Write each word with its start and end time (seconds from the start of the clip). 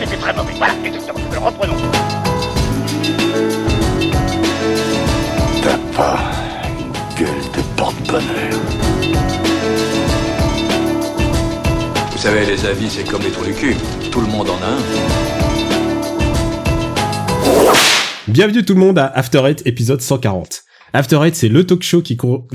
c'était 0.00 0.16
très 0.16 0.32
mauvais. 0.32 0.52
Voilà, 0.56 0.74
exactement. 0.84 1.20
Alors 1.30 1.44
reprenons. 1.44 1.76
T'as 5.62 5.78
pas 5.96 6.18
une 6.78 6.92
gueule 7.18 7.44
de 7.54 7.62
porte-bonheur. 7.76 8.60
Vous 12.12 12.18
savez, 12.18 12.46
les 12.46 12.64
avis, 12.66 12.90
c'est 12.90 13.04
comme 13.04 13.22
les 13.22 13.30
trous 13.30 13.44
du 13.44 13.54
cul. 13.54 13.76
Tout 14.10 14.20
le 14.20 14.26
monde 14.26 14.48
en 14.50 14.56
a 14.62 14.66
un. 14.66 14.80
Bienvenue 18.28 18.64
tout 18.64 18.74
le 18.74 18.80
monde 18.80 18.98
à 18.98 19.06
After 19.06 19.42
Eight 19.46 19.62
épisode 19.66 20.00
140. 20.00 20.62
After 20.92 21.18
Eight, 21.24 21.34
c'est 21.34 21.48
le 21.48 21.64
talk 21.66 21.82
show 21.82 22.02
qui 22.02 22.16
court... 22.16 22.46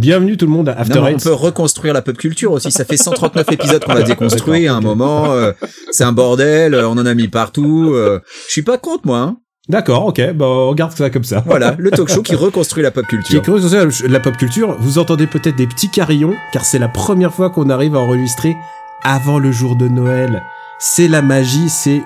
Bienvenue 0.00 0.36
tout 0.36 0.44
le 0.46 0.52
monde 0.52 0.68
à 0.68 0.72
After 0.78 1.00
Non, 1.00 1.06
on 1.10 1.16
peut 1.16 1.32
reconstruire 1.32 1.94
la 1.94 2.02
pop 2.02 2.16
culture 2.18 2.52
aussi. 2.52 2.70
Ça 2.70 2.84
fait 2.84 2.96
139 2.98 3.50
épisodes 3.52 3.82
qu'on 3.82 3.94
l'a 3.94 4.02
déconstruit 4.02 4.66
à 4.68 4.74
un 4.74 4.80
moment. 4.80 5.32
euh, 5.32 5.52
c'est 5.90 6.04
un 6.04 6.12
bordel. 6.12 6.74
euh, 6.74 6.86
On 6.88 6.92
en 6.98 7.06
a 7.06 7.14
mis 7.14 7.28
partout. 7.28 7.92
euh, 7.94 8.20
Je 8.46 8.52
suis 8.52 8.62
pas 8.62 8.76
contre 8.76 9.06
moi. 9.06 9.18
hein. 9.20 9.36
D'accord, 9.68 10.04
ok, 10.06 10.20
bah 10.34 10.46
on 10.46 10.68
regarde 10.68 10.92
ça 10.92 11.10
comme 11.10 11.24
ça. 11.24 11.42
Voilà, 11.44 11.74
le 11.78 11.90
talk 11.90 12.08
show 12.08 12.22
qui 12.22 12.36
reconstruit 12.36 12.82
la 12.84 12.90
pop 12.92 13.04
Qui 13.06 13.16
culture. 13.16 13.42
curieux 13.42 13.90
sur 13.90 14.08
la 14.08 14.20
pop 14.20 14.36
culture, 14.36 14.76
vous 14.78 14.98
entendez 14.98 15.26
peut-être 15.26 15.56
des 15.56 15.66
petits 15.66 15.88
carillons, 15.88 16.34
car 16.52 16.64
c'est 16.64 16.78
la 16.78 16.86
première 16.88 17.32
fois 17.34 17.50
qu'on 17.50 17.68
arrive 17.70 17.96
à 17.96 17.98
enregistrer 17.98 18.54
avant 19.02 19.38
le 19.40 19.50
jour 19.50 19.74
de 19.76 19.88
Noël. 19.88 20.44
C'est 20.78 21.08
la 21.08 21.20
magie, 21.22 21.68
c'est 21.68 22.02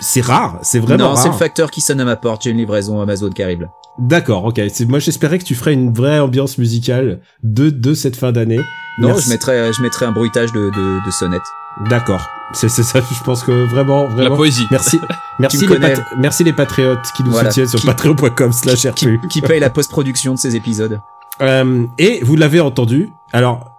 c'est 0.00 0.22
rare, 0.22 0.58
c'est 0.62 0.80
vraiment 0.80 1.10
non, 1.10 1.14
c'est 1.16 1.24
le 1.26 1.30
rare. 1.30 1.38
facteur 1.38 1.70
qui 1.70 1.80
sonne 1.80 2.00
à 2.00 2.04
ma 2.04 2.16
porte. 2.16 2.42
J'ai 2.42 2.50
une 2.50 2.56
livraison 2.58 3.00
Amazon 3.00 3.30
qui 3.30 3.44
arrive. 3.44 3.68
D'accord, 3.98 4.44
ok. 4.44 4.60
C'est 4.72 4.86
moi 4.88 4.98
j'espérais 4.98 5.38
que 5.38 5.44
tu 5.44 5.54
ferais 5.54 5.72
une 5.72 5.92
vraie 5.92 6.18
ambiance 6.18 6.58
musicale 6.58 7.20
de 7.42 7.70
de 7.70 7.94
cette 7.94 8.16
fin 8.16 8.32
d'année. 8.32 8.60
Non, 8.98 9.08
Merci. 9.08 9.24
je 9.26 9.30
mettrai, 9.30 9.72
je 9.72 9.82
mettrai 9.82 10.06
un 10.06 10.12
bruitage 10.12 10.52
de, 10.52 10.70
de, 10.70 11.06
de 11.06 11.10
sonnette. 11.12 11.42
D'accord. 11.88 12.28
C'est 12.52 12.68
c'est 12.68 12.82
ça. 12.82 13.00
Je 13.00 13.24
pense 13.24 13.42
que 13.44 13.52
vraiment 13.66 14.02
La 14.04 14.08
vraiment. 14.14 14.36
poésie. 14.36 14.66
Merci, 14.70 14.98
merci 15.38 15.66
les, 15.66 15.78
pat- 15.78 16.02
merci 16.18 16.44
les 16.44 16.52
patriotes 16.52 16.98
qui 17.16 17.22
nous 17.24 17.30
Voilà. 17.32 17.50
soutiennent 17.50 17.68
sur 17.68 17.82
patreon.com 17.84 18.52
slash 18.52 18.86
Qui, 18.94 19.08
qui 19.30 19.40
paye 19.40 19.60
la 19.60 19.70
post-production 19.70 20.34
de 20.34 20.38
ces 20.38 20.54
épisodes. 20.56 21.00
Euh, 21.40 21.84
et 21.98 22.20
vous 22.22 22.36
l'avez 22.36 22.60
entendu. 22.60 23.08
Alors, 23.32 23.70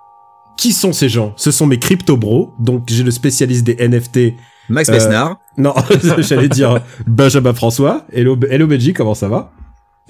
qui 0.58 0.72
sont 0.73 0.92
ces 0.94 1.08
gens? 1.09 1.34
Ce 1.38 1.52
sont 1.52 1.66
mes 1.67 1.80
crypto 1.80 2.16
bros. 2.17 2.54
Donc 2.59 2.84
j'ai 2.88 3.04
le 3.04 3.11
spécialiste 3.11 3.66
des 3.66 3.76
NFT. 3.88 4.34
Max 4.70 4.89
Euh, 4.89 4.94
Besnard. 4.94 5.38
Non, 5.58 5.73
j'allais 6.20 6.50
dire 6.50 6.80
Benjamin 7.08 7.54
François. 7.54 8.06
Hello, 8.11 8.38
hello 8.50 8.66
Benji, 8.67 8.94
comment 8.94 9.14
ça 9.14 9.28
va? 9.30 9.52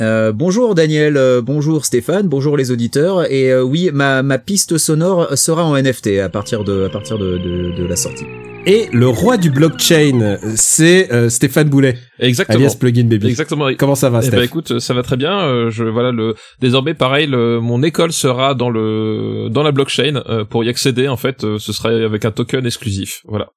Euh, 0.01 0.33
bonjour 0.33 0.75
Daniel, 0.75 1.15
euh, 1.15 1.41
bonjour 1.41 1.85
Stéphane, 1.85 2.27
bonjour 2.27 2.57
les 2.57 2.69
auditeurs. 2.71 3.31
Et 3.31 3.49
euh, 3.51 3.61
oui, 3.63 3.91
ma, 3.93 4.23
ma 4.23 4.37
piste 4.37 4.77
sonore 4.77 5.37
sera 5.37 5.63
en 5.63 5.81
NFT 5.81 6.19
à 6.19 6.27
partir 6.27 6.65
de, 6.65 6.83
à 6.83 6.89
partir 6.89 7.17
de, 7.17 7.37
de, 7.37 7.71
de 7.77 7.85
la 7.85 7.95
sortie. 7.95 8.25
Et 8.65 8.89
le 8.91 9.07
roi 9.07 9.37
du 9.37 9.51
blockchain, 9.51 10.37
c'est 10.55 11.13
euh, 11.13 11.29
Stéphane 11.29 11.69
Boulet, 11.69 11.97
Exactement. 12.19 12.57
alias 12.57 12.75
Plugin 12.77 13.05
Baby. 13.05 13.27
Exactement. 13.27 13.69
Comment 13.77 13.95
ça 13.95 14.09
va, 14.09 14.19
Eh 14.25 14.29
ben 14.29 14.41
écoute, 14.41 14.79
ça 14.79 14.93
va 14.93 15.01
très 15.03 15.15
bien. 15.17 15.39
euh, 15.39 15.69
je 15.69 15.85
voilà 15.85 16.11
le 16.11 16.35
désormais 16.59 16.93
pareil, 16.95 17.27
le, 17.27 17.61
mon 17.61 17.81
école 17.83 18.11
sera 18.11 18.53
dans 18.53 18.69
le 18.71 19.47
dans 19.49 19.63
la 19.63 19.71
blockchain 19.71 20.23
euh, 20.27 20.43
pour 20.43 20.63
y 20.65 20.69
accéder. 20.69 21.07
En 21.07 21.15
fait, 21.17 21.43
euh, 21.45 21.57
ce 21.57 21.71
sera 21.71 21.89
avec 21.89 22.25
un 22.25 22.31
token 22.31 22.65
exclusif. 22.65 23.21
Voilà. 23.25 23.47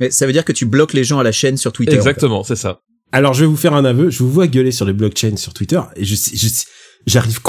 Mais 0.00 0.10
ça 0.10 0.26
veut 0.26 0.32
dire 0.32 0.44
que 0.44 0.52
tu 0.52 0.66
bloques 0.66 0.92
les 0.92 1.04
gens 1.04 1.18
à 1.18 1.22
la 1.22 1.32
chaîne 1.32 1.56
sur 1.56 1.72
Twitter. 1.72 1.94
Exactement, 1.94 2.42
c'est 2.42 2.56
ça. 2.56 2.80
Alors, 3.12 3.34
je 3.34 3.40
vais 3.40 3.46
vous 3.46 3.56
faire 3.56 3.74
un 3.74 3.84
aveu. 3.84 4.10
Je 4.10 4.22
vous 4.22 4.30
vois 4.30 4.46
gueuler 4.46 4.72
sur 4.72 4.84
les 4.84 4.92
blockchains 4.92 5.36
sur 5.36 5.54
Twitter 5.54 5.80
et 5.96 6.04
je, 6.04 6.14
j'arrive 7.06 7.40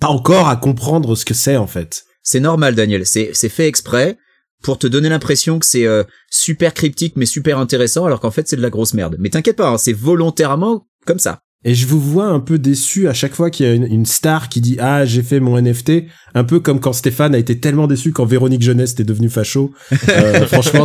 pas 0.00 0.08
encore 0.08 0.48
à 0.48 0.56
comprendre 0.56 1.14
ce 1.14 1.24
que 1.24 1.34
c'est 1.34 1.56
en 1.56 1.66
fait. 1.66 2.04
C'est 2.22 2.40
normal 2.40 2.74
Daniel, 2.74 3.06
c'est, 3.06 3.30
c'est 3.34 3.48
fait 3.48 3.68
exprès 3.68 4.16
pour 4.62 4.78
te 4.78 4.86
donner 4.86 5.10
l'impression 5.10 5.58
que 5.58 5.66
c'est 5.66 5.86
euh, 5.86 6.04
super 6.30 6.72
cryptique 6.72 7.16
mais 7.16 7.26
super 7.26 7.58
intéressant 7.58 8.06
alors 8.06 8.18
qu'en 8.18 8.30
fait 8.30 8.48
c'est 8.48 8.56
de 8.56 8.62
la 8.62 8.70
grosse 8.70 8.94
merde. 8.94 9.16
Mais 9.18 9.28
t'inquiète 9.28 9.56
pas, 9.56 9.68
hein, 9.68 9.78
c'est 9.78 9.92
volontairement 9.92 10.86
comme 11.06 11.18
ça. 11.18 11.42
Et 11.66 11.74
je 11.74 11.86
vous 11.86 11.98
vois 12.00 12.26
un 12.26 12.40
peu 12.40 12.58
déçu 12.58 13.08
à 13.08 13.14
chaque 13.14 13.34
fois 13.34 13.48
qu'il 13.50 13.64
y 13.64 13.68
a 13.68 13.72
une, 13.72 13.84
une 13.90 14.04
star 14.04 14.48
qui 14.50 14.60
dit 14.60 14.76
ah 14.80 15.06
j'ai 15.06 15.22
fait 15.22 15.40
mon 15.40 15.58
NFT, 15.60 16.04
un 16.34 16.44
peu 16.44 16.60
comme 16.60 16.78
quand 16.78 16.92
Stéphane 16.92 17.34
a 17.34 17.38
été 17.38 17.58
tellement 17.58 17.86
déçu 17.86 18.12
quand 18.12 18.26
Véronique 18.26 18.60
Jeunesse 18.62 18.92
était 18.92 19.04
devenue 19.04 19.30
facho. 19.30 19.72
Euh, 20.10 20.46
franchement, 20.46 20.84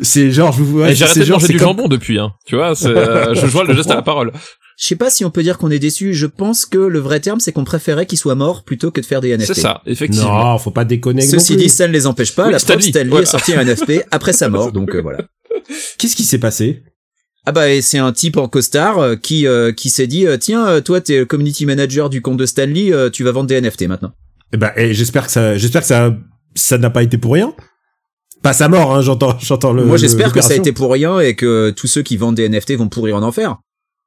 c'est- 0.00 0.30
genre 0.30 0.52
je 0.52 0.58
vous 0.62 0.78
vois. 0.78 0.90
Et 0.90 0.94
j'ai 0.94 1.04
arrêté 1.04 1.20
de 1.24 1.30
manger 1.30 1.48
du 1.48 1.58
comme- 1.58 1.68
jambon 1.68 1.88
depuis. 1.88 2.18
Hein. 2.18 2.32
Tu 2.46 2.56
vois, 2.56 2.72
euh, 2.86 3.34
je 3.34 3.46
vois 3.46 3.64
le 3.64 3.74
geste 3.74 3.90
à 3.90 3.96
la 3.96 4.02
parole. 4.02 4.32
Je 4.78 4.86
sais 4.86 4.96
pas 4.96 5.08
si 5.10 5.24
on 5.24 5.30
peut 5.30 5.42
dire 5.42 5.56
qu'on 5.58 5.70
est 5.70 5.78
déçu, 5.78 6.14
je 6.14 6.26
pense 6.26 6.66
que 6.66 6.78
le 6.78 6.98
vrai 6.98 7.20
terme 7.20 7.38
c'est 7.38 7.52
qu'on 7.52 7.62
préférait 7.64 8.06
qu'il 8.06 8.18
soit 8.18 8.34
mort 8.34 8.64
plutôt 8.64 8.90
que 8.90 9.00
de 9.00 9.06
faire 9.06 9.20
des 9.20 9.36
NFT. 9.36 9.54
C'est 9.54 9.60
ça, 9.60 9.82
effectivement. 9.86 10.52
Non, 10.52 10.58
faut 10.58 10.70
pas 10.72 10.84
déconner. 10.84 11.22
non 11.24 11.30
Ceci 11.30 11.54
plus. 11.54 11.62
dit, 11.64 11.68
ça 11.68 11.86
ne 11.86 11.92
les 11.92 12.06
empêche 12.08 12.34
pas. 12.34 12.46
Oui, 12.46 12.52
la 12.52 12.58
preuve, 12.58 12.78
Lee, 12.78 12.88
Stan 12.90 13.02
Lee 13.02 13.08
voilà. 13.10 13.22
a 13.22 13.30
sorti 13.30 13.54
un 13.54 13.64
NFT 13.64 14.04
après 14.10 14.32
sa 14.32 14.48
mort, 14.48 14.72
donc 14.72 14.94
euh, 14.96 15.00
voilà. 15.02 15.18
Qu'est-ce 15.98 16.16
qui 16.16 16.24
s'est 16.24 16.38
passé? 16.38 16.82
Ah 17.46 17.52
bah 17.52 17.70
et 17.70 17.82
c'est 17.82 17.98
un 17.98 18.12
type 18.12 18.38
en 18.38 18.48
costard 18.48 18.98
euh, 18.98 19.16
qui 19.16 19.46
euh, 19.46 19.72
qui 19.72 19.90
s'est 19.90 20.06
dit 20.06 20.26
euh, 20.26 20.38
tiens 20.38 20.66
euh, 20.66 20.80
toi 20.80 21.02
t'es 21.02 21.18
le 21.18 21.26
community 21.26 21.66
manager 21.66 22.08
du 22.08 22.22
compte 22.22 22.38
de 22.38 22.46
Stanley 22.46 22.90
tu 23.12 23.22
vas 23.24 23.32
vendre 23.32 23.48
des 23.48 23.60
NFT 23.60 23.82
maintenant. 23.82 24.12
Eh 24.52 24.56
ben, 24.56 24.70
eh, 24.76 24.94
j'espère 24.94 25.26
que 25.26 25.32
ça, 25.32 25.56
j'espère 25.58 25.82
que 25.82 25.88
ça, 25.88 26.14
ça 26.54 26.78
n'a 26.78 26.88
pas 26.88 27.02
été 27.02 27.18
pour 27.18 27.32
rien. 27.32 27.52
Pas 28.40 28.52
sa 28.52 28.68
mort, 28.68 28.94
hein, 28.94 29.00
j'entends, 29.00 29.36
j'entends 29.40 29.72
le. 29.72 29.84
Moi 29.84 29.96
j'espère 29.96 30.32
que 30.32 30.40
ça 30.40 30.52
a 30.52 30.56
été 30.56 30.72
pour 30.72 30.92
rien 30.92 31.18
et 31.18 31.34
que 31.34 31.70
tous 31.70 31.86
ceux 31.86 32.02
qui 32.02 32.16
vendent 32.16 32.36
des 32.36 32.48
NFT 32.48 32.72
vont 32.72 32.88
pourrir 32.88 33.16
en 33.16 33.22
enfer. 33.22 33.56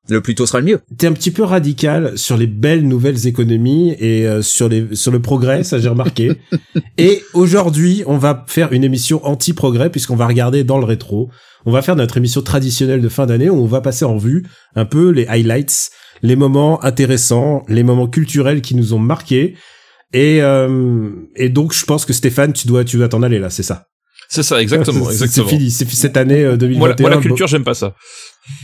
Le 0.09 0.21
plus 0.21 0.35
tôt 0.35 0.45
sera 0.45 0.59
le 0.59 0.65
mieux. 0.65 0.79
T'es 0.97 1.07
un 1.07 1.11
petit 1.13 1.31
peu 1.31 1.43
radical 1.43 2.17
sur 2.17 2.37
les 2.37 2.47
belles 2.47 2.87
nouvelles 2.87 3.27
économies 3.27 3.95
et 3.99 4.25
euh, 4.25 4.41
sur 4.41 4.69
les 4.69 4.95
sur 4.95 5.11
le 5.11 5.21
progrès, 5.21 5.63
ça 5.63 5.79
j'ai 5.79 5.89
remarqué. 5.89 6.31
et 6.97 7.21
aujourd'hui, 7.33 8.03
on 8.07 8.17
va 8.17 8.45
faire 8.47 8.71
une 8.71 8.83
émission 8.83 9.25
anti-progrès 9.25 9.89
puisqu'on 9.89 10.15
va 10.15 10.27
regarder 10.27 10.63
dans 10.63 10.77
le 10.77 10.85
rétro. 10.85 11.29
On 11.65 11.71
va 11.71 11.81
faire 11.81 11.95
notre 11.97 12.15
émission 12.17 12.41
traditionnelle 12.41 13.01
de 13.01 13.09
fin 13.09 13.25
d'année 13.25 13.49
où 13.49 13.55
on 13.61 13.65
va 13.65 13.81
passer 13.81 14.05
en 14.05 14.15
vue 14.17 14.45
un 14.75 14.85
peu 14.85 15.09
les 15.09 15.27
highlights, 15.27 15.89
les 16.21 16.35
moments 16.37 16.81
intéressants, 16.85 17.63
les 17.67 17.83
moments 17.83 18.07
culturels 18.07 18.61
qui 18.61 18.75
nous 18.75 18.93
ont 18.93 18.99
marqués. 18.99 19.55
Et 20.13 20.41
euh, 20.41 21.09
et 21.35 21.49
donc 21.49 21.73
je 21.73 21.83
pense 21.83 22.05
que 22.05 22.13
Stéphane, 22.13 22.53
tu 22.53 22.67
dois 22.67 22.85
tu 22.85 22.95
dois 22.97 23.09
t'en 23.09 23.23
aller 23.23 23.39
là, 23.39 23.49
c'est 23.49 23.63
ça? 23.63 23.83
C'est 24.29 24.43
ça, 24.43 24.61
exactement, 24.61 25.05
C'est- 25.05 25.11
C'est 25.17 25.23
exactement. 25.25 25.47
fini, 25.47 25.71
c'est 25.71 25.89
cette 25.89 26.17
année 26.17 26.43
euh, 26.43 26.57
2021. 26.57 26.79
Moi, 26.79 26.87
la- 26.89 26.95
moi, 27.01 27.09
la 27.09 27.15
bon. 27.17 27.21
culture, 27.21 27.47
j'aime 27.47 27.63
pas 27.63 27.73
ça. 27.73 27.93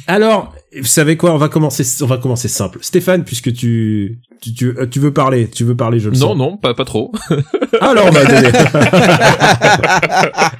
Alors, 0.07 0.53
vous 0.77 0.85
savez 0.85 1.17
quoi 1.17 1.33
On 1.33 1.37
va 1.37 1.49
commencer. 1.49 1.83
On 2.01 2.05
va 2.05 2.17
commencer 2.17 2.47
simple. 2.47 2.79
Stéphane, 2.81 3.23
puisque 3.23 3.53
tu 3.53 4.19
tu 4.41 4.53
tu, 4.53 4.67
euh, 4.77 4.87
tu 4.87 4.99
veux 4.99 5.13
parler, 5.13 5.49
tu 5.49 5.63
veux 5.63 5.75
parler, 5.75 5.99
je 5.99 6.09
le 6.09 6.15
Non, 6.17 6.29
sens. 6.29 6.37
non, 6.37 6.57
pas 6.57 6.73
pas 6.73 6.85
trop. 6.85 7.11
Alors, 7.81 8.07
on 8.07 8.11
va 8.11 8.25
donner. 8.25 8.49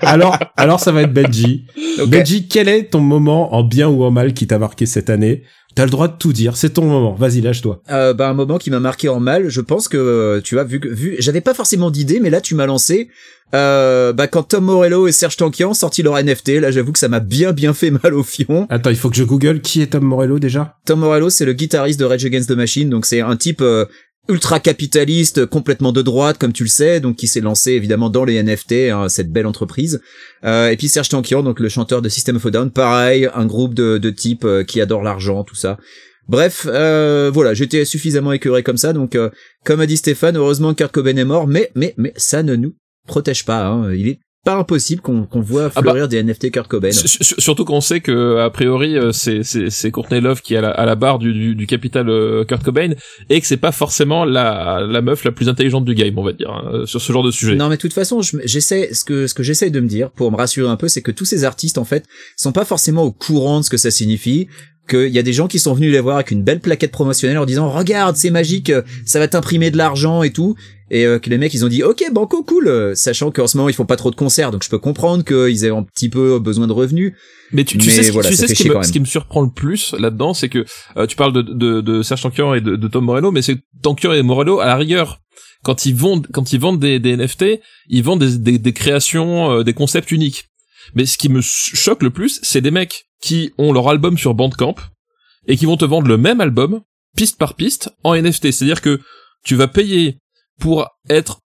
alors, 0.02 0.38
alors, 0.58 0.80
ça 0.80 0.92
va 0.92 1.04
être 1.04 1.14
Benji. 1.14 1.66
Ok. 2.00 2.10
Benji, 2.10 2.48
quel 2.48 2.70
est 2.70 2.92
ton 2.92 3.02
moment 3.02 3.54
en 3.56 3.64
bien 3.64 3.88
ou 3.88 4.04
en 4.04 4.12
mal 4.12 4.34
qui 4.34 4.48
t'a 4.48 4.60
marqué 4.60 4.86
cette 4.86 5.10
année? 5.10 5.44
T'as 5.76 5.86
le 5.86 5.92
droit 5.92 6.08
de 6.08 6.18
tout 6.18 6.34
dire. 6.34 6.56
C'est 6.56 6.72
ton 6.72 6.86
moment. 6.86 7.14
Vas-y, 7.14 7.42
lâche-toi. 7.42 7.82
Euh, 7.90 8.14
bah 8.14 8.30
un 8.30 8.34
moment 8.34 8.58
qui 8.60 8.70
m'a 8.70 8.80
marqué 8.80 9.10
en 9.10 9.20
mal. 9.20 9.50
Je 9.50 9.62
pense 9.62 9.88
que 9.88 9.98
euh, 9.98 10.42
tu 10.42 10.56
vois 10.56 10.64
vu 10.64 10.80
que 10.80 10.88
vu 10.88 11.16
j'avais 11.20 11.42
pas 11.42 11.56
forcément 11.56 11.90
d'idée 11.90 12.20
mais 12.20 12.30
là 12.30 12.42
tu 12.42 12.54
m'as 12.54 12.68
lancé. 12.68 13.10
Euh, 13.54 14.14
bah 14.14 14.28
quand 14.28 14.44
Tom 14.44 14.66
Morello 14.66 15.08
et 15.08 15.12
Serge 15.12 15.38
Tankian 15.38 15.70
ont 15.70 15.74
sorti 15.76 16.02
leur 16.02 16.16
NFT 16.16 16.60
là 16.60 16.72
j'avoue 16.72 16.92
que 16.92 16.98
ça 16.98 17.08
m'a 17.08 17.20
bien 17.20 17.52
bien 17.52 17.74
fait 17.74 17.92
mal 17.92 18.14
au 18.14 18.24
fion. 18.24 18.66
Attends, 18.70 18.90
il 18.90 18.96
faut 18.96 19.10
que 19.10 19.16
je 19.16 19.24
google 19.24 19.62
qui 19.62 19.82
est 19.82 19.88
Tom 19.88 20.04
Morello 20.04 20.40
déjà. 20.40 20.78
Tom 20.86 21.00
Morello, 21.00 21.30
c'est 21.30 21.46
le 21.46 21.54
guitariste 21.54 22.00
de 22.00 22.06
Rage 22.06 22.26
Against 22.26 22.50
the 22.50 22.54
Machine, 22.54 22.90
donc 22.90 23.06
c'est 23.06 23.22
un 23.22 23.36
type 23.36 23.62
euh, 23.62 23.86
ultra 24.30 24.60
capitaliste, 24.60 25.46
complètement 25.46 25.92
de 25.92 26.02
droite, 26.02 26.38
comme 26.38 26.54
tu 26.54 26.64
le 26.64 26.70
sais, 26.70 27.00
donc 27.00 27.18
qui 27.18 27.28
s'est 27.28 27.42
lancé 27.42 27.72
évidemment 27.74 28.10
dans 28.10 28.24
les 28.24 28.42
NFT, 28.42 28.90
hein, 28.92 29.10
cette 29.10 29.32
belle 29.32 29.46
entreprise. 29.46 30.02
Euh, 30.46 30.70
et 30.70 30.78
puis 30.78 30.88
Serge 30.88 31.10
Tankian, 31.10 31.44
donc 31.44 31.60
le 31.60 31.70
chanteur 31.70 32.02
de 32.02 32.10
System 32.10 32.38
of 32.38 32.46
a 32.46 32.52
Down, 32.52 32.72
pareil, 32.72 33.30
un 33.34 33.46
groupe 33.46 33.74
de, 33.74 33.98
de 33.98 34.10
types 34.10 34.46
euh, 34.46 34.64
qui 34.64 34.80
adorent 34.80 35.04
l'argent, 35.04 35.44
tout 35.44 35.56
ça. 35.56 35.78
Bref, 36.30 36.66
euh, 36.70 37.30
voilà, 37.34 37.54
j'étais 37.54 37.84
suffisamment 37.84 38.32
écœuré 38.32 38.64
comme 38.64 38.78
ça, 38.78 38.94
donc 38.94 39.16
euh, 39.16 39.30
comme 39.66 39.82
a 39.82 39.86
dit 39.86 39.98
Stéphane, 39.98 40.38
heureusement 40.38 40.74
Kurt 40.74 40.94
Cobain 40.94 41.18
est 41.18 41.26
mort, 41.26 41.48
mais 41.48 41.70
mais 41.76 41.94
mais 41.98 42.14
ça 42.16 42.44
ne 42.44 42.56
nous 42.56 42.76
protège 43.08 43.46
pas. 43.46 43.66
Hein. 43.66 43.94
Il 43.94 44.08
est 44.08 44.20
pas 44.46 44.56
impossible 44.56 45.02
qu'on 45.02 45.24
qu'on 45.24 45.40
voit 45.40 45.72
Ah 45.74 45.82
bah, 45.82 45.92
fleurir 45.92 46.10
des 46.10 46.22
NFT 46.22 46.52
Kurt 46.52 46.68
Cobain. 46.68 46.90
Surtout 46.92 47.64
qu'on 47.64 47.80
sait 47.80 48.02
que 48.02 48.40
a 48.40 48.50
priori 48.50 48.98
euh, 48.98 49.12
c'est 49.14 49.92
Courtney 49.92 50.20
Love 50.20 50.42
qui 50.42 50.54
est 50.56 50.58
à 50.58 50.62
la, 50.62 50.72
à 50.72 50.86
la 50.86 50.96
barre 50.96 51.18
du, 51.18 51.32
du, 51.32 51.56
du 51.56 51.66
capital 51.66 52.10
euh, 52.10 52.44
Kurt 52.44 52.62
Cobain 52.62 52.90
et 53.30 53.40
que 53.40 53.48
c'est 53.48 53.56
pas 53.56 53.72
forcément 53.72 54.26
la 54.26 54.86
la 54.86 55.02
meuf 55.02 55.24
la 55.24 55.32
plus 55.32 55.48
intelligente 55.48 55.86
du 55.86 55.96
game 55.96 56.18
on 56.20 56.24
va 56.26 56.34
dire 56.34 56.50
hein, 56.52 56.86
sur 56.86 57.02
ce 57.02 57.14
genre 57.14 57.24
de 57.24 57.32
sujet. 57.32 57.56
Non, 57.56 57.70
mais 57.70 57.78
de 57.78 57.82
toute 57.82 57.94
façon, 57.94 58.22
je- 58.22 58.36
j'essaie, 58.44 58.90
ce 58.94 59.06
que, 59.06 59.28
ce 59.28 59.34
que 59.34 59.44
j'essaie 59.44 59.70
de 59.70 59.80
me 59.80 59.88
dire, 59.88 60.12
pour 60.12 60.30
me 60.30 60.36
rassurer 60.36 60.70
un 60.70 60.76
peu, 60.76 60.90
c'est 60.90 61.02
que 61.02 61.12
tous 61.12 61.24
ces 61.26 61.46
artistes, 61.46 61.78
en 61.78 61.86
fait, 61.86 62.04
sont 62.36 62.52
pas 62.52 62.66
forcément 62.66 63.04
au 63.04 63.14
courant 63.14 63.60
de 63.62 63.64
ce 63.66 63.70
que 63.70 63.78
ça 63.78 63.92
signifie, 63.92 64.48
qu'il 64.90 65.08
y 65.08 65.20
a 65.20 65.24
des 65.24 65.32
gens 65.32 65.48
qui 65.48 65.60
sont 65.60 65.74
venus 65.74 65.94
les 65.94 66.02
voir 66.02 66.18
avec 66.18 66.32
une 66.32 66.44
belle 66.44 66.60
plaquette 66.60 66.92
promotionnelle 66.92 67.38
en 67.38 67.46
disant, 67.46 67.70
regarde, 67.72 68.18
c'est 68.18 68.30
magique, 68.32 68.70
euh, 68.70 68.82
ça 69.06 69.20
va 69.20 69.30
t'imprimer 69.30 69.72
de 69.72 69.78
l'argent 69.78 70.24
et 70.24 70.32
tout, 70.34 70.56
et 70.94 71.08
euh, 71.08 71.18
que 71.18 71.28
les 71.32 71.40
mecs, 71.40 71.54
ils 71.56 71.66
ont 71.66 71.70
dit, 71.70 71.82
ok, 71.82 72.04
banco, 72.12 72.44
cool, 72.44 72.96
sachant 72.96 73.32
qu'en 73.32 73.48
ce 73.48 73.58
moment, 73.58 73.68
ils 73.68 73.74
font 73.74 73.88
pas 73.88 73.96
trop 73.96 74.12
de 74.12 74.16
concerts, 74.16 74.52
donc 74.52 74.64
je 74.64 74.70
peux 74.70 74.78
comprendre 74.78 75.24
qu'ils 75.24 75.66
aient 75.66 75.70
un 75.70 75.82
petit 75.82 76.08
peu 76.08 76.38
besoin 76.38 76.68
de 76.68 76.72
revenus. 76.72 77.14
Mais 77.52 77.64
tu, 77.64 77.80
tu 77.80 77.88
Mais 77.88 77.94
sais, 77.94 78.04
ce, 78.04 78.12
voilà, 78.12 78.30
tu 78.30 78.36
sais 78.36 78.54
qui 78.54 78.70
me, 78.70 78.84
ce 78.84 78.92
qui 78.92 79.00
me 79.00 79.06
surprend 79.06 79.42
le 79.42 79.50
plus 79.50 79.94
là-dedans, 79.98 80.36
c'est 80.36 80.50
que 80.50 80.66
euh, 80.98 81.08
tu 81.08 81.16
parles 81.16 81.34
de, 81.34 81.42
de, 81.42 81.82
de 81.82 82.04
Serge 82.04 82.22
Tankian 82.22 82.54
et 82.54 82.62
de, 82.62 82.76
de 82.76 82.88
Tom 82.88 83.06
Morello, 83.06 83.32
mais 83.32 83.42
c'est 83.42 83.58
Tankian 83.82 84.14
et 84.14 84.22
Morello 84.22 84.60
à 84.60 84.68
la 84.68 84.76
rigueur. 84.76 85.20
Quand 85.64 85.88
ils 85.88 85.96
vendent, 85.96 86.28
quand 86.32 86.54
ils 86.54 86.60
vendent 86.60 86.80
des, 86.80 87.00
des 87.00 87.18
NFT, 87.18 87.60
ils 87.90 88.04
vendent 88.04 88.24
des, 88.24 88.38
des, 88.38 88.60
des 88.60 88.74
créations, 88.74 89.52
euh, 89.52 89.64
des 89.64 89.74
concepts 89.74 90.12
uniques. 90.12 90.46
Mais 90.94 91.08
ce 91.08 91.18
qui 91.18 91.30
me 91.30 91.42
choque 91.42 92.04
le 92.04 92.12
plus, 92.12 92.40
c'est 92.44 92.62
des 92.62 92.72
mecs 92.72 93.06
qui 93.20 93.52
ont 93.58 93.74
leur 93.74 93.90
album 93.90 94.16
sur 94.18 94.36
Bandcamp 94.36 94.76
et 95.48 95.58
qui 95.58 95.66
vont 95.66 95.78
te 95.78 95.86
vendre 95.86 96.08
le 96.08 96.18
même 96.18 96.40
album 96.40 96.82
piste 97.18 97.40
par 97.40 97.56
piste 97.56 97.90
en 98.04 98.16
NFT. 98.16 98.52
C'est-à-dire 98.52 98.82
que 98.82 99.00
tu 99.44 99.56
vas 99.56 99.68
payer 99.68 100.18
pour 100.60 100.88
être 101.10 101.40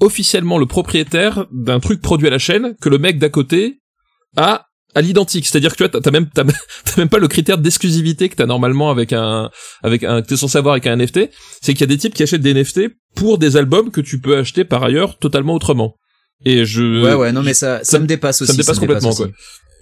officiellement 0.00 0.58
le 0.58 0.66
propriétaire 0.66 1.46
d'un 1.52 1.80
truc 1.80 2.00
produit 2.00 2.26
à 2.26 2.30
la 2.30 2.38
chaîne 2.38 2.74
que 2.80 2.88
le 2.88 2.98
mec 2.98 3.18
d'à 3.18 3.28
côté 3.28 3.80
a 4.36 4.66
à 4.94 5.00
l'identique. 5.00 5.46
C'est-à-dire 5.46 5.72
que 5.74 5.76
tu 5.76 5.88
vois, 5.88 6.00
t'as 6.00 6.10
même, 6.10 6.28
t'as, 6.34 6.44
même 6.96 7.08
pas 7.08 7.18
le 7.18 7.28
critère 7.28 7.58
d'exclusivité 7.58 8.28
que 8.28 8.36
t'as 8.36 8.46
normalement 8.46 8.90
avec 8.90 9.12
un, 9.12 9.50
avec 9.82 10.04
un, 10.04 10.22
que 10.22 10.26
t'es 10.28 10.36
censé 10.36 10.58
avoir 10.58 10.72
avec 10.74 10.86
un 10.86 10.96
NFT. 10.96 11.30
C'est 11.62 11.72
qu'il 11.72 11.80
y 11.80 11.84
a 11.84 11.86
des 11.86 11.98
types 11.98 12.14
qui 12.14 12.22
achètent 12.22 12.42
des 12.42 12.52
NFT 12.54 12.88
pour 13.14 13.38
des 13.38 13.56
albums 13.56 13.90
que 13.90 14.00
tu 14.00 14.20
peux 14.20 14.36
acheter 14.36 14.64
par 14.64 14.82
ailleurs 14.82 15.18
totalement 15.18 15.54
autrement. 15.54 15.96
Et 16.44 16.64
je. 16.64 17.02
Ouais, 17.04 17.14
ouais, 17.14 17.32
non, 17.32 17.42
mais 17.42 17.54
ça, 17.54 17.78
ça, 17.78 17.84
ça 17.84 17.98
me 18.00 18.06
dépasse 18.06 18.42
aussi. 18.42 18.52
Ça 18.52 18.56
me 18.56 18.62
dépasse 18.62 18.78
complètement, 18.78 19.14
quoi. 19.14 19.28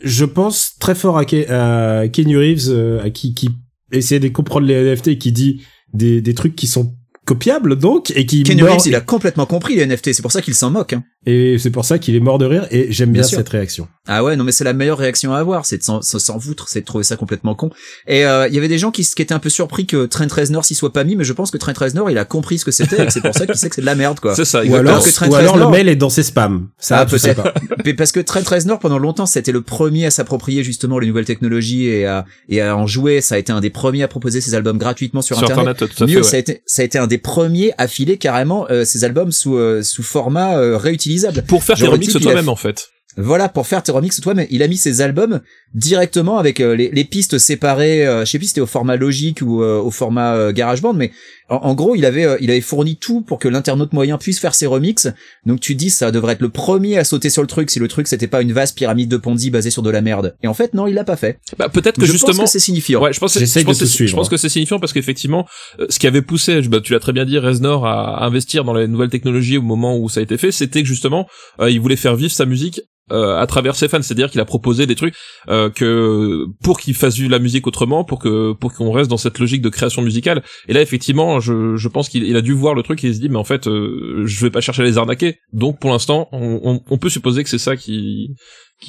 Je 0.02 0.24
pense 0.24 0.76
très 0.78 0.94
fort 0.94 1.18
à, 1.18 1.24
Ke- 1.24 1.48
à 1.50 2.08
Kenny 2.08 2.36
Reeves, 2.36 2.68
euh, 2.70 3.02
à 3.02 3.10
qui, 3.10 3.34
qui 3.34 3.50
essaie 3.92 4.20
de 4.20 4.28
comprendre 4.28 4.66
les 4.66 4.74
NFT 4.94 5.08
et 5.08 5.18
qui 5.18 5.32
dit 5.32 5.62
des, 5.92 6.20
des 6.22 6.34
trucs 6.34 6.54
qui 6.56 6.66
sont 6.66 6.94
copiables, 7.30 7.76
donc, 7.76 8.12
et 8.16 8.26
qui 8.26 8.42
Ken 8.42 8.60
mord- 8.60 8.70
Reeves, 8.74 8.86
il 8.86 8.94
a 8.96 9.00
complètement 9.00 9.46
compris 9.46 9.76
les 9.76 9.86
NFT. 9.86 10.12
C'est 10.12 10.22
pour 10.22 10.32
ça 10.32 10.42
qu'il 10.42 10.54
s'en 10.54 10.70
moque. 10.70 10.94
Hein. 10.94 11.04
Et 11.26 11.58
c'est 11.58 11.70
pour 11.70 11.84
ça 11.84 11.98
qu'il 11.98 12.14
est 12.14 12.20
mort 12.20 12.38
de 12.38 12.46
rire, 12.46 12.66
et 12.70 12.90
j'aime 12.90 13.12
bien, 13.12 13.22
cette 13.22 13.48
réaction. 13.48 13.88
Ah 14.06 14.24
ouais, 14.24 14.36
non, 14.36 14.44
mais 14.44 14.52
c'est 14.52 14.64
la 14.64 14.72
meilleure 14.72 14.98
réaction 14.98 15.34
à 15.34 15.38
avoir, 15.38 15.66
c'est 15.66 15.78
de 15.78 15.82
s'en, 15.82 16.40
foutre, 16.40 16.68
c'est 16.68 16.80
de 16.80 16.84
trouver 16.86 17.04
ça 17.04 17.16
complètement 17.16 17.54
con. 17.54 17.70
Et 18.06 18.24
euh, 18.24 18.48
il 18.48 18.54
y 18.54 18.58
avait 18.58 18.68
des 18.68 18.78
gens 18.78 18.90
qui, 18.90 19.04
qui 19.04 19.22
étaient 19.22 19.34
un 19.34 19.38
peu 19.38 19.50
surpris 19.50 19.86
que 19.86 20.06
Trent 20.06 20.26
Reznor 20.34 20.64
s'y 20.64 20.74
soit 20.74 20.92
pas 20.92 21.04
mis, 21.04 21.16
mais 21.16 21.24
je 21.24 21.32
pense 21.32 21.50
que 21.50 21.58
Trent 21.58 21.74
Reznor, 21.78 22.10
il 22.10 22.18
a 22.18 22.24
compris 22.24 22.58
ce 22.58 22.64
que 22.64 22.70
c'était, 22.70 23.02
et 23.02 23.06
que 23.06 23.12
c'est 23.12 23.20
pour 23.20 23.34
ça 23.34 23.46
qu'il 23.46 23.54
sait 23.56 23.68
que 23.68 23.74
c'est 23.74 23.82
de 23.82 23.86
la 23.86 23.94
merde, 23.94 24.18
quoi. 24.18 24.34
C'est 24.34 24.44
ça, 24.46 24.64
Ou 24.64 24.74
alors, 24.74 25.04
que 25.04 25.10
Trent 25.10 25.28
ou 25.28 25.34
alors 25.34 25.56
le 25.58 25.68
mail 25.68 25.88
est 25.88 25.96
dans 25.96 26.08
ses 26.08 26.22
spams. 26.22 26.68
Ça, 26.78 27.00
Ah, 27.00 27.06
peut-être. 27.06 27.42
pas. 27.42 27.54
Mais 27.84 27.94
parce 27.94 28.12
que 28.12 28.20
Trent 28.20 28.40
Reznor, 28.48 28.78
pendant 28.78 28.98
longtemps, 28.98 29.26
c'était 29.26 29.52
le 29.52 29.60
premier 29.62 30.06
à 30.06 30.10
s'approprier 30.10 30.64
justement 30.64 30.98
les 30.98 31.06
nouvelles 31.06 31.24
technologies 31.26 31.86
et 31.86 32.06
à, 32.06 32.24
et 32.48 32.62
à 32.62 32.76
en 32.76 32.86
jouer. 32.86 33.20
Ça 33.20 33.34
a 33.34 33.38
été 33.38 33.52
un 33.52 33.60
des 33.60 33.70
premiers 33.70 34.02
à 34.02 34.08
proposer 34.08 34.40
ses 34.40 34.54
albums 34.54 34.78
gratuitement 34.78 35.22
sur, 35.22 35.36
Sur 35.36 35.44
Internet. 35.50 35.76
Internet, 35.76 35.94
tout 35.96 36.04
à 36.04 36.06
fait, 36.06 36.12
Mieux, 36.12 36.18
ouais. 36.18 36.24
ça, 36.24 36.36
a 36.36 36.38
été, 36.40 36.62
ça 36.66 36.82
a 36.82 36.84
été 36.84 36.98
un 36.98 37.06
des 37.06 37.18
premiers 37.18 37.72
à 37.78 37.86
filer 37.86 38.16
carrément 38.16 38.66
euh, 38.70 38.84
ses 38.84 39.04
albums 39.04 39.32
sous, 39.32 39.56
euh, 39.56 39.82
sous 39.82 40.02
format 40.02 40.56
euh, 40.56 40.76
réutilisable. 41.10 41.42
Pour 41.46 41.64
faire 41.64 41.76
tes 41.76 41.86
remixes 41.86 42.20
toi-même, 42.20 42.48
en 42.48 42.56
fait. 42.56 42.88
Voilà, 43.16 43.48
pour 43.48 43.66
faire 43.66 43.82
tes 43.82 43.90
remixes 43.90 44.20
toi, 44.20 44.34
mais 44.34 44.46
il 44.50 44.62
a 44.62 44.68
mis 44.68 44.76
ses 44.76 45.00
albums 45.00 45.40
directement 45.74 46.38
avec 46.38 46.60
euh, 46.60 46.76
les, 46.76 46.90
les 46.90 47.04
pistes 47.04 47.38
séparées. 47.38 48.06
euh, 48.06 48.24
je 48.24 48.30
sais 48.30 48.38
plus 48.38 48.46
si 48.46 48.50
c'était 48.50 48.60
au 48.60 48.66
format 48.66 48.94
logique 48.96 49.42
ou 49.42 49.62
euh, 49.62 49.80
au 49.80 49.90
format 49.90 50.52
GarageBand, 50.52 50.94
mais 50.94 51.10
en, 51.50 51.56
en 51.56 51.74
gros, 51.74 51.94
il 51.94 52.04
avait, 52.04 52.24
euh, 52.24 52.36
il 52.40 52.50
avait 52.50 52.60
fourni 52.60 52.96
tout 52.96 53.20
pour 53.20 53.38
que 53.38 53.48
l'internaute 53.48 53.92
moyen 53.92 54.16
puisse 54.18 54.38
faire 54.38 54.54
ses 54.54 54.66
remixes. 54.66 55.08
Donc 55.46 55.60
tu 55.60 55.74
te 55.74 55.78
dis, 55.78 55.90
ça 55.90 56.10
devrait 56.10 56.32
être 56.34 56.40
le 56.40 56.48
premier 56.48 56.96
à 56.98 57.04
sauter 57.04 57.28
sur 57.30 57.42
le 57.42 57.48
truc 57.48 57.70
si 57.70 57.78
le 57.78 57.88
truc 57.88 58.06
c'était 58.08 58.26
pas 58.28 58.40
une 58.42 58.52
vaste 58.52 58.76
pyramide 58.76 59.10
de 59.10 59.16
Ponzi 59.16 59.50
basée 59.50 59.70
sur 59.70 59.82
de 59.82 59.90
la 59.90 60.00
merde. 60.00 60.36
Et 60.42 60.48
en 60.48 60.54
fait, 60.54 60.72
non, 60.74 60.86
il 60.86 60.94
l'a 60.94 61.04
pas 61.04 61.16
fait. 61.16 61.38
Bah, 61.58 61.68
peut-être 61.68 61.98
que 62.00 62.06
je 62.06 62.12
justement. 62.12 62.34
pense 62.34 62.44
que 62.44 62.50
c'est 62.50 62.58
signifiant. 62.60 63.02
Ouais, 63.02 63.12
je 63.12 63.20
pense, 63.20 63.34
que- 63.34 63.40
J'essaye 63.40 63.62
je 63.62 63.66
pense 63.66 63.78
de 63.78 63.84
te 63.84 63.88
que- 63.88 63.94
suivre. 63.94 64.10
je 64.10 64.16
pense 64.16 64.28
que 64.28 64.36
c'est 64.36 64.48
signifiant 64.48 64.78
parce 64.78 64.92
qu'effectivement, 64.92 65.46
euh, 65.80 65.86
ce 65.88 65.98
qui 65.98 66.06
avait 66.06 66.22
poussé, 66.22 66.60
bah, 66.62 66.80
tu 66.80 66.92
l'as 66.92 67.00
très 67.00 67.12
bien 67.12 67.24
dit, 67.24 67.38
Reznor 67.38 67.86
à 67.86 68.24
investir 68.24 68.64
dans 68.64 68.74
les 68.74 68.86
nouvelles 68.86 69.10
technologies 69.10 69.58
au 69.58 69.62
moment 69.62 69.98
où 69.98 70.08
ça 70.08 70.20
a 70.20 70.22
été 70.22 70.38
fait, 70.38 70.52
c'était 70.52 70.82
que 70.82 70.88
justement, 70.88 71.26
euh, 71.60 71.70
il 71.70 71.80
voulait 71.80 71.96
faire 71.96 72.14
vivre 72.16 72.32
sa 72.32 72.46
musique 72.46 72.80
euh, 73.12 73.36
à 73.36 73.46
travers 73.48 73.74
ses 73.74 73.88
fans, 73.88 74.00
c'est-à-dire 74.02 74.30
qu'il 74.30 74.40
a 74.40 74.44
proposé 74.44 74.86
des 74.86 74.94
trucs 74.94 75.14
euh, 75.48 75.68
que 75.68 76.44
pour 76.62 76.78
qu'ils 76.78 76.94
fassent 76.94 77.16
vivre 77.16 77.30
la 77.30 77.40
musique 77.40 77.66
autrement, 77.66 78.04
pour 78.04 78.20
que 78.20 78.52
pour 78.52 78.72
qu'on 78.72 78.92
reste 78.92 79.10
dans 79.10 79.16
cette 79.16 79.40
logique 79.40 79.62
de 79.62 79.68
création 79.68 80.00
musicale. 80.02 80.44
Et 80.68 80.74
là, 80.74 80.80
effectivement, 80.80 81.39
je, 81.40 81.88
pense 81.88 82.08
qu'il 82.08 82.24
il 82.24 82.36
a 82.36 82.42
dû 82.42 82.52
voir 82.52 82.74
le 82.74 82.82
truc 82.82 83.02
et 83.04 83.08
il 83.08 83.14
se 83.14 83.20
dit, 83.20 83.28
mais 83.28 83.36
en 83.36 83.44
fait, 83.44 83.66
euh, 83.66 84.22
je 84.24 84.44
vais 84.44 84.50
pas 84.50 84.60
chercher 84.60 84.82
à 84.82 84.84
les 84.84 84.98
arnaquer. 84.98 85.38
Donc, 85.52 85.80
pour 85.80 85.90
l'instant, 85.90 86.28
on, 86.32 86.98
peut 86.98 87.08
supposer 87.08 87.42
que 87.42 87.50
c'est 87.50 87.58
ça 87.58 87.76
qui 87.76 88.36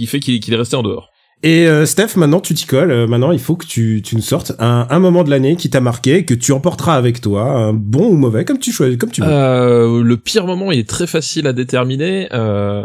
fait 0.07 0.19
qu'il 0.19 0.53
est 0.53 0.57
resté 0.57 0.75
en 0.75 0.83
dehors. 0.83 1.10
Et 1.43 1.65
euh, 1.67 1.87
Steph, 1.87 2.17
maintenant 2.17 2.39
tu 2.39 2.53
t'y 2.53 2.65
colles. 2.67 2.91
Euh, 2.91 3.07
maintenant, 3.07 3.31
il 3.31 3.39
faut 3.39 3.55
que 3.55 3.65
tu, 3.65 4.01
tu 4.05 4.15
nous 4.15 4.21
sortes 4.21 4.53
un, 4.59 4.85
un 4.89 4.99
moment 4.99 5.23
de 5.23 5.31
l'année 5.31 5.55
qui 5.55 5.71
t'a 5.71 5.81
marqué, 5.81 6.23
que 6.23 6.35
tu 6.35 6.51
emporteras 6.51 6.95
avec 6.95 7.19
toi, 7.19 7.43
un 7.43 7.73
bon 7.73 8.05
ou 8.09 8.13
mauvais, 8.15 8.45
comme 8.45 8.59
tu 8.59 8.71
choisis, 8.71 8.95
comme 8.97 9.09
tu 9.09 9.21
veux. 9.21 9.27
Euh, 9.27 10.03
le 10.03 10.17
pire 10.17 10.45
moment, 10.45 10.71
il 10.71 10.77
est 10.79 10.87
très 10.87 11.07
facile 11.07 11.47
à 11.47 11.53
déterminer. 11.53 12.27
Euh... 12.31 12.83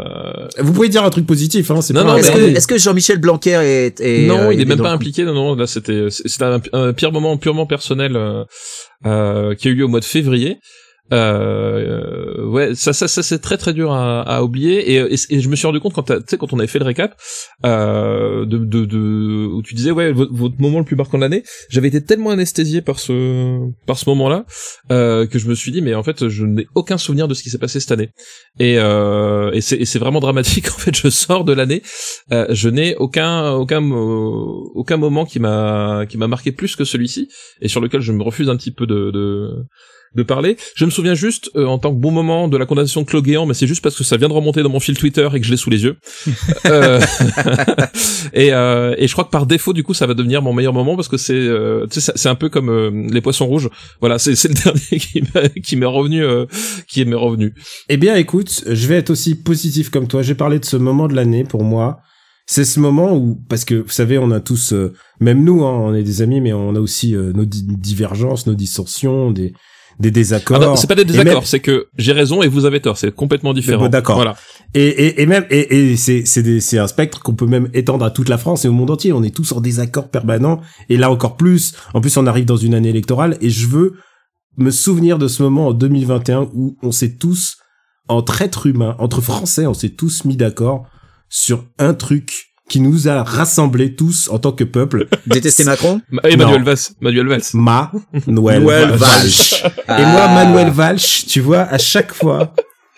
Vous 0.57 0.73
pouvez 0.73 0.89
dire 0.89 1.03
un 1.03 1.09
truc 1.11 1.27
positif, 1.27 1.69
hein. 1.69 1.81
C'est 1.81 1.93
Non, 1.93 2.03
pas 2.03 2.11
non, 2.13 2.17
Est-ce 2.17 2.31
que, 2.31 2.37
mais- 2.39 2.51
est-ce 2.53 2.67
que 2.67 2.77
Jean-Michel 2.79 3.19
Blanquer 3.19 3.59
est, 3.63 4.01
est 4.01 4.25
non, 4.27 4.39
euh, 4.47 4.53
il 4.53 4.59
est 4.61 4.65
même 4.65 4.79
pas 4.79 4.91
impliqué. 4.91 5.23
Non, 5.23 5.33
non, 5.35 5.55
là 5.55 5.67
c'était 5.67 6.07
c'était 6.09 6.45
un, 6.45 6.59
un 6.73 6.93
pire 6.93 7.11
moment 7.11 7.37
purement 7.37 7.67
personnel 7.67 8.15
euh, 8.15 8.43
euh, 9.05 9.53
qui 9.53 9.67
a 9.67 9.71
eu 9.71 9.75
lieu 9.75 9.85
au 9.85 9.89
mois 9.89 9.99
de 9.99 10.05
février. 10.05 10.57
Euh, 11.13 12.45
ouais, 12.45 12.75
ça, 12.75 12.93
ça, 12.93 13.07
ça 13.07 13.23
c'est 13.23 13.39
très 13.39 13.57
très 13.57 13.73
dur 13.73 13.91
à, 13.93 14.21
à 14.21 14.41
oublier. 14.43 14.91
Et, 14.93 14.95
et, 14.97 15.15
et 15.29 15.39
je 15.39 15.49
me 15.49 15.55
suis 15.55 15.67
rendu 15.67 15.79
compte 15.79 15.93
quand 15.93 16.03
tu 16.03 16.13
sais 16.27 16.37
quand 16.37 16.53
on 16.53 16.59
avait 16.59 16.67
fait 16.67 16.79
le 16.79 16.85
récap 16.85 17.15
euh, 17.65 18.45
de, 18.45 18.57
de, 18.57 18.85
de 18.85 19.45
où 19.47 19.61
tu 19.61 19.73
disais 19.73 19.91
ouais 19.91 20.11
votre, 20.11 20.55
moment 20.59 20.79
le 20.79 20.85
plus 20.85 20.95
marquant 20.95 21.17
de 21.17 21.23
l'année, 21.23 21.43
j'avais 21.69 21.87
été 21.87 22.03
tellement 22.03 22.31
anesthésié 22.31 22.81
par 22.81 22.99
ce 22.99 23.57
par 23.85 23.97
ce 23.97 24.09
moment-là 24.09 24.45
euh, 24.91 25.25
que 25.27 25.39
je 25.39 25.47
me 25.47 25.55
suis 25.55 25.71
dit 25.71 25.81
mais 25.81 25.93
en 25.95 26.03
fait 26.03 26.27
je 26.27 26.45
n'ai 26.45 26.67
aucun 26.75 26.97
souvenir 26.97 27.27
de 27.27 27.33
ce 27.33 27.43
qui 27.43 27.49
s'est 27.49 27.57
passé 27.57 27.79
cette 27.79 27.91
année. 27.91 28.09
Et, 28.59 28.77
euh, 28.77 29.51
et 29.53 29.61
c'est 29.61 29.83
c'est 29.85 29.99
vraiment 29.99 30.19
dramatique. 30.19 30.67
En 30.77 30.79
fait, 30.79 30.95
je 30.95 31.09
sors 31.09 31.43
de 31.43 31.53
l'année, 31.53 31.81
euh, 32.31 32.45
je 32.51 32.69
n'ai 32.69 32.95
aucun 32.97 33.51
aucun 33.53 33.79
mo- 33.81 34.71
aucun 34.75 34.97
moment 34.97 35.25
qui 35.25 35.39
m'a 35.39 36.05
qui 36.07 36.17
m'a 36.17 36.27
marqué 36.27 36.51
plus 36.51 36.75
que 36.75 36.83
celui-ci 36.85 37.29
et 37.61 37.67
sur 37.67 37.81
lequel 37.81 38.01
je 38.01 38.11
me 38.11 38.21
refuse 38.21 38.47
un 38.49 38.55
petit 38.57 38.71
peu 38.71 38.85
de 38.85 39.09
de, 39.11 39.65
de 40.17 40.23
parler. 40.23 40.57
Je 40.75 40.83
me 40.83 40.89
souviens 40.89 41.13
juste 41.13 41.49
euh, 41.55 41.65
en 41.65 41.77
tant 41.77 41.91
que 41.93 41.99
bon 41.99 42.11
moment 42.11 42.47
de 42.47 42.57
la 42.57 42.65
condamnation 42.65 43.01
de 43.01 43.05
Claude 43.05 43.23
Guéant, 43.23 43.45
mais 43.45 43.53
c'est 43.53 43.67
juste 43.67 43.81
parce 43.83 43.95
que 43.95 44.03
ça 44.03 44.17
vient 44.17 44.27
de 44.27 44.33
remonter 44.33 44.63
dans 44.63 44.69
mon 44.69 44.79
fil 44.81 44.97
Twitter 44.97 45.29
et 45.33 45.39
que 45.39 45.45
je 45.45 45.51
l'ai 45.51 45.57
sous 45.57 45.69
les 45.69 45.83
yeux. 45.83 45.97
Euh, 46.65 46.99
et, 48.33 48.51
euh, 48.53 48.95
et 48.97 49.07
je 49.07 49.13
crois 49.13 49.23
que 49.23 49.29
par 49.29 49.45
défaut, 49.45 49.73
du 49.73 49.83
coup, 49.83 49.93
ça 49.93 50.05
va 50.07 50.13
devenir 50.13 50.41
mon 50.41 50.53
meilleur 50.53 50.73
moment 50.73 50.95
parce 50.95 51.07
que 51.07 51.17
c'est 51.17 51.33
euh, 51.33 51.85
c'est- 51.89 52.27
un 52.27 52.35
peu 52.35 52.49
comme 52.49 52.69
euh, 52.69 53.07
les 53.09 53.21
poissons 53.21 53.45
rouges. 53.45 53.69
Voilà, 54.01 54.19
c'est 54.19 54.31
le 54.43 54.53
dernier 54.63 55.61
qui 55.61 55.75
m'est 55.77 55.85
revenu 55.85 56.23
euh, 56.23 56.45
qui 56.87 57.05
m'est 57.05 57.15
revenu. 57.15 57.53
Eh 57.89 57.97
bien, 57.97 58.15
écoute, 58.15 58.63
je 58.67 58.87
vais 58.87 58.95
être 58.95 59.09
aussi 59.11 59.35
positif 59.35 59.89
comme 59.89 60.07
toi. 60.07 60.21
J'ai 60.23 60.35
parlé 60.35 60.59
de 60.59 60.65
ce 60.65 60.75
moment 60.77 61.07
de 61.07 61.15
l'année 61.15 61.43
pour 61.43 61.63
moi. 61.63 61.99
C'est 62.49 62.65
ce 62.65 62.79
moment 62.79 63.13
où, 63.15 63.37
parce 63.49 63.65
que 63.65 63.75
vous 63.75 63.89
savez, 63.89 64.17
on 64.17 64.31
a 64.31 64.39
tous, 64.39 64.73
même 65.19 65.43
nous, 65.43 65.65
hein, 65.65 65.71
on 65.73 65.93
est 65.93 66.03
des 66.03 66.21
amis, 66.21 66.39
mais 66.41 66.53
on 66.53 66.75
a 66.75 66.79
aussi 66.79 67.13
euh, 67.15 67.33
nos 67.33 67.43
di- 67.45 67.65
divergences, 67.67 68.47
nos 68.47 68.55
dissensions, 68.55 69.31
des, 69.31 69.51
des 69.99 70.11
désaccords. 70.11 70.61
Ah 70.61 70.65
non, 70.65 70.75
c'est 70.75 70.87
pas 70.87 70.95
des 70.95 71.05
désaccords, 71.05 71.33
même- 71.35 71.43
c'est 71.45 71.59
que 71.59 71.87
j'ai 71.97 72.11
raison 72.11 72.41
et 72.43 72.47
vous 72.47 72.65
avez 72.65 72.79
tort. 72.81 72.97
C'est 72.97 73.11
complètement 73.13 73.53
différent. 73.53 73.85
bon, 73.85 73.89
d'accord. 73.89 74.15
Voilà. 74.15 74.35
Et, 74.73 74.85
et, 74.87 75.21
et 75.21 75.25
même, 75.25 75.45
et, 75.49 75.91
et 75.91 75.97
c'est, 75.97 76.23
c'est, 76.25 76.43
des- 76.43 76.59
c'est 76.61 76.77
un 76.77 76.87
spectre 76.87 77.21
qu'on 77.23 77.33
peut 77.33 77.47
même 77.47 77.69
étendre 77.73 78.05
à 78.05 78.11
toute 78.11 78.29
la 78.29 78.37
France 78.37 78.65
et 78.65 78.67
au 78.67 78.73
monde 78.73 78.91
entier. 78.91 79.11
On 79.13 79.23
est 79.23 79.35
tous 79.35 79.51
en 79.53 79.61
désaccord 79.61 80.09
permanent. 80.09 80.61
Et 80.89 80.97
là 80.97 81.09
encore 81.09 81.35
plus. 81.37 81.73
En 81.93 82.01
plus, 82.01 82.15
on 82.17 82.27
arrive 82.27 82.45
dans 82.45 82.57
une 82.57 82.73
année 82.75 82.89
électorale 82.89 83.37
et 83.41 83.49
je 83.49 83.67
veux 83.67 83.93
me 84.57 84.69
souvenir 84.71 85.17
de 85.17 85.27
ce 85.27 85.41
moment 85.43 85.67
en 85.67 85.73
2021 85.73 86.49
où 86.53 86.77
on 86.83 86.91
s'est 86.91 87.15
tous, 87.17 87.57
entre 88.07 88.41
êtres 88.41 88.65
humains, 88.67 88.95
entre 88.99 89.21
Français, 89.21 89.65
on 89.67 89.73
s'est 89.73 89.89
tous 89.89 90.25
mis 90.25 90.35
d'accord 90.37 90.85
sur 91.29 91.65
un 91.77 91.93
truc 91.93 92.45
qui 92.69 92.79
nous 92.81 93.07
a 93.07 93.23
rassemblés 93.23 93.95
tous 93.95 94.29
en 94.29 94.39
tant 94.39 94.51
que 94.51 94.63
peuple. 94.63 95.07
Détester 95.27 95.63
Macron 95.63 96.01
Ma- 96.09 96.21
Et 96.29 96.35
Manuel 96.35 96.59
Non. 96.59 96.65
Valls. 96.65 96.77
Manuel 97.01 97.27
Valls. 97.27 97.41
Ma 97.53 97.91
Noël, 98.27 98.61
Noël 98.63 98.89
Valch. 98.91 99.63
Et 99.63 99.67
Ah. 99.87 100.11
moi, 100.11 100.27
Manuel 100.27 100.69
Valch, 100.71 101.25
tu 101.27 101.39
vois, 101.39 101.61
à 101.61 101.77
chaque 101.77 102.13
fois, 102.13 102.53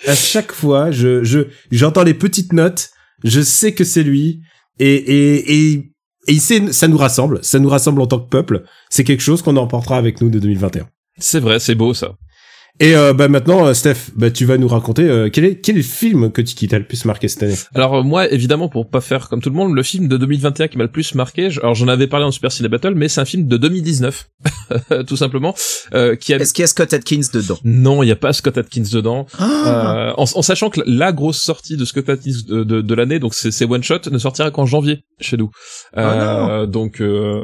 à 0.08 0.16
chaque 0.16 0.52
fois, 0.52 0.92
je, 0.92 1.24
je, 1.24 1.40
j'entends 1.72 2.04
les 2.04 2.14
petites 2.14 2.54
notes, 2.54 2.90
je 3.24 3.42
sais 3.42 3.74
que 3.74 3.84
c'est 3.84 4.04
lui, 4.04 4.42
et, 4.80 4.94
et, 4.96 5.54
et, 5.54 5.74
et 5.74 5.92
il 6.34 6.40
sait- 6.42 6.72
ça 6.72 6.88
nous 6.88 6.98
rassemble, 6.98 7.40
ça 7.44 7.60
nous 7.60 7.70
rassemble 7.70 8.02
en 8.02 8.08
tant 8.08 8.20
que 8.20 8.30
peuple. 8.30 8.64
C'est 8.90 9.04
quelque 9.04 9.22
chose 9.24 9.42
qu'on 9.42 9.58
emportera 9.58 9.98
avec 9.98 10.22
nous 10.22 10.30
de 10.30 10.40
2021. 10.40 10.88
C'est 11.18 11.40
vrai, 11.40 11.60
c'est 11.60 11.76
beau 11.76 11.94
ça. 11.94 12.14
Et 12.82 12.96
euh, 12.96 13.14
bah 13.14 13.28
maintenant, 13.28 13.66
euh, 13.68 13.74
Steph, 13.74 14.12
bah 14.16 14.32
tu 14.32 14.46
vas 14.46 14.58
nous 14.58 14.68
raconter 14.70 15.04
euh, 15.04 15.30
quel 15.32 15.44
est 15.44 15.56
quel 15.56 15.76
est 15.76 15.80
le 15.80 15.84
film 15.84 16.32
que 16.32 16.42
tu 16.42 16.56
qui 16.56 16.68
t'a 16.70 16.80
le 16.80 16.86
plus 16.86 17.04
marqué 17.04 17.28
cette 17.28 17.44
année? 17.44 17.56
Alors 17.76 17.96
euh, 17.96 18.04
moi, 18.04 18.32
évidemment, 18.32 18.70
pour 18.70 18.90
pas 18.90 19.02
faire 19.02 19.28
comme 19.28 19.42
tout 19.42 19.50
le 19.50 19.56
monde, 19.56 19.74
le 19.76 19.84
film 19.84 20.08
de 20.08 20.16
2021 20.16 20.70
qui 20.70 20.78
m'a 20.78 20.86
le 20.86 20.92
plus 20.92 21.14
marqué, 21.14 21.50
je- 21.50 21.60
alors 21.60 21.76
j'en 21.76 21.90
avais 21.90 22.08
parlé 22.08 22.26
en 22.26 22.32
Super 22.32 22.52
Ciné 22.54 22.70
Battle, 22.70 22.94
mais 22.96 23.10
c'est 23.10 23.20
un 23.20 23.26
film 23.26 23.48
de 23.48 23.58
2019, 23.58 24.30
tout 25.08 25.18
simplement, 25.18 25.54
euh, 25.94 26.16
qui 26.16 26.34
a... 26.34 26.38
Est-ce 26.38 26.54
qu'il 26.54 26.62
y 26.62 26.64
a 26.64 26.68
Scott 26.68 26.94
Atkins 26.94 27.20
dedans? 27.34 27.58
Non, 27.66 28.02
il 28.02 28.08
y 28.08 28.12
a 28.12 28.16
pas 28.16 28.32
Scott 28.32 28.58
Atkins 28.58 28.86
dedans. 28.94 29.26
Euh, 29.42 30.14
en, 30.18 30.24
en 30.24 30.42
sachant 30.42 30.70
que 30.70 30.80
la 30.86 31.12
grosse 31.12 31.42
sortie 31.42 31.76
de 31.76 31.84
Scott 31.84 32.08
Atkins 32.10 32.32
de, 32.48 32.64
de, 32.64 32.80
de 32.82 32.94
l'année, 32.96 33.20
donc 33.20 33.34
c'est 33.34 33.66
One 33.66 33.84
Shot, 33.84 34.10
ne 34.10 34.18
sortira 34.18 34.52
qu'en 34.52 34.66
janvier 34.66 35.02
chez 35.20 35.36
nous. 35.36 35.52
Euh, 35.98 36.66
donc, 36.66 37.02
euh, 37.02 37.42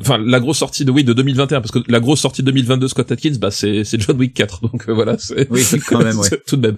enfin, 0.00 0.16
la 0.16 0.40
grosse 0.40 0.56
sortie 0.58 0.86
de 0.86 0.90
oui 0.90 1.04
de 1.04 1.12
2021, 1.12 1.60
parce 1.60 1.70
que 1.70 1.80
la 1.88 2.00
grosse 2.00 2.20
sortie 2.20 2.40
de 2.42 2.46
2022 2.46 2.88
Scott 2.88 3.12
Atkins, 3.12 3.34
bah 3.38 3.50
c'est 3.50 3.84
c'est 3.84 4.00
John 4.00 4.16
Wick 4.16 4.32
4. 4.32 4.62
Donc 4.72 4.88
euh, 4.88 4.92
voilà, 4.92 5.16
c'est 5.18 5.48
Oui, 5.50 5.62
quand 5.88 5.98
même, 6.04 6.18
ouais. 6.18 6.28
tout 6.46 6.56
de 6.56 6.66
même. 6.68 6.76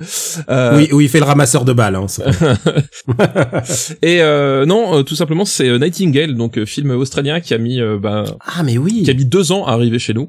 Euh, 0.48 0.76
Oui, 0.76 0.88
où 0.92 1.00
il 1.00 1.08
fait 1.08 1.18
le 1.20 1.24
ramasseur 1.26 1.64
de 1.64 1.72
balles. 1.72 1.96
Hein, 1.96 2.08
ça. 2.08 2.24
Et 4.02 4.22
euh, 4.22 4.64
non, 4.66 4.98
euh, 4.98 5.02
tout 5.02 5.14
simplement, 5.14 5.44
c'est 5.44 5.68
euh, 5.68 5.78
Nightingale, 5.78 6.34
donc 6.34 6.58
euh, 6.58 6.64
film 6.66 6.90
australien 6.92 7.40
qui 7.40 7.54
a 7.54 7.58
mis 7.58 7.80
euh, 7.80 7.98
ben, 7.98 8.24
ah 8.40 8.62
mais 8.62 8.78
oui. 8.78 9.02
qui 9.04 9.10
a 9.10 9.14
mis 9.14 9.24
deux 9.26 9.52
ans 9.52 9.66
à 9.66 9.72
arriver 9.72 9.98
chez 9.98 10.14
nous. 10.14 10.28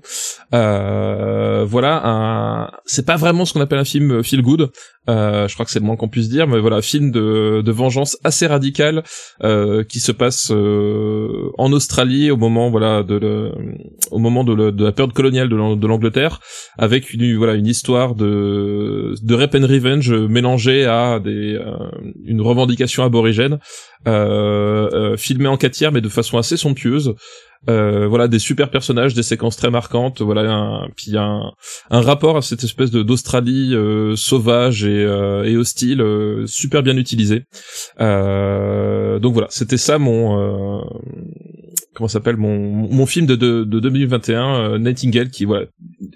Euh, 0.53 1.65
voilà, 1.67 2.01
un... 2.05 2.71
c'est 2.85 3.05
pas 3.05 3.15
vraiment 3.17 3.45
ce 3.45 3.53
qu'on 3.53 3.61
appelle 3.61 3.79
un 3.79 3.85
film 3.85 4.23
feel 4.23 4.41
good. 4.41 4.69
Euh, 5.09 5.49
je 5.49 5.53
crois 5.53 5.65
que 5.65 5.71
c'est 5.71 5.79
le 5.79 5.85
moins 5.85 5.97
qu'on 5.97 6.07
puisse 6.07 6.29
dire, 6.29 6.47
mais 6.47 6.59
voilà, 6.59 6.81
film 6.81 7.11
de, 7.11 7.61
de 7.61 7.71
vengeance 7.73 8.17
assez 8.23 8.47
radical 8.47 9.03
euh, 9.43 9.83
qui 9.83 9.99
se 9.99 10.13
passe 10.13 10.49
euh, 10.51 11.49
en 11.57 11.73
Australie 11.73 12.31
au 12.31 12.37
moment 12.37 12.69
voilà 12.69 13.03
de 13.03 13.15
le, 13.15 13.51
au 14.11 14.19
moment 14.19 14.45
de, 14.45 14.53
le- 14.53 14.71
de 14.71 14.85
la 14.85 14.93
période 14.93 15.13
coloniale 15.13 15.49
de 15.49 15.87
l'Angleterre, 15.87 16.39
avec 16.77 17.13
une 17.13 17.35
voilà 17.37 17.52
une 17.55 17.67
histoire 17.67 18.15
de 18.15 19.13
de 19.21 19.35
rape 19.35 19.55
and 19.55 19.67
revenge 19.67 20.11
mélangée 20.11 20.85
à 20.85 21.19
des 21.19 21.55
euh, 21.55 21.75
une 22.25 22.41
revendication 22.41 23.03
aborigène, 23.03 23.59
euh, 24.07 24.89
euh, 24.93 25.17
filmée 25.17 25.47
en 25.47 25.57
quatre 25.57 25.73
tiers 25.73 25.91
mais 25.91 26.01
de 26.01 26.09
façon 26.09 26.37
assez 26.37 26.57
somptueuse. 26.57 27.15
Euh, 27.69 28.07
voilà 28.09 28.27
des 28.27 28.39
super 28.39 28.69
personnages, 28.69 29.13
des 29.13 29.23
séquences 29.23 29.55
très 29.55 29.69
marquantes, 29.71 30.21
voilà 30.21 30.41
un, 30.51 30.89
puis 30.97 31.15
un, 31.15 31.53
un 31.89 32.01
rapport 32.01 32.35
à 32.35 32.41
cette 32.41 32.61
espèce 32.65 32.91
de 32.91 33.03
d'Australie 33.03 33.73
euh, 33.73 34.17
sauvage 34.17 34.83
et, 34.83 34.89
euh, 34.89 35.45
et 35.45 35.55
hostile, 35.55 36.03
super 36.45 36.83
bien 36.83 36.97
utilisé. 36.97 37.45
Donc 37.97 39.33
voilà, 39.33 39.47
c'était 39.49 39.77
ça 39.77 39.97
mon 39.97 40.83
comment 41.93 42.07
ça 42.07 42.13
s'appelle 42.13 42.37
mon 42.37 42.57
mon 42.57 43.05
film 43.05 43.25
de 43.25 43.35
de, 43.35 43.63
de 43.63 43.79
2021 43.79 44.55
euh, 44.55 44.77
Nightingale 44.79 45.29
qui 45.29 45.45
voilà 45.45 45.65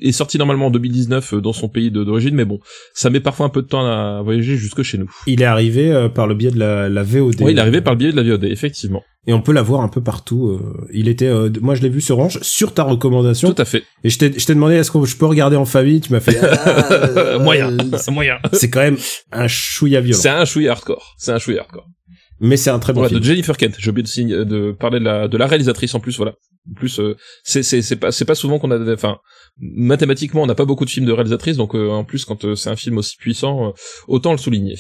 est 0.02 0.12
sorti 0.12 0.38
normalement 0.38 0.68
en 0.68 0.72
2019 0.72 1.34
euh, 1.34 1.42
dans 1.42 1.54
son 1.54 1.70
pays 1.70 1.92
d'origine, 1.92 2.36
mais 2.36 2.46
bon, 2.46 2.60
ça 2.94 3.10
met 3.10 3.20
parfois 3.20 3.46
un 3.46 3.50
peu 3.50 3.62
de 3.62 3.68
temps 3.68 3.86
à 3.86 4.22
voyager 4.24 4.58
jusque 4.58 4.84
chez 4.84 4.98
nous. 4.98 5.10
Il 5.26 5.42
est 5.42 5.46
arrivé 5.46 5.92
euh, 5.92 6.10
par 6.10 6.28
le 6.28 6.36
biais 6.36 6.52
de 6.52 6.60
la, 6.60 6.90
la 6.90 7.04
VOD. 7.04 7.42
Oui, 7.42 7.52
il 7.52 7.58
est 7.58 7.62
arrivé 7.62 7.82
par 7.82 7.94
le 7.94 8.00
biais 8.00 8.12
de 8.12 8.16
la 8.16 8.24
VOD, 8.24 8.46
effectivement. 8.46 9.04
Et 9.28 9.34
on 9.34 9.42
peut 9.42 9.52
la 9.52 9.62
voir 9.62 9.82
un 9.82 9.90
peu 9.90 10.02
partout. 10.02 10.48
euh, 10.48 10.88
il 10.94 11.10
était, 11.10 11.28
euh, 11.28 11.50
moi 11.62 11.76
je 11.76 11.82
l'ai 11.82 11.90
vu 11.90 12.00
sur 12.00 12.18
Orange, 12.18 12.40
sur 12.42 12.74
ta 12.74 12.84
recommandation. 12.84 13.54
Tout 13.54 13.62
à 13.62 13.66
fait. 13.66 13.84
Et 14.04 14.10
je 14.10 14.18
t'ai, 14.18 14.32
je 14.38 14.46
t'ai 14.46 14.54
demandé 14.54 14.76
est-ce 14.76 14.90
que 14.90 15.04
je 15.06 15.18
peux 15.18 15.26
regarder 15.26 15.58
en 15.58 15.66
famille? 15.66 16.00
Tu 16.00 16.14
m'as 16.14 16.22
fait 16.22 16.40
ah, 16.42 16.92
euh, 16.92 17.40
moyen, 17.40 17.76
c'est 17.98 18.12
moyen. 18.12 18.38
C'est 18.54 18.70
quand 18.70 18.80
même 18.80 18.98
un 19.34 19.48
chouïa 19.48 20.00
violent. 20.00 20.22
C'est 20.22 20.30
un 20.30 20.46
chouïa 20.46 20.72
hardcore. 20.72 21.16
C'est 21.18 21.32
un 21.34 21.40
chouïa 21.40 21.62
hardcore. 21.62 21.88
Mais 22.40 22.56
c'est 22.58 22.70
un 22.70 22.80
très 22.80 22.94
bon 22.94 23.00
Voilà, 23.00 23.10
film. 23.10 23.22
de 23.22 23.26
Jennifer 23.26 23.58
Kent. 23.58 23.76
J'ai 23.80 23.90
oublié 23.90 24.04
de, 24.04 24.08
signer- 24.08 24.46
de 24.46 24.72
parler 24.72 25.00
de 25.00 25.06
la, 25.06 25.28
de 25.28 25.38
la 25.38 25.48
réalisatrice 25.48 25.96
en 25.96 26.00
plus. 26.00 26.18
Voilà. 26.18 26.34
En 26.70 26.74
plus, 26.76 27.00
euh, 27.00 27.16
c'est 27.44 27.64
c'est 27.64 27.82
c'est 27.82 27.96
pas 27.96 28.12
c'est 28.12 28.26
pas 28.26 28.36
souvent 28.36 28.60
qu'on 28.60 28.72
a, 28.72 28.94
enfin, 28.94 29.18
mathématiquement, 29.60 30.44
on 30.44 30.46
n'a 30.46 30.56
pas 30.56 30.66
beaucoup 30.66 30.86
de 30.86 30.90
films 30.90 31.06
de 31.06 31.12
réalisatrices, 31.12 31.58
donc 31.58 31.76
euh, 31.76 31.90
en 31.90 32.04
plus, 32.04 32.26
quand 32.26 32.44
euh, 32.46 32.56
c'est 32.56 32.70
un 32.70 32.76
film 32.76 32.98
aussi 32.98 33.16
puissant, 33.18 33.68
euh, 33.68 33.72
autant 34.08 34.32
le 34.32 34.38
souligner. 34.38 34.76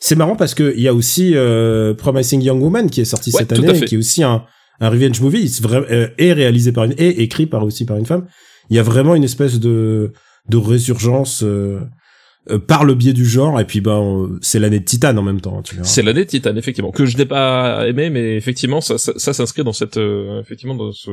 C'est 0.00 0.16
marrant 0.16 0.36
parce 0.36 0.54
que 0.54 0.74
il 0.76 0.82
y 0.82 0.88
a 0.88 0.94
aussi 0.94 1.32
euh, 1.34 1.94
Promising 1.94 2.42
Young 2.42 2.60
Woman 2.62 2.90
qui 2.90 3.00
est 3.00 3.04
sorti 3.06 3.30
Ouais, 3.30 3.40
cette 3.40 3.52
année, 3.52 3.80
qui 3.86 3.94
est 3.94 3.98
aussi 3.98 4.22
un, 4.22 4.44
un 4.80 4.90
revenge 4.90 5.20
movie, 5.20 5.50
euh, 5.64 6.08
et 6.18 6.32
réalisé 6.32 6.72
par 6.72 6.84
une, 6.84 6.94
et 6.98 7.22
écrit 7.22 7.46
par 7.46 7.64
aussi 7.64 7.86
par 7.86 7.96
une 7.96 8.06
femme. 8.06 8.26
Il 8.70 8.76
y 8.76 8.78
a 8.78 8.82
vraiment 8.82 9.14
une 9.14 9.24
espèce 9.24 9.58
de 9.58 10.12
de 10.50 10.56
résurgence 10.58 11.42
euh, 11.42 11.80
euh, 12.50 12.58
par 12.58 12.84
le 12.84 12.94
biais 12.94 13.12
du 13.12 13.24
genre, 13.26 13.58
et 13.60 13.64
puis 13.64 13.80
ben 13.80 13.92
on- 13.96 14.38
c'est 14.42 14.58
l'année 14.58 14.80
de 14.80 14.84
Titan 14.84 15.16
en 15.16 15.22
même 15.22 15.40
temps, 15.40 15.62
tu. 15.62 15.76
C'est 15.82 16.02
l'année 16.02 16.24
de 16.24 16.28
Titan, 16.30 16.54
effectivement, 16.56 16.90
que 16.90 17.06
je 17.06 17.16
n'ai 17.16 17.24
pas 17.26 17.86
aimé, 17.88 18.10
mais 18.10 18.36
effectivement, 18.36 18.80
ça, 18.80 18.98
ça, 18.98 19.12
ça 19.16 19.32
s'inscrit 19.32 19.64
dans 19.64 19.72
cette, 19.72 19.96
euh, 19.96 20.40
effectivement, 20.40 20.74
dans 20.74 20.92
ce, 20.92 21.10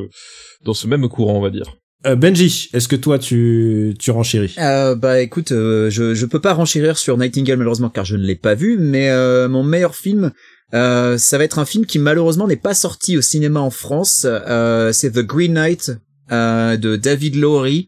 dans 0.64 0.74
ce 0.74 0.86
même 0.86 1.08
courant, 1.08 1.34
on 1.38 1.40
va 1.40 1.50
dire. 1.50 1.66
Euh, 2.04 2.16
Benji, 2.16 2.68
est-ce 2.74 2.88
que 2.88 2.96
toi 2.96 3.18
tu 3.20 3.94
tu 3.98 4.10
renchéris? 4.10 4.56
Euh, 4.58 4.96
bah 4.96 5.20
écoute, 5.20 5.52
euh, 5.52 5.88
je 5.88 6.14
je 6.14 6.26
peux 6.26 6.40
pas 6.40 6.52
renchérir 6.52 6.98
sur 6.98 7.16
Nightingale 7.16 7.58
malheureusement 7.58 7.90
car 7.90 8.04
je 8.04 8.16
ne 8.16 8.24
l'ai 8.24 8.34
pas 8.34 8.54
vu, 8.54 8.76
mais 8.76 9.08
euh, 9.10 9.48
mon 9.48 9.62
meilleur 9.62 9.94
film, 9.94 10.32
euh, 10.74 11.16
ça 11.16 11.38
va 11.38 11.44
être 11.44 11.60
un 11.60 11.64
film 11.64 11.86
qui 11.86 12.00
malheureusement 12.00 12.48
n'est 12.48 12.56
pas 12.56 12.74
sorti 12.74 13.16
au 13.16 13.20
cinéma 13.20 13.60
en 13.60 13.70
France. 13.70 14.26
Euh, 14.28 14.90
c'est 14.90 15.12
The 15.12 15.20
Green 15.24 15.52
Knight 15.52 15.92
euh, 16.32 16.76
de 16.76 16.96
David 16.96 17.36
Lowery. 17.36 17.86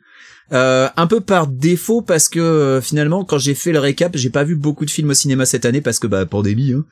Euh, 0.53 0.89
un 0.99 1.07
peu 1.07 1.21
par 1.23 1.47
défaut 1.47 2.03
parce 2.03 2.29
que 2.29 2.39
euh, 2.39 2.81
finalement 2.83 3.25
quand 3.25 3.39
j'ai 3.39 3.55
fait 3.55 3.73
le 3.73 3.79
récap 3.79 4.15
j'ai 4.15 4.29
pas 4.29 4.45
vu 4.45 4.57
beaucoup 4.57 4.85
de 4.85 4.91
films 4.91 5.09
au 5.09 5.15
cinéma 5.15 5.47
cette 5.47 5.65
année 5.65 5.81
parce 5.81 5.99
que 5.99 6.07
bah 6.07 6.27
pandémie 6.27 6.75
hein. 6.75 6.85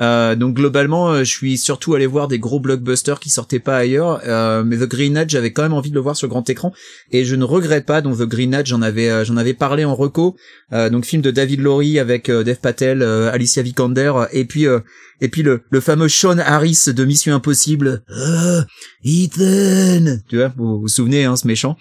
Euh, 0.00 0.34
donc 0.34 0.54
globalement 0.54 1.10
euh, 1.10 1.18
je 1.24 1.30
suis 1.30 1.58
surtout 1.58 1.94
allé 1.94 2.06
voir 2.06 2.26
des 2.26 2.38
gros 2.38 2.58
blockbusters 2.58 3.20
qui 3.20 3.28
sortaient 3.28 3.58
pas 3.58 3.76
ailleurs. 3.76 4.22
Euh, 4.26 4.64
mais 4.64 4.78
The 4.78 4.88
Green 4.88 5.12
Knight 5.12 5.28
j'avais 5.28 5.52
quand 5.52 5.62
même 5.62 5.74
envie 5.74 5.90
de 5.90 5.94
le 5.94 6.00
voir 6.00 6.16
sur 6.16 6.28
grand 6.28 6.48
écran. 6.48 6.72
Et 7.10 7.24
je 7.24 7.36
ne 7.36 7.44
regrette 7.44 7.84
pas 7.84 8.00
donc 8.00 8.18
The 8.18 8.22
Green 8.22 8.50
Knight 8.50 8.66
j'en 8.66 8.82
avais 8.82 9.24
j'en 9.24 9.36
avais 9.36 9.54
parlé 9.54 9.84
en 9.84 9.94
reco. 9.94 10.36
Donc 10.72 11.04
film 11.04 11.20
de 11.20 11.30
David 11.30 11.60
Lowery 11.60 11.98
avec 11.98 12.30
Dev 12.30 12.56
Patel 12.56 13.02
Alicia 13.02 13.62
Vikander 13.62 14.12
et 14.32 14.44
puis 14.44 14.66
et 15.20 15.28
puis 15.28 15.42
le, 15.42 15.62
le 15.70 15.80
fameux 15.80 16.08
Sean 16.08 16.38
Harris 16.38 16.84
de 16.88 17.04
Mission 17.04 17.34
Impossible 17.34 18.02
Ah, 18.08 18.64
Ethan 19.04 20.18
tu 20.28 20.36
vois 20.36 20.52
vous 20.56 20.80
vous, 20.80 20.88
souvenez 20.88 21.24
hein 21.24 21.36
ce 21.36 21.46
méchant 21.46 21.76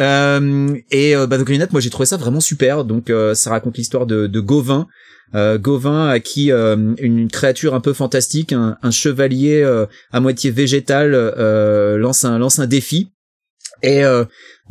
euh, 0.00 0.76
et 0.90 1.16
euh, 1.16 1.26
bah, 1.26 1.38
The 1.38 1.72
moi 1.72 1.80
j'ai 1.80 1.90
trouvé 1.90 2.06
ça 2.06 2.16
vraiment 2.16 2.40
super. 2.40 2.84
Donc 2.84 3.10
euh, 3.10 3.34
ça 3.34 3.50
raconte 3.50 3.76
l'histoire 3.76 4.06
de, 4.06 4.26
de 4.26 4.40
Gauvin, 4.40 4.86
euh, 5.34 5.58
Gauvin 5.58 6.08
à 6.08 6.20
qui 6.20 6.52
euh, 6.52 6.94
une 6.98 7.28
créature 7.28 7.74
un 7.74 7.80
peu 7.80 7.92
fantastique, 7.92 8.52
un, 8.52 8.76
un 8.82 8.90
chevalier 8.90 9.62
à 10.12 10.20
moitié 10.20 10.50
végétal 10.50 11.12
lance 11.96 12.24
un 12.24 12.38
lance 12.38 12.58
un 12.58 12.66
défi. 12.66 13.10
Et 13.82 14.02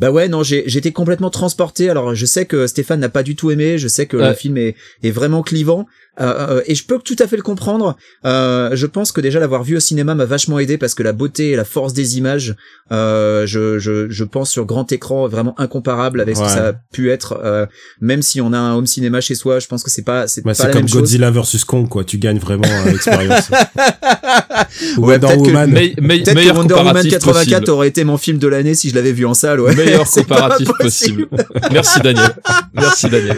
bah 0.00 0.10
ouais 0.10 0.28
non 0.28 0.42
j'ai 0.42 0.64
j'étais 0.66 0.92
complètement 0.92 1.30
transporté. 1.30 1.90
Alors 1.90 2.14
je 2.14 2.26
sais 2.26 2.44
que 2.46 2.66
Stéphane 2.66 3.00
n'a 3.00 3.08
pas 3.08 3.22
du 3.22 3.34
tout 3.36 3.50
aimé, 3.50 3.78
je 3.78 3.88
sais 3.88 4.06
que 4.06 4.16
Ouais. 4.16 4.28
le 4.28 4.34
film 4.34 4.56
est 4.58 4.74
est 5.02 5.10
vraiment 5.10 5.42
clivant 5.42 5.86
euh, 6.20 6.56
euh, 6.58 6.62
et 6.66 6.74
je 6.74 6.84
peux 6.84 6.98
tout 6.98 7.14
à 7.20 7.26
fait 7.28 7.36
le 7.36 7.42
comprendre. 7.42 7.96
Euh, 8.24 8.70
je 8.74 8.86
pense 8.86 9.12
que 9.12 9.20
déjà 9.20 9.38
l'avoir 9.38 9.62
vu 9.62 9.76
au 9.76 9.80
cinéma 9.80 10.14
m'a 10.16 10.24
vachement 10.24 10.58
aidé 10.58 10.76
parce 10.76 10.94
que 10.94 11.02
la 11.04 11.12
beauté 11.12 11.50
et 11.52 11.56
la 11.56 11.64
force 11.64 11.92
des 11.92 12.18
images, 12.18 12.56
euh, 12.90 13.46
je, 13.46 13.78
je, 13.78 14.10
je 14.10 14.24
pense 14.24 14.50
sur 14.50 14.64
grand 14.66 14.90
écran 14.90 15.28
vraiment 15.28 15.54
incomparable 15.60 16.20
avec 16.20 16.36
ce 16.36 16.42
que 16.42 16.48
ça 16.48 16.68
a 16.68 16.72
pu 16.92 17.10
être. 17.12 17.38
euh, 17.44 17.66
même 18.00 18.22
si 18.22 18.40
on 18.40 18.52
a 18.52 18.58
un 18.58 18.74
home 18.74 18.86
cinéma 18.88 19.20
chez 19.20 19.36
soi, 19.36 19.60
je 19.60 19.68
pense 19.68 19.84
que 19.84 19.90
c'est 19.90 20.02
pas 20.02 20.26
c'est 20.26 20.42
Bah, 20.44 20.50
pas 20.50 20.54
c'est 20.54 20.62
la 20.64 20.70
comme 20.70 20.80
même 20.82 20.88
chose. 20.88 21.02
Godzilla 21.02 21.30
versus 21.30 21.64
Kong, 21.64 21.88
quoi. 21.88 22.02
Tu 22.02 22.18
gagnes 22.18 22.38
vraiment 22.40 22.64
euh, 22.66 22.90
l'expérience. 22.90 23.50
Ou 24.98 25.06
Ouais, 25.06 25.18
Wonder 25.18 25.26
que- 25.28 25.38
Woman. 25.46 25.70
Me- 25.70 26.00
me- 26.00 26.22
Peut-être 26.24 26.34
que 26.34 26.48
Wonder 26.56 26.74
Woman 26.74 26.86
comparatif 26.86 27.12
84 27.12 27.60
possible. 27.60 27.70
aurait 27.70 27.88
été 27.88 28.04
mon 28.04 28.16
film 28.16 28.38
de 28.38 28.48
l'année 28.48 28.74
si 28.74 28.90
je 28.90 28.94
l'avais 28.94 29.12
vu 29.12 29.24
en 29.24 29.34
salle. 29.34 29.60
Ouais. 29.60 29.74
Meilleur 29.90 30.10
comparatif 30.10 30.68
possible. 30.78 31.28
Merci 31.72 32.00
Daniel. 32.00 32.30
Merci 32.74 33.08
Daniel. 33.08 33.36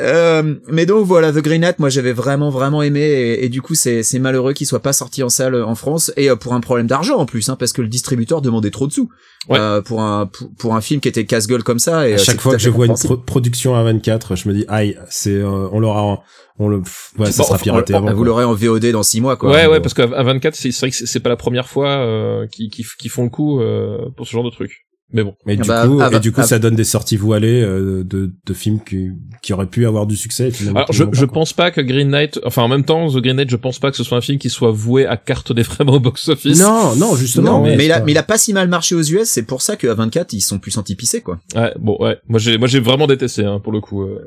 Euh, 0.00 0.56
mais 0.68 0.84
donc 0.84 1.06
voilà, 1.06 1.32
The 1.32 1.36
Green 1.38 1.62
Knight, 1.62 1.78
moi 1.78 1.88
j'avais 1.88 2.12
vraiment 2.12 2.50
vraiment 2.50 2.82
aimé 2.82 3.00
et, 3.00 3.46
et 3.46 3.48
du 3.48 3.62
coup 3.62 3.74
c'est 3.74 4.02
c'est 4.02 4.18
malheureux 4.18 4.52
qu'il 4.52 4.66
soit 4.66 4.82
pas 4.82 4.92
sorti 4.92 5.22
en 5.22 5.30
salle 5.30 5.54
en 5.62 5.74
France 5.74 6.12
et 6.18 6.28
euh, 6.28 6.36
pour 6.36 6.52
un 6.52 6.60
problème 6.60 6.86
d'argent 6.86 7.16
en 7.16 7.24
plus, 7.24 7.48
hein, 7.48 7.56
parce 7.58 7.72
que 7.72 7.80
le 7.80 7.88
distributeur 7.88 8.42
demandait 8.42 8.70
trop 8.70 8.86
de 8.86 8.92
sous 8.92 9.08
Ouais. 9.48 9.58
euh, 9.60 9.80
pour 9.80 10.02
un 10.02 10.26
pour, 10.26 10.50
pour 10.58 10.74
un 10.74 10.80
film 10.80 11.00
qui 11.00 11.06
était 11.08 11.24
casse-gueule 11.24 11.62
comme 11.62 11.78
ça. 11.78 12.08
Et 12.08 12.12
à 12.12 12.16
euh, 12.16 12.18
chaque 12.18 12.40
fois 12.40 12.54
à 12.54 12.56
que 12.56 12.62
je 12.62 12.68
vois 12.68 12.86
une 12.86 12.94
pro- 12.94 13.16
production 13.16 13.76
à 13.76 13.82
24, 13.84 14.34
je 14.34 14.48
me 14.48 14.54
dis, 14.54 14.64
aïe, 14.66 14.98
c'est, 15.08 15.30
euh, 15.30 15.68
on 15.70 15.78
l'aura, 15.78 16.20
on 16.58 16.68
le, 16.68 16.80
pff, 16.82 17.12
ouais, 17.18 17.30
ça 17.30 17.42
Bon, 17.44 17.48
sera 17.50 17.58
piraté 17.58 17.94
Ah, 17.94 17.98
avant. 17.98 18.12
vous 18.12 18.24
l'aurez 18.24 18.42
en 18.44 18.54
VOD 18.54 18.86
dans 18.90 19.04
six 19.04 19.20
mois 19.20 19.36
quoi. 19.36 19.52
ouais, 19.52 19.66
ouais, 19.68 19.80
parce 19.80 19.94
qu'à 19.94 20.02
à 20.02 20.22
24, 20.24 20.54
c'est 20.56 20.72
c'est 20.72 20.80
vrai 20.80 20.90
que 20.90 20.96
c'est 20.96 21.20
pas 21.20 21.28
la 21.28 21.36
première 21.36 21.68
fois 21.68 21.88
euh, 21.90 22.46
qui, 22.48 22.68
qui, 22.70 22.84
qui 22.98 23.08
font 23.08 23.22
le 23.22 23.30
coup 23.30 23.60
euh, 23.60 23.98
pour 24.16 24.26
ce 24.26 24.32
genre 24.32 24.42
de 24.44 24.50
truc. 24.50 24.85
Mais 25.12 25.22
bon. 25.22 25.34
Mais 25.46 25.56
du 25.56 25.68
bah, 25.68 25.86
coup, 25.86 25.98
ah 26.00 26.10
bah, 26.10 26.16
et 26.16 26.20
du 26.20 26.32
coup, 26.32 26.40
ah- 26.40 26.46
ça 26.46 26.58
donne 26.58 26.74
des 26.74 26.82
sorties 26.84 27.16
voilées 27.16 27.62
euh, 27.62 28.02
de, 28.02 28.32
de 28.44 28.54
films 28.54 28.80
qui, 28.82 29.10
qui 29.40 29.52
auraient 29.52 29.68
pu 29.68 29.86
avoir 29.86 30.04
du 30.06 30.16
succès. 30.16 30.50
finalement, 30.50 30.80
Alors, 30.80 30.92
je, 30.92 31.04
je 31.12 31.24
pas, 31.24 31.32
pense 31.32 31.52
pas 31.52 31.70
que 31.70 31.80
Green 31.80 32.08
Knight, 32.10 32.40
enfin, 32.44 32.62
en 32.62 32.68
même 32.68 32.84
temps, 32.84 33.08
The 33.08 33.18
Green 33.18 33.36
Knight, 33.36 33.48
je 33.48 33.54
pense 33.56 33.78
pas 33.78 33.92
que 33.92 33.96
ce 33.96 34.02
soit 34.02 34.18
un 34.18 34.20
film 34.20 34.38
qui 34.38 34.50
soit 34.50 34.72
voué 34.72 35.06
à 35.06 35.16
cartonner 35.16 35.62
vraiment 35.62 35.92
au 35.94 36.00
box-office. 36.00 36.58
Non, 36.60 36.96
non, 36.96 37.14
justement. 37.14 37.60
Non, 37.60 37.62
mais, 37.76 37.84
il 37.84 37.92
a, 37.92 38.00
mais 38.02 38.10
il 38.12 38.18
a 38.18 38.24
pas 38.24 38.36
si 38.36 38.52
mal 38.52 38.68
marché 38.68 38.96
aux 38.96 39.02
US, 39.02 39.28
c'est 39.28 39.44
pour 39.44 39.62
ça 39.62 39.76
qu'à 39.76 39.94
24 39.94 40.32
ils 40.32 40.40
sont 40.40 40.58
plus 40.58 40.72
sentis 40.72 40.96
pisser 40.96 41.20
quoi. 41.20 41.38
Ouais, 41.54 41.72
bon, 41.78 41.96
ouais. 42.00 42.18
Moi, 42.28 42.40
j'ai, 42.40 42.58
moi, 42.58 42.66
j'ai 42.66 42.80
vraiment 42.80 43.06
détesté, 43.06 43.44
hein, 43.44 43.60
pour 43.60 43.72
le 43.72 43.80
coup. 43.80 44.02
euh. 44.02 44.18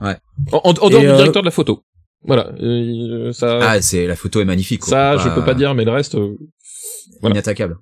Ouais. 0.00 0.16
En, 0.50 0.56
en, 0.64 0.70
en 0.70 0.72
dehors 0.72 1.00
du 1.00 1.06
euh, 1.06 1.16
directeur 1.16 1.42
de 1.42 1.46
la 1.46 1.52
photo. 1.52 1.82
Voilà. 2.26 2.50
Euh, 2.60 3.32
ça, 3.32 3.58
Ah, 3.62 3.80
c'est 3.80 4.06
la 4.08 4.16
photo 4.16 4.40
est 4.40 4.44
magnifique. 4.44 4.80
Quoi. 4.80 4.90
ça, 4.90 5.16
je 5.18 5.28
peux 5.28 5.44
pas 5.44 5.54
dire, 5.54 5.72
mais 5.74 5.84
le 5.84 5.92
reste, 5.92 6.16
euh, 6.16 6.36
voilà. 7.20 7.36
Inattaquable. 7.36 7.76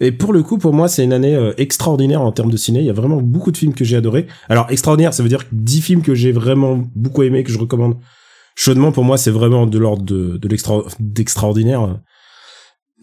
Et 0.00 0.12
pour 0.12 0.32
le 0.32 0.42
coup, 0.42 0.56
pour 0.56 0.72
moi, 0.72 0.88
c'est 0.88 1.04
une 1.04 1.12
année 1.12 1.34
euh, 1.34 1.52
extraordinaire 1.58 2.22
en 2.22 2.32
termes 2.32 2.50
de 2.50 2.56
ciné. 2.56 2.80
Il 2.80 2.86
y 2.86 2.90
a 2.90 2.94
vraiment 2.94 3.20
beaucoup 3.20 3.52
de 3.52 3.56
films 3.56 3.74
que 3.74 3.84
j'ai 3.84 3.96
adorés. 3.96 4.26
Alors, 4.48 4.66
extraordinaire, 4.70 5.12
ça 5.12 5.22
veut 5.22 5.28
dire 5.28 5.48
que 5.48 5.54
10 5.54 5.82
films 5.82 6.02
que 6.02 6.14
j'ai 6.14 6.32
vraiment 6.32 6.82
beaucoup 6.96 7.22
aimés, 7.22 7.44
que 7.44 7.52
je 7.52 7.58
recommande 7.58 7.96
chaudement. 8.56 8.92
Pour 8.92 9.04
moi, 9.04 9.18
c'est 9.18 9.30
vraiment 9.30 9.66
de 9.66 9.78
l'ordre 9.78 10.02
de, 10.02 10.38
de 10.38 10.48
l'extra, 10.48 10.82
d'extraordinaire. 10.98 12.00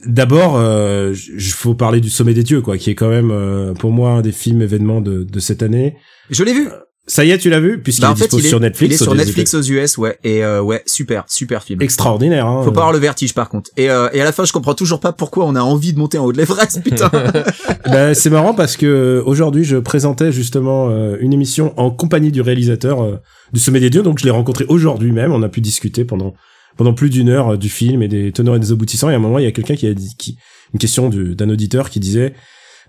D'abord, 0.06 0.56
euh, 0.58 1.16
il 1.34 1.52
faut 1.52 1.76
parler 1.76 2.02
du 2.02 2.10
Sommet 2.10 2.34
des 2.34 2.44
Dieux, 2.44 2.62
quoi, 2.62 2.78
qui 2.78 2.90
est 2.90 2.96
quand 2.96 3.10
même, 3.10 3.32
euh, 3.32 3.74
pour 3.74 3.92
moi, 3.92 4.12
un 4.12 4.22
des 4.22 4.32
films 4.32 4.62
événements 4.62 5.02
de, 5.02 5.24
de 5.24 5.40
cette 5.40 5.62
année. 5.62 5.98
Je 6.32 6.44
l'ai 6.44 6.54
vu. 6.54 6.70
Ça 7.10 7.24
y 7.24 7.32
est, 7.32 7.38
tu 7.38 7.50
l'as 7.50 7.62
vu? 7.62 7.82
Puisqu'il 7.82 8.02
Bah, 8.02 8.12
est 8.12 8.16
fait, 8.16 8.24
dispo 8.26 8.40
il 8.40 8.46
est, 8.46 8.50
sur 8.50 8.60
Netflix. 8.60 8.92
il 8.92 8.96
est 8.96 9.04
sur 9.04 9.16
Netflix 9.16 9.54
aux 9.54 9.62
US, 9.62 9.98
ouais. 9.98 10.20
Et 10.26 10.44
euh, 10.44 10.62
ouais, 10.62 10.84
super, 10.86 11.24
super 11.28 11.64
film. 11.64 11.82
Extraordinaire, 11.82 12.46
hein. 12.46 12.64
Faut 12.66 12.72
pas 12.74 12.82
avoir 12.82 12.92
le 12.92 13.00
vertige 13.00 13.34
par 13.34 13.48
contre. 13.48 13.72
Et, 13.78 13.90
euh, 13.90 14.10
et 14.12 14.20
à 14.20 14.26
la 14.26 14.34
fin, 14.34 14.44
je 14.44 14.52
comprends 14.52 14.74
toujours 14.74 15.00
pas 15.00 15.14
pourquoi 15.14 15.46
on 15.46 15.56
a 15.56 15.62
envie 15.62 15.94
de 15.94 16.00
monter 16.00 16.18
en 16.18 16.26
haut 16.26 16.34
de 16.34 16.38
l'Everest, 16.38 16.82
putain. 16.84 17.10
Bah, 17.86 18.14
c'est 18.14 18.30
marrant 18.30 18.54
parce 18.54 18.76
que 18.76 18.86
euh, 18.86 19.24
aujourd'hui 19.26 19.64
je 19.64 19.78
présentais 19.78 20.32
justement 20.34 20.90
euh, 20.90 21.16
une 21.22 21.32
émission 21.32 21.74
en 21.80 21.90
compagnie 21.92 22.32
du 22.34 22.42
réalisateur 22.42 23.02
euh, 23.02 23.16
du 23.54 23.60
Sommet 23.62 23.80
des 23.80 23.90
Dieux, 23.90 24.04
donc 24.04 24.20
je 24.20 24.26
l'ai 24.26 24.32
rencontré 24.32 24.66
aujourd'hui 24.68 25.14
même. 25.14 25.32
On 25.32 25.42
a 25.44 25.50
pu 25.50 25.62
discuter 25.62 26.04
pendant 26.04 26.34
pendant 26.76 26.94
plus 26.94 27.10
d'une 27.10 27.30
heure 27.30 27.54
euh, 27.54 27.58
du 27.58 27.70
film 27.70 28.02
et 28.04 28.10
des 28.10 28.34
tenants 28.34 28.56
et 28.56 28.60
des 28.60 28.72
aboutissants. 28.74 29.10
Et 29.10 29.14
à 29.14 29.16
un 29.16 29.20
moment, 29.20 29.40
il 29.40 29.46
y 29.46 29.48
a 29.48 29.52
quelqu'un 29.54 29.76
qui 29.76 29.88
a 29.88 29.94
dit 29.94 30.14
qui, 30.18 30.38
une 30.74 30.80
question 30.80 31.08
du- 31.10 31.36
d'un 31.36 31.50
auditeur 31.50 31.90
qui 31.90 32.00
disait 32.02 32.34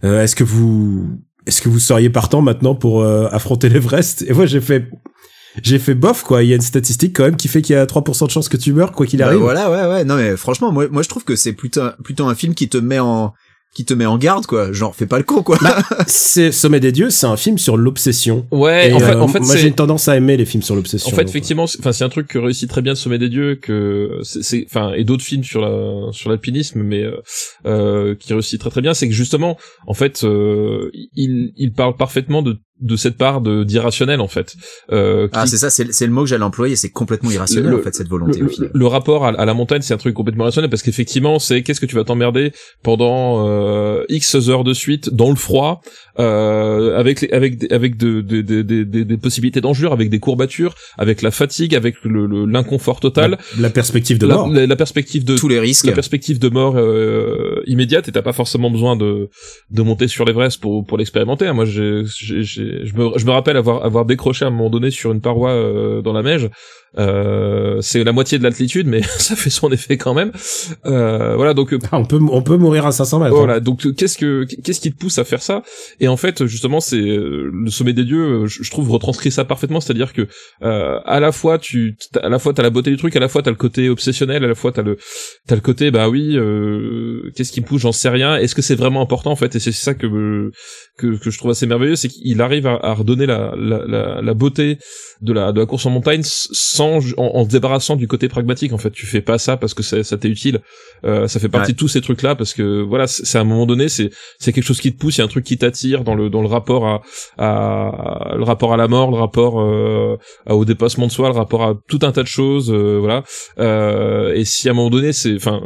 euh, 0.02 0.22
Est-ce 0.24 0.34
que 0.34 0.44
vous 0.44 1.08
est-ce 1.48 1.60
que 1.62 1.68
vous 1.68 1.78
seriez 1.80 2.10
partant 2.10 2.40
maintenant 2.42 2.74
pour 2.74 3.02
euh, 3.02 3.26
affronter 3.32 3.68
l'Everest? 3.68 4.24
Et 4.28 4.32
moi 4.32 4.46
j'ai 4.46 4.60
fait 4.60 4.88
j'ai 5.62 5.78
fait 5.80 5.94
bof 5.94 6.22
quoi. 6.22 6.42
Il 6.44 6.48
y 6.50 6.52
a 6.52 6.56
une 6.56 6.60
statistique 6.62 7.16
quand 7.16 7.24
même 7.24 7.36
qui 7.36 7.48
fait 7.48 7.62
qu'il 7.62 7.74
y 7.74 7.78
a 7.78 7.84
3% 7.86 8.26
de 8.26 8.30
chances 8.30 8.48
que 8.48 8.56
tu 8.56 8.72
meurs 8.72 8.92
quoi 8.92 9.06
qu'il 9.06 9.18
Bah, 9.18 9.26
arrive. 9.26 9.40
voilà, 9.40 9.70
ouais, 9.70 9.92
ouais. 9.92 10.04
Non, 10.04 10.14
mais 10.16 10.36
franchement, 10.36 10.70
moi, 10.70 10.86
moi, 10.90 11.02
je 11.02 11.08
trouve 11.08 11.24
que 11.24 11.34
c'est 11.34 11.52
plutôt, 11.54 11.82
plutôt 12.04 12.26
un 12.26 12.34
film 12.36 12.54
qui 12.54 12.68
te 12.68 12.76
met 12.78 13.00
en, 13.00 13.32
qui 13.78 13.84
te 13.84 13.94
met 13.94 14.06
en 14.06 14.18
garde, 14.18 14.44
quoi. 14.44 14.72
Genre, 14.72 14.92
fais 14.92 15.06
pas 15.06 15.18
le 15.18 15.22
con, 15.22 15.44
quoi. 15.44 15.56
Bah, 15.62 15.80
c'est 16.08 16.50
Sommet 16.50 16.80
des 16.80 16.90
dieux, 16.90 17.10
c'est 17.10 17.26
un 17.26 17.36
film 17.36 17.58
sur 17.58 17.76
l'obsession. 17.76 18.44
Ouais, 18.50 18.90
Et, 18.90 18.92
en 18.92 18.98
fait, 18.98 19.12
euh, 19.12 19.20
en 19.20 19.28
fait, 19.28 19.38
moi 19.38 19.54
j'ai 19.54 19.60
c'est 19.62 19.68
une 19.68 19.74
tendance 19.74 20.08
à 20.08 20.16
aimer 20.16 20.36
les 20.36 20.44
films 20.46 20.64
sur 20.64 20.74
l'obsession. 20.74 21.12
En 21.12 21.14
fait, 21.14 21.22
donc, 21.22 21.28
effectivement, 21.30 21.68
c'est- 21.68 21.78
enfin, 21.78 21.92
c'est 21.92 22.02
un 22.02 22.08
truc 22.08 22.26
que 22.26 22.40
réussit 22.40 22.68
très 22.68 22.82
bien 22.82 22.96
Sommet 22.96 23.18
des 23.18 23.28
Dieux, 23.28 23.54
que 23.54 24.18
c'est- 24.24 24.42
c'est, 24.42 24.66
enfin, 24.68 24.94
et 24.94 25.04
d'autres 25.04 25.22
films 25.22 25.44
sur 25.44 25.60
la, 25.60 26.10
sur 26.10 26.28
l'alpinisme, 26.28 26.82
mais 26.82 27.04
euh, 27.04 27.12
euh, 27.66 28.16
qui 28.18 28.32
réussit 28.32 28.58
très 28.60 28.70
très 28.70 28.80
bien, 28.80 28.94
c'est 28.94 29.06
que 29.06 29.14
justement, 29.14 29.56
en 29.86 29.94
fait, 29.94 30.24
euh, 30.24 30.90
il, 31.14 31.52
il 31.56 31.72
parle 31.72 31.94
parfaitement 31.94 32.42
de 32.42 32.58
de 32.80 32.96
cette 32.96 33.16
part 33.16 33.40
de 33.40 33.64
d'irrationnel 33.64 34.20
en 34.20 34.28
fait. 34.28 34.54
Euh, 34.92 35.26
qui- 35.28 35.32
Ah, 35.34 35.46
c'est 35.46 35.56
ça, 35.56 35.68
c'est 35.70 35.84
le- 35.84 35.92
c'est 35.92 36.06
le 36.06 36.12
mot 36.12 36.22
que 36.22 36.28
j'allais 36.28 36.44
employer. 36.44 36.76
C'est 36.76 36.90
complètement 36.90 37.30
irrationnel, 37.30 37.70
Le- 37.72 37.78
en 37.78 37.82
fait, 37.82 37.94
cette 37.94 38.08
volonté, 38.08 38.38
le, 38.40 38.46
au 38.46 38.48
final. 38.48 38.70
le 38.72 38.86
rapport 38.86 39.24
à, 39.26 39.30
à 39.30 39.44
la 39.44 39.54
montagne, 39.54 39.82
c'est 39.82 39.94
un 39.94 39.98
truc 39.98 40.14
complètement 40.14 40.44
rationnel 40.44 40.70
parce 40.70 40.82
qu'effectivement, 40.82 41.38
c'est 41.38 41.62
qu'est-ce 41.62 41.80
que 41.80 41.86
tu 41.86 41.96
vas 41.96 42.04
t'emmerder 42.04 42.52
pendant 42.82 43.46
euh, 43.48 44.04
X 44.08 44.34
heures 44.48 44.64
de 44.64 44.72
suite 44.74 45.12
dans 45.14 45.30
le 45.30 45.36
froid, 45.36 45.80
euh, 46.18 46.98
avec 46.98 47.20
les, 47.20 47.30
avec 47.30 47.58
des- 47.58 47.70
avec 47.72 47.96
de, 47.96 48.20
de, 48.20 48.42
de- 48.42 48.62
de- 48.62 48.82
de- 48.84 49.02
des 49.04 49.16
possibilités 49.16 49.60
d'enjure, 49.60 49.92
avec 49.92 50.10
des 50.10 50.18
courbatures, 50.18 50.74
avec 50.98 51.22
la 51.22 51.30
fatigue, 51.30 51.74
avec 51.74 51.94
le 52.04 52.26
le- 52.26 52.44
l'inconfort 52.46 53.00
total, 53.00 53.32
la, 53.56 53.62
la 53.62 53.70
perspective 53.70 54.18
de 54.18 54.26
la, 54.26 54.34
mort. 54.34 54.48
la- 54.48 54.66
la 54.66 54.76
perspective 54.76 55.24
de 55.24 55.36
Tous 55.36 55.48
les 55.48 55.60
risques. 55.60 55.86
la 55.86 55.92
perspective 55.92 56.38
de 56.38 56.48
mort 56.48 56.74
euh, 56.76 57.62
immédiate 57.66 58.08
et 58.08 58.12
t'as 58.12 58.22
pas 58.22 58.32
forcément 58.32 58.70
besoin 58.70 58.96
de 58.96 59.28
de 59.70 59.82
monter 59.82 60.08
sur 60.08 60.24
l'Everest 60.24 60.60
pour 60.60 60.84
pour 60.86 60.98
l'expérimenter. 60.98 61.52
Moi, 61.52 61.64
j'ai 61.64 62.02
j'ai 62.06 62.42
j'ai- 62.42 62.86
je 62.86 62.94
me 62.96 63.16
je 63.18 63.24
me 63.24 63.30
rappelle 63.30 63.56
avoir 63.56 63.84
avoir 63.84 64.04
décroché 64.04 64.44
à 64.44 64.48
un 64.48 64.50
moment 64.50 64.70
donné 64.70 64.90
sur 64.90 65.12
une 65.12 65.20
paroi 65.20 65.50
euh, 65.50 66.02
dans 66.02 66.12
la 66.12 66.22
neige. 66.22 66.48
Euh, 66.96 67.80
c'est 67.82 68.02
la 68.02 68.12
moitié 68.12 68.38
de 68.38 68.42
l'altitude, 68.44 68.86
mais 68.86 69.02
ça 69.18 69.36
fait 69.36 69.50
son 69.50 69.70
effet 69.70 69.96
quand 69.98 70.14
même. 70.14 70.32
Euh, 70.86 71.36
voilà, 71.36 71.52
donc 71.54 71.72
euh, 71.74 71.78
Ah, 71.92 71.98
on 71.98 72.04
peut 72.04 72.18
on 72.30 72.42
peut 72.42 72.56
mourir 72.56 72.86
à 72.86 72.92
500 72.92 73.18
mètres. 73.20 73.34
hein. 73.34 73.36
voilà, 73.38 73.60
donc 73.60 73.84
euh, 73.86 73.92
qu'est-ce 73.92 74.16
que 74.16 74.44
qu'est-ce 74.64 74.80
qui 74.80 74.92
te 74.92 74.98
pousse 74.98 75.18
à 75.18 75.24
faire 75.24 75.42
ça? 75.42 75.62
Et 76.00 76.08
en 76.08 76.16
fait, 76.16 76.46
justement, 76.46 76.80
c'est 76.80 76.96
le 77.00 77.70
sommet 77.70 77.92
des 77.92 78.04
dieux. 78.04 78.46
Je, 78.46 78.70
trouve 78.70 78.90
retranscrit 78.90 79.30
ça 79.30 79.44
parfaitement, 79.44 79.80
c'est-à-dire 79.80 80.12
que 80.12 80.28
euh, 80.62 80.98
à 81.04 81.20
la 81.20 81.32
fois 81.32 81.58
tu, 81.58 81.96
à 82.22 82.28
la 82.28 82.38
fois 82.38 82.52
t'as 82.54 82.62
la 82.62 82.70
beauté 82.70 82.90
du 82.90 82.96
truc, 82.96 83.14
à 83.16 83.20
la 83.20 83.28
fois 83.28 83.42
t'as 83.42 83.50
le 83.50 83.56
côté 83.56 83.88
obsessionnel, 83.88 84.44
à 84.44 84.48
la 84.48 84.54
fois 84.54 84.72
t'as 84.72 84.82
le 84.82 84.96
t'as 85.46 85.54
le 85.56 85.60
côté 85.60 85.90
bah 85.90 86.08
oui, 86.08 86.36
euh, 86.36 87.30
qu'est-ce 87.34 87.52
qui 87.52 87.60
me 87.60 87.66
pousse 87.66 87.82
J'en 87.82 87.92
sais 87.92 88.08
rien. 88.08 88.36
Est-ce 88.36 88.54
que 88.54 88.62
c'est 88.62 88.74
vraiment 88.74 89.02
important 89.02 89.30
en 89.30 89.36
fait? 89.36 89.54
Et 89.56 89.60
c'est 89.60 89.72
ça 89.72 89.94
que 89.94 90.50
que 90.98 91.18
que 91.18 91.30
je 91.30 91.38
trouve 91.38 91.50
assez 91.50 91.66
merveilleux, 91.66 91.96
c'est 91.96 92.08
qu'il 92.08 92.40
arrive 92.40 92.66
à, 92.66 92.78
à 92.82 92.94
redonner 92.94 93.26
la, 93.26 93.52
la 93.56 93.84
la 93.86 94.22
la 94.22 94.34
beauté 94.34 94.78
de 95.20 95.32
la 95.32 95.52
de 95.52 95.60
la 95.60 95.66
course 95.66 95.86
en 95.86 95.90
montagne 95.90 96.22
sans 96.24 96.77
en, 96.84 96.98
en 97.18 97.44
se 97.44 97.48
débarrassant 97.50 97.96
du 97.96 98.06
côté 98.08 98.28
pragmatique. 98.28 98.72
En 98.72 98.78
fait, 98.78 98.90
tu 98.90 99.06
fais 99.06 99.20
pas 99.20 99.38
ça 99.38 99.56
parce 99.56 99.74
que 99.74 99.82
ça, 99.82 100.02
ça 100.04 100.16
t'est 100.16 100.28
utile. 100.28 100.60
Euh, 101.04 101.26
ça 101.28 101.40
fait 101.40 101.48
partie 101.48 101.68
Ouais. 101.70 101.72
de 101.74 101.78
tous 101.78 101.88
ces 101.88 102.00
trucs 102.00 102.22
là 102.22 102.34
parce 102.34 102.54
que 102.54 102.82
voilà, 102.82 103.06
c'est 103.06 103.38
à 103.38 103.40
un 103.40 103.44
moment 103.44 103.66
donné, 103.66 103.88
c'est 103.88 104.10
c'est 104.38 104.52
quelque 104.52 104.64
chose 104.64 104.80
qui 104.80 104.92
te 104.92 104.98
pousse, 104.98 105.16
il 105.16 105.20
y 105.20 105.22
a 105.22 105.24
un 105.24 105.28
truc 105.28 105.44
qui 105.44 105.56
t'attire 105.58 106.04
dans 106.04 106.14
le 106.14 106.30
dans 106.30 106.40
le 106.42 106.48
rapport 106.48 106.86
à, 106.86 107.02
à 107.38 108.34
le 108.36 108.42
rapport 108.44 108.72
à 108.72 108.76
la 108.76 108.88
mort, 108.88 109.10
le 109.10 109.16
rapport 109.16 109.60
euh, 109.60 110.16
au 110.46 110.64
dépassement 110.64 111.06
de 111.06 111.12
soi, 111.12 111.28
le 111.28 111.34
rapport 111.34 111.62
à 111.62 111.74
tout 111.88 111.98
un 112.02 112.12
tas 112.12 112.22
de 112.22 112.28
choses, 112.28 112.70
euh, 112.72 112.98
voilà. 112.98 113.24
Euh, 113.58 114.34
et 114.34 114.44
si 114.44 114.68
à 114.68 114.72
un 114.72 114.74
moment 114.74 114.90
donné, 114.90 115.12
c'est, 115.12 115.34
enfin, 115.36 115.60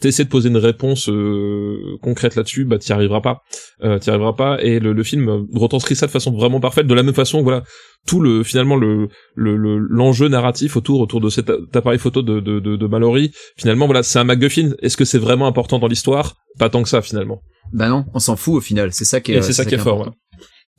t'essaies 0.00 0.24
de 0.24 0.28
poser 0.28 0.48
une 0.48 0.56
réponse 0.56 1.08
euh, 1.08 1.96
concrète 2.02 2.36
là-dessus, 2.36 2.64
bah 2.64 2.78
t'y 2.78 2.92
arriveras 2.92 3.20
pas, 3.20 3.42
euh, 3.82 3.98
t'y 3.98 4.10
arriveras 4.10 4.32
pas. 4.34 4.58
Et 4.62 4.78
le, 4.80 4.92
le 4.92 5.02
film 5.02 5.46
retranscrit 5.54 5.96
ça 5.96 6.06
de 6.06 6.10
façon 6.10 6.32
vraiment 6.32 6.60
parfaite, 6.60 6.86
de 6.86 6.94
la 6.94 7.02
même 7.02 7.14
façon, 7.14 7.42
voilà, 7.42 7.62
tout 8.06 8.20
le 8.20 8.42
finalement 8.42 8.76
le 8.76 9.08
le 9.34 9.56
le- 9.56 9.78
l'enjeu 9.78 10.28
narratif 10.54 10.76
autour 10.76 11.00
autour 11.00 11.20
de 11.20 11.28
cet 11.30 11.50
appareil 11.74 11.98
photo 11.98 12.22
de 12.22 12.40
de 12.40 12.60
de, 12.60 12.76
de 12.76 12.86
Mallory, 12.86 13.32
finalement 13.56 13.86
voilà, 13.86 14.02
c'est 14.02 14.18
un 14.18 14.24
MacGuffin. 14.24 14.70
Est-ce 14.82 14.96
que 14.96 15.04
c'est 15.04 15.18
vraiment 15.18 15.46
important 15.46 15.78
dans 15.78 15.88
l'histoire? 15.88 16.36
Pas 16.58 16.68
tant 16.70 16.82
que 16.82 16.88
ça 16.88 17.02
finalement. 17.02 17.40
Bah 17.72 17.88
non, 17.88 18.04
on 18.14 18.18
s'en 18.20 18.36
fout, 18.36 18.54
au 18.54 18.60
final. 18.60 18.92
C'est 18.92 19.04
ça 19.04 19.20
qui 19.20 19.32
est, 19.32 19.42
c'est 19.42 19.52
ça 19.52 19.64
qui 19.64 19.74
est 19.74 19.78
fort. 19.78 19.94
important. 20.02 20.14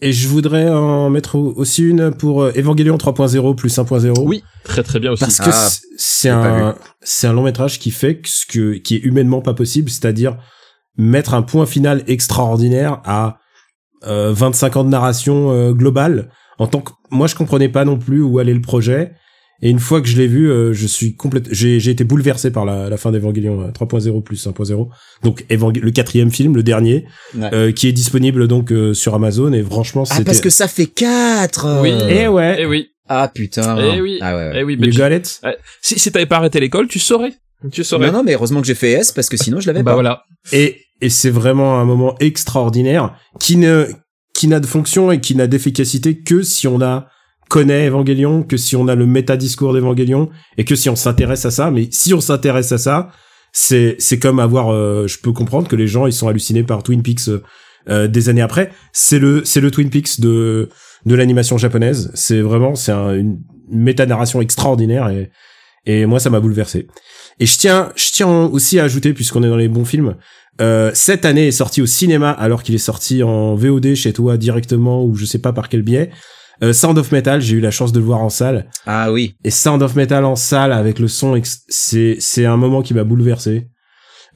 Et 0.02 0.12
je 0.12 0.28
voudrais 0.28 0.70
en 0.70 1.10
mettre 1.10 1.36
au- 1.36 1.54
aussi 1.56 1.82
une 1.84 2.12
pour 2.12 2.44
euh, 2.44 2.52
Evangelion 2.58 2.98
3.0 2.98 3.56
plus 3.56 3.78
1.0. 3.78 4.20
Oui, 4.26 4.44
très 4.66 4.84
très 4.84 5.00
bien 5.00 5.12
aussi. 5.14 5.22
Parce 5.22 5.40
que 5.40 5.50
Ah, 5.52 5.70
c'est- 5.98 6.30
un, 6.30 6.76
c'est 7.02 7.28
un 7.28 7.34
long 7.34 7.44
métrage 7.44 7.80
qui 7.80 7.92
fait 7.92 8.18
que 8.20 8.28
ce 8.30 8.46
que, 8.46 8.74
qui 8.74 8.96
est 8.96 9.00
humainement 9.00 9.42
pas 9.42 9.54
possible, 9.54 9.90
c'est-à-dire 9.90 10.38
mettre 10.98 11.34
un 11.34 11.42
point 11.44 11.66
final 11.66 12.04
extraordinaire 12.08 13.02
à 13.06 13.38
euh, 14.06 14.34
25 14.34 14.76
ans 14.78 14.84
de 14.84 14.90
narration 14.90 15.52
euh, 15.52 15.72
globale. 15.74 16.30
En 16.60 16.68
tant 16.68 16.82
que, 16.82 16.92
moi, 17.10 17.28
je 17.28 17.36
comprenais 17.36 17.70
pas 17.70 17.84
non 17.86 17.98
plus 17.98 18.22
où 18.22 18.38
allait 18.40 18.54
le 18.54 18.62
projet. 18.62 19.14
Et 19.62 19.70
une 19.70 19.80
fois 19.80 20.02
que 20.02 20.08
je 20.08 20.18
l'ai 20.18 20.28
vu, 20.28 20.52
euh, 20.52 20.74
je 20.74 20.86
suis 20.86 21.16
complète, 21.16 21.48
j'ai, 21.52 21.80
j'ai 21.80 21.92
été 21.92 22.04
bouleversé 22.04 22.52
par 22.52 22.66
la, 22.66 22.90
la 22.90 22.98
fin 22.98 23.12
d'Evangelion 23.12 23.62
euh, 23.62 23.72
3.0 23.72 24.22
plus 24.24 24.46
1.0. 24.48 24.90
Donc, 25.24 25.46
Evangel- 25.50 25.82
le 25.84 25.92
quatrième 25.92 26.30
film, 26.32 26.56
le 26.56 26.64
dernier, 26.64 27.06
Ouais. 27.38 27.50
euh, 27.54 27.72
qui 27.72 27.88
est 27.88 27.94
disponible 27.94 28.48
donc 28.48 28.72
euh, 28.72 28.94
sur 28.94 29.16
Amazon. 29.16 29.54
Et 29.54 29.64
franchement, 29.64 30.04
Ah, 30.10 30.20
parce 30.26 30.42
que 30.42 30.50
ça 30.50 30.68
fait 30.68 30.88
4 30.88 31.82
Oui. 31.82 31.94
Eh 32.10 32.28
ouais. 32.28 32.58
Eh 32.60 32.66
oui, 32.66 32.90
Ah, 33.08 33.32
putain. 33.34 33.78
eh 33.78 34.02
oui, 34.02 34.18
Ah 34.22 34.36
ouais, 34.36 34.44
ouais. 34.50 34.52
eh 34.56 34.64
oui. 34.64 34.74
You 34.74 34.80
mais 34.82 34.90
tu- 34.90 34.98
got 35.00 35.10
it? 35.16 35.42
si 35.82 35.98
si 36.00 36.12
t'avais 36.12 36.26
pas 36.26 36.38
arrêté 36.38 36.60
l'école, 36.60 36.88
tu 36.88 37.00
saurais. 37.00 37.32
Tu 37.72 37.84
saurais. 37.84 38.08
Non, 38.08 38.18
non, 38.20 38.24
mais 38.24 38.34
heureusement 38.34 38.60
que 38.62 38.68
j'ai 38.68 38.76
fait 38.76 38.92
S, 38.92 39.12
parce 39.12 39.30
que 39.30 39.38
sinon, 39.38 39.60
je 39.60 39.68
l'avais 39.68 39.82
bah 39.84 39.92
pas. 39.92 39.96
voilà. 39.96 40.24
Et, 40.52 40.82
et 41.02 41.10
c'est 41.10 41.30
vraiment 41.32 41.80
un 41.80 41.86
moment 41.86 42.16
extraordinaire 42.20 43.16
qui 43.40 43.58
ne, 43.58 43.88
qui 44.34 44.48
n'a 44.48 44.60
de 44.60 44.68
fonction 44.68 45.12
et 45.12 45.20
qui 45.22 45.34
n'a 45.36 45.48
d'efficacité 45.48 46.20
que 46.22 46.42
si 46.44 46.68
on 46.68 46.82
a, 46.82 47.08
connaît 47.56 47.88
Evangelion, 47.88 48.44
que 48.44 48.58
si 48.58 48.76
on 48.76 48.90
a 48.90 48.96
le 48.96 49.06
métadiscours 49.06 49.72
d'Evangelion 49.74 50.30
et 50.58 50.66
que 50.66 50.76
si 50.76 50.90
on 50.90 50.98
s'intéresse 50.98 51.46
à 51.46 51.52
ça. 51.52 51.72
Mais 51.72 51.88
si 51.90 52.14
on 52.14 52.20
s'intéresse 52.20 52.74
à 52.74 52.78
ça, 52.78 53.12
c'est, 53.54 53.96
c'est 53.98 54.20
comme 54.20 54.40
avoir, 54.42 54.74
euh, 54.74 55.08
je 55.08 55.18
peux 55.20 55.32
comprendre 55.32 55.70
que 55.70 55.78
les 55.78 55.88
gens, 55.88 56.06
ils 56.06 56.12
sont 56.12 56.28
hallucinés 56.28 56.64
par 56.64 56.84
Twin 56.84 57.02
Peaks, 57.02 57.30
euh, 57.30 57.42
euh, 57.88 58.08
des 58.10 58.28
années 58.28 58.42
après. 58.42 58.72
C'est 58.92 59.20
le, 59.20 59.46
c'est 59.46 59.62
le 59.62 59.72
Twin 59.72 59.90
Peaks 59.90 60.20
de, 60.20 60.68
de 61.06 61.16
l'animation 61.16 61.58
japonaise. 61.58 62.12
C'est 62.14 62.42
vraiment, 62.42 62.76
c'est 62.76 62.92
un- 62.92 63.14
une 63.14 63.40
méta-narration 63.72 64.42
extraordinaire 64.42 65.08
et, 65.08 65.32
et 65.86 66.06
moi, 66.06 66.20
ça 66.20 66.30
m'a 66.30 66.42
bouleversé. 66.42 66.88
Et 67.40 67.46
je 67.46 67.58
tiens, 67.58 67.94
je 67.96 68.12
tiens 68.12 68.28
aussi 68.48 68.80
à 68.80 68.84
ajouter, 68.84 69.14
puisqu'on 69.14 69.44
est 69.44 69.50
dans 69.50 69.56
les 69.56 69.70
bons 69.70 69.86
films, 69.86 70.16
euh, 70.60 70.92
cette 70.94 71.24
année 71.24 71.48
est 71.48 71.52
sorti 71.64 71.82
au 71.82 71.86
cinéma 71.86 72.32
alors 72.32 72.64
qu'il 72.64 72.76
est 72.76 72.80
sorti 72.80 73.24
en 73.24 73.56
VOD 73.56 73.96
chez 73.96 74.12
toi 74.12 74.36
directement 74.36 75.06
ou 75.06 75.16
je 75.16 75.24
sais 75.26 75.40
pas 75.40 75.54
par 75.54 75.70
quel 75.70 75.82
biais. 75.84 76.10
Euh, 76.64 76.74
Sound 76.74 76.98
of 76.98 77.12
Metal, 77.12 77.42
j'ai 77.42 77.56
eu 77.58 77.60
la 77.60 77.72
chance 77.72 77.92
de 77.92 78.00
le 78.00 78.06
voir 78.06 78.22
en 78.22 78.30
salle. 78.30 78.70
Ah 78.86 79.12
oui. 79.12 79.36
Et 79.44 79.52
Sound 79.52 79.82
of 79.82 79.96
Metal 79.96 80.24
en 80.26 80.36
salle 80.36 80.72
avec 80.72 81.00
le 81.00 81.08
son, 81.08 81.40
c'est 81.68 82.18
c'est 82.20 82.46
un 82.46 82.58
moment 82.58 82.82
qui 82.82 82.94
m'a 82.94 83.04
bouleversé. 83.04 83.68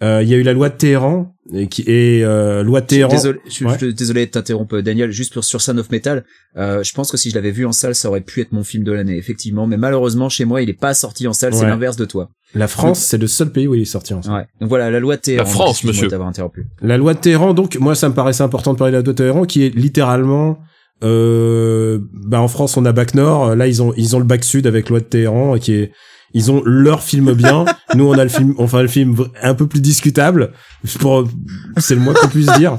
Euh, 0.02 0.22
Il 0.24 0.30
y 0.30 0.34
a 0.34 0.38
eu 0.38 0.44
la 0.44 0.54
loi 0.54 0.70
de 0.70 0.76
Téhéran 0.76 1.36
et 1.54 1.68
qui 1.68 1.82
et 1.86 2.24
euh, 2.24 2.64
loi 2.64 2.80
de 2.80 2.86
Je 2.86 2.88
suis 2.88 2.96
Téhéran. 3.02 3.12
Désolé, 3.12 3.40
je, 3.46 3.52
suis- 3.52 3.66
Ouais. 3.66 3.74
je 3.74 3.86
suis 3.86 3.94
désolé 3.94 4.26
de 4.28 4.32
t'interrompre, 4.32 4.80
Daniel. 4.80 5.12
Juste 5.12 5.34
pour, 5.34 5.44
sur 5.44 5.60
Son 5.62 5.78
of 5.78 5.90
Metal, 5.92 6.24
euh, 6.58 6.84
je 6.84 6.94
pense 6.94 7.12
que 7.12 7.18
si 7.18 7.30
je 7.32 7.36
l'avais 7.36 7.52
vu 7.52 7.66
en 7.66 7.74
salle, 7.74 7.96
ça 7.96 8.08
aurait 8.08 8.22
pu 8.22 8.40
être 8.40 8.54
mon 8.54 8.64
film 8.64 8.86
de 8.86 8.94
l'année, 8.94 9.18
effectivement. 9.18 9.68
Mais 9.68 9.76
malheureusement, 9.76 10.30
chez 10.30 10.46
moi, 10.46 10.62
il 10.62 10.70
est 10.70 10.80
pas 10.80 10.94
sorti 10.94 11.28
en 11.28 11.34
salle. 11.34 11.54
C'est 11.54 11.66
l'inverse 11.66 11.98
de 11.98 12.06
toi. 12.06 12.30
La 12.56 12.68
France, 12.70 13.00
c'est 13.00 13.18
le 13.18 13.28
seul 13.28 13.52
pays 13.52 13.68
où 13.68 13.76
il 13.76 13.82
est 13.82 13.86
sorti 13.86 14.14
en 14.14 14.22
salle. 14.22 14.34
Ouais. 14.36 14.46
Donc 14.62 14.70
voilà, 14.70 14.90
la 14.90 15.02
loi 15.02 15.18
de 15.18 15.22
Téhéran. 15.22 15.44
La 15.44 15.50
France, 15.50 15.84
monsieur. 15.84 16.08
interrompu. 16.14 16.66
La 16.82 16.98
loi 16.98 17.14
de 17.14 17.20
Téhéran, 17.20 17.54
donc 17.54 17.76
moi 17.78 17.94
ça 17.94 18.08
me 18.08 18.14
paraissait 18.14 18.44
important 18.44 18.72
de 18.74 18.78
parler 18.78 18.92
de 18.94 18.98
la 18.98 19.04
loi 19.04 19.12
de 19.14 19.18
Téhéran, 19.18 19.44
qui 19.44 19.64
est 19.66 19.76
littéralement, 19.76 20.60
euh, 21.04 22.00
bah 22.14 22.42
en 22.42 22.48
France 22.48 22.78
on 22.78 22.86
a 22.86 22.92
bac 22.92 23.14
nord, 23.14 23.56
là 23.56 23.68
ils 23.68 23.82
ont 23.82 23.94
ils 23.98 24.16
ont 24.16 24.20
le 24.20 24.26
bac 24.26 24.44
sud 24.44 24.68
avec 24.68 24.90
loi 24.90 25.00
de 25.00 25.06
Téhéran, 25.06 25.58
qui 25.58 25.74
est 25.74 25.92
ils 26.34 26.52
ont 26.52 26.62
leur 26.64 27.02
film 27.02 27.34
bien, 27.34 27.66
nous 27.96 28.06
on 28.06 28.14
a 28.14 28.24
le 28.24 28.30
film, 28.30 28.54
enfin 28.58 28.82
le 28.82 28.88
film 28.88 29.16
un 29.42 29.56
peu 29.56 29.68
plus 29.68 29.82
discutable, 29.82 30.52
c'est 30.86 31.96
le 31.96 32.02
moins 32.02 32.14
qu'on 32.14 32.28
puisse 32.28 32.52
dire. 32.58 32.76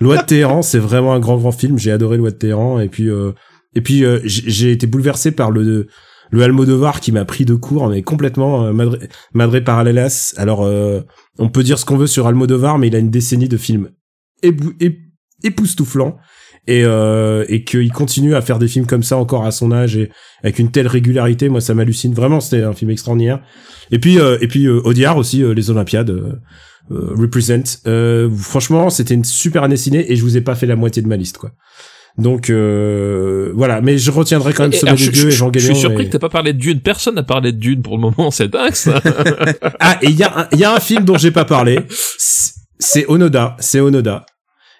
Loi 0.00 0.16
de 0.18 0.22
Téhéran, 0.22 0.62
c'est 0.62 0.78
vraiment 0.78 1.14
un 1.14 1.20
grand 1.20 1.36
grand 1.36 1.52
film, 1.52 1.78
j'ai 1.78 1.92
adoré 1.92 2.16
loi 2.16 2.30
de 2.30 2.36
Téhéran. 2.36 2.80
Et 2.80 2.88
puis 2.88 3.08
euh, 3.08 3.32
et 3.74 3.80
puis 3.80 4.04
euh, 4.04 4.20
j'ai 4.24 4.72
été 4.72 4.86
bouleversé 4.86 5.32
par 5.32 5.50
le 5.50 5.88
le 6.30 6.42
Almodovar 6.42 7.00
qui 7.00 7.12
m'a 7.12 7.24
pris 7.24 7.44
de 7.44 7.54
court, 7.54 7.88
mais 7.88 8.02
complètement 8.02 8.64
euh, 8.64 8.72
Madre, 8.72 8.98
Madre 9.34 9.60
Paralelas. 9.60 10.34
Alors 10.36 10.64
euh, 10.64 11.00
on 11.38 11.48
peut 11.48 11.62
dire 11.62 11.78
ce 11.78 11.84
qu'on 11.84 11.96
veut 11.96 12.06
sur 12.06 12.26
Almodovar, 12.26 12.78
mais 12.78 12.88
il 12.88 12.96
a 12.96 12.98
une 12.98 13.10
décennie 13.10 13.48
de 13.48 13.56
films 13.56 13.90
époustouflants 15.42 16.16
et 16.66 16.82
euh, 16.84 17.44
et 17.48 17.64
qu'il 17.64 17.90
continue 17.92 18.34
à 18.34 18.40
faire 18.40 18.58
des 18.58 18.68
films 18.68 18.86
comme 18.86 19.02
ça 19.02 19.16
encore 19.16 19.44
à 19.44 19.50
son 19.50 19.70
âge 19.72 19.96
et 19.96 20.10
avec 20.42 20.58
une 20.58 20.70
telle 20.70 20.86
régularité, 20.88 21.48
moi 21.48 21.60
ça 21.60 21.74
m'hallucine 21.74 22.14
vraiment. 22.14 22.40
C'était 22.40 22.62
un 22.64 22.72
film 22.72 22.90
extraordinaire. 22.90 23.40
Et 23.90 23.98
puis 23.98 24.18
euh, 24.18 24.38
et 24.40 24.48
puis 24.48 24.66
euh, 24.66 24.80
Audiard 24.84 25.16
aussi, 25.16 25.42
euh, 25.42 25.52
les 25.54 25.70
Olympiades. 25.70 26.10
Euh, 26.10 26.32
euh, 26.90 27.12
represent. 27.16 27.78
Euh, 27.86 28.28
franchement, 28.36 28.90
c'était 28.90 29.14
une 29.14 29.24
super 29.24 29.62
année 29.62 29.78
ciné 29.78 30.12
et 30.12 30.16
je 30.16 30.22
vous 30.22 30.36
ai 30.36 30.42
pas 30.42 30.54
fait 30.54 30.66
la 30.66 30.76
moitié 30.76 31.00
de 31.00 31.08
ma 31.08 31.16
liste, 31.16 31.38
quoi. 31.38 31.52
Donc 32.18 32.50
euh, 32.50 33.50
voilà, 33.54 33.80
mais 33.80 33.96
je 33.96 34.10
retiendrai 34.10 34.52
quand 34.52 34.64
même 34.64 34.72
Et- 34.74 34.76
Sommet 34.76 34.90
alors, 34.90 34.98
des 34.98 35.04
je, 35.60 35.64
suis 35.64 35.76
surpris 35.76 36.02
et- 36.02 36.06
que 36.08 36.12
t'aies 36.12 36.18
pas 36.18 36.28
parlé 36.28 36.52
de 36.52 36.58
Dune. 36.58 36.80
Personne 36.80 37.14
n'a 37.14 37.22
parlé 37.22 37.52
de 37.52 37.56
Dune 37.58 37.80
pour 37.80 37.96
le 37.96 38.02
moment. 38.02 38.30
C'est 38.30 38.48
dingue 38.48 38.74
ça. 38.74 39.00
Ah, 39.80 39.96
et 40.02 40.08
il 40.10 40.16
y 40.16 40.22
a, 40.24 40.40
un- 40.40 40.48
il 40.52 40.58
y 40.58 40.64
a 40.64 40.74
un 40.74 40.78
film 40.80 41.04
dont 41.06 41.16
j'ai 41.16 41.30
pas 41.30 41.46
parlé. 41.46 41.78
C'est 42.78 43.06
Onoda. 43.08 43.56
C'est 43.60 43.80
Onoda. 43.80 44.26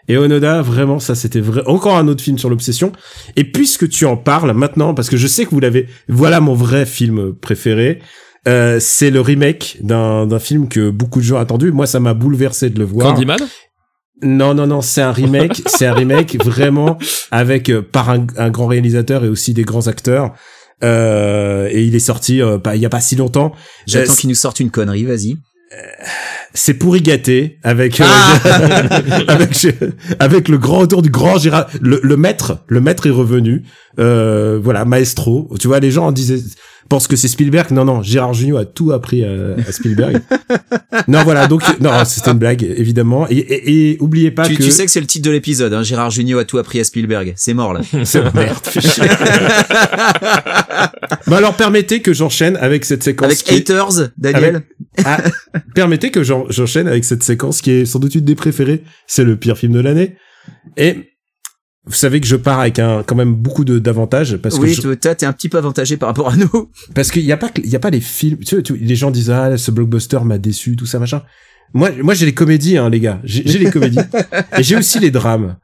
Et 0.09 0.17
Onoda, 0.19 0.61
vraiment, 0.63 0.99
ça 0.99 1.15
c'était 1.15 1.41
vrai. 1.41 1.63
Encore 1.67 1.97
un 1.97 2.09
autre 2.09 2.23
film 2.23 2.37
sur 2.39 2.51
l'obsession. 2.51 2.93
Et 3.37 3.45
puisque 3.45 3.89
tu 3.89 4.05
en 4.05 4.17
parles 4.17 4.53
maintenant, 4.53 4.93
parce 4.95 5.09
que 5.09 5.17
je 5.17 5.27
sais 5.27 5.45
que 5.47 5.51
vous 5.51 5.61
l'avez, 5.61 5.89
voilà 6.09 6.41
mon 6.41 6.55
vrai 6.55 6.85
film 6.87 7.33
préféré. 7.35 8.01
Euh, 8.47 8.79
c'est 8.81 9.11
le 9.11 9.23
remake 9.23 9.79
d'un 9.81 10.27
d'un 10.27 10.39
film 10.39 10.69
que 10.69 10.91
beaucoup 10.91 11.21
de 11.21 11.25
gens 11.25 11.39
attendu. 11.39 11.73
Moi, 11.73 11.87
ça 11.87 12.01
m'a 12.01 12.13
bouleversé 12.13 12.69
de 12.69 12.79
le 12.79 12.85
voir. 12.85 13.15
Candyman? 13.15 13.39
Non, 14.23 14.53
non, 14.55 14.67
non, 14.67 14.83
c'est 14.83 15.01
un 15.03 15.13
remake. 15.13 15.63
c'est 15.67 15.87
un 15.87 15.95
remake 15.95 16.37
vraiment 16.45 16.99
avec 17.31 17.71
euh, 17.71 17.81
par 17.81 18.11
un, 18.11 18.27
un 18.37 18.51
grand 18.51 18.67
réalisateur 18.67 19.25
et 19.25 19.29
aussi 19.29 19.55
des 19.55 19.63
grands 19.65 19.87
acteurs. 19.87 20.35
Euh, 20.83 21.69
et 21.71 21.83
il 21.85 21.95
est 21.95 21.99
sorti 22.01 22.43
euh, 22.43 22.59
pas- 22.59 22.77
il 22.77 22.83
y 22.83 22.87
a 22.87 22.91
pas 22.91 23.01
si 23.01 23.17
longtemps. 23.17 23.53
J'attends 23.87 24.13
Euh, 24.13 24.17
qu'il 24.17 24.29
nous 24.29 24.35
sorte 24.35 24.61
une 24.61 24.71
connerie, 24.71 25.05
vas-y. 25.05 25.37
C'est 26.55 26.75
pourri 26.75 27.03
gâté 27.03 27.59
avec 27.63 28.01
euh, 28.01 28.05
Ah 28.07 28.39
avec 29.29 29.67
avec 30.21 30.49
le 30.49 30.59
grand 30.59 30.81
autour 30.81 31.03
du 31.03 31.11
grand 31.11 31.37
Gérard 31.39 31.67
le, 31.81 32.01
le 32.03 32.17
maître 32.17 32.59
le 32.69 32.81
maître 32.81 33.07
est 33.07 33.11
revenu 33.11 33.65
euh, 33.99 34.59
voilà 34.63 34.85
maestro 34.85 35.51
tu 35.59 35.67
vois 35.67 35.81
les 35.81 35.91
gens 35.91 36.07
en 36.07 36.13
disaient 36.13 36.39
pensent 36.89 37.09
que 37.09 37.17
c'est 37.17 37.29
Spielberg 37.29 37.71
non 37.73 37.85
non 37.87 38.03
Gérard 38.03 38.35
Jugnot 38.35 38.59
a 38.59 38.65
tout 38.67 38.93
appris 38.93 39.25
à, 39.25 39.31
à 39.67 39.73
Spielberg 39.73 40.21
non 41.09 41.25
voilà 41.25 41.47
donc 41.47 41.63
non 41.81 42.05
c'était 42.05 42.31
une 42.31 42.39
blague 42.39 42.63
évidemment 42.63 43.27
et, 43.31 43.37
et, 43.39 43.91
et 43.93 43.97
oubliez 44.01 44.31
pas 44.31 44.47
tu, 44.47 44.55
que 44.55 44.63
tu 44.63 44.71
sais 44.71 44.85
que 44.85 44.91
c'est 44.91 45.01
le 45.01 45.07
titre 45.07 45.25
de 45.27 45.31
l'épisode, 45.33 45.73
hein. 45.73 45.83
Gérard 45.83 46.11
Jugnot 46.11 46.39
a 46.39 46.45
tout 46.45 46.59
appris 46.59 46.79
à 46.81 46.85
Spielberg. 46.85 47.33
C'est 47.37 47.55
mort 47.55 47.73
là. 47.73 47.81
c'est 48.05 48.23
merde 48.35 48.59
bah 51.27 51.37
alors 51.39 51.55
permettez 51.55 52.01
que 52.03 52.13
j'enchaîne 52.13 52.57
avec 52.57 52.85
cette 52.85 53.03
séquence 53.03 53.27
Avec 53.27 53.39
qui 53.39 53.55
Haters, 53.55 54.11
Daniel. 54.19 54.63
Ah, 55.05 55.19
permettez 55.75 56.11
que 56.11 56.23
j'en- 56.23 56.44
j'enchaîne 56.51 56.89
avec 56.89 57.05
cette 57.05 57.23
séquence 57.23 57.61
qui 57.61 57.71
est 57.71 57.85
sans 57.87 57.99
doute 57.99 58.15
une 58.15 58.25
des 58.25 58.35
préférées. 58.35 58.83
C'est 59.07 59.25
le 59.25 59.37
pire 59.37 59.57
film 59.59 59.73
de 59.73 59.81
l'année. 59.81 60.17
Et 60.77 61.11
vous 61.87 61.95
savez 61.95 62.21
que 62.21 62.27
je 62.27 62.37
pars 62.37 62.61
avec 62.61 62.79
un 62.79 63.03
quand 63.03 63.15
même 63.15 63.35
beaucoup 63.35 63.65
de 63.65 63.79
d'avantages 63.79 64.37
parce 64.39 64.59
que 64.59 64.63
oui, 64.65 64.75
toi, 64.77 65.15
t'es 65.15 65.27
un 65.27 65.33
petit 65.33 65.49
peu 65.49 65.59
avantagé 65.59 65.97
par 65.97 66.09
rapport 66.09 66.31
à 66.33 66.37
nous. 66.37 66.71
parce 66.95 67.11
qu'il 67.11 67.25
y 67.25 67.33
a 67.33 67.37
pas 67.37 67.51
il 67.57 67.69
y 67.69 67.77
a 67.77 67.81
pas 67.81 67.91
les 67.91 68.01
films. 68.01 68.39
Tu 68.39 68.57
sais, 68.57 68.63
tu- 68.63 68.77
les 68.77 68.97
gens 68.97 69.11
disent 69.11 69.31
ah 69.31 69.57
ce 69.59 69.71
blockbuster 69.71 70.21
m'a 70.25 70.39
déçu 70.39 70.77
tout 70.77 70.87
ça 70.87 70.99
machin. 70.99 71.23
Moi 71.75 71.91
moi 72.03 72.15
j'ai 72.15 72.27
les 72.27 72.35
comédies 72.35 72.79
hein 72.79 72.89
les 72.89 73.01
gars. 73.01 73.21
J'ai 73.25 73.43
j'ai 73.47 73.59
les 73.59 73.71
comédies 73.71 73.99
et 74.59 74.63
j'ai 74.63 74.77
aussi 74.77 74.99
les 74.99 75.11
drames. 75.11 75.57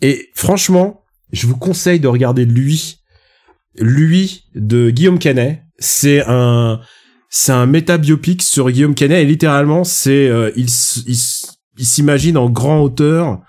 Et 0.00 0.28
franchement, 0.34 1.02
je 1.32 1.46
vous 1.46 1.56
conseille 1.56 2.00
de 2.00 2.08
regarder 2.08 2.44
lui 2.44 3.00
lui 3.78 4.44
de 4.54 4.90
Guillaume 4.90 5.18
Canet. 5.18 5.62
C'est 5.78 6.22
un 6.26 6.80
c'est 7.28 7.52
un 7.52 7.66
méta 7.66 7.98
biopic 7.98 8.42
sur 8.42 8.70
Guillaume 8.70 8.94
Canet 8.94 9.22
et 9.22 9.26
littéralement 9.26 9.84
c'est 9.84 10.28
euh, 10.28 10.50
il 10.56 10.68
il 11.78 11.86
s'imagine 11.86 12.36
en 12.36 12.50
grand 12.50 12.80
hauteur 12.80 13.40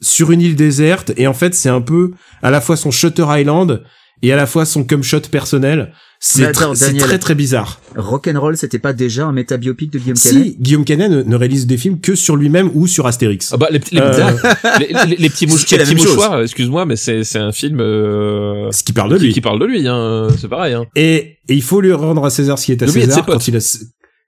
sur 0.00 0.30
une 0.30 0.40
île 0.40 0.56
déserte 0.56 1.12
et 1.16 1.26
en 1.26 1.34
fait 1.34 1.54
c'est 1.54 1.68
un 1.68 1.80
peu 1.80 2.12
à 2.42 2.50
la 2.50 2.60
fois 2.60 2.76
son 2.76 2.90
Shutter 2.90 3.26
Island 3.28 3.82
et 4.22 4.32
à 4.32 4.36
la 4.36 4.46
fois 4.46 4.64
son 4.64 4.84
cum 4.84 5.02
shot 5.02 5.20
personnel. 5.30 5.92
C'est 6.20 6.50
tr- 6.50 6.98
très 6.98 7.18
très 7.18 7.34
bizarre. 7.36 7.80
Rock'n'Roll, 7.94 8.56
c'était 8.56 8.80
pas 8.80 8.92
déjà 8.92 9.26
un 9.26 9.32
métabiopic 9.32 9.92
de 9.92 9.98
Guillaume 10.00 10.16
Canet? 10.18 10.42
Si 10.44 10.56
Guillaume 10.58 10.84
Canet 10.84 11.10
ne, 11.10 11.22
ne 11.22 11.36
réalise 11.36 11.66
des 11.68 11.76
films 11.76 12.00
que 12.00 12.16
sur 12.16 12.34
lui-même 12.34 12.70
ou 12.74 12.88
sur 12.88 13.06
Astérix. 13.06 13.50
Ah 13.52 13.56
bah 13.56 13.68
les, 13.70 13.78
petits- 13.78 13.94
les, 13.94 14.00
Euh, 14.00 14.32
les, 14.80 15.16
les- 15.16 15.28
mouch- 15.46 15.64
qui 15.64 15.76
mouchoirs, 15.94 16.42
excuse-moi, 16.42 16.86
mais 16.86 16.96
c'est 16.96 17.22
c'est 17.22 17.38
un 17.38 17.52
film 17.52 17.78
euh, 17.80 18.68
ce 18.72 18.82
qui 18.82 18.92
parle 18.92 19.12
de 19.12 19.18
qui, 19.18 19.26
lui. 19.26 19.32
qui 19.32 19.40
parle 19.40 19.60
de 19.60 19.66
lui, 19.66 19.86
hein. 19.86 20.26
C'est 20.40 20.48
pareil. 20.48 20.74
Hein. 20.74 20.86
Et, 20.96 21.38
et 21.48 21.54
il 21.54 21.62
faut 21.62 21.80
lui 21.80 21.92
rendre 21.92 22.24
à 22.24 22.30
César 22.30 22.58
ce 22.58 22.66
qui 22.66 22.72
est 22.72 22.82
à 22.82 22.86
De 22.86 22.90
César. 22.90 23.14
ses 23.18 23.22
potes. 23.22 23.34
Quand 23.34 23.46
il 23.48 23.56
a, 23.56 23.60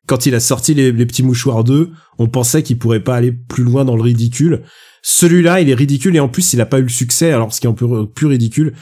quand 0.06 0.26
il 0.26 0.34
a 0.36 0.40
sorti 0.40 0.74
les, 0.74 0.92
les 0.92 1.06
petits 1.06 1.24
mouchoirs 1.24 1.64
2, 1.64 1.90
on 2.18 2.28
pensait 2.28 2.62
qu'il 2.62 2.78
pourrait 2.78 3.00
pas 3.02 3.16
aller 3.16 3.32
plus 3.32 3.64
loin 3.64 3.84
dans 3.84 3.96
le 3.96 4.02
ridicule. 4.02 4.62
Celui-là, 5.02 5.60
il 5.60 5.70
est 5.70 5.74
ridicule 5.74 6.14
et 6.14 6.20
en 6.20 6.28
plus, 6.28 6.52
il 6.52 6.60
a 6.60 6.66
pas 6.66 6.78
eu 6.78 6.82
le 6.82 6.88
succès, 6.88 7.32
alors 7.32 7.52
ce 7.54 7.60
qui 7.60 7.66
est 7.66 7.70
un 7.70 7.74
peu 7.74 8.06
plus 8.06 8.26
ridicule. 8.26 8.74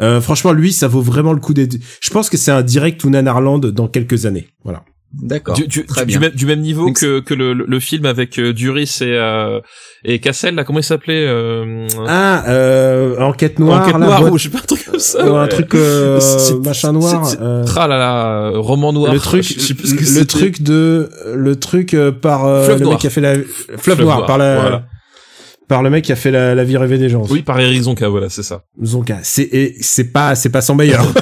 Euh, 0.00 0.20
franchement, 0.20 0.52
lui, 0.52 0.72
ça 0.72 0.88
vaut 0.88 1.00
vraiment 1.02 1.32
le 1.32 1.40
coup 1.40 1.54
d'être. 1.54 1.76
Je 2.00 2.10
pense 2.10 2.28
que 2.30 2.36
c'est 2.36 2.50
un 2.52 2.62
direct 2.62 3.02
ou 3.04 3.10
Nanarland 3.10 3.58
dans 3.60 3.88
quelques 3.88 4.26
années. 4.26 4.48
Voilà. 4.64 4.82
D'accord. 5.22 5.54
Du, 5.54 5.66
du, 5.66 5.86
Très 5.86 6.02
du, 6.04 6.06
bien. 6.18 6.20
même, 6.20 6.32
du 6.32 6.44
même 6.46 6.60
niveau 6.60 6.86
Donc, 6.86 6.98
que, 6.98 7.20
que 7.20 7.32
le, 7.32 7.54
le 7.54 7.80
film 7.80 8.04
avec 8.04 8.38
euh, 8.38 8.52
Duris 8.52 8.98
et, 9.00 9.04
euh, 9.04 9.60
et 10.04 10.18
Cassel, 10.18 10.56
là, 10.56 10.64
comment 10.64 10.80
il 10.80 10.84
s'appelait 10.84 11.24
euh, 11.26 11.86
Ah, 12.06 12.44
euh, 12.48 13.18
enquête 13.20 13.58
noire, 13.58 13.82
Enquête 13.82 13.96
noire, 13.98 14.30
ou 14.30 14.36
je 14.36 14.42
sais 14.44 14.48
pas, 14.50 14.58
un 14.58 14.62
truc 14.66 14.84
comme 14.84 14.98
ça. 14.98 15.24
un 15.24 15.46
truc 15.46 15.74
euh, 15.74 16.20
C'est- 16.20 16.54
machin 16.62 16.92
noir. 16.92 17.32
euh, 17.40 17.64
Tra 17.64 17.86
là 17.86 17.96
là, 17.98 18.50
roman 18.56 18.92
noir. 18.92 19.10
le 19.14 19.20
truc, 19.20 19.42
je 19.44 19.58
sais 19.58 19.74
plus 19.74 19.88
ce 19.88 19.94
que 19.94 20.18
le 20.18 20.26
truc 20.26 20.62
de, 20.62 21.08
le 21.34 21.56
truc 21.56 21.94
euh, 21.94 22.10
par 22.12 22.44
euh, 22.44 22.68
le 22.68 22.78
noir. 22.80 22.90
mec 22.90 23.00
qui 23.00 23.06
a 23.06 23.10
fait 23.10 23.20
la 23.22 23.34
fleuve, 23.36 23.78
Fleuve 23.78 24.00
noir, 24.02 24.16
noir, 24.18 24.26
par 24.26 24.36
la, 24.38 24.60
voilà. 24.60 24.86
Par 25.68 25.82
le 25.82 25.90
mec 25.90 26.04
qui 26.04 26.12
a 26.12 26.16
fait 26.16 26.30
la, 26.30 26.54
la 26.54 26.64
vie 26.64 26.76
rêvée 26.76 26.98
des 26.98 27.08
gens. 27.08 27.24
Oui, 27.28 27.42
par 27.42 27.58
Eric 27.60 27.82
Zonka, 27.82 28.08
voilà, 28.08 28.28
c'est 28.28 28.42
ça. 28.42 28.64
Zonka. 28.82 29.18
C'est 29.22 29.48
et 29.52 29.76
c'est 29.80 30.12
pas 30.12 30.34
c'est 30.34 30.50
pas 30.50 30.60
son 30.60 30.74
meilleur. 30.74 31.04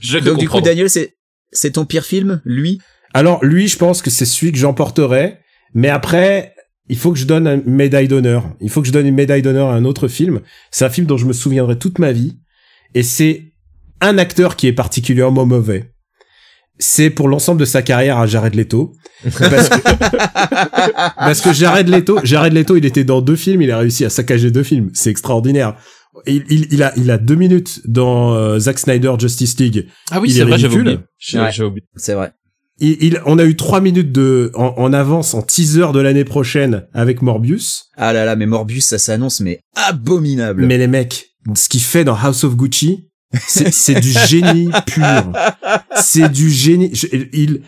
Je 0.00 0.18
Donc 0.18 0.38
du 0.38 0.48
coup, 0.48 0.60
Daniel, 0.60 0.90
c'est 0.90 1.16
c'est 1.52 1.72
ton 1.72 1.84
pire 1.84 2.04
film, 2.04 2.40
lui? 2.44 2.80
Alors 3.12 3.44
lui, 3.44 3.66
je 3.66 3.76
pense 3.76 4.02
que 4.02 4.10
c'est 4.10 4.24
celui 4.24 4.52
que 4.52 4.58
j'emporterai, 4.58 5.38
mais 5.74 5.88
après 5.88 6.54
il 6.90 6.96
faut 6.96 7.12
que 7.12 7.18
je 7.18 7.24
donne 7.24 7.46
une 7.46 7.74
médaille 7.74 8.08
d'honneur. 8.08 8.50
Il 8.60 8.68
faut 8.68 8.80
que 8.80 8.88
je 8.88 8.92
donne 8.92 9.06
une 9.06 9.14
médaille 9.14 9.42
d'honneur 9.42 9.68
à 9.68 9.74
un 9.74 9.84
autre 9.84 10.08
film. 10.08 10.40
C'est 10.72 10.84
un 10.84 10.90
film 10.90 11.06
dont 11.06 11.16
je 11.16 11.24
me 11.24 11.32
souviendrai 11.32 11.78
toute 11.78 12.00
ma 12.00 12.10
vie 12.10 12.40
et 12.94 13.04
c'est 13.04 13.52
un 14.00 14.18
acteur 14.18 14.56
qui 14.56 14.66
est 14.66 14.72
particulièrement 14.72 15.46
mauvais. 15.46 15.92
C'est 16.82 17.10
pour 17.10 17.28
l'ensemble 17.28 17.60
de 17.60 17.66
sa 17.66 17.82
carrière 17.82 18.16
à 18.18 18.26
Jared 18.26 18.54
Leto. 18.54 18.92
Parce 19.38 19.68
que, 19.68 19.80
parce 21.16 21.40
que 21.42 21.52
Jared 21.52 21.88
Leto, 21.88 22.18
Jared 22.24 22.52
Leto, 22.52 22.76
il 22.76 22.84
était 22.86 23.04
dans 23.04 23.20
deux 23.20 23.36
films, 23.36 23.62
il 23.62 23.70
a 23.70 23.78
réussi 23.78 24.04
à 24.04 24.10
saccager 24.10 24.50
deux 24.50 24.62
films. 24.62 24.90
C'est 24.94 25.10
extraordinaire. 25.10 25.76
Il, 26.26 26.44
il, 26.50 26.66
il 26.72 26.82
a, 26.82 26.92
il 26.96 27.10
a 27.10 27.18
deux 27.18 27.34
minutes 27.34 27.80
dans 27.84 28.34
euh, 28.34 28.58
Zack 28.58 28.78
Snyder 28.78 29.12
Justice 29.18 29.58
League. 29.58 29.86
Ah 30.10 30.20
oui, 30.20 30.30
c'est 30.30 30.40
est 30.40 30.44
vrai, 30.44 30.58
j'avais 30.58 30.74
Ouais. 30.74 30.80
oublié. 30.80 30.98
C'est 31.96 32.14
vrai. 32.14 32.32
Il, 32.78 32.96
il- 33.00 33.20
on 33.26 33.38
a 33.38 33.44
eu 33.44 33.56
trois 33.56 33.80
minutes 33.82 34.10
de, 34.10 34.50
en, 34.54 34.74
en 34.78 34.92
avance, 34.94 35.34
en 35.34 35.42
teaser 35.42 35.92
de 35.92 36.00
l'année 36.00 36.24
prochaine 36.24 36.86
avec 36.94 37.20
Morbius. 37.20 37.84
Ah 37.96 38.12
là 38.14 38.24
là, 38.24 38.36
mais 38.36 38.46
Morbius, 38.46 38.86
ça 38.86 38.98
s'annonce, 38.98 39.40
mais 39.40 39.60
abominable. 39.76 40.64
Mais 40.66 40.78
les 40.78 40.86
mecs, 40.88 41.26
ce 41.54 41.68
qu'il 41.68 41.80
fait 41.82 42.04
dans 42.04 42.16
House 42.16 42.42
of 42.44 42.56
Gucci, 42.56 43.06
c'est 43.46 44.00
du 44.00 44.12
génie 44.26 44.70
pur. 44.86 45.32
C'est 45.96 46.30
du 46.30 46.50
génie. 46.50 46.90
Je- 46.94 47.06
il, 47.32 47.62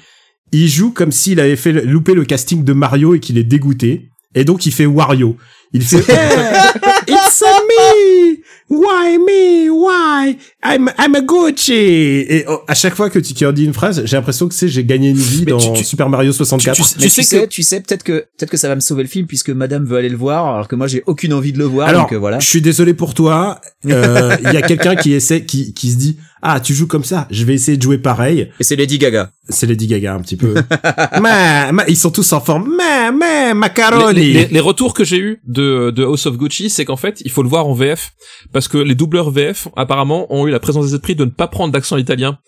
il 0.53 0.69
joue 0.69 0.91
comme 0.91 1.13
s'il 1.13 1.41
avait 1.41 1.57
fait 1.57 1.73
loupé 1.73 2.15
le 2.15 2.25
casting 2.25 2.65
de 2.65 2.73
Mario 2.73 3.15
et 3.15 3.21
qu'il 3.21 3.39
est 3.39 3.45
dégoûté. 3.45 4.11
Et 4.35 4.45
donc 4.45 4.67
il 4.67 4.73
fait 4.73 4.87
Wario. 4.87 5.37
Il 5.73 5.83
fait 5.83 6.05
Hey, 6.09 6.71
It's 7.09 7.43
a 7.43 7.61
me. 7.63 8.37
Why 8.73 9.19
me? 9.19 9.69
Why? 9.69 10.39
I'm 10.65 10.91
I'm 10.99 11.15
a 11.15 11.21
Gucci. 11.21 11.73
Et 11.75 12.45
oh, 12.49 12.61
à 12.67 12.75
chaque 12.75 12.95
fois 12.95 13.11
que 13.11 13.19
tu 13.19 13.45
en 13.45 13.53
dis 13.53 13.65
une 13.67 13.75
phrase, 13.75 14.03
j'ai 14.07 14.17
l'impression 14.17 14.49
que 14.49 14.55
c'est 14.55 14.67
j'ai 14.69 14.83
gagné 14.83 15.11
une 15.11 15.17
vie 15.19 15.43
Mais 15.45 15.53
dans 15.53 15.59
tu- 15.59 15.73
tu- 15.81 15.85
Super 15.85 16.09
Mario 16.09 16.33
64. 16.33 16.75
tu- 16.77 16.83
tu- 16.99 17.09
sais 17.11 17.23
sais, 17.23 17.41
que- 17.43 17.47
tu 17.47 17.63
sais, 17.63 17.81
peut-être 17.83 18.03
que 18.03 18.13
peut-être 18.39 18.49
que 18.51 18.57
ça 18.57 18.69
va 18.69 18.75
me 18.75 18.81
sauver 18.81 19.03
le 19.03 19.11
film 19.11 19.27
puisque 19.27 19.51
Madame 19.51 19.85
veut 19.85 19.99
aller 19.99 20.09
le 20.09 20.17
voir, 20.17 20.47
alors 20.55 20.69
que 20.69 20.75
moi 20.77 20.87
j'ai 20.87 21.03
aucune 21.07 21.35
envie 21.35 21.53
de 21.53 21.59
le 21.59 21.65
voir. 21.65 21.89
Alors, 21.89 22.03
donc 22.05 22.13
euh, 22.15 22.19
voilà. 22.19 22.39
je 22.39 22.47
suis 22.49 22.63
désolé 22.63 22.95
pour 22.95 23.13
toi. 23.13 23.61
Euh, 23.87 24.37
Il 24.43 24.53
y 24.55 24.57
a 24.57 24.63
quelqu'un 24.63 24.97
qui 24.97 25.13
essaie, 25.13 25.45
qui, 25.45 25.75
qui 25.75 25.91
se 25.91 25.97
dit, 25.97 26.17
ah, 26.41 26.59
tu 26.59 26.73
joues 26.75 26.87
comme 26.87 27.05
ça. 27.05 27.29
Je 27.31 27.45
vais 27.45 27.55
essayer 27.55 27.77
de 27.77 27.83
jouer 27.83 27.99
pareil. 27.99 28.51
Et 28.59 28.65
c'est 28.65 28.75
Lady 28.77 28.99
Gaga. 28.99 29.31
C'est 29.49 29.67
Lady 29.67 29.87
Gaga 29.87 30.15
un 30.15 30.21
petit 30.21 30.37
peu. 30.37 30.55
ma, 31.21 31.73
ma- 31.73 31.85
ils 31.89 31.97
sont 31.97 32.11
tous 32.11 32.33
en 32.33 32.41
forme. 32.41 32.75
Ma, 32.77 33.13
ma, 33.13 33.49
Les, 33.49 33.55
macaroni. 33.55 34.33
les- 34.33 34.47
les 34.47 34.61
retours 34.61 34.95
que 34.95 35.05
j'ai 35.05 35.19
eu 35.19 35.41
de, 35.47 35.91
de 35.91 36.03
House 36.05 36.27
of 36.27 36.37
Gucci, 36.37 36.71
c'est 36.71 36.85
qu'en 36.85 36.97
fait, 36.97 37.21
il 37.25 37.31
faut 37.31 37.43
le 37.43 37.49
voir 37.49 37.67
en 37.67 37.75
VF 37.75 38.13
parce 38.53 38.62
que 38.69 38.79
les 38.79 38.95
doubleurs 38.95 39.31
VF 39.31 39.69
apparemment 39.77 40.27
ont 40.35 40.47
eu 40.47 40.51
la 40.51 40.61
présence 40.61 40.87
des 40.89 40.95
esprits 40.95 41.15
de 41.17 41.25
ne 41.25 41.31
pas 41.31 41.49
prendre 41.49 41.73
d'accent 41.73 41.97
italien 41.97 42.39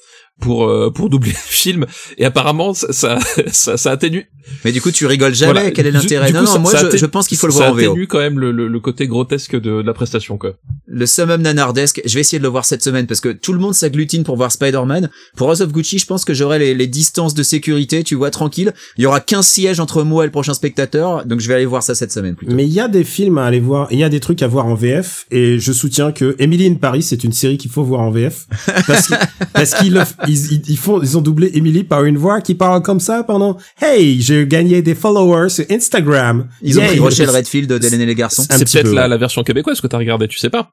pour 0.41 0.65
euh, 0.69 0.91
pour 0.91 1.11
doubler 1.11 1.31
le 1.31 1.37
film 1.37 1.87
et 2.19 2.25
apparemment 2.25 2.75
ça 2.75 2.93
ça, 2.93 3.19
ça, 3.53 3.77
ça 3.77 3.91
atténue 3.93 4.27
Mais 4.65 4.73
du 4.73 4.81
coup, 4.83 4.91
tu 4.91 5.07
rigoles 5.07 5.35
jamais. 5.35 5.53
Voilà. 5.53 5.71
Quel 5.71 5.87
est 5.87 5.91
l'intérêt 5.93 6.33
Non, 6.33 6.41
coup, 6.41 6.45
non, 6.47 6.53
ça- 6.53 6.59
moi 6.59 6.73
ça 6.73 6.91
je, 6.91 6.97
je 6.97 7.07
pense 7.07 7.29
qu'il 7.29 7.39
faut 7.39 7.47
le 7.47 7.53
ça 7.53 7.59
voir 7.61 7.71
en 7.71 7.75
VO. 7.75 7.81
atténue 7.93 8.07
quand 8.09 8.19
même 8.19 8.41
le, 8.41 8.51
le, 8.51 8.67
le 8.67 8.81
côté 8.81 9.07
grotesque 9.07 9.55
de, 9.55 9.61
de 9.81 9.87
la 9.87 9.95
prestation 9.95 10.37
quoi. 10.37 10.55
Le 10.87 11.07
summum 11.07 11.41
nanardesque, 11.41 12.03
je 12.05 12.15
vais 12.15 12.21
essayer 12.21 12.39
de 12.39 12.43
le 12.43 12.49
voir 12.49 12.65
cette 12.65 12.83
semaine 12.83 13.07
parce 13.07 13.21
que 13.21 13.29
tout 13.29 13.53
le 13.53 13.61
monde 13.61 13.75
s'agglutine 13.75 14.25
pour 14.25 14.37
voir 14.37 14.51
Spider-Man. 14.51 15.09
Pour 15.37 15.49
House 15.51 15.61
of 15.61 15.71
Gucci, 15.71 15.99
je 15.99 16.07
pense 16.07 16.25
que 16.25 16.35
j'aurai 16.35 16.59
les, 16.59 16.75
les 16.75 16.87
distances 16.89 17.35
de 17.35 17.43
sécurité, 17.45 18.03
tu 18.03 18.17
vois, 18.17 18.31
tranquille. 18.33 18.73
Il 18.99 19.05
y 19.05 19.07
aura 19.07 19.21
15 19.21 19.47
sièges 19.47 19.79
entre 19.79 20.03
moi 20.03 20.25
et 20.25 20.27
le 20.27 20.33
prochain 20.33 20.53
spectateur, 20.55 21.25
donc 21.27 21.39
je 21.39 21.47
vais 21.49 21.55
aller 21.55 21.65
voir 21.67 21.85
ça 21.85 21.95
cette 21.95 22.11
semaine 22.13 22.35
plutôt. 22.35 22.53
Mais 22.53 22.65
il 22.67 22.73
y 22.73 22.81
a 22.81 22.89
des 22.89 23.05
films 23.05 23.39
à 23.39 23.45
aller 23.45 23.61
voir, 23.61 23.87
il 23.93 23.99
y 24.01 24.05
a 24.05 24.09
des 24.09 24.21
trucs 24.21 24.43
à 24.43 24.49
voir 24.49 24.67
en 24.67 24.75
VF, 24.75 25.27
et 25.31 25.61
je 25.61 25.73
soutiens 25.73 25.94
que 26.13 26.35
Emily 26.39 26.67
in 26.67 26.75
Paris, 26.75 27.03
c'est 27.03 27.25
une 27.25 27.33
série 27.33 27.57
qu'il 27.59 27.71
faut 27.71 27.85
voir 27.85 28.01
en 28.03 28.11
VF, 28.11 28.47
parce 28.87 29.75
qu'ils, 29.75 30.03
ils, 30.29 30.69
ils- 30.71 30.77
font, 30.77 31.01
ils 31.03 31.17
ont 31.17 31.21
doublé 31.21 31.51
Emily 31.55 31.85
par 31.85 32.05
une 32.05 32.19
voix 32.19 32.41
qui 32.41 32.55
parle 32.55 32.83
comme 32.83 33.01
ça 33.01 33.23
pendant, 33.25 33.57
hey, 33.81 34.21
j'ai 34.21 34.47
gagné 34.47 34.83
des 34.83 34.95
followers 34.95 35.49
sur 35.51 35.65
Instagram. 35.71 36.49
Ils 36.63 36.79
ont 36.79 36.87
pris 36.87 36.99
Rochelle 36.99 37.31
Redfield 37.31 37.73
d'Hélène 37.73 38.01
et 38.01 38.07
les 38.07 38.15
garçons. 38.15 38.45
C'est 38.49 38.59
peut-être 38.65 38.89
peu, 38.89 38.95
la, 38.95 39.03
ouais. 39.03 39.09
la 39.09 39.17
version 39.17 39.43
québécoise 39.43 39.81
que 39.81 39.87
t'as 39.87 39.99
regardé, 39.99 40.29
tu 40.29 40.39
sais 40.39 40.51
pas. 40.51 40.71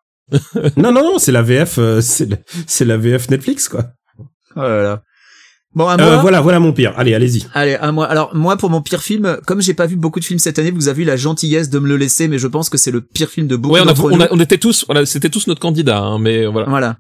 Non, 0.78 0.92
non, 0.92 1.04
non, 1.04 1.20
c'est 1.20 1.32
la 1.32 1.42
VF, 1.42 1.76
euh, 1.78 2.02
c'est 2.02 2.30
la, 2.30 2.38
c'est 2.68 2.86
la 2.86 2.98
VF 2.98 3.30
Netflix, 3.30 3.68
quoi. 3.68 3.86
Oh 4.56 4.62
là 4.62 4.84
là. 4.84 5.04
Bon, 5.74 5.88
à 5.88 5.94
Euh, 5.94 5.98
moi. 6.06 6.18
voilà, 6.22 6.42
voilà 6.42 6.60
mon 6.60 6.74
pire. 6.74 6.94
Allez, 6.98 7.14
allez-y. 7.14 7.46
Allez, 7.54 7.76
à 7.76 7.92
moi. 7.94 8.06
Alors 8.06 8.36
moi, 8.36 8.58
pour 8.58 8.70
mon 8.70 8.82
pire 8.82 9.02
film, 9.02 9.38
comme 9.46 9.62
j'ai 9.62 9.74
pas 9.74 9.86
vu 9.86 9.96
beaucoup 9.96 10.20
de 10.20 10.26
films 10.26 10.40
cette 10.40 10.60
année, 10.60 10.72
vous 10.72 10.90
avez 10.90 11.04
eu 11.04 11.06
la 11.06 11.16
gentillesse 11.16 11.70
de 11.70 11.80
me 11.80 11.88
le 11.88 11.96
laisser, 11.96 12.28
mais 12.28 12.38
je 12.40 12.48
pense 12.48 12.70
que 12.70 12.78
c'est 12.78 12.92
le 12.92 13.00
pire 13.02 13.30
film 13.30 13.48
de 13.48 13.56
beaucoup 13.56 13.76
Ouais, 13.76 13.82
on, 13.82 13.88
a, 13.88 13.94
on, 14.02 14.20
a- 14.20 14.28
on 14.32 14.40
était 14.42 14.58
tous, 14.58 14.84
voilà, 14.86 15.06
c'était 15.06 15.30
tous 15.30 15.48
notre 15.48 15.62
candidat, 15.62 16.00
hein, 16.00 16.20
mais 16.20 16.46
voilà. 16.46 16.68
Voilà. 16.70 16.98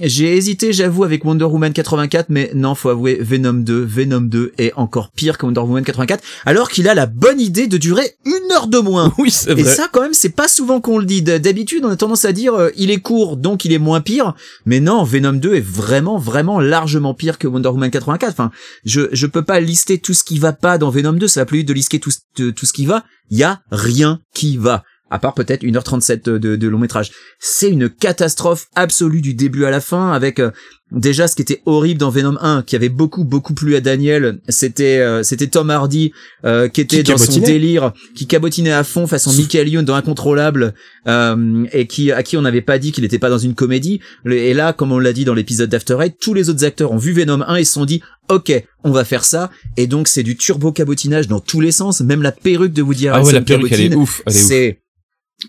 J'ai 0.00 0.34
hésité, 0.38 0.72
j'avoue, 0.72 1.04
avec 1.04 1.22
Wonder 1.22 1.44
Woman 1.44 1.70
84, 1.72 2.26
mais 2.30 2.50
non, 2.54 2.74
faut 2.74 2.88
avouer, 2.88 3.18
Venom 3.20 3.52
2, 3.52 3.84
Venom 3.84 4.22
2 4.22 4.52
est 4.56 4.72
encore 4.74 5.10
pire 5.10 5.36
que 5.36 5.44
Wonder 5.44 5.60
Woman 5.60 5.84
84, 5.84 6.24
alors 6.46 6.70
qu'il 6.70 6.88
a 6.88 6.94
la 6.94 7.04
bonne 7.04 7.38
idée 7.40 7.66
de 7.66 7.76
durer 7.76 8.16
une 8.24 8.50
heure 8.52 8.68
de 8.68 8.78
moins. 8.78 9.12
Oui, 9.18 9.30
c'est 9.30 9.50
Et 9.50 9.62
vrai. 9.62 9.64
ça, 9.64 9.88
quand 9.92 10.00
même, 10.00 10.14
c'est 10.14 10.30
pas 10.34 10.48
souvent 10.48 10.80
qu'on 10.80 10.98
le 10.98 11.04
dit. 11.04 11.20
D'habitude, 11.20 11.84
on 11.84 11.90
a 11.90 11.96
tendance 11.96 12.24
à 12.24 12.32
dire, 12.32 12.54
euh, 12.54 12.70
il 12.76 12.90
est 12.90 13.00
court, 13.00 13.36
donc 13.36 13.66
il 13.66 13.72
est 13.74 13.78
moins 13.78 14.00
pire. 14.00 14.34
Mais 14.64 14.80
non, 14.80 15.04
Venom 15.04 15.34
2 15.34 15.54
est 15.56 15.60
vraiment, 15.64 16.16
vraiment 16.16 16.58
largement 16.58 17.12
pire 17.12 17.36
que 17.36 17.46
Wonder 17.46 17.68
Woman 17.68 17.90
84. 17.90 18.30
Enfin, 18.32 18.50
je, 18.86 19.02
je 19.12 19.26
peux 19.26 19.42
pas 19.42 19.60
lister 19.60 19.98
tout 19.98 20.14
ce 20.14 20.24
qui 20.24 20.38
va 20.38 20.54
pas 20.54 20.78
dans 20.78 20.88
Venom 20.88 21.12
2. 21.12 21.28
Ça 21.28 21.40
va 21.42 21.44
plus 21.46 21.58
vite 21.58 21.68
de 21.68 21.74
lister 21.74 22.00
tout, 22.00 22.10
ce- 22.10 22.20
de- 22.36 22.50
tout 22.50 22.64
ce 22.64 22.72
qui 22.72 22.86
va. 22.86 23.04
Il 23.30 23.36
y 23.38 23.44
a 23.44 23.60
rien 23.70 24.20
qui 24.34 24.56
va. 24.56 24.84
À 25.12 25.18
part 25.20 25.34
peut-être 25.34 25.62
1h37 25.62 26.24
de, 26.24 26.56
de 26.56 26.68
long 26.68 26.78
métrage. 26.78 27.12
C'est 27.38 27.68
une 27.70 27.88
catastrophe 27.88 28.66
absolue 28.74 29.20
du 29.20 29.34
début 29.34 29.64
à 29.64 29.70
la 29.70 29.80
fin 29.80 30.10
avec 30.12 30.40
euh, 30.40 30.50
déjà 30.90 31.28
ce 31.28 31.36
qui 31.36 31.42
était 31.42 31.62
horrible 31.66 32.00
dans 32.00 32.10
Venom 32.10 32.36
1 32.40 32.62
qui 32.62 32.76
avait 32.76 32.88
beaucoup 32.90 33.24
beaucoup 33.24 33.54
plu 33.54 33.76
à 33.76 33.80
Daniel 33.80 34.40
c'était 34.48 34.98
euh, 34.98 35.22
c'était 35.22 35.46
Tom 35.46 35.70
Hardy 35.70 36.12
euh, 36.44 36.68
qui 36.68 36.82
était 36.82 36.98
Qui 37.02 37.12
dans 37.12 37.16
son 37.18 37.26
cabotinait. 37.26 37.46
délire 37.46 37.92
qui 38.14 38.26
cabotinait 38.26 38.72
à 38.72 38.84
fond 38.84 39.06
façon 39.06 39.32
Michael 39.36 39.68
Youn 39.70 39.84
dans 39.86 39.94
Incontrôlable 39.94 40.74
euh, 41.08 41.64
et 41.72 41.86
qui 41.86 42.12
à 42.12 42.22
qui 42.22 42.36
on 42.36 42.42
n'avait 42.42 42.60
pas 42.60 42.78
dit 42.78 42.92
qu'il 42.92 43.04
n'était 43.04 43.18
pas 43.18 43.30
dans 43.30 43.38
une 43.38 43.54
comédie 43.54 44.00
et 44.26 44.52
là 44.54 44.72
comme 44.74 44.92
on 44.92 44.98
l'a 44.98 45.12
dit 45.14 45.24
dans 45.24 45.34
l'épisode 45.34 45.70
d'After 45.70 45.96
Eight 46.02 46.16
tous 46.20 46.34
les 46.34 46.50
autres 46.50 46.64
acteurs 46.64 46.92
ont 46.92 46.98
vu 46.98 47.12
Venom 47.12 47.42
1 47.46 47.56
et 47.56 47.64
se 47.64 47.72
sont 47.72 47.84
dit 47.86 48.02
ok 48.28 48.52
on 48.84 48.90
va 48.90 49.04
faire 49.04 49.24
ça 49.24 49.50
et 49.78 49.86
donc 49.86 50.08
c'est 50.08 50.22
du 50.22 50.36
turbo 50.36 50.72
cabotinage 50.72 51.26
dans 51.26 51.40
tous 51.40 51.60
les 51.60 51.72
sens 51.72 52.02
même 52.02 52.20
la 52.22 52.32
perruque 52.32 52.72
de 52.74 52.82
Woody 52.82 53.08
Ah 53.08 53.12
Harrelson 53.14 53.28
ouais, 53.28 53.32
la 53.32 53.40
perruque, 53.42 53.72
elle 53.72 53.80
est 53.80 53.88
cabotine. 53.88 54.02
ouf, 54.02 54.22
elle 54.26 54.36
est 54.36 54.36
ouf. 54.40 54.42
c'est 54.48 54.81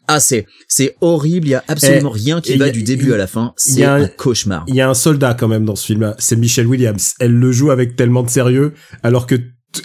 ah 0.07 0.19
c'est 0.19 0.45
c'est 0.67 0.95
horrible 1.01 1.47
il 1.47 1.51
y 1.51 1.55
a 1.55 1.63
absolument 1.67 2.09
rien 2.09 2.41
qui 2.41 2.57
va 2.57 2.65
a- 2.65 2.69
du 2.71 2.81
début 2.83 3.09
y- 3.09 3.13
à 3.13 3.17
la 3.17 3.27
fin 3.27 3.53
c'est 3.57 3.83
un- 3.83 4.01
un 4.03 4.07
cauchemar 4.07 4.63
Il 4.67 4.75
y 4.75 4.81
a 4.81 4.89
un 4.89 4.93
soldat 4.95 5.33
quand 5.35 5.47
même 5.47 5.65
dans 5.65 5.75
ce 5.75 5.85
film-là. 5.85 6.15
C'est 6.17 6.35
Michelle 6.35 6.65
Williams. 6.67 7.13
Elle 7.19 7.33
le 7.33 7.51
joue 7.51 7.69
avec 7.71 7.95
tellement 7.95 8.23
de 8.23 8.29
sérieux, 8.29 8.73
alors 9.03 9.27
que 9.27 9.35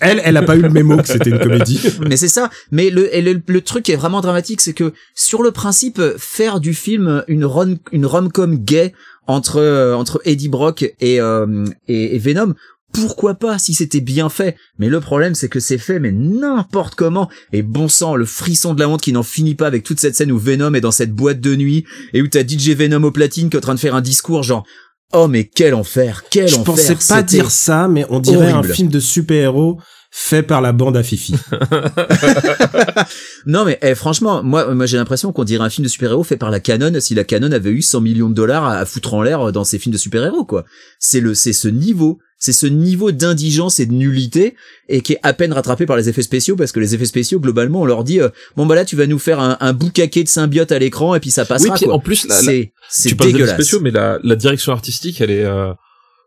elle, 0.01 0.21
elle 0.25 0.37
a 0.37 0.43
pas 0.43 0.57
eu 0.57 0.61
le 0.63 0.69
mémo 0.69 0.99
que 0.99 1.09
c'était 1.09 1.31
une 1.31 1.39
comédie. 1.39 1.81
mais 2.09 2.17
c'est 2.19 2.29
ça. 2.29 2.51
Mais 2.71 2.91
le, 2.91 3.09
le, 3.15 3.41
le 3.47 3.61
truc 3.63 3.85
qui 3.85 3.93
est 3.93 3.97
vraiment 3.97 4.21
dramatique, 4.21 4.61
c'est 4.61 4.75
que 4.75 4.93
sur 5.15 5.43
le 5.43 5.51
principe, 5.51 6.01
faire 6.19 6.61
du 6.61 6.75
film 6.75 7.25
une 7.27 7.45
rom 7.47 7.77
une 7.93 8.05
rom-com 8.07 8.57
gay 8.59 8.93
entre 9.27 9.57
euh, 9.61 9.95
entre 9.95 10.21
Eddie 10.27 10.49
Brock 10.51 10.83
et, 11.01 11.21
euh, 11.21 11.65
et 11.87 12.17
et 12.17 12.19
Venom. 12.19 12.55
Pourquoi 13.01 13.35
pas 13.35 13.59
si 13.59 13.75
c'était 13.75 14.01
bien 14.01 14.29
fait 14.29 14.57
Mais 14.79 14.89
le 14.89 15.01
problème 15.01 15.35
c'est 15.35 15.49
que 15.49 15.61
c'est 15.61 15.79
fait 15.79 15.99
mais 15.99 16.13
n'importe 16.13 16.95
comment 16.95 17.29
et 17.53 17.63
bon 17.63 17.89
sang 17.89 18.17
le 18.17 18.25
frisson 18.25 18.75
de 18.75 18.81
la 18.81 18.89
honte 18.89 19.01
qui 19.01 19.13
n'en 19.13 19.23
finit 19.23 19.55
pas 19.55 19.67
avec 19.67 19.85
toute 19.85 20.01
cette 20.01 20.17
scène 20.17 20.33
où 20.33 20.39
Venom 20.39 20.75
est 20.75 20.81
dans 20.81 20.91
cette 20.91 21.13
boîte 21.13 21.41
de 21.41 21.57
nuit 21.57 21.85
et 22.13 22.23
où 22.23 22.29
t'as 22.29 22.47
DJ 22.47 22.71
Venom 22.71 23.03
au 23.05 23.11
platine 23.11 23.51
qui 23.51 23.57
est 23.57 23.59
en 23.59 23.63
train 23.63 23.75
de 23.75 23.81
faire 23.81 23.95
un 23.95 24.01
discours 24.01 24.43
genre 24.43 24.65
oh 25.13 25.29
mais 25.29 25.45
quel 25.45 25.75
enfer 25.75 26.25
quel 26.31 26.49
Je 26.49 26.57
enfer 26.57 26.65
pensais 26.75 26.97
pas 27.09 27.23
dire 27.23 27.51
ça, 27.51 27.89
mais 27.89 28.05
on 28.11 28.21
dirait 28.21 28.53
horrible. 28.53 28.71
un 28.71 28.75
film 28.75 28.89
de 28.89 29.01
super-héros 29.01 29.79
fait 30.11 30.43
par 30.43 30.63
la 30.63 30.73
bande 30.73 30.97
à 30.97 31.03
Fifi. 31.03 31.35
Non 33.47 33.65
mais 33.65 33.79
eh, 33.83 33.95
franchement, 33.95 34.43
moi, 34.43 34.75
moi 34.75 34.87
j'ai 34.87 34.97
l'impression 34.97 35.33
qu'on 35.33 35.45
dirait 35.45 35.65
un 35.65 35.71
film 35.71 35.85
de 35.85 35.89
super-héros 35.89 36.25
fait 36.25 36.37
par 36.37 36.51
la 36.51 36.61
Canon 36.61 36.93
si 37.01 37.15
la 37.15 37.25
Canon 37.25 37.53
avait 37.53 37.71
eu 37.71 37.83
100 37.83 38.01
millions 38.01 38.29
de 38.29 38.35
dollars 38.35 38.65
à, 38.65 38.79
à 38.79 38.85
foutre 38.85 39.15
en 39.15 39.23
l'air 39.23 39.53
dans 39.53 39.65
ses 39.65 39.79
films 39.79 39.93
de 39.93 39.99
super-héros 39.99 40.45
quoi. 40.45 40.65
C'est 40.99 41.21
le 41.21 41.35
c'est 41.35 41.53
ce 41.53 41.69
niveau, 41.69 42.19
c'est 42.38 42.53
ce 42.53 42.66
niveau 42.66 43.11
d'indigence 43.12 43.81
et 43.81 43.87
de 43.87 43.92
nullité 43.92 44.55
et 44.88 45.01
qui 45.01 45.14
est 45.14 45.18
à 45.22 45.33
peine 45.33 45.53
rattrapé 45.53 45.87
par 45.87 45.96
les 45.96 46.09
effets 46.09 46.22
spéciaux 46.22 46.55
parce 46.57 46.70
que 46.72 46.79
les 46.81 46.94
effets 46.94 47.05
spéciaux 47.05 47.40
globalement 47.40 47.83
on 47.83 47.85
leur 47.85 48.05
dit 48.05 48.20
euh, 48.20 48.29
bon 48.57 48.64
bah 48.66 48.74
là 48.77 48.85
tu 48.85 48.94
vas 48.96 49.07
nous 49.07 49.18
faire 49.18 49.40
un, 49.40 49.57
un 49.61 49.72
boucaquet 49.72 50.22
de 50.22 50.29
symbiote 50.29 50.70
à 50.70 50.79
l'écran 50.79 51.14
et 51.16 51.20
puis 51.20 51.31
ça 51.31 51.42
Oui, 51.42 51.48
passera 51.48 51.74
puis 51.74 51.85
quoi. 51.87 51.94
en 51.94 51.98
plus, 51.98 52.27
la, 52.29 52.35
c'est 52.37 52.72
c'est 52.88 53.09
tu 53.11 53.14
dégueulasse. 53.16 53.55
spéciaux, 53.55 53.81
mais 53.81 53.90
la, 53.90 54.18
la 54.22 54.37
direction 54.37 54.72
artistique, 54.72 55.20
elle 55.20 55.31
est, 55.33 55.44
euh, 55.44 55.72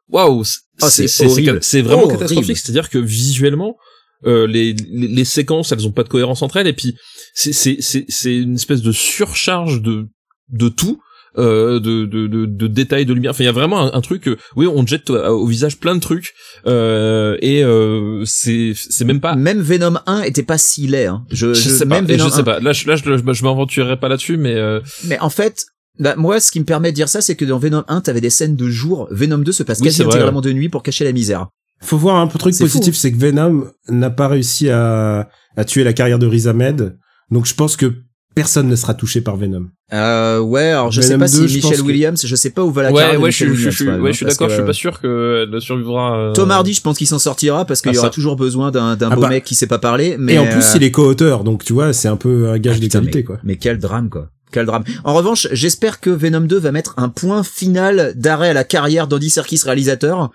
waouh, 0.09 0.43
c'est 0.43 0.59
Ah, 0.81 0.89
c'est 0.89 1.07
c'est- 1.07 1.81
vraiment 1.81 2.03
Horrible. 2.03 2.19
catastrophique. 2.19 2.57
C'est-à-dire 2.57 2.89
que 2.89 2.97
visuellement, 2.97 3.77
euh, 4.25 4.45
les, 4.47 4.73
les, 4.73 5.07
les 5.07 5.25
séquences, 5.25 5.71
elles 5.71 5.87
ont 5.87 5.91
pas 5.91 6.03
de 6.03 6.09
cohérence 6.09 6.41
entre 6.41 6.57
elles, 6.57 6.67
et 6.67 6.73
puis 6.73 6.95
c'est 7.33 7.53
c'est 7.53 7.77
c'est 7.79 8.05
c'est 8.09 8.35
une 8.35 8.55
espèce 8.55 8.81
de 8.81 8.91
surcharge 8.91 9.81
de 9.81 10.07
de 10.49 10.69
tout. 10.69 10.99
Euh, 11.37 11.79
de, 11.79 12.03
de, 12.05 12.27
de, 12.27 12.45
de 12.45 12.67
détails 12.67 13.05
de 13.05 13.13
lumière 13.13 13.31
enfin 13.31 13.45
il 13.45 13.47
y 13.47 13.49
a 13.49 13.53
vraiment 13.53 13.79
un, 13.79 13.93
un 13.97 14.01
truc 14.01 14.27
euh, 14.27 14.35
oui 14.57 14.67
on 14.67 14.83
te 14.83 14.89
jette 14.89 15.09
au, 15.09 15.15
au 15.17 15.47
visage 15.47 15.77
plein 15.77 15.95
de 15.95 16.01
trucs 16.01 16.33
euh, 16.67 17.37
et 17.41 17.63
euh, 17.63 18.23
c'est 18.25 18.73
c'est 18.75 19.05
même 19.05 19.21
pas 19.21 19.35
Même 19.37 19.61
Venom 19.61 19.97
1 20.07 20.23
était 20.23 20.43
pas 20.43 20.57
si 20.57 20.87
laid 20.87 21.05
hein. 21.05 21.23
Je, 21.31 21.53
je, 21.53 21.61
je- 21.61 21.69
sais 21.69 21.85
pas 21.85 22.01
même 22.01 22.05
je 22.07 22.13
Venom 22.15 22.29
sais 22.29 22.41
1. 22.41 22.43
pas 22.43 22.59
là 22.59 22.73
je, 22.73 22.85
là 22.85 22.97
je, 22.97 23.03
je, 23.05 23.33
je 23.33 23.43
m'aventurerai 23.45 23.97
pas 23.97 24.09
là-dessus 24.09 24.35
mais 24.35 24.55
euh, 24.55 24.81
Mais 25.05 25.17
en 25.19 25.29
fait, 25.29 25.63
bah, 25.99 26.15
moi, 26.17 26.39
ce 26.41 26.51
qui 26.51 26.59
me 26.59 26.65
permet 26.65 26.91
de 26.91 26.95
dire 26.95 27.07
ça, 27.09 27.21
c'est 27.21 27.35
que 27.35 27.45
dans 27.45 27.59
Venom 27.59 27.83
1, 27.87 28.01
t'avais 28.01 28.21
des 28.21 28.29
scènes 28.29 28.55
de 28.55 28.69
jour. 28.69 29.07
Venom 29.11 29.37
2 29.37 29.51
se 29.51 29.63
passe 29.63 29.79
Oui, 29.79 29.85
quasi 29.87 30.01
intégralement 30.03 30.41
de 30.41 30.51
nuit 30.51 30.67
pour 30.69 30.83
cacher 30.83 31.03
la 31.05 31.11
misère. 31.11 31.47
Faut 31.81 31.97
voir 31.97 32.15
un 32.17 32.27
truc 32.27 32.57
positif, 32.57 32.95
c'est 32.95 33.11
que 33.11 33.17
Venom 33.17 33.67
n'a 33.89 34.09
pas 34.09 34.27
réussi 34.27 34.69
à, 34.69 35.29
à 35.55 35.63
tuer 35.65 35.83
la 35.83 35.93
carrière 35.93 36.17
de 36.19 36.27
Riz 36.27 36.47
Ahmed. 36.47 36.97
Donc 37.29 37.45
je 37.45 37.53
pense 37.53 37.75
que 37.77 37.93
personne 38.35 38.67
ne 38.67 38.75
sera 38.75 38.93
touché 38.93 39.21
par 39.21 39.35
Venom. 39.37 39.67
Euh, 39.93 40.39
ouais, 40.39 40.69
alors 40.69 40.91
je 40.91 41.01
sais 41.01 41.17
pas 41.17 41.27
si 41.27 41.37
2, 41.41 41.47
je 41.47 41.53
pense 41.59 41.63
Michelle 41.71 41.81
que- 41.81 41.85
Williams, 41.87 42.25
je 42.25 42.35
sais 42.35 42.49
pas 42.49 42.63
où 42.63 42.71
va 42.71 42.83
la 42.83 42.91
ouais 42.91 43.01
carrière 43.01 43.19
de 43.19 43.23
ouais 43.25 43.31
je, 43.31 43.45
Michelle 43.45 43.57
suis- 43.57 43.71
je, 43.71 43.83
Williams, 43.83 44.01
ouais 44.01 44.09
hein, 44.09 44.11
je 44.13 44.17
suis 44.17 44.25
d'accord 44.25 44.49
je 44.49 44.55
suis 44.55 44.63
pas 44.65 44.73
sûr 44.73 45.01
qu'elle 45.01 45.61
survivra 45.61 46.17
euh, 46.17 46.33
Tom 46.33 46.49
Hardy, 46.51 46.73
je 46.73 46.81
pense 46.81 46.97
qu'il 46.97 47.07
s'en 47.07 47.19
sortira 47.19 47.65
parce 47.65 47.81
qu'il 47.81 47.89
Ah, 47.91 47.95
y 47.95 47.97
aura 47.97 48.07
ça. 48.07 48.11
toujours 48.13 48.35
besoin 48.37 48.71
d'un 48.71 48.95
d'un 48.95 49.09
Ah 49.11 49.15
beau 49.15 49.21
bah. 49.21 49.29
mec 49.29 49.43
qui 49.43 49.53
sait 49.55 49.67
pas 49.67 49.79
parler. 49.79 50.15
Mais 50.17 50.35
Et 50.35 50.39
en 50.39 50.45
plus, 50.47 50.63
euh, 50.63 50.77
il 50.77 50.83
est 50.83 50.91
co-auteur, 50.91 51.43
donc 51.43 51.63
tu 51.65 51.73
vois, 51.73 51.91
c'est 51.93 52.07
un 52.07 52.15
peu 52.17 52.49
un 52.49 52.57
gage 52.57 52.75
ah, 52.77 52.79
de 52.79 52.83
putain, 52.85 52.99
qualité, 52.99 53.17
mais, 53.19 53.23
quoi. 53.23 53.39
Mais 53.43 53.55
quel 53.57 53.77
drame, 53.79 54.09
quoi. 54.09 54.29
Quel 54.53 54.65
drame. 54.65 54.83
En 55.03 55.13
revanche, 55.13 55.47
j'espère 55.51 55.99
que 55.99 56.09
Venom 56.09 56.41
2 56.41 56.57
va 56.59 56.71
mettre 56.71 56.93
un 56.97 57.09
point 57.09 57.43
final 57.43 58.13
d'arrêt 58.15 58.49
à 58.49 58.53
la 58.53 58.63
carrière 58.63 59.07
d'Andy 59.07 59.29
Serkis 59.29 59.61
réalisateur. 59.65 60.29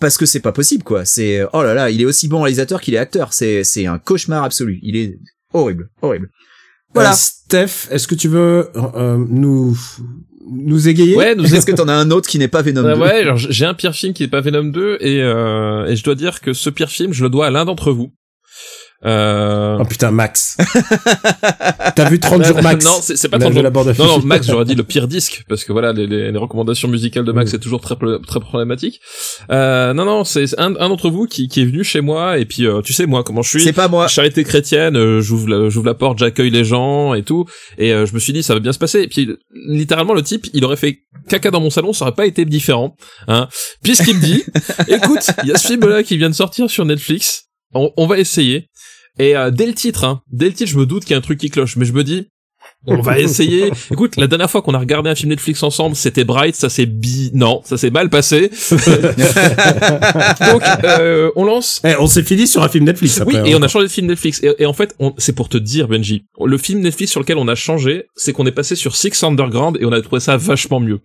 Parce 0.00 0.18
que 0.18 0.26
c'est 0.26 0.40
pas 0.40 0.52
possible, 0.52 0.82
quoi. 0.84 1.04
C'est, 1.06 1.42
oh 1.54 1.62
là 1.62 1.72
là, 1.72 1.90
il 1.90 2.02
est 2.02 2.04
aussi 2.04 2.28
bon 2.28 2.42
réalisateur 2.42 2.80
qu'il 2.82 2.92
est 2.94 2.98
acteur. 2.98 3.32
C'est, 3.32 3.64
c'est 3.64 3.86
un 3.86 3.98
cauchemar 3.98 4.44
absolu. 4.44 4.78
Il 4.82 4.94
est 4.94 5.18
horrible, 5.54 5.88
horrible. 6.02 6.28
Voilà. 6.96 7.10
Euh, 7.10 7.14
Steph, 7.14 7.88
est-ce 7.90 8.08
que 8.08 8.14
tu 8.14 8.28
veux 8.28 8.70
euh, 8.74 9.18
nous 9.28 9.76
nous 10.48 10.88
égayer? 10.88 11.14
Ouais 11.16 11.34
nous 11.34 11.54
Est-ce 11.54 11.66
que 11.66 11.72
t'en 11.72 11.88
as 11.88 11.94
un 11.94 12.10
autre 12.10 12.28
qui 12.28 12.38
n'est 12.38 12.48
pas 12.48 12.62
Venom 12.62 12.82
2 12.82 12.94
Ouais, 12.94 12.98
ouais, 13.00 13.20
alors 13.20 13.36
j'ai 13.36 13.66
un 13.66 13.74
pire 13.74 13.94
film 13.94 14.14
qui 14.14 14.22
n'est 14.22 14.28
pas 14.28 14.40
Venom 14.40 14.64
2 14.64 14.98
et, 15.00 15.22
euh, 15.22 15.86
et 15.86 15.96
je 15.96 16.02
dois 16.04 16.14
dire 16.14 16.40
que 16.40 16.52
ce 16.52 16.70
pire 16.70 16.88
film, 16.88 17.12
je 17.12 17.22
le 17.22 17.30
dois 17.30 17.46
à 17.48 17.50
l'un 17.50 17.64
d'entre 17.64 17.92
vous. 17.92 18.12
Euh... 19.06 19.78
Oh 19.80 19.84
putain, 19.84 20.10
Max. 20.10 20.56
T'as 21.94 22.08
vu 22.10 22.18
30 22.18 22.44
jours 22.44 22.62
Max? 22.62 22.84
Non, 22.84 22.98
c'est 23.00 23.28
pas 23.28 23.38
La- 23.38 23.44
30 23.44 23.50
de 23.52 23.54
jours. 23.54 23.62
la 23.62 23.70
bande 23.70 23.88
à 23.88 23.92
Non, 23.94 24.06
non. 24.18 24.22
Max, 24.24 24.46
j'aurais 24.46 24.64
dit 24.64 24.74
le 24.74 24.82
pire 24.82 25.06
disque, 25.08 25.44
parce 25.48 25.64
que 25.64 25.72
voilà, 25.72 25.92
les, 25.92 26.06
les, 26.06 26.32
les 26.32 26.38
recommandations 26.38 26.88
musicales 26.88 27.24
de 27.24 27.32
Max, 27.32 27.50
Mm. 27.50 27.52
c'est 27.52 27.58
toujours 27.60 27.80
très, 27.80 27.94
très 28.26 28.40
problématique. 28.40 29.00
Euh, 29.50 29.92
non, 29.94 30.04
non, 30.04 30.24
c'est 30.24 30.58
un, 30.58 30.74
un 30.76 30.88
d'entre 30.88 31.10
vous 31.10 31.26
qui, 31.26 31.48
qui 31.48 31.62
est 31.62 31.64
venu 31.66 31.84
chez 31.84 32.00
moi, 32.00 32.38
et 32.38 32.44
puis, 32.46 32.66
euh, 32.66 32.82
tu 32.82 32.92
sais, 32.92 33.06
moi, 33.06 33.22
comment 33.22 33.42
je 33.42 33.50
suis. 33.50 33.60
C'est 33.62 33.72
pas 33.72 33.88
moi. 33.88 34.08
Charité 34.08 34.42
chrétienne, 34.44 34.96
euh, 34.96 35.20
j'ouvre 35.20 35.48
la, 35.48 35.68
j'ouvre 35.68 35.86
la 35.86 35.94
porte, 35.94 36.18
j'accueille 36.18 36.50
les 36.50 36.64
gens 36.64 37.14
et 37.14 37.22
tout, 37.22 37.44
et 37.78 37.92
euh, 37.92 38.06
je 38.06 38.14
me 38.14 38.18
suis 38.18 38.32
dit 38.32 38.42
ça 38.42 38.54
va 38.54 38.60
bien 38.60 38.72
se 38.72 38.78
passer. 38.78 39.00
Et 39.02 39.08
puis 39.08 39.28
littéralement 39.68 40.14
le 40.14 40.22
type, 40.22 40.46
il 40.52 40.64
aurait 40.64 40.76
fait 40.76 40.98
caca 41.28 41.50
dans 41.50 41.60
mon 41.60 41.70
salon, 41.70 41.92
ça 41.92 42.04
aurait 42.06 42.14
pas 42.14 42.26
été 42.26 42.44
différent, 42.44 42.96
hein. 43.28 43.48
Puisqu'il 43.82 44.16
me 44.16 44.20
dit, 44.20 44.42
écoute, 44.88 45.26
il 45.42 45.48
y 45.48 45.52
a 45.52 45.56
ce 45.58 45.68
film 45.68 45.86
là 45.88 46.02
qui 46.02 46.16
vient 46.16 46.30
de 46.30 46.34
sortir 46.34 46.68
sur 46.70 46.84
Netflix, 46.84 47.44
on, 47.74 47.92
on 47.96 48.06
va 48.06 48.18
essayer. 48.18 48.68
Et 49.18 49.36
euh, 49.36 49.50
dès 49.50 49.66
le 49.66 49.74
titre, 49.74 50.04
hein, 50.04 50.22
dès 50.30 50.46
le 50.46 50.52
titre, 50.52 50.70
je 50.70 50.78
me 50.78 50.86
doute 50.86 51.04
qu'il 51.04 51.12
y 51.12 51.14
a 51.14 51.18
un 51.18 51.22
truc 51.22 51.38
qui 51.38 51.50
cloche, 51.50 51.76
mais 51.76 51.84
je 51.84 51.92
me 51.92 52.04
dis. 52.04 52.28
On 52.88 53.00
va 53.00 53.18
essayer. 53.18 53.70
Écoute, 53.90 54.16
la 54.16 54.26
dernière 54.28 54.48
fois 54.50 54.62
qu'on 54.62 54.74
a 54.74 54.78
regardé 54.78 55.10
un 55.10 55.14
film 55.16 55.30
Netflix 55.30 55.62
ensemble, 55.62 55.96
c'était 55.96 56.24
Bright, 56.24 56.54
ça 56.54 56.68
s'est 56.68 56.86
bi... 56.86 57.30
Non, 57.34 57.60
ça 57.64 57.76
s'est 57.76 57.90
mal 57.90 58.08
passé. 58.10 58.50
Donc, 60.50 60.62
euh, 60.84 61.30
on 61.36 61.44
lance 61.44 61.80
Eh, 61.84 61.94
on 61.98 62.06
s'est 62.06 62.22
fini 62.22 62.46
sur 62.46 62.62
un 62.62 62.68
film 62.68 62.84
Netflix 62.84 63.20
après. 63.20 63.42
oui, 63.42 63.50
et 63.50 63.54
hein. 63.54 63.58
on 63.58 63.62
a 63.62 63.68
changé 63.68 63.86
de 63.86 63.92
film 63.92 64.06
Netflix. 64.06 64.40
Et, 64.42 64.54
et 64.58 64.66
en 64.66 64.72
fait, 64.72 64.94
on- 64.98 65.14
c'est 65.18 65.34
pour 65.34 65.48
te 65.48 65.58
dire, 65.58 65.88
Benji, 65.88 66.26
le 66.44 66.58
film 66.58 66.80
Netflix 66.80 67.10
sur 67.10 67.20
lequel 67.20 67.38
on 67.38 67.48
a 67.48 67.54
changé, 67.54 68.04
c'est 68.14 68.32
qu'on 68.32 68.46
est 68.46 68.52
passé 68.52 68.76
sur 68.76 68.94
Six 68.96 69.22
Underground 69.22 69.76
et 69.80 69.84
on 69.84 69.92
a 69.92 70.00
trouvé 70.00 70.20
ça 70.20 70.36
vachement 70.36 70.80
mieux. 70.80 71.00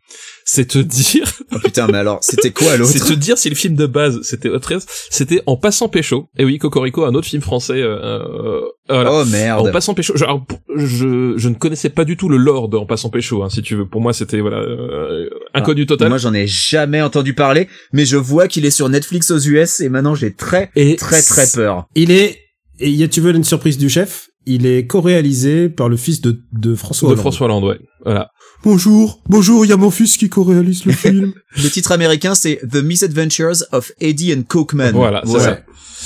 C'est 0.46 0.66
te 0.68 0.78
dire, 0.80 1.32
Oh 1.54 1.58
putain, 1.64 1.88
mais 1.88 1.98
alors, 1.98 2.20
c'était 2.22 2.52
quoi 2.52 2.78
l'autre 2.78 2.92
c'est 2.96 3.00
te 3.04 3.14
dire 3.14 3.38
si 3.38 3.50
le 3.50 3.56
film 3.56 3.76
de 3.76 3.86
base 3.86 4.20
c'était 4.24 4.50
autre 4.50 4.70
chose. 4.70 4.86
C'était 5.10 5.42
En 5.46 5.58
passant 5.58 5.88
pécho. 5.90 6.28
Et 6.38 6.46
oui, 6.46 6.58
Cocorico, 6.58 7.06
un 7.06 7.14
autre 7.16 7.28
film 7.28 7.42
français. 7.42 7.82
Euh, 7.82 7.98
euh, 8.02 8.62
voilà. 8.94 9.12
Oh 9.14 9.22
En 9.22 9.26
merde. 9.26 9.72
passant 9.72 9.94
pécho, 9.94 10.14
je, 10.16 10.24
alors, 10.24 10.46
je, 10.76 11.34
je 11.38 11.50
ne 11.50 11.54
connaissais 11.56 11.90
pas 11.90 12.06
du 12.06 12.18
tout 12.18 12.30
le 12.30 12.38
lore 12.38 12.70
de 12.70 12.78
En 12.78 12.86
passant 12.86 13.10
pécho, 13.10 13.44
hein, 13.44 13.50
si 13.50 13.62
tu 13.62 13.76
veux. 13.76 13.86
Pour 13.86 14.02
moi, 14.02 14.14
c'était 14.14 14.40
voilà 14.40 14.58
euh, 14.58 15.30
inconnu 15.54 15.86
total. 15.86 16.10
Moi, 16.10 16.18
j'en 16.18 16.34
ai 16.34 16.48
jamais 16.48 17.02
entendu 17.02 17.34
parler, 17.34 17.68
mais 17.94 18.06
je 18.06 18.18
vois 18.18 18.48
qu'il 18.48 18.66
est 18.66 18.72
sur 18.72 18.90
Netflix 18.90 19.32
aux 19.32 19.40
US 19.40 19.80
et 19.80 19.90
maintenant 19.90 20.16
j'ai 20.16 20.34
très, 20.34 20.72
et 20.76 20.96
très, 20.96 21.22
très 21.22 21.46
peur. 21.54 21.88
Il 21.96 22.12
est, 22.12 22.40
et 22.80 22.90
y 22.90 23.04
a- 23.04 23.08
tu 23.08 23.22
veux 23.22 23.34
une 23.36 23.44
surprise 23.44 23.78
du 23.78 23.90
chef? 23.90 24.30
Il 24.48 24.66
est 24.66 24.88
co-réalisé 24.88 25.70
par 25.70 25.88
le 25.88 25.98
fils 25.98 26.20
de, 26.22 26.42
de 26.54 26.74
François 26.76 27.08
de 27.10 27.14
Hollande. 27.14 27.22
François 27.22 27.46
Hollande, 27.46 27.64
ouais. 27.66 27.80
Voilà. 28.04 28.32
Bonjour, 28.64 29.22
bonjour, 29.28 29.66
il 29.66 29.70
y 29.70 29.72
a 29.72 29.78
mon 29.78 29.92
fils 29.92 30.18
qui 30.18 30.30
co-réalise 30.30 30.86
le 30.86 30.92
film. 31.04 31.34
Le 31.62 31.70
titre 31.70 31.92
américain, 31.92 32.34
c'est 32.36 32.60
The 32.70 32.78
Misadventures 32.78 33.64
of 33.72 33.92
Eddie 34.00 34.34
and 34.34 34.44
Cokeman. 34.48 34.94
Voilà, 34.94 35.22
c'est 35.26 35.32
Ouais. 35.34 35.40
ça. 35.40 35.60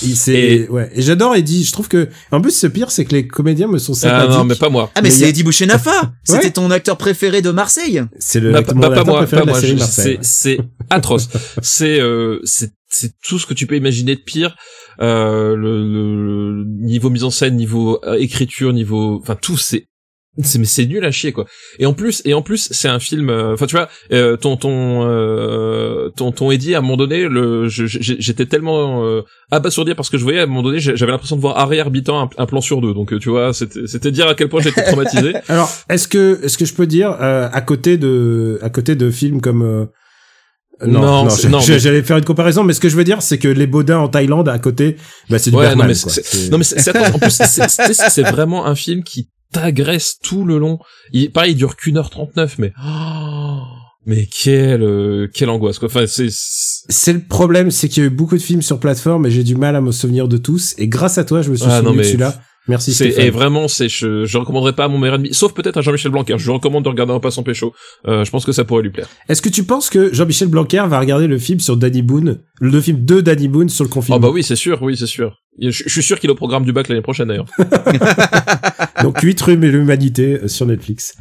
Il 0.03 0.33
Et- 0.33 0.67
ouais. 0.67 0.91
Et 0.93 1.01
j'adore 1.01 1.37
Eddie. 1.37 1.63
Je 1.63 1.71
trouve 1.71 1.87
que 1.87 2.09
en 2.31 2.41
plus 2.41 2.51
ce 2.51 2.67
pire 2.67 2.91
c'est 2.91 3.05
que 3.05 3.15
les 3.15 3.25
comédiens 3.27 3.67
me 3.69 3.77
sont 3.77 3.93
Ah 3.93 3.95
sympathiques. 3.95 4.29
non, 4.31 4.43
mais 4.43 4.55
pas 4.55 4.67
moi. 4.67 4.91
Ah 4.93 5.01
mais 5.01 5.09
c'est 5.09 5.23
a- 5.23 5.29
Eddie 5.29 5.43
Bouchenafa 5.43 6.11
C'était 6.25 6.45
Ouais. 6.47 6.51
ton 6.51 6.69
acteur 6.69 6.97
préféré 6.97 7.41
de 7.41 7.49
Marseille 7.51 8.01
C'est 8.19 8.41
le 8.41 8.51
Bah, 8.51 8.61
mon 8.75 8.81
pas, 8.81 8.89
moi, 9.05 9.17
préféré 9.19 9.43
pas 9.45 9.51
moi. 9.51 9.61
c'est 10.21 10.57
atroce. 10.89 11.29
c'est, 11.61 12.01
euh, 12.01 12.39
c'est, 12.43 12.73
c'est 12.89 13.13
tout 13.25 13.39
ce 13.39 13.45
que 13.45 13.53
tu 13.53 13.67
peux 13.67 13.77
imaginer 13.77 14.15
de 14.17 14.21
pire. 14.21 14.57
Euh, 15.01 15.55
le, 15.55 15.83
le- 15.83 16.65
niveau 16.65 17.09
mise 17.09 17.23
en 17.23 17.29
scène, 17.31 17.55
niveau 17.55 17.99
euh, 18.05 18.15
écriture, 18.15 18.71
niveau, 18.73 19.19
enfin 19.21 19.35
tout, 19.35 19.57
c'est, 19.57 19.87
c'est 20.41 20.59
mais 20.59 20.65
c'est 20.65 20.85
nul 20.85 21.03
à 21.05 21.11
chier 21.11 21.31
quoi. 21.31 21.45
Et 21.79 21.85
en 21.85 21.93
plus, 21.93 22.21
et 22.25 22.33
en 22.33 22.41
plus, 22.41 22.67
c'est 22.71 22.87
un 22.89 22.99
film. 22.99 23.29
euh, 23.29 23.53
Enfin, 23.53 23.65
tu 23.67 23.75
vois, 23.75 23.87
euh, 24.11 24.35
ton 24.37 24.57
ton 24.57 25.05
euh, 25.07 26.09
ton 26.15 26.31
ton 26.31 26.51
Eddie 26.51 26.75
à 26.75 26.79
un 26.79 26.81
moment 26.81 26.97
donné, 26.97 27.27
le, 27.27 27.67
j'étais 27.69 28.45
tellement 28.45 29.03
abasourdi 29.51 29.95
par 29.95 30.05
ce 30.05 30.11
que 30.11 30.17
je 30.17 30.23
voyais. 30.23 30.39
À 30.39 30.43
un 30.43 30.47
moment 30.47 30.63
donné, 30.63 30.79
j'avais 30.79 31.11
l'impression 31.11 31.35
de 31.37 31.41
voir 31.41 31.57
Harry 31.57 31.79
habitant 31.79 32.21
un, 32.23 32.29
un 32.37 32.45
plan 32.45 32.59
sur 32.61 32.81
deux. 32.81 32.93
Donc, 32.93 33.17
tu 33.19 33.29
vois, 33.29 33.53
c'était, 33.53 33.87
c'était 33.87 34.11
dire 34.11 34.27
à 34.27 34.35
quel 34.35 34.49
point 34.49 34.61
j'étais 34.61 34.83
traumatisé. 34.83 35.33
Alors, 35.47 35.69
est-ce 35.89 36.07
que 36.07 36.39
est-ce 36.43 36.57
que 36.57 36.65
je 36.65 36.73
peux 36.73 36.87
dire 36.87 37.11
à 37.11 37.61
côté 37.61 37.97
de 37.97 38.59
à 38.61 38.69
côté 38.69 38.95
de 38.95 39.09
films 39.11 39.39
comme 39.41 39.87
non, 40.85 41.01
Non, 41.01 41.23
non, 41.25 41.49
non, 41.49 41.59
mais- 41.67 41.79
j'allais 41.79 42.01
faire 42.03 42.17
une 42.17 42.25
comparaison, 42.25 42.63
mais 42.63 42.73
ce 42.73 42.79
que 42.79 42.89
je 42.89 42.95
veux 42.95 43.03
dire, 43.03 43.21
c'est 43.21 43.37
que 43.37 43.47
les 43.47 43.67
Baudins 43.67 43.99
en 43.99 44.07
Thaïlande 44.09 44.49
à 44.49 44.59
côté, 44.59 44.97
bah 45.29 45.39
c'est 45.39 45.49
du 45.51 45.55
Ouais, 45.57 45.73
non 45.75 45.85
mais 45.85 45.93
c'est, 45.93 46.49
non 46.51 46.57
mais 46.57 47.13
en 47.13 47.19
plus 47.19 47.41
c'est, 48.09 48.21
vraiment 48.23 48.65
un 48.65 48.75
film 48.75 49.03
qui 49.03 49.29
t'agresse 49.53 50.17
tout 50.21 50.43
le 50.43 50.57
long? 50.57 50.79
Il, 51.13 51.31
pareil, 51.31 51.53
il 51.53 51.55
dure 51.55 51.75
qu'une 51.77 51.97
heure 51.97 52.09
trente-neuf, 52.09 52.57
mais 52.57 52.73
oh, 52.85 53.59
mais 54.05 54.27
quelle 54.27 54.83
euh, 54.83 55.27
quelle 55.33 55.49
angoisse 55.49 55.79
quoi. 55.79 55.87
Enfin 55.87 56.05
c'est, 56.07 56.27
c'est- 56.29 57.13
le 57.13 57.21
problème, 57.21 57.71
c'est 57.71 57.87
qu'il 57.87 58.03
y 58.03 58.05
a 58.05 58.07
eu 58.07 58.11
beaucoup 58.11 58.35
de 58.37 58.41
films 58.41 58.61
sur 58.61 58.79
plateforme 58.79 59.25
et 59.25 59.31
j'ai 59.31 59.43
du 59.43 59.55
mal 59.55 59.75
à 59.75 59.81
me 59.81 59.91
souvenir 59.91 60.27
de 60.27 60.37
tous. 60.37 60.75
Et 60.77 60.87
grâce 60.87 61.17
à 61.17 61.23
toi, 61.23 61.41
je 61.41 61.51
me 61.51 61.55
suis 61.55 61.67
Ah, 61.69 61.79
souvenu 61.79 61.97
de 61.99 62.03
celui-là. 62.03 62.35
Merci 62.67 62.93
c'est 62.93 63.11
Stéphane. 63.11 63.25
et 63.25 63.29
vraiment 63.29 63.67
c'est 63.67 63.87
je 63.89 64.25
je 64.25 64.37
recommanderais 64.39 64.73
pas 64.73 64.85
à 64.85 64.87
mon 64.87 64.97
meilleur 64.97 65.15
ennemi, 65.15 65.33
sauf 65.33 65.53
peut-être 65.53 65.77
à 65.77 65.81
Jean-Michel 65.81 66.11
Blanquer. 66.11 66.35
Je 66.37 66.45
lui 66.45 66.51
recommande 66.53 66.83
de 66.83 66.89
regarder 66.89 67.13
un 67.13 67.19
passant 67.19 67.43
pécho. 67.43 67.73
Euh, 68.07 68.23
je 68.25 68.31
pense 68.31 68.43
que 68.45 68.51
ça 68.51 68.63
pourrait 68.63 68.81
lui 68.81 68.89
plaire. 68.89 69.07
Est-ce 69.29 69.41
que 69.41 69.49
tu 69.49 69.63
penses 69.63 69.89
que 69.89 70.11
Jean-Michel 70.13 70.47
Blanquer 70.47 70.83
va 70.87 70.99
regarder 70.99 71.27
le 71.27 71.37
film 71.37 71.59
sur 71.59 71.77
Danny 71.77 72.01
Boone, 72.01 72.39
le 72.59 72.81
film 72.81 73.05
de 73.05 73.21
Danny 73.21 73.47
Boone 73.47 73.69
sur 73.69 73.83
le 73.83 73.89
Oh 73.91 73.93
confinement 73.93 74.19
bah 74.19 74.29
oui 74.33 74.41
c'est 74.43 74.55
sûr, 74.55 74.81
oui 74.81 74.97
c'est 74.97 75.05
sûr. 75.05 75.37
Je, 75.61 75.69
je 75.69 75.89
suis 75.89 76.03
sûr 76.03 76.19
qu'il 76.19 76.29
est 76.29 76.33
au 76.33 76.35
programme 76.35 76.65
du 76.65 76.73
bac 76.73 76.87
l'année 76.89 77.01
prochaine 77.01 77.27
d'ailleurs. 77.27 77.45
Donc 79.03 79.19
8 79.21 79.41
rhumes 79.41 79.63
et 79.63 79.69
l'humanité 79.71 80.39
euh, 80.43 80.47
sur 80.47 80.65
Netflix. 80.65 81.15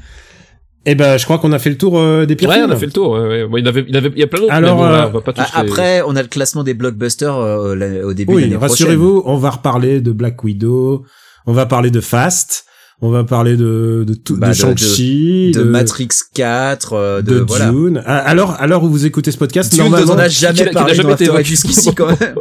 Eh 0.87 0.95
ben, 0.95 1.17
je 1.17 1.25
crois 1.25 1.39
qu'on 1.39 1.53
a 1.53 1.59
fait 1.59 1.71
le 1.71 1.79
tour 1.79 1.99
euh, 1.99 2.27
des 2.27 2.37
pires 2.37 2.49
Ouais, 2.51 2.57
films. 2.57 2.67
on 2.69 2.73
a 2.73 2.77
fait 2.77 2.87
le 2.87 2.93
tour. 2.93 3.13
Ouais, 3.13 3.21
ouais. 3.21 3.47
Bon, 3.47 3.57
il 3.57 3.65
y 3.65 3.69
avait, 3.69 3.85
il 3.89 3.95
y 3.95 3.97
avait, 3.97 4.11
il 4.15 4.19
y 4.19 4.23
a 4.23 4.27
plein 4.27 4.41
d'autres. 4.41 4.53
Alors, 4.53 4.77
mais 4.77 4.83
bon, 4.83 4.89
là, 4.91 5.05
euh, 5.05 5.09
on 5.09 5.13
va 5.13 5.21
pas 5.23 5.33
tous 5.33 5.41
les- 5.41 5.47
Après, 5.61 6.03
on 6.07 6.15
a 6.15 6.21
le 6.23 6.29
classement 6.29 6.63
des 6.63 6.75
blockbusters 6.75 7.35
euh, 7.37 7.75
la- 7.75 8.07
au 8.07 8.13
début 8.13 8.35
de 8.35 8.39
l'année 8.41 8.51
prochaine. 8.57 8.69
rassurez-vous, 8.71 9.23
on 9.25 9.37
va 9.39 9.51
reparler 9.51 10.03
de 10.03 10.13
Black 10.13 10.45
Widow, 10.45 11.05
on 11.47 11.53
va 11.53 11.67
parler 11.67 11.91
de 11.91 12.01
Fast, 12.01 12.65
on 13.01 13.11
va 13.11 13.25
parler 13.25 13.57
de 13.57 14.05
de, 14.07 14.15
tout, 14.15 14.37
Bah, 14.37 14.49
de 14.49 14.53
de- 14.53 14.57
Shang-Chi, 14.59 15.51
De 15.55 15.63
Matrix 15.63 16.09
4, 16.35 16.93
euh, 16.93 17.23
de, 17.23 17.35
de 17.35 17.41
voilà. 17.41 17.71
Dune. 17.71 18.03
L'heure 18.35 18.61
à 18.61 18.67
l'heure 18.67 18.85
où 18.85 18.89
vous 18.89 19.07
écoutez 19.07 19.31
ce 19.31 19.39
podcast, 19.39 19.73
Dune 19.73 19.83
normalement, 19.85 20.13
on 20.13 20.17
n'a 20.17 20.29
Qui- 20.29 20.35
jamais 20.37 20.71
parlé 20.71 20.95
jamais 20.95 21.15
dans 21.17 21.37
été 21.39 21.45
jusqu'ici 21.45 21.95
quand 21.95 22.07
même. 22.21 22.35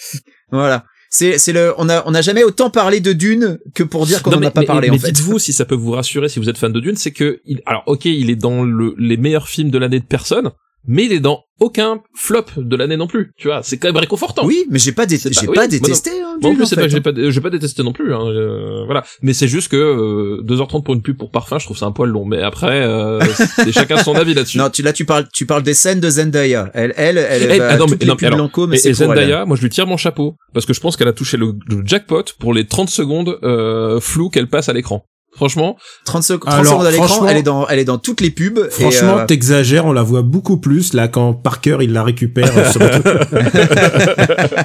voilà. 0.52 0.84
C'est 1.12 1.38
c'est 1.38 1.52
le 1.52 1.74
on 1.76 1.88
a 1.88 2.04
on 2.06 2.12
n'a 2.12 2.22
jamais 2.22 2.44
autant 2.44 2.70
parlé 2.70 3.00
de 3.00 3.12
Dune 3.12 3.58
que 3.74 3.82
pour 3.82 4.06
dire 4.06 4.22
qu'on 4.22 4.30
n'en 4.30 4.42
a 4.42 4.50
pas 4.52 4.60
mais- 4.60 4.66
parlé 4.66 4.90
mais 4.90 4.96
en 4.96 5.00
fait. 5.00 5.10
dites-vous 5.10 5.40
si 5.40 5.52
ça 5.52 5.64
peut 5.64 5.74
vous 5.74 5.90
rassurer 5.90 6.28
si 6.28 6.38
vous 6.38 6.48
êtes 6.48 6.56
fan 6.56 6.72
de 6.72 6.78
Dune, 6.78 6.94
c'est 6.96 7.10
que 7.10 7.40
il, 7.44 7.60
alors 7.66 7.82
ok, 7.86 8.04
il 8.04 8.30
est 8.30 8.36
dans 8.36 8.62
le, 8.62 8.94
les 8.96 9.16
meilleurs 9.16 9.48
films 9.48 9.70
de 9.70 9.78
l'année 9.78 9.98
de 9.98 10.04
personne, 10.04 10.50
mais 10.86 11.04
il 11.06 11.12
est 11.12 11.20
dans 11.20 11.44
aucun 11.60 12.00
flop 12.14 12.46
de 12.56 12.74
l'année 12.74 12.96
non 12.96 13.06
plus. 13.06 13.32
Tu 13.36 13.48
vois, 13.48 13.62
c'est 13.62 13.76
quand 13.76 13.88
même 13.88 13.96
réconfortant. 13.98 14.46
Oui, 14.46 14.64
mais 14.70 14.78
j'ai 14.78 14.92
pas 14.92 15.04
dé- 15.04 15.18
pas- 15.18 15.28
pas, 15.30 15.42
moi 15.44 15.54
non- 15.64 15.68
détesté 15.68 16.10
hein, 16.10 16.38
Moi 16.40 16.50
en 16.50 16.54
Dune, 16.54 16.56
plus, 16.56 16.66
c'est 16.66 16.74
pas 16.76 16.82
que 16.82 16.88
j'ai 16.88 16.96
hein. 16.96 17.00
pas, 17.02 17.10
j'ai 17.14 17.40
pas 17.42 17.50
détesté 17.50 17.82
non 17.82 17.92
plus. 17.92 18.14
Hein, 18.14 18.22
euh, 18.28 18.84
voilà, 18.86 19.04
mais 19.20 19.34
c'est 19.34 19.46
juste 19.46 19.68
que 19.68 19.76
euh, 19.76 20.42
2h30 20.42 20.82
pour 20.82 20.94
une 20.94 21.02
pub 21.02 21.18
pour 21.18 21.30
parfum, 21.30 21.58
je 21.58 21.66
trouve 21.66 21.76
ça 21.76 21.84
un 21.84 21.92
poil 21.92 22.08
long. 22.08 22.24
Mais 22.24 22.40
après, 22.40 22.80
euh, 22.82 23.20
c'est 23.56 23.72
chacun 23.72 23.98
son 24.02 24.14
avis 24.14 24.32
là-dessus. 24.32 24.56
Non, 24.56 24.70
tu 24.70 24.80
là 24.80 24.94
tu 24.94 25.04
parles 25.04 25.26
tu 25.34 25.44
parles 25.44 25.62
des 25.62 25.74
scènes 25.74 26.00
de 26.00 26.08
Zendaya. 26.08 26.70
Elle 26.72 26.94
elle 26.96 27.18
elle, 27.18 27.50
Eh, 27.52 27.58
va 27.58 27.68
ah 27.72 27.76
non, 27.76 27.84
mais- 27.86 28.06
non, 28.06 28.14
mais 28.14 28.16
pubs 28.16 28.24
alors, 28.24 28.38
Blanco, 28.38 28.66
mais 28.66 28.78
Et, 28.78 28.88
elle. 28.88 28.94
Zendaya, 28.94 29.44
moi 29.44 29.56
je 29.56 29.62
lui 29.62 29.68
tire 29.68 29.86
mon 29.86 29.98
chapeau 29.98 30.36
parce 30.54 30.64
que 30.64 30.72
je 30.72 30.80
pense 30.80 30.96
qu'elle 30.96 31.08
a 31.08 31.12
touché 31.12 31.36
le, 31.36 31.52
le 31.68 31.82
jackpot 31.84 32.24
pour 32.38 32.54
les 32.54 32.66
30 32.66 32.88
secondes 32.88 33.38
euh, 33.42 34.00
flou 34.00 34.30
qu'elle 34.30 34.48
passe 34.48 34.70
à 34.70 34.72
l'écran. 34.72 35.04
Franchement, 35.36 35.76
30, 36.04 36.22
sec- 36.24 36.40
30 36.40 36.52
Alors, 36.52 36.66
secondes 36.66 36.86
à 36.86 36.90
l'écran, 36.90 37.06
franchement- 37.06 37.28
elle 37.28 37.36
est 37.36 37.42
dans 37.42 37.66
elle 37.68 37.78
est 37.78 37.84
dans 37.84 37.98
toutes 37.98 38.20
les 38.20 38.30
pubs 38.30 38.68
franchement, 38.70 39.18
euh, 39.18 39.26
t'exagères, 39.26 39.86
on 39.86 39.92
la 39.92 40.02
voit 40.02 40.22
beaucoup 40.22 40.56
plus 40.58 40.92
là 40.92 41.06
quand 41.08 41.32
Parker 41.34 41.78
il 41.82 41.92
la 41.92 42.02
récupère. 42.02 42.50
euh, 42.58 42.70
sur 42.70 42.80
le- 42.80 42.90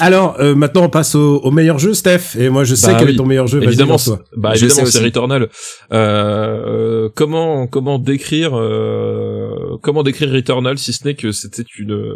Alors 0.00 0.36
euh, 0.40 0.54
maintenant 0.54 0.84
on 0.84 0.88
passe 0.88 1.14
au, 1.14 1.38
au 1.38 1.50
meilleur 1.50 1.78
jeu, 1.78 1.94
Steph. 1.94 2.36
Et 2.38 2.48
moi 2.48 2.64
je 2.64 2.74
sais 2.74 2.88
Bah 2.88 2.96
quel 2.98 3.08
oui. 3.08 3.14
est 3.14 3.16
ton 3.16 3.26
meilleur 3.26 3.46
jeu. 3.46 3.62
Évidemment, 3.62 3.96
bah 4.36 4.50
Je 4.54 4.64
évidemment 4.66 4.86
sais 4.86 4.92
c'est 4.92 4.98
aussi. 4.98 5.04
Returnal. 5.06 5.48
Euh, 5.92 5.96
euh, 5.96 7.08
comment 7.14 7.66
comment 7.66 7.98
décrire 7.98 8.50
euh, 9.56 9.76
comment 9.82 10.02
décrire 10.02 10.30
Returnal 10.30 10.78
si 10.78 10.92
ce 10.92 11.04
n'est 11.04 11.14
que 11.14 11.32
c'était 11.32 11.64
une 11.78 12.14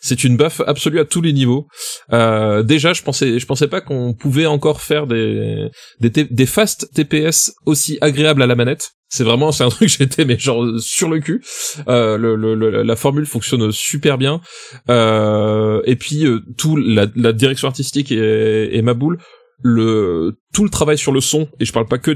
c'est 0.00 0.24
une 0.24 0.36
baffe 0.36 0.60
absolue 0.66 1.00
à 1.00 1.04
tous 1.04 1.20
les 1.20 1.32
niveaux. 1.32 1.66
Euh, 2.12 2.62
déjà, 2.62 2.92
je 2.92 3.02
pensais 3.02 3.38
je 3.38 3.46
pensais 3.46 3.68
pas 3.68 3.80
qu'on 3.80 4.14
pouvait 4.14 4.46
encore 4.46 4.80
faire 4.80 5.06
des 5.06 5.68
des, 6.00 6.46
fast 6.46 6.90
TPS 6.94 7.52
aussi 7.66 7.98
agréables 8.00 8.42
à 8.42 8.46
la 8.46 8.54
manette. 8.54 8.92
C'est 9.08 9.24
vraiment 9.24 9.52
c'est 9.52 9.64
un 9.64 9.68
truc 9.70 9.88
j'étais 9.88 10.24
mais 10.24 10.38
genre 10.38 10.66
sur 10.78 11.08
le 11.08 11.20
cul. 11.20 11.42
Euh, 11.88 12.84
la 12.84 12.96
formule 12.96 13.26
fonctionne 13.26 13.70
super 13.72 14.18
bien. 14.18 14.40
Et 14.88 15.96
puis 15.96 16.26
euh, 16.26 16.40
tout 16.56 16.76
la, 16.76 17.06
la 17.16 17.32
direction 17.32 17.68
artistique 17.68 18.12
est, 18.12 18.76
est 18.76 18.82
ma 18.82 18.94
boule 18.94 19.18
le 19.62 20.38
tout 20.54 20.62
le 20.64 20.70
travail 20.70 20.96
sur 20.98 21.10
le 21.12 21.20
son 21.20 21.48
et 21.58 21.64
je 21.64 21.72
parle 21.72 21.86
pas 21.86 21.98
que 21.98 22.12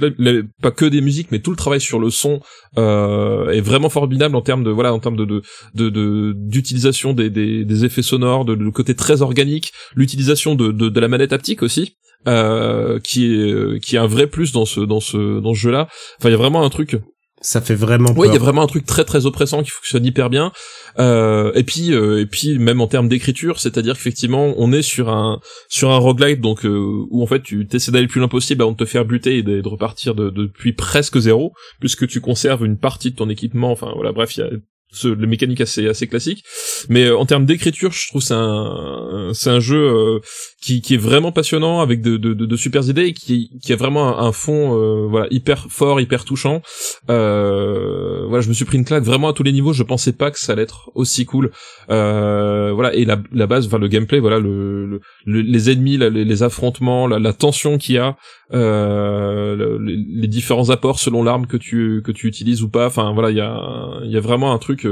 pas 0.62 0.70
que 0.70 0.84
des 0.84 1.00
musiques 1.00 1.28
mais 1.32 1.40
tout 1.40 1.50
le 1.50 1.56
travail 1.56 1.80
sur 1.80 1.98
le 1.98 2.08
son 2.10 2.40
euh, 2.78 3.50
est 3.50 3.60
vraiment 3.60 3.88
formidable 3.88 4.36
en 4.36 4.42
termes 4.42 4.62
de 4.62 4.70
voilà 4.70 4.94
en 4.94 5.00
termes 5.00 5.16
de 5.16 5.24
de 5.24 5.42
de- 5.74 5.90
de- 5.90 6.32
d'utilisation 6.36 7.12
des, 7.14 7.30
des 7.30 7.64
des 7.64 7.84
effets 7.84 8.02
sonores 8.02 8.44
de, 8.44 8.54
côté 8.70 8.94
très 8.94 9.22
organique 9.22 9.72
l'utilisation 9.96 10.54
de, 10.54 10.70
de 10.70 10.88
de 10.88 11.00
la 11.00 11.08
manette 11.08 11.32
haptique 11.32 11.62
aussi 11.62 11.96
euh, 12.28 13.00
qui 13.00 13.26
est 13.34 13.80
qui 13.84 13.96
est 13.96 13.98
un 13.98 14.06
vrai 14.06 14.28
plus 14.28 14.52
dans 14.52 14.64
ce 14.64 14.80
dans 14.80 15.00
ce 15.00 15.40
dans 15.40 15.52
ce 15.54 15.58
jeu 15.58 15.70
là 15.72 15.88
enfin 16.20 16.28
il 16.28 16.32
y 16.32 16.34
a 16.34 16.38
vraiment 16.38 16.64
un 16.64 16.70
truc 16.70 16.96
Ça 17.42 17.60
fait 17.60 17.74
vraiment 17.74 18.12
oui, 18.16 18.28
il 18.28 18.34
y 18.34 18.36
a 18.36 18.40
vraiment 18.40 18.62
un 18.62 18.66
truc 18.66 18.86
très 18.86 19.04
très 19.04 19.26
oppressant 19.26 19.62
qui 19.62 19.70
fonctionne 19.70 20.06
hyper 20.06 20.30
bien. 20.30 20.52
Euh, 20.98 21.52
et 21.54 21.64
puis 21.64 21.92
euh, 21.92 22.20
et 22.20 22.26
puis 22.26 22.58
même 22.58 22.80
en 22.80 22.86
termes 22.86 23.08
d'écriture, 23.08 23.58
c'est-à-dire 23.58 23.94
qu'effectivement, 23.94 24.54
on 24.56 24.72
est 24.72 24.82
sur 24.82 25.08
un 25.10 25.40
sur 25.68 25.90
un 25.90 25.98
roguelite 25.98 26.40
donc 26.40 26.64
euh, 26.64 27.04
où 27.10 27.22
en 27.22 27.26
fait 27.26 27.42
tu 27.42 27.66
t'essaies 27.66 27.90
d'aller 27.90 28.04
le 28.04 28.08
plus 28.08 28.20
loin 28.20 28.28
possible 28.28 28.62
avant 28.62 28.72
de 28.72 28.76
te 28.76 28.84
faire 28.84 29.04
buter 29.04 29.38
et 29.38 29.42
de, 29.42 29.60
de 29.60 29.68
repartir 29.68 30.14
de, 30.14 30.30
depuis 30.30 30.72
presque 30.72 31.18
zéro 31.18 31.52
puisque 31.80 32.06
tu 32.06 32.20
conserves 32.20 32.64
une 32.64 32.78
partie 32.78 33.10
de 33.10 33.16
ton 33.16 33.28
équipement. 33.28 33.72
Enfin 33.72 33.92
voilà, 33.94 34.12
bref, 34.12 34.36
il 34.36 34.40
y 34.40 34.42
a 34.44 34.50
ce, 34.92 35.08
le 35.08 35.26
mécanique 35.26 35.60
assez 35.60 35.88
assez 35.88 36.06
classique. 36.06 36.44
Mais 36.88 37.06
euh, 37.06 37.16
en 37.16 37.26
termes 37.26 37.46
d'écriture, 37.46 37.92
je 37.92 38.08
trouve 38.08 38.22
c'est 38.22 38.34
un 38.34 39.30
c'est 39.32 39.50
un 39.50 39.60
jeu 39.60 39.78
euh, 39.82 40.18
qui 40.60 40.80
qui 40.82 40.94
est 40.94 40.98
vraiment 40.98 41.32
passionnant 41.32 41.80
avec 41.80 42.00
de 42.02 42.16
de, 42.16 42.34
de, 42.34 42.46
de 42.46 42.56
super 42.56 42.88
idées 42.88 43.06
et 43.06 43.12
qui 43.14 43.50
qui 43.62 43.72
a 43.72 43.76
vraiment 43.76 44.18
un, 44.18 44.26
un 44.28 44.32
fond 44.32 44.76
euh, 44.78 45.06
voilà 45.08 45.26
hyper 45.30 45.66
fort, 45.70 46.00
hyper 46.00 46.24
touchant. 46.24 46.62
Euh, 47.10 48.26
voilà, 48.28 48.42
je 48.42 48.48
me 48.48 48.54
suis 48.54 48.64
pris 48.64 48.78
une 48.78 48.84
claque 48.84 49.04
vraiment 49.04 49.28
à 49.28 49.32
tous 49.32 49.42
les 49.42 49.52
niveaux. 49.52 49.72
Je 49.72 49.82
pensais 49.82 50.12
pas 50.12 50.30
que 50.30 50.38
ça 50.38 50.52
allait 50.52 50.62
être 50.62 50.90
aussi 50.94 51.24
cool. 51.24 51.50
Euh, 51.90 52.72
voilà, 52.74 52.94
et 52.94 53.04
la, 53.04 53.18
la 53.32 53.46
base, 53.46 53.66
enfin 53.66 53.78
le 53.78 53.88
gameplay, 53.88 54.18
voilà, 54.20 54.38
le, 54.38 54.86
le- 54.86 55.00
le- 55.26 55.40
les 55.40 55.70
ennemis, 55.70 55.96
la- 55.96 56.10
les, 56.10 56.24
les 56.24 56.42
affrontements, 56.42 57.06
la, 57.06 57.18
la 57.18 57.32
tension 57.32 57.78
qu'il 57.78 57.94
y 57.96 57.98
a, 57.98 58.16
le- 58.52 59.78
les, 59.78 60.28
différents 60.28 60.70
apports 60.70 60.98
selon 60.98 61.22
l'arme 61.22 61.46
que 61.46 61.56
tu 61.56 62.02
que 62.04 62.12
tu 62.12 62.26
utilises 62.26 62.62
ou 62.62 62.68
pas. 62.68 62.86
Enfin 62.86 63.12
voilà, 63.12 63.30
il 63.30 63.36
y 63.36 63.40
a 63.40 64.00
il 64.04 64.10
y 64.10 64.16
a 64.16 64.20
vraiment 64.20 64.52
un 64.52 64.58
truc. 64.58 64.86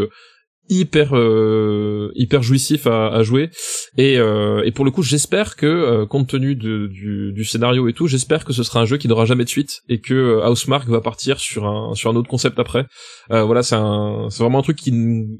Hyper 0.70 1.11
euh, 1.14 2.11
hyper 2.14 2.42
jouissif 2.42 2.87
à, 2.87 3.09
à 3.09 3.22
jouer. 3.22 3.50
Et 3.98 4.16
euh, 4.18 4.62
et 4.64 4.70
pour 4.70 4.85
le 4.87 4.90
coup 4.90 5.02
j'espère 5.02 5.56
que 5.56 5.66
euh, 5.66 6.06
compte 6.06 6.28
tenu 6.28 6.54
de, 6.54 6.87
du, 6.87 7.33
du 7.33 7.44
scénario 7.44 7.88
et 7.88 7.92
tout 7.92 8.06
j'espère 8.06 8.44
que 8.44 8.52
ce 8.52 8.62
sera 8.62 8.80
un 8.80 8.87
jeu 8.87 8.96
qui 8.96 9.09
n'aura 9.09 9.24
jamais 9.24 9.44
de 9.44 9.48
suite 9.48 9.80
et 9.88 10.01
que 10.01 10.14
euh, 10.14 10.49
Housemark 10.49 10.88
va 10.88 11.01
partir 11.01 11.40
sur 11.40 11.66
un 11.66 11.94
sur 11.94 12.09
un 12.11 12.16
autre 12.16 12.28
concept 12.30 12.59
après. 12.59 12.86
Euh, 13.32 13.42
voilà 13.42 13.62
c'est 13.62 13.74
un 13.74 14.28
c'est 14.30 14.42
vraiment 14.42 14.61
un 14.61 14.62
truc 14.62 14.76
qui 14.76 14.92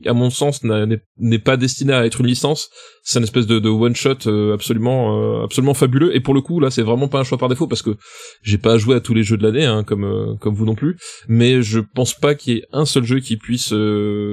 à 0.05 0.13
mon 0.13 0.31
sens 0.31 0.63
n'est 0.65 1.39
pas 1.39 1.57
destiné 1.57 1.93
à 1.93 2.05
être 2.05 2.21
une 2.21 2.27
licence. 2.27 2.69
C'est 3.03 3.19
une 3.19 3.25
espèce 3.25 3.47
de, 3.47 3.59
de 3.61 3.69
one 3.71 3.97
shot 3.97 4.29
absolument 4.53 5.41
euh, 5.41 5.45
absolument 5.45 5.75
fabuleux. 5.75 6.15
Et 6.15 6.21
pour 6.21 6.35
le 6.35 6.41
coup 6.41 6.59
là 6.61 6.71
c'est 6.71 6.83
vraiment 6.83 7.09
pas 7.09 7.21
un 7.21 7.25
choix 7.25 7.39
par 7.39 7.49
défaut 7.49 7.69
parce 7.69 7.83
que 7.83 7.97
j'ai 8.43 8.59
pas 8.59 8.77
joué 8.79 8.97
à 8.97 9.01
tous 9.01 9.15
les 9.15 9.23
jeux 9.23 9.37
de 9.37 9.45
l'année 9.45 9.65
hein, 9.65 9.85
comme 9.85 10.37
comme 10.41 10.55
vous 10.55 10.67
non 10.67 10.75
plus. 10.75 10.97
Mais 11.29 11.63
je 11.63 11.79
pense 11.79 12.15
pas 12.15 12.35
qu'il 12.35 12.55
y 12.55 12.57
ait 12.59 12.65
un 12.73 12.85
seul 12.85 13.05
jeu 13.05 13.21
qui 13.21 13.37
puisse 13.37 13.73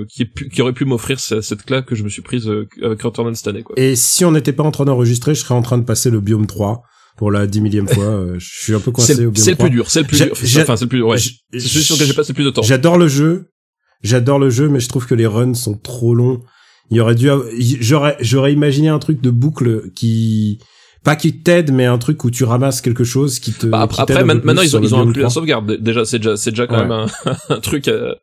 qui, 0.09 0.25
pu- 0.25 0.49
qui 0.49 0.61
aurait 0.61 0.73
pu 0.73 0.85
m'offrir 0.87 1.19
ce- 1.19 1.41
cette 1.41 1.63
claque 1.63 1.85
que 1.85 1.95
je 1.95 2.03
me 2.03 2.09
suis 2.09 2.21
prise 2.21 2.47
euh, 2.47 2.67
avec 2.83 3.01
Returnal 3.01 3.35
cette 3.35 3.47
année 3.47 3.63
quoi 3.63 3.75
Et 3.77 3.95
si 3.95 4.25
on 4.25 4.31
n'était 4.31 4.53
pas 4.53 4.63
en 4.63 4.71
train 4.71 4.85
d'enregistrer, 4.85 5.35
je 5.35 5.41
serais 5.41 5.53
en 5.55 5.61
train 5.61 5.77
de 5.77 5.83
passer 5.85 6.09
le 6.09 6.19
biome 6.21 6.47
3. 6.47 6.81
pour 7.17 7.31
la 7.31 7.47
dix 7.47 7.61
millième 7.61 7.87
fois. 7.87 8.03
euh, 8.03 8.35
je 8.37 8.47
suis 8.63 8.73
un 8.75 8.79
peu 8.79 8.91
coincé 8.91 9.15
C'est 9.15 9.25
au 9.25 9.31
bien 9.31 9.43
c'est 9.43 9.51
le 9.51 9.57
plus 9.57 9.69
dur, 9.71 9.89
c'est 9.89 10.01
le 10.01 10.07
plus 10.07 10.17
dur. 10.17 10.31
Enfin, 10.61 10.75
c'est 10.77 10.85
le 10.85 10.89
plus 10.89 10.99
dur, 10.99 11.07
ouais. 11.07 11.17
C'est 11.17 11.59
celui 11.59 11.83
sur 11.83 11.95
lequel 11.95 12.07
j'ai 12.07 12.13
passé 12.13 12.31
le 12.31 12.35
plus 12.35 12.43
de 12.45 12.49
temps. 12.51 12.61
J'adore 12.61 12.97
le 12.97 13.07
jeu. 13.07 13.49
J'adore 14.03 14.37
le 14.37 14.49
jeu, 14.51 14.69
mais 14.69 14.79
je 14.79 14.87
trouve 14.87 15.07
que 15.07 15.15
les 15.15 15.25
runs 15.25 15.55
sont 15.55 15.75
trop 15.75 16.13
longs. 16.13 16.41
Il 16.91 16.97
y 16.97 16.99
aurait 16.99 17.15
dû, 17.15 17.27
j'aurais, 17.81 18.15
j'aurais 18.19 18.53
imaginé 18.53 18.89
un 18.89 18.99
truc 18.99 19.19
de 19.19 19.31
boucle 19.31 19.89
qui, 19.95 20.59
pas 21.03 21.15
qui 21.15 21.41
t'aide, 21.41 21.73
mais 21.73 21.85
un 21.85 21.97
truc 21.97 22.23
où 22.23 22.29
tu 22.29 22.43
ramasses 22.43 22.81
quelque 22.81 23.03
chose 23.03 23.39
qui 23.39 23.51
te. 23.51 23.65
Bah, 23.65 23.81
après, 23.89 24.23
man- 24.23 24.39
maintenant, 24.43 24.61
ils 24.61 24.77
ont, 24.77 24.81
ils 24.83 24.93
ont 24.93 24.99
inclus 24.99 25.21
la 25.21 25.27
3. 25.29 25.29
sauvegarde. 25.33 25.71
Déjà, 25.81 26.05
c'est 26.05 26.19
déjà, 26.19 26.37
c'est 26.37 26.51
déjà 26.51 26.67
quand 26.67 26.75
Ouais. 26.75 26.81
même 26.83 26.91
un, 26.91 27.07
un 27.55 27.59
truc. 27.59 27.87
euh, 27.87 28.13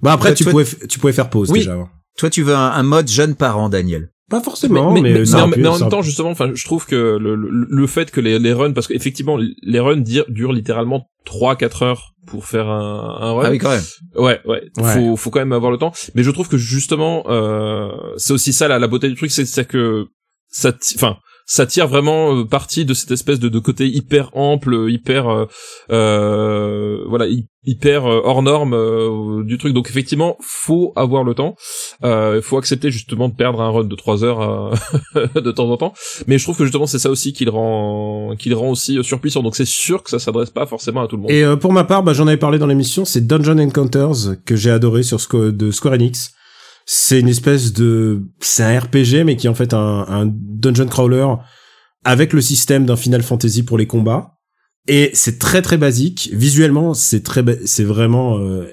Bah 0.00 0.12
après, 0.12 0.32
tu 0.34 0.44
pouvais, 0.44 0.64
tu 0.88 1.00
pouvais 1.00 1.12
faire 1.12 1.28
pause 1.28 1.50
Oui. 1.50 1.58
déjà. 1.58 1.76
Toi, 2.18 2.30
tu 2.30 2.42
veux 2.42 2.54
un, 2.54 2.70
un 2.70 2.82
mode 2.82 3.08
jeune 3.08 3.34
parent, 3.34 3.68
Daniel. 3.68 4.10
Pas 4.30 4.40
forcément, 4.40 4.92
mais, 4.92 5.00
mais, 5.02 5.12
mais- 5.12 5.18
mais 5.20 5.34
aurait 5.34 5.42
en, 5.68 5.78
même 5.78 5.88
temps, 5.90 6.02
justement, 6.02 6.30
enfin, 6.30 6.50
je 6.54 6.64
trouve 6.64 6.86
que 6.86 7.18
le, 7.20 7.34
le, 7.36 7.66
le 7.68 7.86
fait 7.86 8.10
que 8.10 8.20
les, 8.20 8.38
les 8.38 8.52
runs, 8.54 8.72
parce 8.72 8.86
qu'effectivement, 8.86 9.38
les 9.62 9.80
runs 9.80 10.02
durent 10.28 10.52
littéralement 10.52 11.06
3-4 11.26 11.84
heures 11.84 12.12
pour 12.26 12.46
faire 12.46 12.68
un, 12.68 13.18
un 13.20 13.32
run. 13.32 13.42
Ah 13.46 13.50
oui, 13.50 13.58
quand 13.58 13.68
même. 13.70 13.82
Ouais, 14.16 14.40
ouais, 14.46 14.62
Ouais. 14.78 14.94
Faut, 14.94 15.16
faut 15.16 15.30
quand 15.30 15.40
même 15.40 15.52
avoir 15.52 15.70
le 15.70 15.76
temps. 15.78 15.92
Mais 16.14 16.22
je 16.22 16.30
trouve 16.30 16.48
que 16.48 16.56
justement, 16.56 17.24
euh, 17.28 17.90
c'est 18.16 18.32
aussi 18.32 18.54
ça 18.54 18.66
la, 18.66 18.78
la 18.78 18.86
beauté 18.86 19.08
du 19.08 19.14
truc, 19.14 19.30
c'est 19.30 19.68
que 19.68 20.06
ça, 20.48 20.72
enfin, 20.96 21.16
ça 21.46 21.66
tire 21.66 21.88
vraiment 21.88 22.34
euh, 22.36 22.44
parti 22.44 22.84
de 22.84 22.94
cette 22.94 23.10
espèce 23.10 23.38
de, 23.40 23.48
de 23.48 23.58
côté 23.58 23.86
hyper 23.88 24.30
ample, 24.36 24.86
hyper, 24.90 25.28
euh, 25.28 25.44
euh, 26.14 27.04
voilà, 27.08 27.26
hy- 27.26 27.46
hyper 27.64 28.06
euh, 28.06 28.20
hors 28.24 28.42
norme 28.42 28.74
euh, 28.74 29.42
du 29.44 29.58
truc. 29.58 29.72
Donc 29.72 29.88
effectivement, 29.88 30.36
faut 30.40 30.92
avoir 30.96 31.24
le 31.24 31.34
temps. 31.34 31.54
Il 32.02 32.40
faut 32.42 32.58
accepter 32.58 32.90
justement 32.90 33.28
de 33.28 33.34
perdre 33.34 33.60
un 33.60 33.70
run 33.70 33.84
de 33.84 33.94
3 33.96 34.24
heures 34.24 34.40
euh, 35.14 35.26
de 35.40 35.50
temps 35.50 35.70
en 35.70 35.76
temps. 35.76 35.94
Mais 36.26 36.38
je 36.38 36.44
trouve 36.44 36.56
que 36.56 36.64
justement 36.64 36.86
c'est 36.86 36.98
ça 36.98 37.10
aussi 37.10 37.32
qui 37.32 37.44
le 37.44 37.50
rend, 37.50 38.34
qui 38.38 38.48
le 38.48 38.56
rend 38.56 38.70
aussi 38.70 38.98
euh, 38.98 39.02
surpuissant. 39.02 39.42
Donc 39.42 39.56
c'est 39.56 39.64
sûr 39.66 40.02
que 40.02 40.10
ça 40.10 40.18
s'adresse 40.18 40.50
pas 40.50 40.66
forcément 40.66 41.02
à 41.02 41.08
tout 41.08 41.16
le 41.16 41.22
monde. 41.22 41.30
Et 41.30 41.42
euh, 41.44 41.56
pour 41.56 41.72
ma 41.72 41.84
part, 41.84 42.02
bah, 42.02 42.12
j'en 42.12 42.26
avais 42.26 42.36
parlé 42.36 42.58
dans 42.58 42.66
l'émission, 42.66 43.04
c'est 43.04 43.26
Dungeon 43.26 43.58
Encounters 43.58 44.36
que 44.44 44.56
j'ai 44.56 44.70
adoré 44.70 45.02
sur 45.02 45.18
de 45.34 45.70
Square 45.70 45.94
Enix. 45.94 46.32
C'est 46.86 47.20
une 47.20 47.28
espèce 47.28 47.72
de, 47.72 48.22
c'est 48.40 48.62
un 48.62 48.78
RPG 48.78 49.24
mais 49.24 49.36
qui 49.36 49.46
est 49.46 49.50
en 49.50 49.54
fait 49.54 49.72
un, 49.72 50.04
un 50.08 50.26
dungeon 50.26 50.86
crawler 50.86 51.26
avec 52.04 52.32
le 52.32 52.40
système 52.40 52.84
d'un 52.84 52.96
Final 52.96 53.22
Fantasy 53.22 53.62
pour 53.62 53.78
les 53.78 53.86
combats. 53.86 54.34
Et 54.86 55.10
c'est 55.14 55.38
très 55.38 55.62
très 55.62 55.78
basique. 55.78 56.30
Visuellement, 56.32 56.92
c'est 56.92 57.22
très, 57.22 57.42
c'est 57.64 57.84
vraiment, 57.84 58.38
euh, 58.38 58.70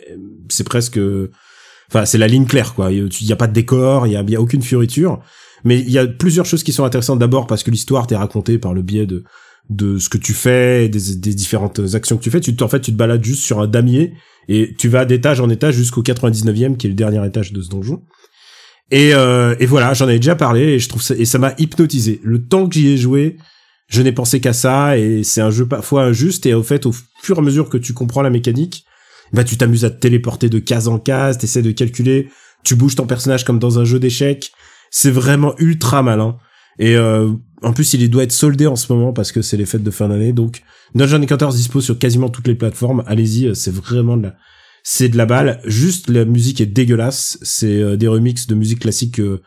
c'est 0.50 0.66
presque, 0.66 1.00
enfin 1.90 2.06
c'est 2.06 2.18
la 2.18 2.28
ligne 2.28 2.46
claire 2.46 2.74
quoi. 2.74 2.92
Il 2.92 3.08
y 3.22 3.32
a 3.32 3.38
pas 3.38 3.48
de 3.48 3.54
décor, 3.54 4.08
il 4.08 4.14
y 4.14 4.18
a, 4.18 4.22
y 4.22 4.36
a 4.36 4.42
aucune 4.42 4.62
fioriture. 4.62 5.22
Mais 5.64 5.80
il 5.80 5.92
y 5.92 6.00
a 6.00 6.08
plusieurs 6.08 6.46
choses 6.46 6.64
qui 6.64 6.74
sont 6.74 6.84
intéressantes. 6.84 7.20
D'abord 7.20 7.48
parce 7.48 7.64
que 7.64 7.72
l'histoire 7.72 8.08
t'est 8.08 8.18
racontée 8.18 8.58
par 8.58 8.74
le 8.74 8.82
biais 8.82 9.06
de 9.06 9.24
de 9.70 9.98
ce 9.98 10.10
que 10.10 10.18
tu 10.18 10.34
fais, 10.34 10.90
des, 10.90 11.16
des 11.16 11.34
différentes 11.34 11.80
actions 11.94 12.18
que 12.18 12.24
tu 12.24 12.30
fais. 12.32 12.42
Tu, 12.42 12.56
te- 12.56 12.64
en 12.64 12.68
fait, 12.68 12.82
tu 12.82 12.92
te 12.92 12.98
balades 12.98 13.24
juste 13.24 13.44
sur 13.44 13.60
un 13.60 13.68
damier 13.68 14.14
et 14.48 14.74
tu 14.78 14.90
vas 14.90 15.06
d'étage 15.06 15.40
en 15.40 15.50
étage 15.50 15.76
jusqu'au 15.76 16.02
99e, 16.04 16.76
qui 16.78 16.88
est 16.88 16.90
le 16.90 16.96
dernier 16.96 17.26
étage 17.26 17.54
de 17.54 17.62
ce 17.62 17.70
donjon. 17.70 18.02
Et, 18.90 19.14
euh, 19.14 19.56
et 19.60 19.66
voilà, 19.66 19.94
j'en 19.94 20.06
avais 20.06 20.20
déjà 20.20 20.36
parlé 20.36 20.62
et 20.62 20.80
je 20.80 20.90
trouve 20.90 21.02
ça, 21.02 21.16
et 21.16 21.26
ça 21.26 21.38
m'a 21.38 21.54
hypnotisé. 21.58 22.20
Le 22.24 22.44
temps 22.46 22.68
que 22.68 22.74
j'y 22.76 22.90
ai 22.90 22.98
joué, 22.98 23.38
je 23.88 24.02
n'ai 24.02 24.12
pensé 24.12 24.42
qu'à 24.42 24.54
ça 24.54 24.98
et 24.98 25.24
c'est 25.24 25.42
un 25.42 25.52
jeu 25.52 25.66
parfois 25.68 26.04
injuste 26.04 26.46
et 26.46 26.54
au 26.54 26.64
fait, 26.64 26.86
au 26.86 26.94
fur 27.22 27.38
et 27.38 27.40
à 27.40 27.42
mesure 27.42 27.70
que 27.70 27.78
tu 27.78 27.94
comprends 27.94 28.22
la 28.22 28.30
mécanique, 28.30 28.84
bah 29.32 29.46
tu 29.46 29.56
t'amuses 29.56 29.86
à 29.86 29.90
te 29.90 30.00
téléporter 30.00 30.50
de 30.50 30.60
case 30.60 30.90
en 30.90 31.00
case, 31.00 31.38
t'essaies 31.38 31.62
de 31.62 31.72
calculer, 31.72 32.28
tu 32.64 32.76
bouges 32.76 32.96
ton 32.96 33.06
personnage 33.06 33.46
comme 33.46 33.60
dans 33.60 33.80
un 33.80 33.86
jeu 33.86 34.00
d'échecs. 34.00 34.52
C'est 34.90 35.12
vraiment 35.12 35.56
ultra 35.58 36.04
malin. 36.04 36.36
Et 36.80 36.98
euh, 36.98 37.30
en 37.64 37.74
plus, 37.74 37.94
il 37.94 38.10
doit 38.10 38.24
être 38.24 38.32
soldé 38.32 38.68
en 38.68 38.76
ce 38.76 38.92
moment 38.92 39.14
parce 39.14 39.32
que 39.32 39.42
c'est 39.42 39.58
les 39.58 39.66
fêtes 39.66 39.84
de 39.84 39.92
fin 39.92 40.10
d'année. 40.10 40.34
Donc, 40.34 40.62
Dungeon 40.96 41.22
Encounters 41.22 41.50
dispose 41.54 41.86
sur 41.86 41.98
quasiment 42.00 42.30
toutes 42.30 42.48
les 42.48 42.56
plateformes. 42.56 43.04
Allez-y, 43.08 43.48
euh, 43.48 43.54
c'est 43.54 43.74
vraiment 43.74 44.18
de 44.18 44.24
la, 44.24 44.34
c'est 44.84 45.10
de 45.10 45.18
la 45.18 45.26
balle. 45.26 45.60
Juste, 45.66 46.10
la 46.10 46.26
musique 46.26 46.60
est 46.62 46.66
dégueulasse. 46.66 47.38
C'est 47.42 47.82
euh, 47.82 47.98
des 47.98 48.08
remixes 48.08 48.48
de 48.48 48.56
musique 48.56 48.80
classique 48.80 49.20
euh, 49.20 49.42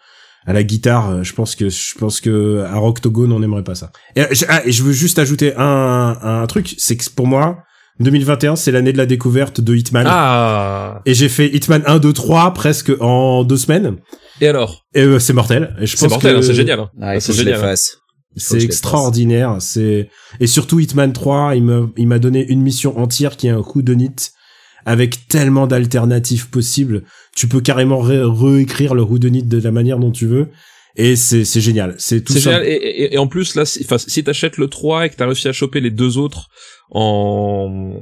à 0.46 0.52
la 0.52 0.62
guitare. 0.62 1.24
Je 1.24 1.32
pense 1.34 1.56
que, 1.56 1.68
je 1.68 1.94
pense 1.98 2.20
que 2.20 2.60
à 2.68 2.76
Rocktogone, 2.76 3.32
on 3.32 3.40
n'aimerait 3.40 3.64
pas 3.64 3.74
ça. 3.74 3.90
Et, 4.16 4.22
je- 4.32 4.44
ah, 4.48 4.62
et 4.66 4.72
je 4.72 4.82
veux 4.82 4.92
juste 4.92 5.18
ajouter 5.18 5.54
un, 5.56 6.16
un 6.22 6.46
truc, 6.46 6.74
c'est 6.78 6.96
que 6.96 7.04
pour 7.10 7.26
moi, 7.26 7.58
2021, 8.00 8.56
c'est 8.56 8.72
l'année 8.72 8.92
de 8.92 8.98
la 8.98 9.06
découverte 9.06 9.60
de 9.60 9.74
Hitman. 9.74 10.04
Ah. 10.08 11.00
Et 11.06 11.14
j'ai 11.14 11.28
fait 11.28 11.48
Hitman 11.54 11.82
1, 11.86 11.98
2, 11.98 12.12
3 12.12 12.52
presque 12.52 12.92
en 13.00 13.44
deux 13.44 13.56
semaines. 13.56 13.96
Et 14.40 14.48
alors? 14.48 14.84
Et 14.94 15.02
euh, 15.02 15.18
c'est 15.20 15.32
mortel. 15.32 15.76
Et 15.80 15.86
je 15.86 15.96
C'est 15.96 16.06
pense 16.06 16.10
mortel, 16.12 16.34
que 16.34 16.38
hein, 16.38 16.42
c'est 16.42 16.54
génial. 16.54 16.80
hein. 16.80 16.90
Ah, 17.00 17.14
il 17.16 17.20
c'est 17.20 17.32
génial. 17.32 17.64
hein. 17.64 17.74
C'est 18.37 18.62
extraordinaire. 18.62 19.57
C'est 19.61 20.09
et 20.41 20.47
surtout 20.47 20.80
Hitman 20.80 21.12
3, 21.12 21.55
il 21.57 21.62
m'a 21.64 21.87
il 21.97 22.07
m'a 22.09 22.18
donné 22.18 22.45
une 22.47 22.61
mission 22.62 22.99
entière 22.99 23.37
qui 23.37 23.47
est 23.47 23.51
un 23.51 23.62
coup 23.62 23.82
de 23.82 23.95
nit 23.95 24.11
avec 24.87 25.28
tellement 25.28 25.66
d'alternatives 25.66 26.51
possibles. 26.51 27.05
Tu 27.37 27.49
peux 27.49 27.61
carrément 27.61 28.01
ré- 28.01 28.20
réécrire 28.22 28.95
le 28.95 29.03
whodunit 29.03 29.43
de 29.45 29.59
la 29.61 29.70
manière 29.70 29.99
dont 29.99 30.11
tu 30.11 30.26
veux 30.26 30.49
et 30.97 31.16
c'est 31.16 31.45
c'est 31.45 31.61
génial. 31.61 31.95
C'est 31.99 32.22
tout 32.22 32.32
C'est 32.35 32.41
ça. 32.41 32.51
génial. 32.53 32.66
Et, 32.68 32.72
et, 32.74 33.14
et 33.14 33.18
en 33.18 33.26
plus, 33.26 33.55
là, 33.55 33.64
si, 33.64 33.82
enfin, 33.85 33.99
si 33.99 34.22
t'achètes 34.22 34.59
le 34.59 34.68
3 34.68 35.07
et 35.07 35.11
que 35.11 35.16
t'as 35.16 35.26
réussi 35.26 35.49
à 35.49 35.53
choper 35.53 35.80
les 35.80 35.91
deux 35.91 36.18
autres 36.18 36.49
en 36.95 37.95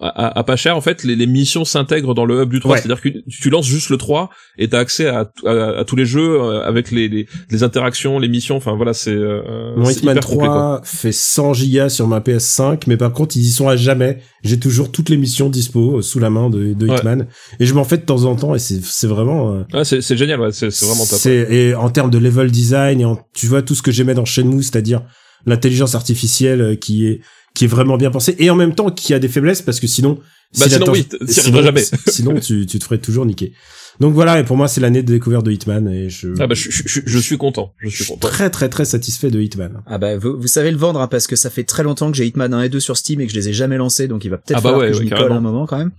à, 0.00 0.38
à- 0.38 0.44
pas 0.44 0.56
cher, 0.56 0.76
en 0.76 0.80
fait, 0.80 1.04
les, 1.04 1.14
les 1.16 1.26
missions 1.26 1.64
s'intègrent 1.64 2.14
dans 2.14 2.24
le 2.24 2.42
hub 2.42 2.50
du 2.50 2.60
3. 2.60 2.72
Ouais. 2.72 2.78
C'est-à-dire 2.80 3.00
que 3.02 3.08
tu 3.30 3.50
lances 3.50 3.66
juste 3.66 3.90
le 3.90 3.96
3 3.96 4.30
et 4.58 4.68
t'as 4.68 4.78
accès 4.78 5.06
à, 5.06 5.30
à, 5.44 5.50
à 5.80 5.84
tous 5.84 5.96
les 5.96 6.06
jeux 6.06 6.40
euh, 6.40 6.62
avec 6.64 6.90
les, 6.90 7.08
les, 7.08 7.26
les 7.50 7.62
interactions, 7.62 8.18
les 8.18 8.28
missions. 8.28 8.56
Enfin, 8.56 8.74
voilà, 8.76 8.94
c'est 8.94 9.10
euh, 9.12 9.74
Mon 9.76 9.88
Hitman 9.90 10.16
hyper 10.16 10.26
complet, 10.28 10.46
quoi. 10.46 10.80
3 10.80 10.80
fait 10.84 11.12
100 11.12 11.52
gigas 11.54 11.88
sur 11.90 12.06
ma 12.08 12.20
PS5, 12.20 12.82
mais 12.86 12.96
par 12.96 13.12
contre, 13.12 13.36
ils 13.36 13.42
y 13.42 13.50
sont 13.50 13.68
à 13.68 13.76
jamais. 13.76 14.18
J'ai 14.42 14.58
toujours 14.58 14.90
toutes 14.92 15.08
les 15.10 15.16
missions 15.16 15.48
dispo 15.48 15.98
euh, 15.98 16.02
sous 16.02 16.18
la 16.18 16.30
main 16.30 16.48
de, 16.50 16.72
de 16.72 16.86
Ouais. 16.88 16.96
Hitman. 16.96 17.26
Et 17.60 17.66
je 17.66 17.74
m'en 17.74 17.84
fais 17.84 17.98
de 17.98 18.02
temps 18.02 18.24
en 18.24 18.34
temps 18.34 18.54
et 18.54 18.58
c'est, 18.58 18.82
c'est 18.82 19.06
vraiment, 19.08 19.54
euh, 19.54 19.62
Ouais, 19.74 19.84
c'est 19.84 20.16
génial. 20.16 20.40
Ouais, 20.40 20.52
c'est 20.52 20.68
vraiment 20.84 21.04
top. 21.04 21.26
Et 21.26 21.74
en 21.74 21.90
termes 21.90 22.10
de 22.10 22.18
level 22.18 22.50
design 22.50 23.00
et 23.00 23.04
en, 23.04 23.18
tu 23.34 23.46
vois 23.46 23.62
tout 23.62 23.74
ce 23.74 23.82
que 23.82 23.90
j'aimais 23.90 24.14
dans 24.14 24.24
Shenmue, 24.24 24.62
c'est-à-dire 24.62 25.02
l'intelligence 25.46 25.94
artificielle 25.94 26.60
euh, 26.60 26.74
qui 26.76 27.06
est, 27.06 27.20
qui 27.58 27.64
est 27.64 27.68
vraiment 27.68 27.96
bien 27.96 28.10
pensée 28.10 28.36
et 28.38 28.50
en 28.50 28.54
même 28.54 28.74
temps 28.74 28.90
qui 28.90 29.12
a 29.14 29.18
des 29.18 29.28
faiblesses 29.28 29.62
parce 29.62 29.80
que 29.80 29.86
sinon, 29.88 30.20
Bah, 30.58 30.66
si 30.66 30.70
sinon, 30.70 30.92
oui, 30.92 31.08
sinon- 31.28 31.62
jamais. 31.62 31.84
sinon, 32.06 32.38
tu, 32.40 32.66
tu 32.66 32.78
te 32.78 32.84
ferais 32.84 32.98
toujours 32.98 33.26
niquer. 33.26 33.52
Donc 34.00 34.14
voilà, 34.14 34.38
et 34.38 34.44
pour 34.44 34.56
moi, 34.56 34.68
c'est 34.68 34.80
l'année 34.80 35.02
de 35.02 35.12
découverte 35.12 35.44
de 35.44 35.50
Hitman 35.50 35.88
et 35.88 36.08
je, 36.08 36.28
Ah 36.38 36.46
bah, 36.46 36.54
je, 36.54 36.70
je, 36.70 36.82
je- 36.86 37.00
je 37.04 37.18
suis 37.18 37.36
content. 37.36 37.72
Je 37.78 37.88
suis 37.88 38.04
content. 38.04 38.28
très 38.28 38.48
très 38.48 38.68
très 38.68 38.84
satisfait 38.84 39.30
de 39.30 39.40
Hitman. 39.40 39.82
Ah 39.86 39.98
bah 39.98 40.16
vous, 40.16 40.38
vous 40.40 40.46
savez 40.46 40.70
le 40.70 40.76
vendre 40.76 41.00
hein, 41.00 41.08
parce 41.08 41.26
que 41.26 41.34
ça 41.36 41.50
fait 41.50 41.64
très 41.64 41.82
longtemps 41.82 42.10
que 42.10 42.16
j'ai 42.16 42.24
Hitman 42.26 42.54
1 42.54 42.62
et 42.62 42.68
2 42.68 42.78
sur 42.78 42.96
Steam 42.96 43.20
et 43.20 43.26
que 43.26 43.32
je 43.32 43.38
les 43.38 43.48
ai 43.48 43.52
jamais 43.52 43.76
lancés 43.76 44.06
donc 44.06 44.24
il 44.24 44.30
va 44.30 44.38
peut-être 44.38 44.58
Ah 44.58 44.60
bah 44.60 44.68
falloir 44.70 44.80
ouais, 44.82 44.90
que 44.92 44.96
je 44.98 45.02
ouais, 45.02 45.08
colle 45.10 45.32
un 45.32 45.40
moment 45.40 45.66
quand 45.66 45.78
même. 45.78 45.90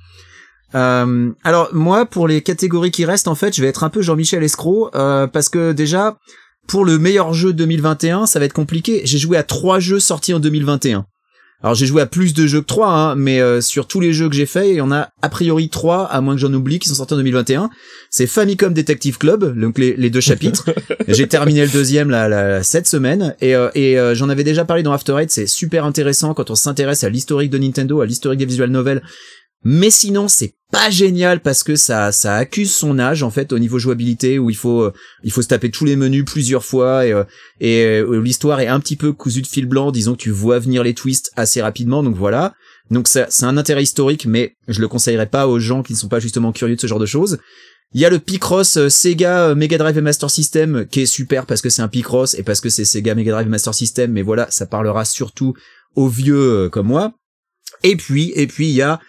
Euh, 0.76 1.32
alors 1.44 1.70
moi 1.74 2.06
pour 2.06 2.28
les 2.28 2.42
catégories 2.42 2.92
qui 2.92 3.04
restent 3.04 3.28
en 3.28 3.34
fait 3.36 3.56
je 3.56 3.62
vais 3.62 3.68
être 3.68 3.84
un 3.84 3.90
peu 3.90 4.02
Jean-Michel 4.04 4.44
Escroc 4.44 4.92
euh, 4.96 5.26
parce 5.26 5.50
que 5.50 5.72
déjà 5.74 6.18
pour 6.68 6.86
le 6.86 7.00
meilleur 7.00 7.34
jeu 7.34 7.54
2021 7.54 8.28
ça 8.28 8.38
va 8.40 8.46
être 8.46 8.54
compliqué. 8.54 9.02
J'ai 9.04 9.18
joué 9.18 9.36
à 9.36 9.44
trois 9.44 9.80
jeux 9.80 10.00
sortis 10.00 10.34
en 10.34 10.40
2021. 10.40 11.06
Alors 11.62 11.76
j'ai 11.76 11.86
joué 11.86 12.02
à 12.02 12.06
plus 12.06 12.34
de 12.34 12.48
jeux 12.48 12.62
que 12.62 12.66
trois, 12.66 12.90
hein, 12.90 13.16
mais 13.16 13.42
euh, 13.42 13.60
sur 13.60 13.86
tous 13.86 14.00
les 14.00 14.14
jeux 14.14 14.30
que 14.30 14.36
j'ai 14.36 14.46
faits, 14.46 14.68
il 14.70 14.76
y 14.76 14.82
en 14.82 14.94
a 14.94 15.10
a 15.22 15.30
priori 15.30 15.68
trois, 15.68 16.06
à 16.06 16.22
moins 16.22 16.36
que 16.36 16.40
j'en 16.40 16.54
oublie, 16.54 16.80
qui 16.80 16.88
sont 16.88 16.96
sortis 16.96 17.16
en 17.16 17.18
2021. 17.18 17.70
C'est 18.10 18.28
Famicom 18.28 18.74
Detective 18.74 19.18
Club, 19.18 19.60
donc 19.60 19.78
les, 19.78 19.94
les 19.98 20.10
deux 20.10 20.22
chapitres. 20.22 20.70
j'ai 21.10 21.28
terminé 21.28 21.66
le 21.66 21.72
deuxième 21.72 22.10
là, 22.10 22.30
là, 22.30 22.64
cette 22.64 22.88
semaine, 22.88 23.36
et, 23.42 23.56
euh, 23.56 23.70
et 23.76 24.00
euh, 24.00 24.16
j'en 24.16 24.30
avais 24.30 24.46
déjà 24.46 24.64
parlé 24.64 24.84
dans 24.84 24.94
After 24.94 25.18
Eight. 25.20 25.32
C'est 25.32 25.48
super 25.48 25.84
intéressant 25.84 26.34
quand 26.34 26.50
on 26.50 26.56
s'intéresse 26.56 27.04
à 27.04 27.10
l'historique 27.10 27.50
de 27.50 27.58
Nintendo, 27.58 28.00
à 28.00 28.06
l'historique 28.06 28.40
des 28.40 28.46
visual 28.46 28.70
novels. 28.70 29.02
Mais 29.64 29.90
sinon, 29.90 30.28
c'est 30.28 30.54
pas 30.72 30.90
génial 30.90 31.42
parce 31.42 31.64
que 31.64 31.76
ça, 31.76 32.12
ça 32.12 32.36
accuse 32.36 32.74
son 32.74 33.00
âge 33.00 33.24
en 33.24 33.32
fait 33.32 33.52
au 33.52 33.60
niveau 33.60 33.80
jouabilité 33.80 34.38
où 34.38 34.50
il 34.50 34.56
faut, 34.56 34.84
euh, 34.84 34.94
il 35.24 35.32
faut 35.32 35.42
se 35.42 35.48
taper 35.48 35.72
tous 35.72 35.84
les 35.84 35.96
menus 35.96 36.26
plusieurs 36.26 36.64
fois 36.64 37.08
et, 37.08 37.12
euh, 37.12 37.24
et 37.60 37.84
euh, 37.84 38.22
l'histoire 38.22 38.60
est 38.60 38.68
un 38.68 38.80
petit 38.80 38.96
peu 38.96 39.12
cousue 39.12 39.42
de 39.42 39.48
fil 39.48 39.66
blanc. 39.66 39.92
Disons 39.92 40.14
que 40.14 40.22
tu 40.22 40.30
vois 40.30 40.60
venir 40.60 40.84
les 40.84 40.94
twists 40.94 41.32
assez 41.36 41.62
rapidement, 41.62 42.04
donc 42.04 42.16
voilà. 42.16 42.54
Donc 42.92 43.08
c'est 43.08 43.44
un 43.44 43.58
intérêt 43.58 43.84
historique, 43.84 44.26
mais 44.26 44.56
je 44.68 44.82
le 44.82 44.88
conseillerais 44.88 45.28
pas 45.28 45.48
aux 45.48 45.60
gens 45.60 45.84
qui 45.84 45.94
ne 45.94 45.98
sont 45.98 46.08
pas 46.08 46.20
justement 46.20 46.52
curieux 46.52 46.76
de 46.76 46.82
ce 46.82 46.88
genre 46.88 47.00
de 47.00 47.06
choses. 47.06 47.38
Il 47.94 48.02
y 48.02 48.06
a 48.06 48.10
le 48.10 48.20
Picross 48.20 48.88
Sega 48.88 49.54
Mega 49.56 49.78
Drive 49.78 49.98
et 49.98 50.02
Master 50.02 50.30
System 50.30 50.86
qui 50.90 51.02
est 51.02 51.06
super 51.08 51.46
parce 51.46 51.62
que 51.62 51.70
c'est 51.70 51.82
un 51.82 51.88
Picross 51.88 52.36
et 52.36 52.44
parce 52.44 52.62
que 52.62 52.70
c'est 52.70 52.86
Sega 52.86 53.16
Mega 53.16 53.32
Drive 53.32 53.48
et 53.48 53.50
Master 53.50 53.74
System, 53.74 54.12
mais 54.12 54.22
voilà, 54.22 54.48
ça 54.50 54.66
parlera 54.66 55.06
surtout 55.06 55.54
aux 55.96 56.08
vieux 56.08 56.70
comme 56.72 56.88
moi. 56.88 57.14
Et 57.84 57.96
puis, 57.96 58.32
et 58.36 58.48
puis 58.48 58.70
il 58.70 58.76
y 58.76 58.82
a 58.82 59.00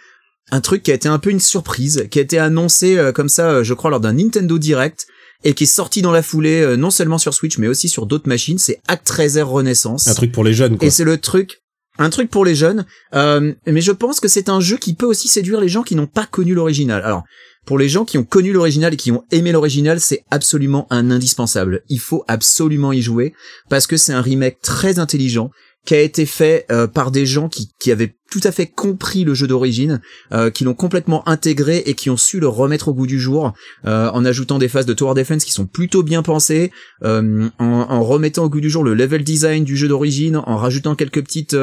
un 0.50 0.60
truc 0.60 0.82
qui 0.82 0.90
a 0.90 0.94
été 0.94 1.08
un 1.08 1.18
peu 1.18 1.30
une 1.30 1.40
surprise, 1.40 2.06
qui 2.10 2.18
a 2.18 2.22
été 2.22 2.38
annoncé 2.38 2.96
euh, 2.96 3.12
comme 3.12 3.28
ça, 3.28 3.50
euh, 3.50 3.64
je 3.64 3.74
crois, 3.74 3.90
lors 3.90 4.00
d'un 4.00 4.14
Nintendo 4.14 4.58
Direct, 4.58 5.06
et 5.44 5.54
qui 5.54 5.64
est 5.64 5.66
sorti 5.66 6.02
dans 6.02 6.12
la 6.12 6.22
foulée, 6.22 6.60
euh, 6.60 6.76
non 6.76 6.90
seulement 6.90 7.18
sur 7.18 7.34
Switch, 7.34 7.58
mais 7.58 7.68
aussi 7.68 7.88
sur 7.88 8.06
d'autres 8.06 8.28
machines, 8.28 8.58
c'est 8.58 8.80
Act 8.88 9.08
13R 9.08 9.42
Renaissance. 9.42 10.08
Un 10.08 10.14
truc 10.14 10.32
pour 10.32 10.44
les 10.44 10.52
jeunes, 10.52 10.76
quoi. 10.76 10.86
Et 10.86 10.90
c'est 10.90 11.04
le 11.04 11.18
truc, 11.18 11.62
un 11.98 12.10
truc 12.10 12.30
pour 12.30 12.44
les 12.44 12.54
jeunes. 12.54 12.84
Euh, 13.14 13.52
mais 13.66 13.80
je 13.80 13.92
pense 13.92 14.20
que 14.20 14.28
c'est 14.28 14.48
un 14.48 14.60
jeu 14.60 14.76
qui 14.76 14.94
peut 14.94 15.06
aussi 15.06 15.28
séduire 15.28 15.60
les 15.60 15.68
gens 15.68 15.82
qui 15.82 15.94
n'ont 15.94 16.06
pas 16.06 16.26
connu 16.26 16.54
l'original. 16.54 17.02
Alors, 17.02 17.24
pour 17.66 17.78
les 17.78 17.88
gens 17.88 18.04
qui 18.04 18.18
ont 18.18 18.24
connu 18.24 18.52
l'original 18.52 18.94
et 18.94 18.96
qui 18.96 19.12
ont 19.12 19.24
aimé 19.30 19.52
l'original, 19.52 20.00
c'est 20.00 20.24
absolument 20.30 20.86
un 20.90 21.10
indispensable. 21.10 21.82
Il 21.88 22.00
faut 22.00 22.24
absolument 22.26 22.92
y 22.92 23.02
jouer 23.02 23.34
parce 23.68 23.86
que 23.86 23.96
c'est 23.96 24.12
un 24.12 24.22
remake 24.22 24.60
très 24.60 24.98
intelligent 24.98 25.50
qui 25.86 25.94
a 25.94 26.00
été 26.00 26.26
fait 26.26 26.66
euh, 26.70 26.86
par 26.86 27.10
des 27.10 27.24
gens 27.24 27.48
qui, 27.48 27.72
qui 27.80 27.90
avaient 27.90 28.14
tout 28.30 28.40
à 28.44 28.52
fait 28.52 28.66
compris 28.66 29.24
le 29.24 29.34
jeu 29.34 29.48
d'origine, 29.48 30.00
euh, 30.32 30.50
qui 30.50 30.62
l'ont 30.62 30.74
complètement 30.74 31.26
intégré 31.28 31.78
et 31.86 31.94
qui 31.94 32.10
ont 32.10 32.16
su 32.16 32.38
le 32.38 32.46
remettre 32.46 32.88
au 32.88 32.94
goût 32.94 33.06
du 33.06 33.18
jour 33.18 33.54
euh, 33.86 34.08
en 34.10 34.24
ajoutant 34.24 34.58
des 34.58 34.68
phases 34.68 34.86
de 34.86 34.92
tower 34.92 35.14
defense 35.14 35.44
qui 35.44 35.50
sont 35.50 35.66
plutôt 35.66 36.02
bien 36.02 36.22
pensées, 36.22 36.70
en, 37.02 38.02
remettant 38.02 38.44
au 38.44 38.50
goût 38.50 38.60
du 38.60 38.70
jour 38.70 38.84
le 38.84 38.94
level 38.94 39.24
design 39.24 39.64
du 39.64 39.76
jeu 39.76 39.88
d'origine, 39.88 40.36
en 40.36 40.56
rajoutant 40.56 40.94
quelques 40.94 41.22
petites 41.22 41.56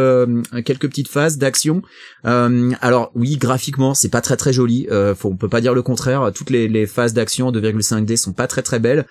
quelques 0.66 0.90
petites 0.90 1.08
phases 1.08 1.38
d'action. 1.38 1.82
Alors 2.24 3.12
oui, 3.16 3.38
graphiquement, 3.38 3.94
c'est 3.94 4.10
pas 4.10 4.22
très 4.22 4.36
très 4.36 4.52
joli. 4.52 4.88
Faut, 5.16 5.30
on 5.30 5.38
peut 5.38 5.50
pas 5.50 5.62
dire 5.62 5.74
le 5.74 5.82
contraire. 5.82 6.32
Toutes 6.34 6.50
les, 6.50 6.68
les 6.68 6.86
phases 6.86 7.14
d'action 7.14 7.52
2,5D 7.52 8.18
sont 8.18 8.34
pas 8.34 8.48
très 8.48 8.62
très 8.62 8.80
belles, 8.80 9.06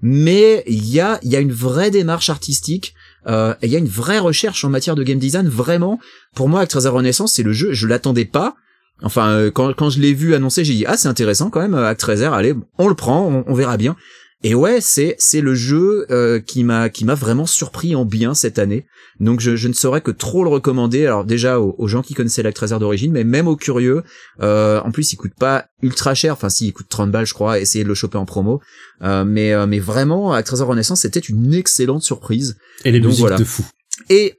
mais 0.00 0.64
il 0.66 0.88
y 0.88 1.00
a 1.00 1.18
il 1.22 1.30
y 1.30 1.36
a 1.36 1.40
une 1.40 1.52
vraie 1.52 1.90
démarche 1.90 2.30
artistique. 2.30 2.94
Euh, 3.26 3.54
et 3.62 3.66
il 3.66 3.72
y 3.72 3.76
a 3.76 3.78
une 3.78 3.88
vraie 3.88 4.18
recherche 4.18 4.64
en 4.64 4.70
matière 4.70 4.94
de 4.94 5.02
game 5.02 5.18
design, 5.18 5.48
vraiment. 5.48 5.98
Pour 6.34 6.48
moi, 6.48 6.60
Actraiser 6.60 6.88
Renaissance, 6.88 7.34
c'est 7.34 7.42
le 7.42 7.52
jeu, 7.52 7.72
je 7.72 7.86
l'attendais 7.86 8.24
pas. 8.24 8.54
Enfin, 9.02 9.30
euh, 9.30 9.50
quand, 9.50 9.74
quand 9.74 9.90
je 9.90 10.00
l'ai 10.00 10.14
vu 10.14 10.34
annoncer, 10.34 10.64
j'ai 10.64 10.74
dit, 10.74 10.84
ah, 10.86 10.96
c'est 10.96 11.08
intéressant 11.08 11.50
quand 11.50 11.60
même, 11.60 11.74
Actraiser, 11.74 12.26
allez, 12.26 12.54
on 12.78 12.88
le 12.88 12.94
prend, 12.94 13.26
on, 13.26 13.44
on 13.46 13.54
verra 13.54 13.76
bien. 13.76 13.96
Et 14.44 14.54
ouais, 14.56 14.80
c'est 14.80 15.14
c'est 15.18 15.40
le 15.40 15.54
jeu 15.54 16.04
euh, 16.10 16.40
qui 16.40 16.64
m'a 16.64 16.88
qui 16.88 17.04
m'a 17.04 17.14
vraiment 17.14 17.46
surpris 17.46 17.94
en 17.94 18.04
bien 18.04 18.34
cette 18.34 18.58
année. 18.58 18.86
Donc 19.20 19.38
je, 19.38 19.54
je 19.54 19.68
ne 19.68 19.72
saurais 19.72 20.00
que 20.00 20.10
trop 20.10 20.42
le 20.42 20.50
recommander. 20.50 21.06
Alors 21.06 21.24
déjà 21.24 21.60
aux, 21.60 21.86
gens 21.86 22.02
qui 22.02 22.14
connaissaient 22.14 22.42
l'Actraiser 22.42 22.76
d'origine, 22.80 23.12
mais 23.12 23.22
même 23.22 23.46
aux 23.46 23.54
curieux. 23.54 24.02
Euh, 24.40 24.80
en 24.80 24.90
plus, 24.90 25.12
il 25.12 25.16
coûte 25.16 25.34
pas 25.38 25.66
ultra 25.80 26.14
cher. 26.14 26.32
Enfin, 26.32 26.48
si, 26.48 26.66
il 26.66 26.72
coûte 26.72 26.88
30 26.88 27.12
balles, 27.12 27.26
je 27.26 27.34
crois. 27.34 27.60
Essayez 27.60 27.84
de 27.84 27.88
le 27.88 27.94
choper 27.94 28.18
en 28.18 28.24
promo. 28.24 28.60
Euh, 29.02 29.24
mais 29.24 29.52
euh, 29.52 29.68
mais 29.68 29.78
vraiment, 29.78 30.32
Actraiser 30.32 30.64
Renaissance, 30.64 31.02
c'était 31.02 31.20
une 31.20 31.54
excellente 31.54 32.02
surprise. 32.02 32.56
Et 32.84 32.90
les 32.92 33.00
Donc 33.00 33.08
musiques 33.10 33.20
voilà. 33.20 33.36
de 33.36 33.44
fou. 33.44 33.64
Et 34.08 34.34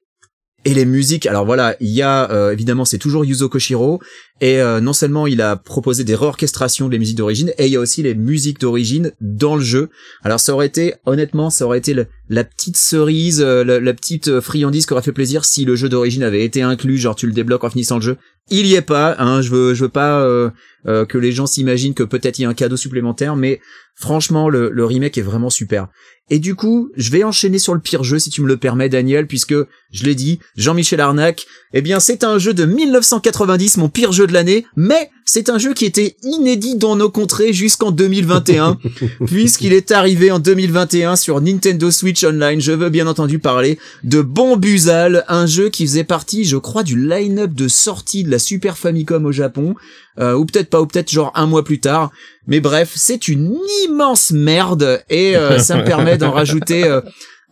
et 0.65 0.73
les 0.73 0.85
musiques, 0.85 1.25
alors 1.25 1.45
voilà, 1.45 1.75
il 1.81 1.89
y 1.89 2.01
a 2.01 2.31
euh, 2.31 2.53
évidemment 2.53 2.85
c'est 2.85 2.97
toujours 2.97 3.25
Yuzo 3.25 3.49
Koshiro 3.49 3.99
et 4.39 4.61
euh, 4.61 4.79
non 4.79 4.93
seulement 4.93 5.27
il 5.27 5.41
a 5.41 5.57
proposé 5.57 6.05
des 6.05 6.15
réorchestrations 6.15 6.87
des 6.87 6.99
musiques 6.99 7.17
d'origine 7.17 7.51
et 7.57 7.65
il 7.65 7.73
y 7.73 7.75
a 7.75 7.81
aussi 7.81 8.01
les 8.01 8.15
musiques 8.15 8.61
d'origine 8.61 9.11
dans 9.19 9.57
le 9.57 9.61
jeu. 9.61 9.89
Alors 10.23 10.39
ça 10.39 10.53
aurait 10.53 10.67
été 10.67 10.93
honnêtement, 11.05 11.49
ça 11.49 11.65
aurait 11.65 11.79
été 11.79 11.93
le- 11.93 12.07
la 12.29 12.45
petite 12.45 12.77
cerise, 12.77 13.41
euh, 13.41 13.65
la, 13.65 13.81
la 13.81 13.93
petite 13.93 14.29
euh, 14.29 14.39
friandise 14.39 14.85
qui 14.85 14.93
aurait 14.93 15.01
fait 15.01 15.11
plaisir 15.11 15.43
si 15.43 15.65
le 15.65 15.75
jeu 15.75 15.89
d'origine 15.89 16.23
avait 16.23 16.45
été 16.45 16.61
inclus, 16.61 16.97
genre 16.97 17.17
tu 17.17 17.27
le 17.27 17.33
débloques 17.33 17.65
en 17.65 17.69
finissant 17.69 17.97
le 17.97 18.01
jeu. 18.03 18.17
Il 18.49 18.65
y 18.65 18.75
est 18.75 18.81
pas, 18.81 19.15
hein, 19.19 19.41
je 19.41 19.49
veux 19.49 19.73
je 19.73 19.83
veux 19.83 19.89
pas 19.89 20.21
euh, 20.21 20.49
euh, 20.87 21.05
que 21.05 21.17
les 21.17 21.33
gens 21.33 21.45
s'imaginent 21.45 21.93
que 21.93 22.03
peut-être 22.03 22.39
il 22.39 22.43
y 22.43 22.45
a 22.45 22.49
un 22.49 22.53
cadeau 22.53 22.77
supplémentaire, 22.77 23.35
mais 23.35 23.59
franchement 23.95 24.47
le, 24.47 24.69
le 24.69 24.85
remake 24.85 25.17
est 25.17 25.21
vraiment 25.21 25.49
super. 25.49 25.87
Et 26.29 26.39
du 26.39 26.55
coup, 26.55 26.89
je 26.95 27.11
vais 27.11 27.23
enchaîner 27.23 27.59
sur 27.59 27.73
le 27.73 27.81
pire 27.81 28.03
jeu 28.03 28.17
si 28.17 28.29
tu 28.29 28.41
me 28.41 28.47
le 28.47 28.57
permets 28.57 28.89
Daniel, 28.89 29.27
puisque 29.27 29.55
je 29.91 30.03
l'ai 30.03 30.15
dit, 30.15 30.39
Jean-Michel 30.55 30.99
Arnac, 30.99 31.45
eh 31.73 31.81
bien 31.81 31.99
c'est 31.99 32.23
un 32.23 32.37
jeu 32.37 32.53
de 32.53 32.65
1990, 32.65 33.77
mon 33.77 33.89
pire 33.89 34.11
jeu 34.11 34.25
de 34.25 34.33
l'année, 34.33 34.65
mais 34.75 35.09
c'est 35.25 35.49
un 35.49 35.57
jeu 35.57 35.73
qui 35.73 35.85
était 35.85 36.15
inédit 36.23 36.75
dans 36.75 36.95
nos 36.95 37.09
contrées 37.09 37.53
jusqu'en 37.53 37.91
2021, 37.91 38.79
puisqu'il 39.27 39.73
est 39.73 39.91
arrivé 39.91 40.31
en 40.31 40.39
2021 40.39 41.15
sur 41.15 41.41
Nintendo 41.41 41.91
Switch 41.91 42.23
Online. 42.23 42.59
Je 42.59 42.71
veux 42.71 42.89
bien 42.89 43.07
entendu 43.07 43.39
parler 43.39 43.77
de 44.03 44.21
Bombusal, 44.21 45.25
un 45.27 45.45
jeu 45.45 45.69
qui 45.69 45.85
faisait 45.85 46.03
partie, 46.03 46.45
je 46.45 46.57
crois, 46.57 46.83
du 46.83 46.97
line-up 46.97 47.53
de 47.53 47.67
sortie 47.67 48.23
de 48.23 48.31
la 48.31 48.39
Super 48.39 48.77
Famicom 48.77 49.25
au 49.25 49.31
Japon, 49.31 49.75
euh, 50.19 50.33
ou 50.33 50.45
peut-être 50.45 50.69
pas, 50.69 50.81
ou 50.81 50.87
peut-être 50.87 51.11
genre 51.11 51.31
un 51.35 51.45
mois 51.45 51.63
plus 51.63 51.79
tard. 51.79 52.11
Mais 52.47 52.59
bref, 52.59 52.91
c'est 52.95 53.27
une 53.27 53.57
immense 53.85 54.31
merde 54.31 55.03
et 55.09 55.35
euh, 55.35 55.59
ça 55.59 55.77
me 55.77 55.83
permet 55.83 56.17
d'en 56.17 56.31
rajouter 56.31 56.85
euh, 56.85 57.01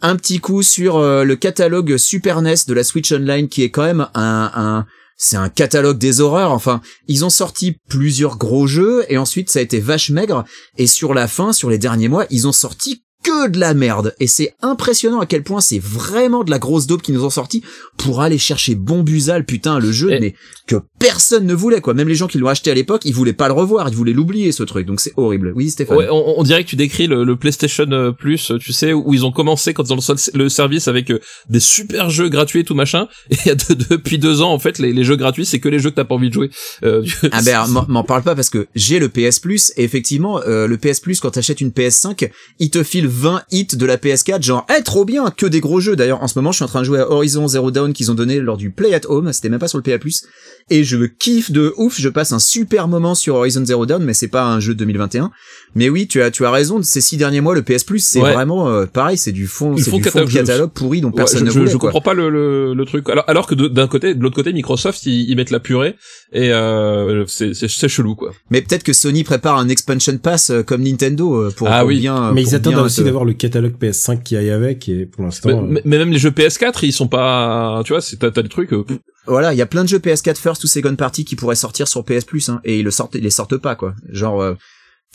un 0.02 0.16
petit 0.16 0.40
coup 0.40 0.64
sur 0.64 0.98
euh, 0.98 1.24
le 1.24 1.36
catalogue 1.36 1.98
Super 1.98 2.42
NES 2.42 2.56
de 2.68 2.74
la 2.74 2.84
Switch 2.84 3.12
Online 3.12 3.48
qui 3.48 3.64
est 3.64 3.70
quand 3.70 3.84
même 3.84 4.08
un, 4.14 4.52
un 4.54 4.86
c'est 5.18 5.38
un 5.38 5.50
catalogue 5.50 6.00
des 6.00 6.20
horreurs. 6.20 6.52
Enfin, 6.52 6.82
ils 7.08 7.24
ont 7.24 7.30
sorti 7.30 7.78
plusieurs 7.88 8.38
gros 8.38 8.66
jeux 8.66 9.06
et 9.08 9.20
ensuite 9.20 9.52
ça 9.52 9.60
a 9.60 9.62
été 9.62 9.80
vache 9.80 10.10
maigre. 10.10 10.44
Et 10.78 10.88
sur 10.88 11.14
la 11.14 11.28
fin, 11.28 11.54
sur 11.54 11.70
les 11.70 11.78
derniers 11.78 12.08
mois, 12.08 12.26
ils 12.32 12.48
ont 12.48 12.52
sorti 12.52 13.04
que 13.24 13.48
de 13.50 13.60
la 13.60 13.74
merde. 13.74 14.16
Et 14.20 14.28
c'est 14.28 14.54
impressionnant 14.62 15.20
à 15.20 15.26
quel 15.26 15.44
point 15.44 15.62
c'est 15.62 15.80
vraiment 15.80 16.44
de 16.44 16.50
la 16.52 16.60
grosse 16.60 16.88
dope 16.88 17.02
qu'ils 17.02 17.14
nous 17.16 17.24
ont 17.26 17.30
sorti 17.30 17.62
pour 17.98 18.22
aller 18.22 18.38
chercher 18.38 18.76
Bombusal, 18.76 19.46
putain, 19.46 19.80
le 19.80 19.92
jeu, 19.92 20.12
Et- 20.12 20.20
mais 20.20 20.34
que 20.68 20.78
personne 21.00 21.46
ne 21.46 21.54
voulait, 21.54 21.82
quoi. 21.82 21.94
Même 21.94 22.08
les 22.08 22.16
gens 22.16 22.28
qui 22.28 22.38
l'ont 22.38 22.48
acheté 22.48 22.72
à 22.72 22.74
l'époque, 22.74 23.02
ils 23.06 23.14
voulaient 23.14 23.34
pas 23.34 23.48
le 23.48 23.54
revoir, 23.54 23.88
ils 23.90 23.96
voulaient 23.96 24.14
l'oublier, 24.14 24.52
ce 24.52 24.64
truc. 24.64 24.86
Donc 24.88 25.00
c'est 25.02 25.14
horrible. 25.18 25.54
Oui, 25.56 25.70
Stéphane. 25.70 25.98
Ouais, 25.98 26.08
on, 26.10 26.40
on 26.40 26.44
dirait 26.44 26.64
que 26.64 26.70
tu 26.70 26.76
décris 26.76 27.08
le, 27.08 27.24
le 27.24 27.36
PlayStation 27.36 27.86
euh, 27.92 28.12
Plus, 28.12 28.52
euh, 28.52 28.58
tu 28.58 28.74
sais, 28.74 28.94
où 28.94 29.14
ils 29.14 29.26
ont 29.26 29.32
commencé 29.32 29.74
quand 29.74 29.84
ils 29.90 29.94
ont 29.94 30.16
le 30.34 30.50
service 30.50 30.88
avec 30.88 31.12
euh, 31.12 31.20
des 31.50 31.60
super 31.60 32.10
jeux 32.10 32.30
gratuits 32.30 32.62
et 32.62 32.64
tout 32.64 32.76
machin. 32.76 33.08
Et 33.46 33.56
de- 33.56 33.74
depuis 33.90 34.18
deux 34.18 34.42
ans, 34.42 34.52
en 34.54 34.60
fait, 34.60 34.80
les, 34.80 34.94
les 34.94 35.04
jeux 35.04 35.16
gratuits, 35.16 35.46
c'est 35.46 35.60
que 35.60 35.70
les 35.70 35.80
jeux 35.80 35.90
que 35.92 35.96
t'as 35.96 36.06
pas 36.06 36.16
envie 36.16 36.30
de 36.30 36.34
jouer. 36.34 36.50
Euh, 36.84 37.06
Ah 37.32 37.42
ben 37.44 37.68
m'en- 37.70 37.86
m'en 37.88 38.04
parle 38.04 38.24
pas 38.24 38.36
parce 38.36 38.50
que 38.50 38.68
j'ai 38.76 39.00
le 39.00 39.10
PS 39.10 39.40
Plus 39.40 39.74
et 39.78 39.84
effectivement 39.84 40.40
euh, 40.48 40.68
le 40.68 40.78
PS 40.78 41.00
Plus 41.00 41.20
quand 41.20 41.32
t'achètes 41.32 41.62
une 41.62 41.70
PS5 41.70 42.30
il 42.60 42.70
te 42.70 42.84
file 42.84 43.08
20 43.12 43.44
hits 43.52 43.76
de 43.76 43.86
la 43.86 43.98
PS4 43.98 44.42
genre 44.42 44.66
eh 44.76 44.82
trop 44.84 45.06
bien 45.06 45.30
que 45.36 45.46
des 45.46 45.60
gros 45.60 45.80
jeux 45.80 45.96
d'ailleurs 45.96 46.24
en 46.24 46.28
ce 46.28 46.38
moment 46.40 46.52
je 46.52 46.58
suis 46.58 46.64
en 46.66 46.68
train 46.68 46.80
de 46.80 46.86
jouer 46.86 47.00
à 47.00 47.10
Horizon 47.12 47.48
Zero 47.48 47.70
Dawn 47.72 47.94
qu'ils 47.94 48.10
ont 48.12 48.14
donné 48.16 48.40
lors 48.40 48.58
du 48.58 48.72
Play 48.72 48.94
at 48.94 49.02
Home 49.10 49.32
c'était 49.34 49.50
même 49.50 49.60
pas 49.60 49.68
sur 49.68 49.78
le 49.78 49.84
PA 49.84 49.98
Plus 50.00 50.24
et 50.70 50.84
je 50.84 50.98
kiffe 51.06 51.52
de 51.52 51.74
ouf 51.78 52.00
je 52.00 52.10
passe 52.10 52.32
un 52.32 52.40
super 52.40 52.88
moment 52.88 53.14
sur 53.16 53.36
Horizon 53.36 53.66
Zero 53.66 53.86
Dawn 53.86 54.04
mais 54.04 54.14
c'est 54.14 54.28
pas 54.30 54.46
un 54.46 54.60
jeu 54.60 54.74
de 54.74 54.80
2021 54.80 55.32
mais 55.76 55.90
oui 55.90 56.08
tu 56.08 56.22
as 56.22 56.32
tu 56.32 56.46
as 56.46 56.52
raison 56.52 56.82
ces 56.84 57.02
six 57.02 57.18
derniers 57.18 57.42
mois 57.42 57.56
le 57.56 57.62
PS 57.64 57.84
Plus 57.84 58.00
c'est 58.06 58.22
Ouais. 58.22 58.34
vraiment 58.34 58.70
euh, 58.70 58.86
pareil 58.86 59.18
c'est 59.18 59.32
du 59.32 59.48
fond 59.48 59.76
c'est 59.78 59.84
du 59.84 59.90
fond 59.90 59.98
de 60.00 60.32
catalogue, 60.32 60.72
pourri 60.72 61.02
dont 61.02 61.10
Ouais, 61.10 61.16
personne 61.16 61.40
je, 61.40 61.46
ne 61.46 61.50
je- 61.52 61.60
voulait 61.60 61.72
je 61.72 61.78
quoi. 61.78 61.90
comprends 61.92 62.02
pas 62.02 62.14
le, 62.14 62.30
le, 62.30 62.74
le 62.74 62.86
truc. 62.86 63.10
Alors, 63.10 63.24
alors 63.28 63.48
que 63.48 63.56
d'un 63.56 63.88
côté, 63.88 64.14
de 64.16 64.22
l'autre 64.22 64.36
côté, 64.36 64.54
Microsoft, 64.54 65.06
ils, 65.06 65.30
ils 65.30 65.36
mettent 65.36 65.50
la 65.52 65.60
purée 65.60 65.96
et 66.34 66.52
euh, 66.54 67.26
c'est 67.28 67.54
chelou 67.88 68.16
quoi. 68.16 68.32
mais 68.50 68.62
peut-être 68.62 68.84
que 68.84 68.94
Sony 68.94 69.24
prépare 69.24 69.58
un 69.58 69.68
expansion 69.70 70.18
pass 70.18 70.50
euh, 70.52 70.64
comme 70.64 70.84
Nintendo 70.84 71.34
euh, 71.36 71.52
pour, 71.56 71.68
Ah 71.70 71.80
pour 71.80 71.90
oui. 71.90 72.00
bien 72.00 72.32
Mais 72.34 72.44
pour 72.44 72.52
ils 72.52 72.56
attendent 72.56 72.74
bien 72.74 72.84
aussi 73.02 73.04
te- 73.04 73.06
d'avoir 73.06 73.26
le 73.26 73.34
catalogue 73.34 73.74
PS5 73.80 74.24
qui 74.24 74.36
aille 74.38 74.50
avec 74.52 74.88
et 74.90 75.06
pour 75.06 75.24
l'instant. 75.24 75.50
Mais, 75.50 75.56
euh, 75.56 75.62
mais- 75.68 75.82
mais 75.86 75.98
même 75.98 76.12
les 76.12 76.20
jeux 76.20 76.32
PS4, 76.32 76.84
ils 76.84 76.94
sont 76.94 77.08
pas, 77.08 77.82
tu 77.86 77.94
vois, 77.94 78.02
c'est 78.02 78.18
t'as 78.18 78.32
t'as 78.32 78.42
des 78.42 78.50
trucs. 78.50 78.74
euh, 78.74 78.84
Voilà, 79.28 79.54
il 79.54 79.58
y 79.58 79.62
a 79.62 79.66
plein 79.66 79.84
de 79.84 79.90
jeux 79.90 80.00
PS4 80.00 80.38
First 80.38 80.64
ou 80.64 80.68
Second 80.68 80.96
Party 80.96 81.26
qui 81.26 81.36
pourraient 81.36 81.56
sortir 81.56 81.88
sur 81.88 82.04
PS 82.04 82.26
Plus, 82.26 82.50
hein, 82.50 82.62
et 82.64 82.80
ils 82.80 82.84
le 82.84 82.92
sortent, 82.92 83.16
ils 83.16 83.24
les 83.24 83.30
sortent 83.30 83.58
pas, 83.58 83.76
quoi. 83.76 83.94
Genre, 84.10 84.42
euh, 84.42 84.56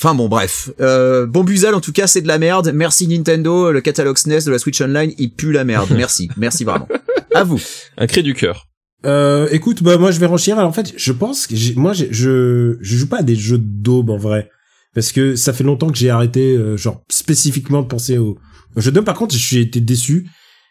enfin 0.01 0.15
bon, 0.15 0.29
bref. 0.29 0.71
Euh, 0.81 1.27
bon 1.27 1.43
Buzal, 1.45 1.75
en 1.75 1.81
tout 1.81 1.93
cas, 1.93 2.07
c'est 2.07 2.21
de 2.23 2.29
la 2.29 2.39
merde. 2.39 2.71
Merci 2.75 3.09
Nintendo, 3.09 3.73
le 3.73 3.81
catalogue 3.81 4.17
SNES 4.19 4.45
de 4.47 4.51
la 4.53 4.59
Switch 4.59 4.81
Online, 4.81 5.13
il 5.19 5.31
pue 5.35 5.53
la 5.53 5.65
merde. 5.65 5.89
Merci, 5.97 6.29
merci 6.37 6.65
vraiment. 6.65 6.89
À 7.35 7.43
vous. 7.45 7.61
un 7.99 8.07
cri 8.07 8.23
du 8.23 8.35
cœur. 8.35 8.67
Euh, 9.05 9.47
écoute, 9.53 9.83
bah 9.83 9.99
moi 9.99 10.11
je 10.11 10.19
vais 10.19 10.27
renchérir. 10.27 10.59
Alors 10.59 10.71
en 10.71 10.73
fait, 10.73 10.93
je 10.97 11.13
pense 11.13 11.47
que 11.47 11.55
j'ai- 11.55 11.75
moi 11.75 11.93
je 11.93 12.07
je 12.11 12.77
joue 12.81 13.09
pas 13.09 13.19
à 13.19 13.23
des 13.23 13.37
jeux 13.37 13.59
d'aube 13.59 14.11
en 14.11 14.17
vrai 14.17 14.51
parce 14.97 15.13
que 15.13 15.37
ça 15.37 15.53
fait 15.53 15.63
longtemps 15.63 15.91
que 15.91 15.99
j'ai 15.99 16.09
arrêté 16.09 16.57
euh, 16.57 16.79
genre 16.79 17.03
spécifiquement 17.11 17.83
de 17.83 17.87
penser 17.87 18.17
aux, 18.17 18.39
aux 18.75 18.81
jeux 18.81 18.91
d'aube. 18.91 19.05
Par 19.05 19.15
contre, 19.15 19.35
je 19.35 19.39
suis 19.39 19.59
été 19.59 19.79
déçu 19.79 20.27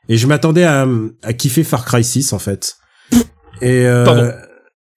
et 0.10 0.18
je 0.18 0.26
m'attendais 0.26 0.64
à 0.64 0.88
à 1.22 1.34
kiffer 1.34 1.64
Far 1.64 1.86
Cry 1.86 2.04
6 2.04 2.34
en 2.34 2.40
fait. 2.40 2.76
Et 3.62 3.86
euh, 3.86 4.04
Pardon. 4.04 4.32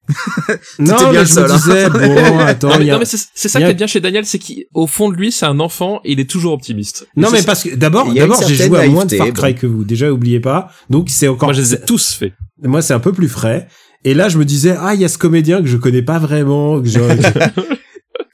non, 0.79 0.97
bien 0.97 1.13
mais 1.13 1.19
je 1.21 1.25
seul, 1.27 1.45
me 1.47 1.53
hein. 1.53 1.57
disais 1.57 1.91
bon, 1.91 2.39
attends, 2.39 2.69
non 2.71 2.79
mais, 2.79 2.85
il 2.85 2.87
y 2.87 2.91
a- 2.91 2.95
non, 2.95 3.01
mais 3.01 3.05
c'est 3.05 3.49
ça 3.51 3.61
qui 3.61 3.67
est 3.67 3.75
bien 3.75 3.87
chez 3.87 4.01
Daniel, 4.01 4.25
c'est 4.25 4.39
qu'au 4.39 4.87
fond 4.87 5.11
de 5.11 5.15
lui, 5.15 5.31
c'est 5.31 5.45
un 5.45 5.61
enfant 5.61 6.01
et 6.07 6.13
il 6.13 6.21
est 6.21 6.31
toujours 6.31 6.55
optimiste. 6.55 7.07
Et 7.15 7.21
non 7.21 7.29
mais 7.31 7.43
parce 7.43 7.65
que 7.65 7.75
d'abord 7.75 8.11
d'abord 8.15 8.43
j'ai 8.49 8.55
joué 8.55 8.81
à 8.81 8.87
moins 8.89 9.05
de 9.05 9.15
Far 9.15 9.31
Cry 9.35 9.53
bon. 9.53 9.59
que 9.59 9.67
vous. 9.67 9.85
Déjà 9.85 10.11
oubliez 10.11 10.41
pas. 10.41 10.71
Donc 10.89 11.11
c'est 11.11 11.29
encore 11.29 11.49
moi 11.49 11.53
je 11.53 11.61
les 11.61 11.75
ai 11.75 11.81
tous 11.83 12.15
faits. 12.15 12.33
moi 12.63 12.81
c'est 12.81 12.95
un 12.95 13.01
peu 13.01 13.13
plus 13.13 13.29
frais. 13.29 13.69
Et 14.05 14.15
là 14.15 14.31
je 14.31 14.39
me 14.39 14.47
disais 14.47 14.75
ah 14.81 14.95
il 14.95 15.03
y 15.03 15.05
a 15.05 15.09
ce 15.09 15.19
comédien 15.19 15.61
que 15.61 15.69
je 15.69 15.77
connais 15.77 16.01
pas 16.01 16.19
vraiment 16.19 16.81
que 16.81 16.89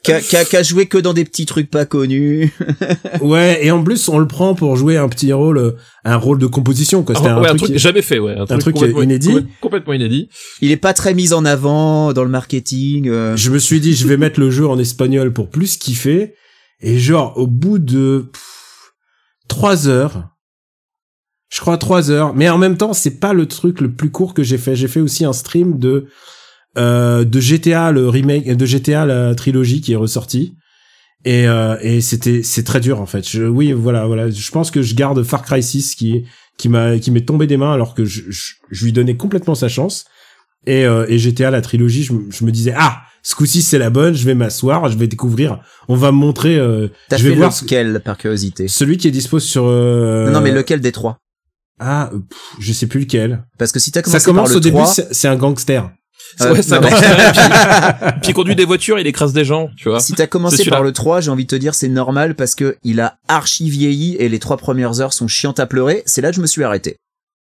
Qu'a 0.04 0.20
qu'a- 0.20 0.44
qu'a 0.44 0.62
joué 0.62 0.86
que 0.86 0.98
dans 0.98 1.14
des 1.14 1.24
petits 1.24 1.46
trucs 1.46 1.70
pas 1.70 1.86
connus. 1.86 2.52
Ouais, 3.22 3.64
et 3.64 3.70
en 3.70 3.82
plus, 3.82 4.08
on 4.08 4.18
le 4.18 4.26
prend 4.28 4.54
pour 4.54 4.76
jouer 4.76 4.96
un 4.98 5.08
petit 5.08 5.32
rôle, 5.32 5.56
euh, 5.58 5.72
un 6.04 6.16
rôle 6.16 6.38
de 6.38 6.46
composition, 6.46 7.02
quoi. 7.02 7.14
C'était 7.14 7.28
Ah, 7.28 7.36
un, 7.36 7.40
ouais, 7.40 7.46
un 7.46 7.50
truc, 7.50 7.60
truc 7.62 7.72
qui- 7.72 7.78
jamais 7.78 8.02
fait, 8.02 8.18
ouais. 8.18 8.36
Un 8.36 8.44
truc, 8.46 8.60
truc 8.60 8.74
complètement- 8.74 9.02
inédit. 9.02 9.28
complètement- 9.28 9.50
Complètement 9.62 9.92
inédit. 9.94 10.28
Il 10.60 10.70
est 10.70 10.76
pas 10.76 10.92
très 10.92 11.14
mis 11.14 11.32
en 11.32 11.44
avant 11.44 12.12
dans 12.12 12.22
le 12.24 12.28
marketing. 12.30 13.08
euh. 13.08 13.36
Je 13.36 13.50
me 13.50 13.58
suis 13.58 13.80
dit, 13.80 13.94
je 13.94 14.06
vais 14.06 14.16
mettre 14.18 14.38
le 14.40 14.50
jeu 14.50 14.68
en 14.68 14.78
espagnol 14.78 15.32
pour 15.32 15.48
plus 15.48 15.76
kiffer. 15.78 16.34
Et 16.80 16.98
genre, 16.98 17.32
au 17.38 17.46
bout 17.46 17.78
de 17.78 18.28
pff, 18.30 18.92
trois 19.48 19.88
heures, 19.88 20.28
je 21.50 21.60
crois 21.60 21.78
trois 21.78 22.10
heures, 22.10 22.34
mais 22.34 22.48
en 22.50 22.58
même 22.58 22.76
temps, 22.76 22.92
c'est 22.92 23.18
pas 23.20 23.32
le 23.32 23.46
truc 23.46 23.80
le 23.80 23.92
plus 23.94 24.10
court 24.10 24.34
que 24.34 24.42
j'ai 24.42 24.58
fait. 24.58 24.74
J'ai 24.76 24.88
fait 24.88 25.00
aussi 25.00 25.24
un 25.24 25.32
stream 25.32 25.78
de 25.78 26.06
euh, 26.76 27.24
de 27.24 27.40
GTA, 27.40 27.92
le 27.92 28.08
remake 28.08 28.46
de 28.56 28.66
GTA, 28.66 29.06
la 29.06 29.34
trilogie 29.34 29.80
qui 29.80 29.92
est 29.92 29.96
ressortie. 29.96 30.56
Et, 31.26 31.46
euh, 31.48 31.76
et 31.80 32.00
c'était 32.02 32.42
c'est 32.42 32.64
très 32.64 32.80
dur 32.80 33.00
en 33.00 33.06
fait. 33.06 33.26
Je, 33.28 33.44
oui, 33.44 33.72
voilà, 33.72 34.06
voilà. 34.06 34.28
Je 34.28 34.50
pense 34.50 34.70
que 34.70 34.82
je 34.82 34.94
garde 34.94 35.22
Far 35.22 35.42
Cry 35.42 35.62
6 35.62 35.94
qui 35.94 36.24
qui 36.58 36.68
m'a 36.68 36.98
qui 36.98 37.10
m'est 37.10 37.24
tombé 37.26 37.46
des 37.46 37.56
mains 37.56 37.72
alors 37.72 37.94
que 37.94 38.04
je, 38.04 38.22
je, 38.28 38.52
je 38.70 38.84
lui 38.84 38.92
donnais 38.92 39.16
complètement 39.16 39.54
sa 39.54 39.68
chance. 39.68 40.04
Et, 40.66 40.84
euh, 40.86 41.06
et 41.08 41.18
GTA, 41.18 41.50
la 41.50 41.60
trilogie, 41.62 42.02
je, 42.04 42.12
me- 42.12 42.30
je 42.30 42.44
me 42.44 42.50
disais 42.52 42.74
ah 42.76 43.02
ce 43.22 43.34
coup-ci 43.34 43.62
c'est 43.62 43.78
la 43.78 43.88
bonne. 43.88 44.12
Je 44.14 44.24
vais 44.26 44.34
m'asseoir, 44.34 44.88
je 44.90 44.98
vais 44.98 45.06
découvrir. 45.06 45.60
On 45.88 45.96
va 45.96 46.12
me 46.12 46.18
montrer. 46.18 46.56
Euh, 46.58 46.88
T'as 47.08 47.16
je 47.16 47.22
vais 47.24 47.30
fait 47.30 47.36
voir 47.36 47.52
lequel 47.62 48.02
par 48.04 48.18
curiosité? 48.18 48.68
Celui 48.68 48.98
qui 48.98 49.08
est 49.08 49.10
dispo 49.10 49.40
sur. 49.40 49.64
euh, 49.66 50.26
Non, 50.26 50.32
non, 50.32 50.40
mais 50.42 50.52
lequel 50.52 50.80
des 50.82 50.92
trois? 50.92 51.16
Ah, 51.80 52.10
pff, 52.12 52.38
je 52.60 52.72
sais 52.74 52.86
plus 52.86 53.00
lequel. 53.00 53.44
Parce 53.58 53.72
que 53.72 53.78
si 53.80 53.90
t'as 53.92 54.00
Ça 54.02 54.20
commencé 54.20 54.24
commence 54.26 54.48
par 54.50 54.52
au 54.52 54.58
le 54.58 54.60
début, 54.60 54.74
3, 54.76 54.86
c'est 54.86 55.14
c'est 55.14 55.28
un 55.28 55.36
gangster. 55.36 55.90
Euh, 56.40 56.52
ouais, 56.52 56.62
ça 56.62 56.80
non, 56.80 56.88
puis, 56.88 56.98
puis 58.22 58.30
il 58.30 58.34
conduit 58.34 58.56
des 58.56 58.64
voitures, 58.64 58.98
il 58.98 59.06
écrase 59.06 59.32
des 59.32 59.44
gens, 59.44 59.70
tu 59.76 59.88
vois. 59.88 60.00
si 60.00 60.12
t'as 60.14 60.26
commencé 60.26 60.64
par 60.64 60.82
le 60.82 60.92
3, 60.92 61.20
j'ai 61.20 61.30
envie 61.30 61.44
de 61.44 61.48
te 61.50 61.56
dire 61.56 61.74
c'est 61.74 61.88
normal 61.88 62.34
parce 62.34 62.54
que 62.54 62.76
il 62.84 63.00
a 63.00 63.18
archi 63.28 63.70
vieilli 63.70 64.16
et 64.16 64.28
les 64.28 64.38
trois 64.38 64.56
premières 64.56 65.00
heures 65.00 65.12
sont 65.12 65.28
chiantes 65.28 65.60
à 65.60 65.66
pleurer. 65.66 66.02
C'est 66.06 66.20
là 66.20 66.30
que 66.30 66.36
je 66.36 66.40
me 66.40 66.46
suis 66.46 66.64
arrêté. 66.64 66.96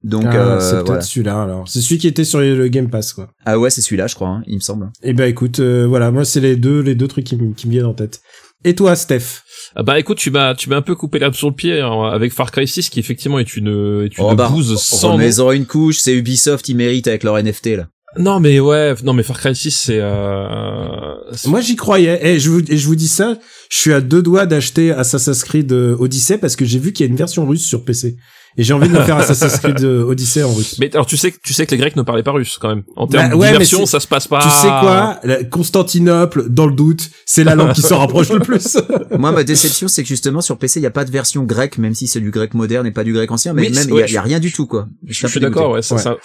Donc 0.03 0.25
ah, 0.27 0.33
euh, 0.35 0.59
c'est 0.61 0.75
peut-être 0.75 0.85
voilà. 0.87 1.01
celui-là 1.01 1.41
alors. 1.43 1.67
C'est 1.67 1.81
celui 1.81 1.97
qui 1.97 2.07
était 2.07 2.23
sur 2.23 2.39
le 2.39 2.67
Game 2.69 2.89
Pass 2.89 3.11
quoi. 3.13 3.29
Ah 3.45 3.59
ouais, 3.59 3.69
c'est 3.69 3.81
celui-là, 3.81 4.07
je 4.07 4.15
crois, 4.15 4.29
hein, 4.29 4.43
il 4.47 4.55
me 4.55 4.61
semble. 4.61 4.89
Eh 5.03 5.11
ben 5.13 5.27
écoute, 5.29 5.59
euh, 5.59 5.85
voilà, 5.87 6.09
moi 6.09 6.23
c'est 6.23 6.39
les 6.39 6.55
deux 6.55 6.79
les 6.79 6.95
deux 6.95 7.07
trucs 7.09 7.25
qui, 7.25 7.35
me- 7.35 7.53
qui 7.53 7.67
me 7.67 7.73
viennent 7.73 7.85
en 7.85 7.93
tête. 7.93 8.21
Et 8.65 8.75
toi, 8.75 8.95
Steph 8.95 9.41
Ah 9.75 9.83
bah 9.83 9.99
écoute, 9.99 10.17
tu 10.17 10.31
m'as 10.31 10.53
tu 10.55 10.69
m'as 10.69 10.77
un 10.77 10.81
peu 10.81 10.95
coupé 10.95 11.19
l'herbe 11.19 11.33
sur 11.33 11.49
le 11.49 11.55
pied 11.55 11.79
hein, 11.81 12.09
avec 12.13 12.31
Far 12.33 12.51
Cry 12.51 12.67
6 12.67 12.89
qui 12.89 12.99
effectivement 12.99 13.39
est 13.39 13.55
une 13.57 13.67
est 14.05 14.17
une 14.17 14.23
Oh 14.23 14.35
bah, 14.35 14.47
bouse 14.49 14.81
sans 14.81 15.13
remets-en 15.13 15.51
une 15.51 15.65
couche, 15.65 15.97
c'est 15.99 16.13
Ubisoft, 16.13 16.67
ils 16.69 16.75
méritent 16.75 17.07
avec 17.07 17.23
leur 17.23 17.41
NFT 17.41 17.67
là. 17.77 17.87
Non 18.17 18.39
mais 18.39 18.59
ouais, 18.59 18.95
non 19.03 19.13
mais 19.13 19.23
Far 19.23 19.39
Cry 19.39 19.55
6 19.55 19.71
c'est 19.71 19.99
euh... 20.01 21.15
Moi 21.45 21.61
j'y 21.61 21.75
croyais. 21.75 22.19
Et 22.25 22.39
je 22.39 22.49
vous 22.49 22.59
et 22.71 22.77
je 22.77 22.87
vous 22.87 22.95
dis 22.95 23.07
ça, 23.07 23.37
je 23.69 23.77
suis 23.77 23.93
à 23.93 24.01
deux 24.01 24.21
doigts 24.21 24.47
d'acheter 24.47 24.91
Assassin's 24.91 25.43
Creed 25.43 25.71
euh, 25.71 25.95
Odyssey 25.99 26.39
parce 26.39 26.55
que 26.55 26.65
j'ai 26.65 26.79
vu 26.79 26.91
qu'il 26.91 27.05
y 27.05 27.09
a 27.09 27.11
une 27.11 27.17
version 27.17 27.45
russe 27.47 27.65
sur 27.65 27.85
PC. 27.85 28.17
Et 28.57 28.63
j'ai 28.63 28.73
envie 28.73 28.87
de 28.89 28.93
me 28.93 29.01
faire 29.03 29.17
Assassin's 29.17 29.57
Creed 29.59 29.83
euh, 29.83 30.03
Odyssey 30.03 30.43
en 30.43 30.53
russe. 30.53 30.77
Mais 30.79 30.89
alors 30.93 31.05
tu 31.05 31.17
sais 31.17 31.31
que 31.31 31.37
tu 31.43 31.53
sais 31.53 31.65
que 31.65 31.71
les 31.71 31.77
Grecs 31.77 31.95
ne 31.95 32.01
parlaient 32.01 32.23
pas 32.23 32.31
russe 32.31 32.57
quand 32.59 32.69
même. 32.69 32.83
En 32.95 33.07
termes 33.07 33.29
Bah, 33.31 33.35
ouais, 33.37 33.63
c'est- 33.65 33.85
ça 33.85 33.99
se 33.99 34.07
passe 34.07 34.27
pas. 34.27 34.39
Tu 34.41 34.49
sais 34.49 34.67
quoi? 34.67 35.19
La- 35.23 35.43
Constantinople, 35.43 36.49
dans 36.49 36.65
le 36.65 36.73
doute, 36.73 37.09
c'est 37.25 37.43
la 37.43 37.55
langue 37.55 37.73
qui 37.73 37.81
s'en 37.81 37.99
rapproche 37.99 38.29
le 38.29 38.39
plus. 38.39 38.77
Moi, 39.17 39.31
ma 39.31 39.43
déception, 39.43 39.87
c'est 39.87 40.01
que 40.03 40.09
justement 40.09 40.41
sur 40.41 40.57
PC, 40.57 40.79
il 40.79 40.83
y 40.83 40.87
a 40.87 40.91
pas 40.91 41.05
de 41.05 41.11
version 41.11 41.43
grecque, 41.43 41.77
même 41.77 41.93
si 41.93 42.07
c'est 42.07 42.19
du 42.19 42.31
grec 42.31 42.53
moderne 42.53 42.85
et 42.87 42.91
pas 42.91 43.03
du 43.03 43.13
grec 43.13 43.31
ancien, 43.31 43.53
mais 43.53 43.67
Oui, 43.69 43.73
même 43.73 43.83
il 43.85 43.89
y 43.89 43.91
a, 43.91 43.95
ouais, 43.95 44.05
il 44.09 44.13
y 44.13 44.17
a 44.17 44.21
rien 44.21 44.39
du 44.39 44.51
tout 44.51 44.65
quoi. 44.65 44.87
Je 45.07 45.27
suis 45.27 45.39
d'accord, 45.39 45.71
ouais, 45.71 45.81
c'est 45.81 45.95
Ouais. 45.95 46.01
ça. 46.01 46.17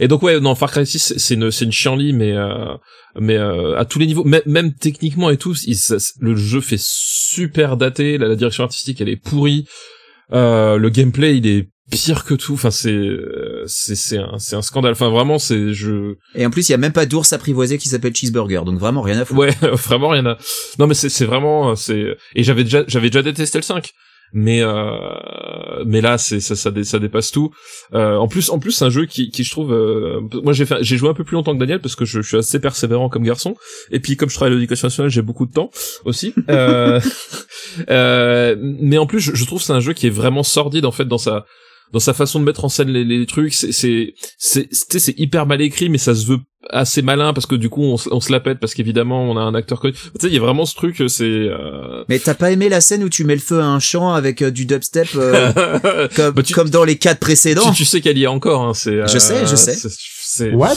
Et 0.00 0.08
donc 0.08 0.22
ouais, 0.22 0.40
non, 0.40 0.54
Far 0.54 0.70
Cry 0.70 0.86
6, 0.86 0.98
c'est- 0.98 1.18
c'est 1.18 1.34
une, 1.34 1.50
c'est 1.50 1.64
une 1.64 1.72
chienlit, 1.72 2.12
mais 2.12 2.32
euh, 2.32 2.74
mais 3.20 3.36
euh, 3.36 3.76
à 3.78 3.84
tous 3.84 3.98
les 3.98 4.06
niveaux, 4.06 4.24
même, 4.24 4.42
même 4.46 4.72
techniquement 4.74 5.30
et 5.30 5.36
tout, 5.36 5.54
il- 5.66 5.76
ça- 5.76 5.96
le 6.20 6.34
jeu 6.36 6.60
fait 6.60 6.78
super 6.80 7.76
daté, 7.76 8.16
la, 8.18 8.28
la 8.28 8.36
direction 8.36 8.64
artistique 8.64 9.00
elle 9.00 9.08
est 9.08 9.16
pourrie, 9.16 9.66
euh, 10.32 10.76
le 10.76 10.88
gameplay 10.90 11.36
il 11.36 11.46
est 11.46 11.68
pire 11.90 12.24
que 12.24 12.34
tout. 12.34 12.54
Enfin 12.54 12.70
c'est 12.70 13.08
c'est 13.66 13.94
c'est 13.94 14.18
un 14.18 14.38
c'est 14.38 14.56
un 14.56 14.62
scandale. 14.62 14.92
Enfin 14.92 15.10
vraiment 15.10 15.38
c'est 15.38 15.72
je 15.72 16.14
Et 16.34 16.46
en 16.46 16.50
plus, 16.50 16.68
il 16.68 16.72
y 16.72 16.74
a 16.74 16.78
même 16.78 16.92
pas 16.92 17.06
d'ours 17.06 17.32
apprivoisé 17.32 17.78
qui 17.78 17.88
s'appelle 17.88 18.14
Cheeseburger, 18.14 18.64
donc 18.64 18.78
vraiment 18.78 19.02
rien 19.02 19.18
à 19.18 19.24
foutre. 19.24 19.40
ouais 19.40 19.54
vraiment 19.72 20.08
rien 20.08 20.26
à. 20.26 20.38
Non 20.78 20.86
mais 20.86 20.94
c'est 20.94 21.08
c'est 21.08 21.26
vraiment 21.26 21.76
c'est 21.76 22.16
et 22.34 22.42
j'avais 22.42 22.64
déjà 22.64 22.84
j'avais 22.86 23.10
déjà 23.10 23.22
détesté 23.22 23.58
le 23.58 23.62
5 23.62 23.92
mais 24.34 24.60
euh, 24.62 25.82
mais 25.86 26.00
là 26.02 26.18
c'est 26.18 26.40
ça, 26.40 26.54
ça 26.56 26.70
dé- 26.70 26.84
ça 26.84 26.98
dépasse 26.98 27.30
tout. 27.30 27.50
Euh, 27.94 28.16
en 28.16 28.28
plus 28.28 28.50
en 28.50 28.58
plus 28.58 28.72
c'est 28.72 28.84
un 28.84 28.90
jeu 28.90 29.06
qui 29.06 29.30
qui 29.30 29.44
je 29.44 29.50
trouve 29.50 29.72
euh, 29.72 30.20
moi 30.42 30.52
j'ai 30.52 30.66
fait 30.66 30.76
j'ai 30.82 30.96
joué 30.96 31.08
un 31.08 31.14
peu 31.14 31.24
plus 31.24 31.34
longtemps 31.36 31.54
que 31.54 31.60
Daniel 31.60 31.80
parce 31.80 31.94
que 31.96 32.04
je, 32.04 32.20
je 32.20 32.26
suis 32.28 32.36
assez 32.36 32.60
persévérant 32.60 33.08
comme 33.08 33.22
garçon. 33.22 33.54
Et 33.90 34.00
puis 34.00 34.16
comme 34.16 34.28
je 34.28 34.34
travaille 34.34 34.52
à 34.52 34.56
l'éducation 34.56 34.86
nationale 34.86 35.10
j'ai 35.10 35.22
beaucoup 35.22 35.46
de 35.46 35.52
temps 35.52 35.70
aussi. 36.04 36.34
Euh, 36.50 37.00
euh, 37.90 38.56
mais 38.60 38.98
en 38.98 39.06
plus 39.06 39.20
je, 39.20 39.34
je 39.34 39.44
trouve 39.46 39.58
que 39.60 39.64
c'est 39.64 39.72
un 39.72 39.80
jeu 39.80 39.92
qui 39.92 40.06
est 40.06 40.10
vraiment 40.10 40.42
sordide 40.42 40.84
en 40.84 40.92
fait 40.92 41.04
dans 41.06 41.18
sa 41.18 41.46
dans 41.92 42.00
sa 42.00 42.12
façon 42.14 42.40
de 42.40 42.44
mettre 42.44 42.64
en 42.64 42.68
scène 42.68 42.88
les, 42.90 43.04
les 43.04 43.26
trucs 43.26 43.54
c'est 43.54 43.72
c'est 44.38 44.68
c'est 44.72 45.18
hyper 45.18 45.46
mal 45.46 45.60
écrit 45.62 45.88
mais 45.88 45.98
ça 45.98 46.14
se 46.14 46.26
veut 46.26 46.38
assez 46.70 47.02
malin 47.02 47.32
parce 47.34 47.46
que 47.46 47.54
du 47.54 47.68
coup 47.68 47.82
on, 47.82 47.96
se- 47.98 48.08
on 48.10 48.20
se 48.20 48.32
la 48.32 48.40
pète 48.40 48.58
parce 48.58 48.74
qu'évidemment 48.74 49.22
on 49.30 49.36
a 49.36 49.40
un 49.42 49.54
acteur 49.54 49.80
connu. 49.80 49.92
Tu 49.94 50.00
sais 50.18 50.26
il 50.28 50.34
y 50.34 50.38
a 50.38 50.40
vraiment 50.40 50.64
ce 50.64 50.74
truc 50.74 50.96
c'est 51.08 51.24
euh... 51.24 52.04
Mais 52.08 52.18
t'as 52.18 52.34
pas 52.34 52.50
aimé 52.50 52.68
la 52.68 52.80
scène 52.80 53.04
où 53.04 53.08
tu 53.10 53.24
mets 53.24 53.34
le 53.34 53.40
feu 53.40 53.60
à 53.60 53.66
un 53.66 53.80
champ 53.80 54.14
avec 54.14 54.40
euh, 54.42 54.50
du 54.50 54.64
dubstep 54.66 55.08
euh, 55.14 56.08
comme, 56.16 56.34
Bah, 56.34 56.42
tu- 56.42 56.54
comme 56.54 56.70
dans 56.70 56.84
les 56.84 56.96
quatre 56.96 57.20
précédents? 57.20 57.70
tu, 57.70 57.76
tu 57.76 57.84
sais 57.84 58.00
qu'elle 58.00 58.16
y 58.18 58.24
est 58.24 58.28
encore 58.28 58.62
hein, 58.62 58.72
c'est 58.74 59.06
Je 59.06 59.18
sais, 59.18 59.46
je 59.46 59.54
sais. 59.56 60.50
What? 60.52 60.76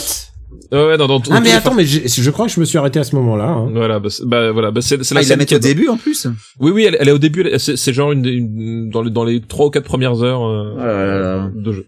Ouais, 0.72 0.86
ouais, 0.86 0.96
dans, 0.98 1.20
Ah 1.30 1.40
mais 1.40 1.52
attends, 1.52 1.74
mais 1.74 1.84
j'ai- 1.84 2.06
je 2.08 2.30
crois 2.30 2.46
que 2.46 2.52
je 2.52 2.60
me 2.60 2.64
suis 2.64 2.78
arrêté 2.78 2.98
à 2.98 3.04
ce 3.04 3.14
moment-là. 3.16 3.48
hein. 3.48 3.70
Voilà, 3.72 3.98
bah, 4.00 4.08
bah, 4.24 4.52
voilà, 4.52 4.70
bah, 4.70 4.80
c'est 4.80 5.02
c'est 5.04 5.14
la 5.14 5.20
Ah, 5.20 5.24
scène 5.24 5.44
qui 5.44 5.54
au 5.54 5.58
début 5.58 5.88
en 5.88 5.96
plus. 5.96 6.26
Oui, 6.60 6.70
oui, 6.70 6.84
elle, 6.84 6.96
elle 7.00 7.08
est 7.08 7.12
au 7.12 7.18
début. 7.18 7.48
C'est 7.58 7.92
genre 7.92 8.12
une, 8.12 8.24
une- 8.26 8.90
dans 8.90 9.02
les 9.02 9.10
dans 9.10 9.24
les 9.24 9.40
trois 9.40 9.66
ou 9.66 9.70
quatre 9.70 9.84
premières 9.84 10.22
heures 10.22 10.44
euh, 10.44 10.74
là 10.76 11.18
là. 11.20 11.50
de 11.54 11.72
jeu. 11.72 11.86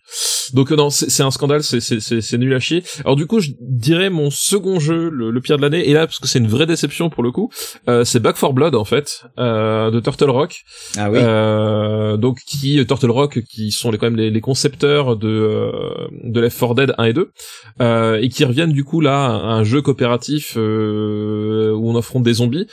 Donc 0.55 0.73
euh, 0.73 0.77
non, 0.77 0.91
c'est 0.91 1.23
un 1.23 1.31
scandale, 1.31 1.63
c'est 1.63 2.39
nul 2.39 2.55
à 2.55 2.61
chier. 2.61 2.83
Alors 3.05 3.17
du 3.17 3.27
coup, 3.27 3.41
je 3.41 3.51
dirais 3.61 4.11
mon 4.11 4.31
second 4.31 4.79
jeu, 4.81 5.09
le, 5.11 5.31
le 5.31 5.41
pire 5.41 5.57
de 5.57 5.63
l'année, 5.63 5.89
et 5.89 5.93
là 5.93 6.07
parce 6.07 6.19
que 6.19 6.29
c'est 6.29 6.39
une 6.39 6.49
vraie 6.49 6.67
déception 6.67 7.11
pour 7.11 7.23
le 7.23 7.31
coup, 7.31 7.51
euh, 7.89 8.05
c'est 8.05 8.21
Back 8.21 8.37
4 8.39 8.53
Blood 8.53 8.75
en 8.75 8.85
fait, 8.85 9.25
euh, 9.39 9.91
de 9.91 10.01
Turtle 10.01 10.31
Rock. 10.31 10.63
Ah 10.97 11.11
oui. 11.11 11.19
Euh, 11.21 12.17
donc 12.17 12.39
qui 12.47 12.85
Turtle 12.87 13.11
Rock 13.11 13.41
qui 13.49 13.71
sont 13.71 13.91
les, 13.91 13.99
quand 13.99 14.07
même 14.07 14.17
les, 14.17 14.31
les 14.31 14.41
concepteurs 14.41 15.17
de 15.17 15.29
euh, 15.29 16.09
de 16.25 16.41
Left 16.41 16.59
4 16.59 16.75
Dead 16.75 16.95
1 16.99 17.05
et 17.05 17.13
2 17.13 17.31
euh, 17.81 18.19
et 18.21 18.29
qui 18.29 18.45
reviennent 18.45 18.73
du 18.73 18.85
coup 18.85 19.01
là 19.01 19.27
à 19.27 19.53
un 19.53 19.65
jeu 19.65 19.83
coopératif 19.83 20.55
euh, 20.57 21.73
où 21.73 21.91
on 21.91 21.97
affronte 21.97 22.23
des 22.23 22.35
zombies 22.35 22.67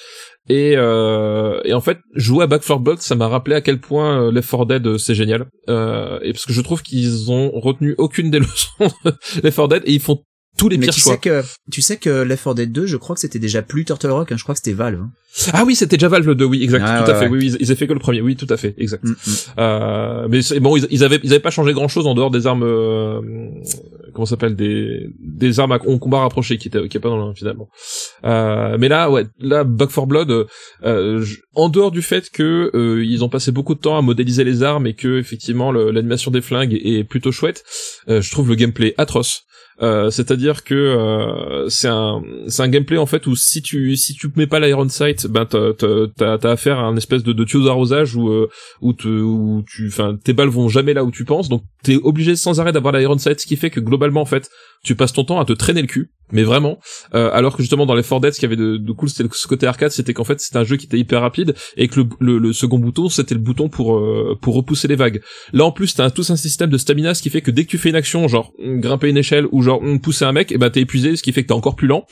et, 0.50 0.74
euh, 0.78 1.60
et 1.66 1.74
en 1.74 1.82
fait 1.82 1.98
jouer 2.16 2.44
à 2.44 2.48
Back 2.48 2.62
4 2.66 2.80
Blood 2.80 3.00
ça 3.00 3.16
m'a 3.16 3.28
rappelé 3.28 3.56
à 3.56 3.62
quel 3.62 3.80
point 3.80 4.22
euh, 4.28 4.32
Left 4.32 4.50
4 4.50 4.66
Dead 4.66 4.88
euh, 4.88 4.98
c'est 4.98 5.16
génial 5.16 5.48
euh, 5.70 6.20
et 6.24 6.32
parce 6.32 6.46
que 6.46 6.54
je 6.54 6.62
trouve 6.62 6.82
qu'ils 6.84 7.32
ont 7.32 7.52
retenu 7.60 7.96
aucune 7.98 8.32
des 8.32 8.40
leçons 8.48 8.92
de 9.06 9.12
Left 9.44 9.56
4 9.58 9.68
Dead 9.68 9.84
et 9.86 9.94
ils 9.94 10.00
font 10.00 10.22
tous 10.58 10.70
les 10.70 10.78
Mais 10.78 10.86
pires 10.88 10.94
tu 10.96 11.02
choix. 11.02 11.14
sais 11.14 11.20
que 11.20 11.44
tu 11.72 11.82
sais 11.84 11.98
que 11.98 12.10
Left 12.24 12.44
4 12.46 12.56
Dead 12.56 12.72
2, 12.72 12.88
je 12.88 12.98
crois 12.98 13.14
que 13.16 13.20
c'était 13.20 13.38
déjà 13.38 13.62
plus 13.62 13.86
Turtle 13.86 14.10
Rock, 14.10 14.32
hein, 14.32 14.38
je 14.38 14.44
crois 14.44 14.56
que 14.56 14.60
c'était 14.64 14.74
Valve. 14.76 15.00
hein. 15.02 15.12
Ah 15.54 15.64
oui, 15.66 15.76
c'était 15.76 15.98
déjà 15.98 16.08
Valve 16.08 16.26
le 16.26 16.34
2, 16.34 16.46
oui, 16.46 16.64
exact, 16.64 16.84
Ah, 16.84 17.04
tout 17.06 17.12
à 17.12 17.14
fait. 17.14 17.26
ouais. 17.26 17.32
Oui, 17.32 17.38
oui, 17.52 17.58
ils, 17.60 17.66
avaient 17.68 17.76
fait 17.76 17.86
que 17.86 17.94
le 17.94 18.00
premier, 18.00 18.22
oui, 18.22 18.36
tout 18.36 18.48
à 18.50 18.58
fait, 18.58 18.74
exact. 18.80 19.04
Mm, 19.04 19.10
mm. 19.12 19.16
Euh, 19.60 20.28
mais 20.32 20.60
bon, 20.60 20.76
ils, 20.76 20.88
ils 20.90 21.04
avaient 21.04 21.20
ils 21.22 21.30
avaient 21.30 21.40
pas 21.42 21.52
changé 21.52 21.74
grand 21.74 21.88
chose 21.88 22.08
en 22.08 22.16
dehors 22.16 22.32
des 22.32 22.48
armes 22.48 22.64
euh, 22.64 23.22
comment 24.18 24.26
s'appelle 24.26 24.56
des 24.56 25.10
des 25.20 25.60
armes 25.60 25.72
à 25.72 25.80
con- 25.80 26.00
combat 26.00 26.20
rapproché 26.22 26.58
qui 26.58 26.68
étaient 26.68 26.88
qui 26.90 26.98
est 26.98 27.00
pas 27.00 27.10
dans 27.10 27.28
le 27.30 27.34
finalement. 27.36 27.70
Euh, 28.26 28.76
mais 28.80 28.90
là 28.90 29.12
ouais, 29.12 29.26
là 29.40 29.64
Back 29.64 29.90
4 29.90 30.08
Blood 30.08 30.32
euh, 30.32 30.46
euh, 30.84 31.24
en 31.54 31.70
dehors 31.70 31.92
du 31.92 32.02
fait 32.02 32.30
que 32.32 32.72
ils 33.04 33.24
ont 33.24 33.30
passé 33.30 33.52
beaucoup 33.52 33.76
de 33.76 33.80
temps 33.80 33.98
à 33.98 34.02
modéliser 34.02 34.44
les 34.44 34.64
armes 34.64 34.88
et 34.88 34.96
que 34.96 35.20
effectivement 35.20 35.72
l'animation 35.72 36.32
des 36.32 36.42
flingues 36.42 36.74
est 36.74 37.04
plutôt 37.04 37.32
chouette, 37.32 37.64
je 38.08 38.32
trouve 38.32 38.50
le 38.50 38.56
gameplay 38.56 38.96
atroce. 38.98 39.44
Euh, 39.84 40.10
c'est-à-dire 40.10 40.64
que 40.64 40.74
euh, 40.74 41.70
c'est 41.70 41.88
un 41.88 42.24
c'est 42.48 42.64
un 42.64 42.68
gameplay 42.68 42.98
en 42.98 43.06
fait 43.06 43.28
où 43.28 43.36
si 43.36 43.62
tu 43.62 43.96
si 43.96 44.16
tu 44.16 44.28
mets 44.36 44.48
pas 44.48 44.60
l'iron 44.60 44.90
sight 44.90 45.28
ben 45.28 45.46
t'as 45.46 45.74
t'as 46.18 46.50
affaire 46.52 46.80
à 46.80 46.84
un 46.84 46.98
espèce 46.98 47.22
de 47.22 47.32
de 47.32 47.44
tuyau 47.44 47.66
d'arrosage 47.66 48.16
où 48.16 48.28
euh, 48.28 48.50
où, 48.82 48.94
te, 48.94 49.08
où 49.08 49.64
tu 49.68 49.88
enfin 49.90 50.18
tes 50.24 50.34
balles 50.34 50.50
vont 50.50 50.68
jamais 50.68 50.96
là 50.96 51.04
où 51.04 51.12
tu 51.12 51.26
penses. 51.26 51.48
Donc 51.48 51.62
t'es 51.84 51.96
obligé 51.96 52.36
sans 52.36 52.60
arrêt 52.60 52.72
d'avoir 52.72 52.92
l'iron 52.96 53.20
sight 53.20 53.40
ce 53.40 53.46
qui 53.46 53.56
fait 53.56 53.70
que 53.70 53.80
globalement 53.80 54.22
en 54.22 54.26
fait 54.26 54.50
tu 54.84 54.96
passes 54.96 55.14
ton 55.14 55.24
temps 55.24 55.40
à 55.40 55.46
te 55.46 55.54
traîner 55.54 55.82
le 55.82 55.88
cul 55.88 56.10
mais 56.32 56.44
vraiment 56.44 56.80
euh, 57.16 57.30
alors 57.34 57.56
que 57.56 57.62
justement 57.64 57.86
dans 57.86 57.96
les 57.96 58.04
4 58.04 58.20
Dead 58.20 58.34
ce 58.34 58.40
qu'il 58.40 58.48
avait 58.48 58.56
de, 58.56 58.92
cool 58.92 59.10
c'était 59.10 59.30
ce 59.32 59.48
côté 59.48 59.66
arcade 59.68 59.92
c'était 59.92 60.14
qu'en 60.14 60.24
fait 60.24 60.40
c'était 60.40 60.58
un 60.58 60.64
jeu 60.64 60.76
qui 60.78 60.86
était 60.86 60.98
hyper 61.00 61.22
rapide 61.22 61.56
et 61.78 61.88
que 61.88 62.02
le, 62.20 62.54
second 62.54 62.80
bouton 62.80 63.10
c'était 63.10 63.36
le 63.36 63.42
bouton 63.42 63.70
pour 63.70 63.96
euh, 63.98 64.38
pour 64.42 64.56
repousser 64.56 64.88
les 64.88 64.96
vagues. 64.96 65.22
Là 65.54 65.66
en 65.66 65.72
plus 65.72 65.94
t'as 65.96 66.06
un, 66.06 66.10
tout 66.10 66.24
un 66.30 66.36
système 66.36 66.70
de 66.70 66.78
stamina 66.78 67.14
qui 67.14 67.30
fait 67.30 67.42
que 67.42 67.52
dès 67.52 67.64
que 67.64 67.70
tu 67.70 67.78
fais 67.78 67.90
une 67.90 67.96
action 67.96 68.28
genre 68.28 68.52
grimper 68.60 69.10
une 69.10 69.18
échelle 69.18 69.46
ou 69.52 69.62
genre 69.62 69.82
pousser 70.02 70.26
un 70.26 70.32
mec 70.32 70.52
et 70.52 70.58
ben 70.58 70.70
t'es 70.70 70.82
épuisé 70.82 71.16
ce 71.16 71.24
qui 71.24 71.32
fait 71.32 71.44
que 71.44 71.48
t'es 71.48 71.54
encore 71.54 71.76
plus 71.76 71.88
lent. 71.88 72.06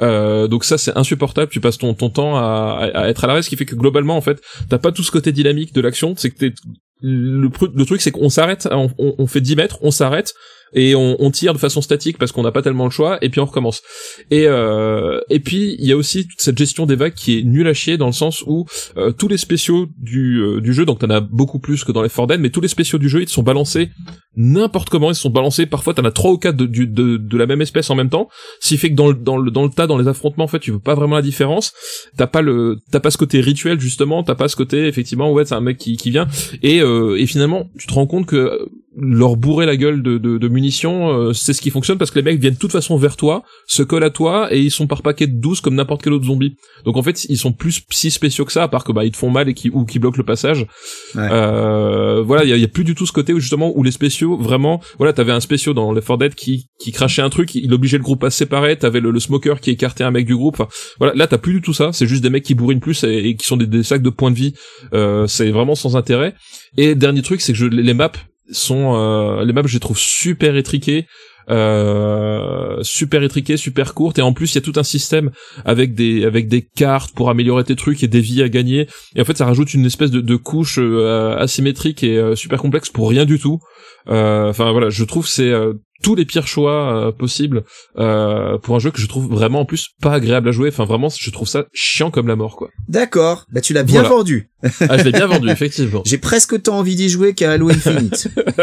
Euh, 0.00 0.46
donc 0.48 0.64
ça 0.64 0.78
c'est 0.78 0.96
insupportable 0.96 1.50
tu 1.50 1.60
passes 1.60 1.78
ton, 1.78 1.94
ton 1.94 2.10
temps 2.10 2.36
à, 2.36 2.90
être 3.08 3.24
à 3.24 3.26
l'arrêt 3.26 3.42
ce 3.42 3.48
qui 3.48 3.56
fait 3.56 3.64
que 3.66 3.74
globalement 3.74 4.16
en 4.16 4.20
fait 4.20 4.40
t'as 4.68 4.78
pas 4.78 4.92
tout 4.92 5.02
ce 5.02 5.10
côté 5.10 5.32
dynamique 5.32 5.74
de 5.74 5.80
l'action 5.80 6.14
c'est 6.16 6.30
que 6.30 6.36
t'es 6.38 6.54
le, 7.00 7.48
truc 7.84 8.00
c'est 8.00 8.10
qu'on 8.10 8.28
s'arrête 8.28 8.68
on, 8.70 8.90
on- 8.98 9.14
on 9.18 9.26
fait 9.26 9.40
10 9.40 9.56
mètres 9.56 9.78
on 9.82 9.90
s'arrête 9.90 10.34
et 10.72 10.94
on, 10.94 11.16
on 11.20 11.30
tire 11.30 11.52
de 11.52 11.58
façon 11.58 11.80
statique 11.80 12.18
parce 12.18 12.32
qu'on 12.32 12.42
n'a 12.42 12.52
pas 12.52 12.62
tellement 12.62 12.84
le 12.84 12.90
choix 12.90 13.18
et 13.22 13.28
puis 13.28 13.40
on 13.40 13.44
recommence. 13.46 13.82
Et 14.30 14.46
euh, 14.46 15.20
et 15.30 15.40
puis 15.40 15.76
il 15.78 15.86
y 15.86 15.92
a 15.92 15.96
aussi 15.96 16.26
toute 16.26 16.40
cette 16.40 16.58
gestion 16.58 16.86
des 16.86 16.96
vagues 16.96 17.14
qui 17.14 17.38
est 17.38 17.42
nulle 17.42 17.68
à 17.68 17.74
chier 17.74 17.96
dans 17.96 18.06
le 18.06 18.12
sens 18.12 18.42
où 18.46 18.66
euh, 18.96 19.12
tous 19.12 19.28
les 19.28 19.38
spéciaux 19.38 19.86
du 19.98 20.40
euh, 20.40 20.60
du 20.60 20.72
jeu 20.72 20.84
donc 20.84 20.98
t'en 21.00 21.10
as 21.10 21.20
beaucoup 21.20 21.58
plus 21.58 21.84
que 21.84 21.92
dans 21.92 22.02
les 22.02 22.08
4 22.08 22.26
Dead 22.26 22.40
mais 22.40 22.50
tous 22.50 22.60
les 22.60 22.68
spéciaux 22.68 22.98
du 22.98 23.08
jeu 23.08 23.22
ils 23.22 23.28
sont 23.28 23.42
balancés 23.42 23.90
n'importe 24.36 24.88
comment 24.90 25.10
ils 25.10 25.14
sont 25.16 25.30
balancés 25.30 25.66
parfois 25.66 25.94
t'en 25.94 26.04
as 26.04 26.12
trois 26.12 26.30
ou 26.32 26.38
quatre 26.38 26.56
de, 26.56 26.66
du- 26.66 26.86
de, 26.86 27.16
de 27.16 27.36
la 27.36 27.46
même 27.46 27.60
espèce 27.60 27.90
en 27.90 27.94
même 27.94 28.10
temps 28.10 28.28
ce 28.60 28.68
qui 28.68 28.76
fait 28.78 28.90
que 28.90 28.94
dans 28.94 29.08
le, 29.08 29.14
dans 29.14 29.36
le 29.36 29.50
dans 29.50 29.64
le 29.64 29.70
tas 29.70 29.86
dans 29.86 29.98
les 29.98 30.08
affrontements 30.08 30.44
en 30.44 30.48
fait 30.48 30.58
tu 30.60 30.70
veux 30.70 30.78
pas 30.78 30.94
vraiment 30.94 31.16
la 31.16 31.22
différence. 31.22 31.72
T'as 32.16 32.26
pas 32.26 32.42
le 32.42 32.76
t'as 32.90 33.00
pas 33.00 33.10
ce 33.10 33.18
côté 33.18 33.40
rituel 33.40 33.80
justement 33.80 34.22
t'as 34.22 34.34
pas 34.34 34.48
ce 34.48 34.56
côté 34.56 34.86
effectivement 34.86 35.32
ouais 35.32 35.44
c'est 35.44 35.54
un 35.54 35.60
mec 35.60 35.78
qui, 35.78 35.96
qui 35.96 36.10
vient. 36.10 36.28
Et 36.62 36.80
euh, 36.80 37.16
et 37.18 37.26
finalement 37.26 37.68
tu 37.78 37.86
te 37.86 37.92
rends 37.94 38.06
compte 38.06 38.26
que 38.26 38.68
leur 39.00 39.36
bourrer 39.36 39.66
la 39.66 39.76
gueule 39.76 40.02
de, 40.02 40.18
de, 40.18 40.38
de 40.38 40.48
munitions 40.48 41.10
euh, 41.10 41.32
c'est 41.32 41.52
ce 41.52 41.60
qui 41.60 41.70
fonctionne 41.70 41.98
parce 41.98 42.10
que 42.10 42.18
les 42.18 42.22
mecs 42.22 42.40
viennent 42.40 42.54
de 42.54 42.58
toute 42.58 42.72
façon 42.72 42.96
vers 42.96 43.16
toi 43.16 43.42
se 43.66 43.82
collent 43.82 44.04
à 44.04 44.10
toi 44.10 44.52
et 44.52 44.60
ils 44.60 44.70
sont 44.70 44.86
par 44.86 45.02
paquet 45.02 45.26
de 45.26 45.40
12 45.40 45.60
comme 45.60 45.74
n'importe 45.74 46.02
quel 46.02 46.12
autre 46.12 46.26
zombie. 46.26 46.56
Donc 46.84 46.96
en 46.96 47.02
fait 47.02 47.24
ils 47.24 47.38
sont 47.38 47.52
plus 47.52 47.82
si 47.90 48.10
spéciaux 48.10 48.44
que 48.44 48.52
ça 48.52 48.62
à 48.64 48.68
part 48.68 48.84
que 48.84 48.92
bah 48.92 49.04
ils 49.04 49.12
te 49.12 49.16
font 49.16 49.30
mal 49.30 49.48
et 49.48 49.54
qui 49.54 49.70
ou 49.70 49.84
qui 49.84 49.98
bloquent 49.98 50.18
le 50.18 50.24
passage. 50.24 50.66
Ouais. 51.14 51.28
euh, 51.30 52.22
voilà 52.22 52.44
il 52.44 52.56
y 52.56 52.60
y 52.60 52.64
a 52.64 52.68
plus 52.68 52.84
du 52.84 52.94
tout 52.94 53.06
ce 53.06 53.12
côté 53.12 53.32
où 53.32 53.40
justement 53.40 53.72
où 53.76 53.82
les 53.82 53.90
spéciaux 53.92 54.36
vraiment 54.36 54.80
voilà 54.98 55.12
t'avais 55.12 55.32
un 55.32 55.40
spéciaux 55.40 55.74
dans 55.74 55.92
les 55.92 56.00
4 56.00 56.18
Dead 56.18 56.34
qui 56.34 56.68
qui 56.80 56.92
crachait 56.92 57.22
un 57.22 57.30
truc 57.30 57.54
il 57.54 57.72
obligeait 57.72 57.98
le 57.98 58.02
groupe 58.02 58.24
à 58.24 58.30
se 58.30 58.38
séparer 58.38 58.76
t'avais 58.76 59.00
le, 59.00 59.10
le 59.10 59.20
smoker 59.20 59.60
qui 59.60 59.70
écartait 59.70 60.04
un 60.04 60.10
mec 60.10 60.26
du 60.26 60.36
groupe. 60.36 60.54
Enfin 60.58 60.68
voilà 60.98 61.14
là 61.14 61.26
t'as 61.26 61.38
plus 61.38 61.52
du 61.54 61.60
tout 61.60 61.72
ça 61.72 61.92
c'est 61.92 62.06
juste 62.06 62.22
des 62.22 62.30
mecs 62.30 62.44
qui 62.44 62.54
bourrinent 62.54 62.80
plus 62.80 63.04
et, 63.04 63.28
et 63.28 63.36
qui 63.36 63.46
sont 63.46 63.56
des, 63.56 63.66
des 63.66 63.82
sacs 63.82 64.02
de 64.02 64.10
points 64.10 64.30
de 64.30 64.36
vie. 64.36 64.54
Euh, 64.92 65.26
c'est 65.26 65.50
vraiment 65.50 65.74
sans 65.74 65.96
intérêt. 65.96 66.34
Et 66.76 66.94
dernier 66.94 67.22
truc 67.22 67.40
c'est 67.40 67.52
que 67.52 67.58
je, 67.58 67.66
les 67.66 67.94
maps 67.94 68.10
sont 68.50 68.94
euh, 68.94 69.44
les 69.44 69.52
maps 69.52 69.62
je 69.66 69.74
les 69.74 69.80
trouve 69.80 69.98
super 69.98 70.56
étriquées 70.56 71.06
euh, 71.50 72.82
super 72.82 73.22
étriquées, 73.22 73.56
super 73.56 73.94
courtes 73.94 74.18
et 74.18 74.22
en 74.22 74.32
plus 74.32 74.52
il 74.52 74.54
y 74.56 74.58
a 74.58 74.60
tout 74.60 74.78
un 74.78 74.82
système 74.82 75.30
avec 75.64 75.94
des 75.94 76.24
avec 76.24 76.48
des 76.48 76.62
cartes 76.62 77.14
pour 77.14 77.30
améliorer 77.30 77.64
tes 77.64 77.76
trucs 77.76 78.02
et 78.02 78.08
des 78.08 78.20
vies 78.20 78.42
à 78.42 78.48
gagner. 78.48 78.86
Et 79.14 79.20
en 79.20 79.24
fait 79.24 79.36
ça 79.36 79.46
rajoute 79.46 79.74
une 79.74 79.86
espèce 79.86 80.10
de, 80.10 80.20
de 80.20 80.36
couche 80.36 80.78
euh, 80.78 81.36
asymétrique 81.36 82.02
et 82.02 82.18
euh, 82.18 82.34
super 82.34 82.60
complexe 82.60 82.90
pour 82.90 83.08
rien 83.08 83.24
du 83.24 83.38
tout. 83.38 83.60
Euh, 84.08 84.50
enfin 84.50 84.70
voilà 84.72 84.90
je 84.90 85.04
trouve 85.04 85.26
c'est 85.26 85.50
euh, 85.50 85.74
tous 86.02 86.14
les 86.14 86.24
pires 86.24 86.46
choix 86.46 87.08
euh, 87.08 87.12
possibles 87.12 87.64
euh, 87.98 88.56
pour 88.58 88.76
un 88.76 88.78
jeu 88.78 88.90
que 88.90 89.00
je 89.00 89.06
trouve 89.06 89.26
vraiment 89.28 89.60
en 89.60 89.64
plus 89.64 89.88
pas 90.00 90.12
agréable 90.12 90.48
à 90.48 90.52
jouer 90.52 90.68
enfin 90.68 90.84
vraiment 90.84 91.08
je 91.08 91.30
trouve 91.30 91.48
ça 91.48 91.66
chiant 91.72 92.10
comme 92.10 92.28
la 92.28 92.36
mort 92.36 92.56
quoi 92.56 92.68
D'accord. 92.88 93.46
Bah 93.52 93.60
tu 93.60 93.72
l'as 93.72 93.82
bien 93.82 94.00
Voilà. 94.02 94.16
vendu. 94.16 94.50
ah 94.88 94.98
je 94.98 95.04
l'ai 95.04 95.12
bien 95.12 95.26
vendu 95.26 95.48
effectivement 95.50 96.02
J'ai 96.06 96.18
presque 96.18 96.52
autant 96.54 96.78
envie 96.78 96.96
d'y 96.96 97.08
jouer 97.08 97.34
qu'à 97.34 97.52
Halo 97.52 97.70
Infinite. 97.70 98.28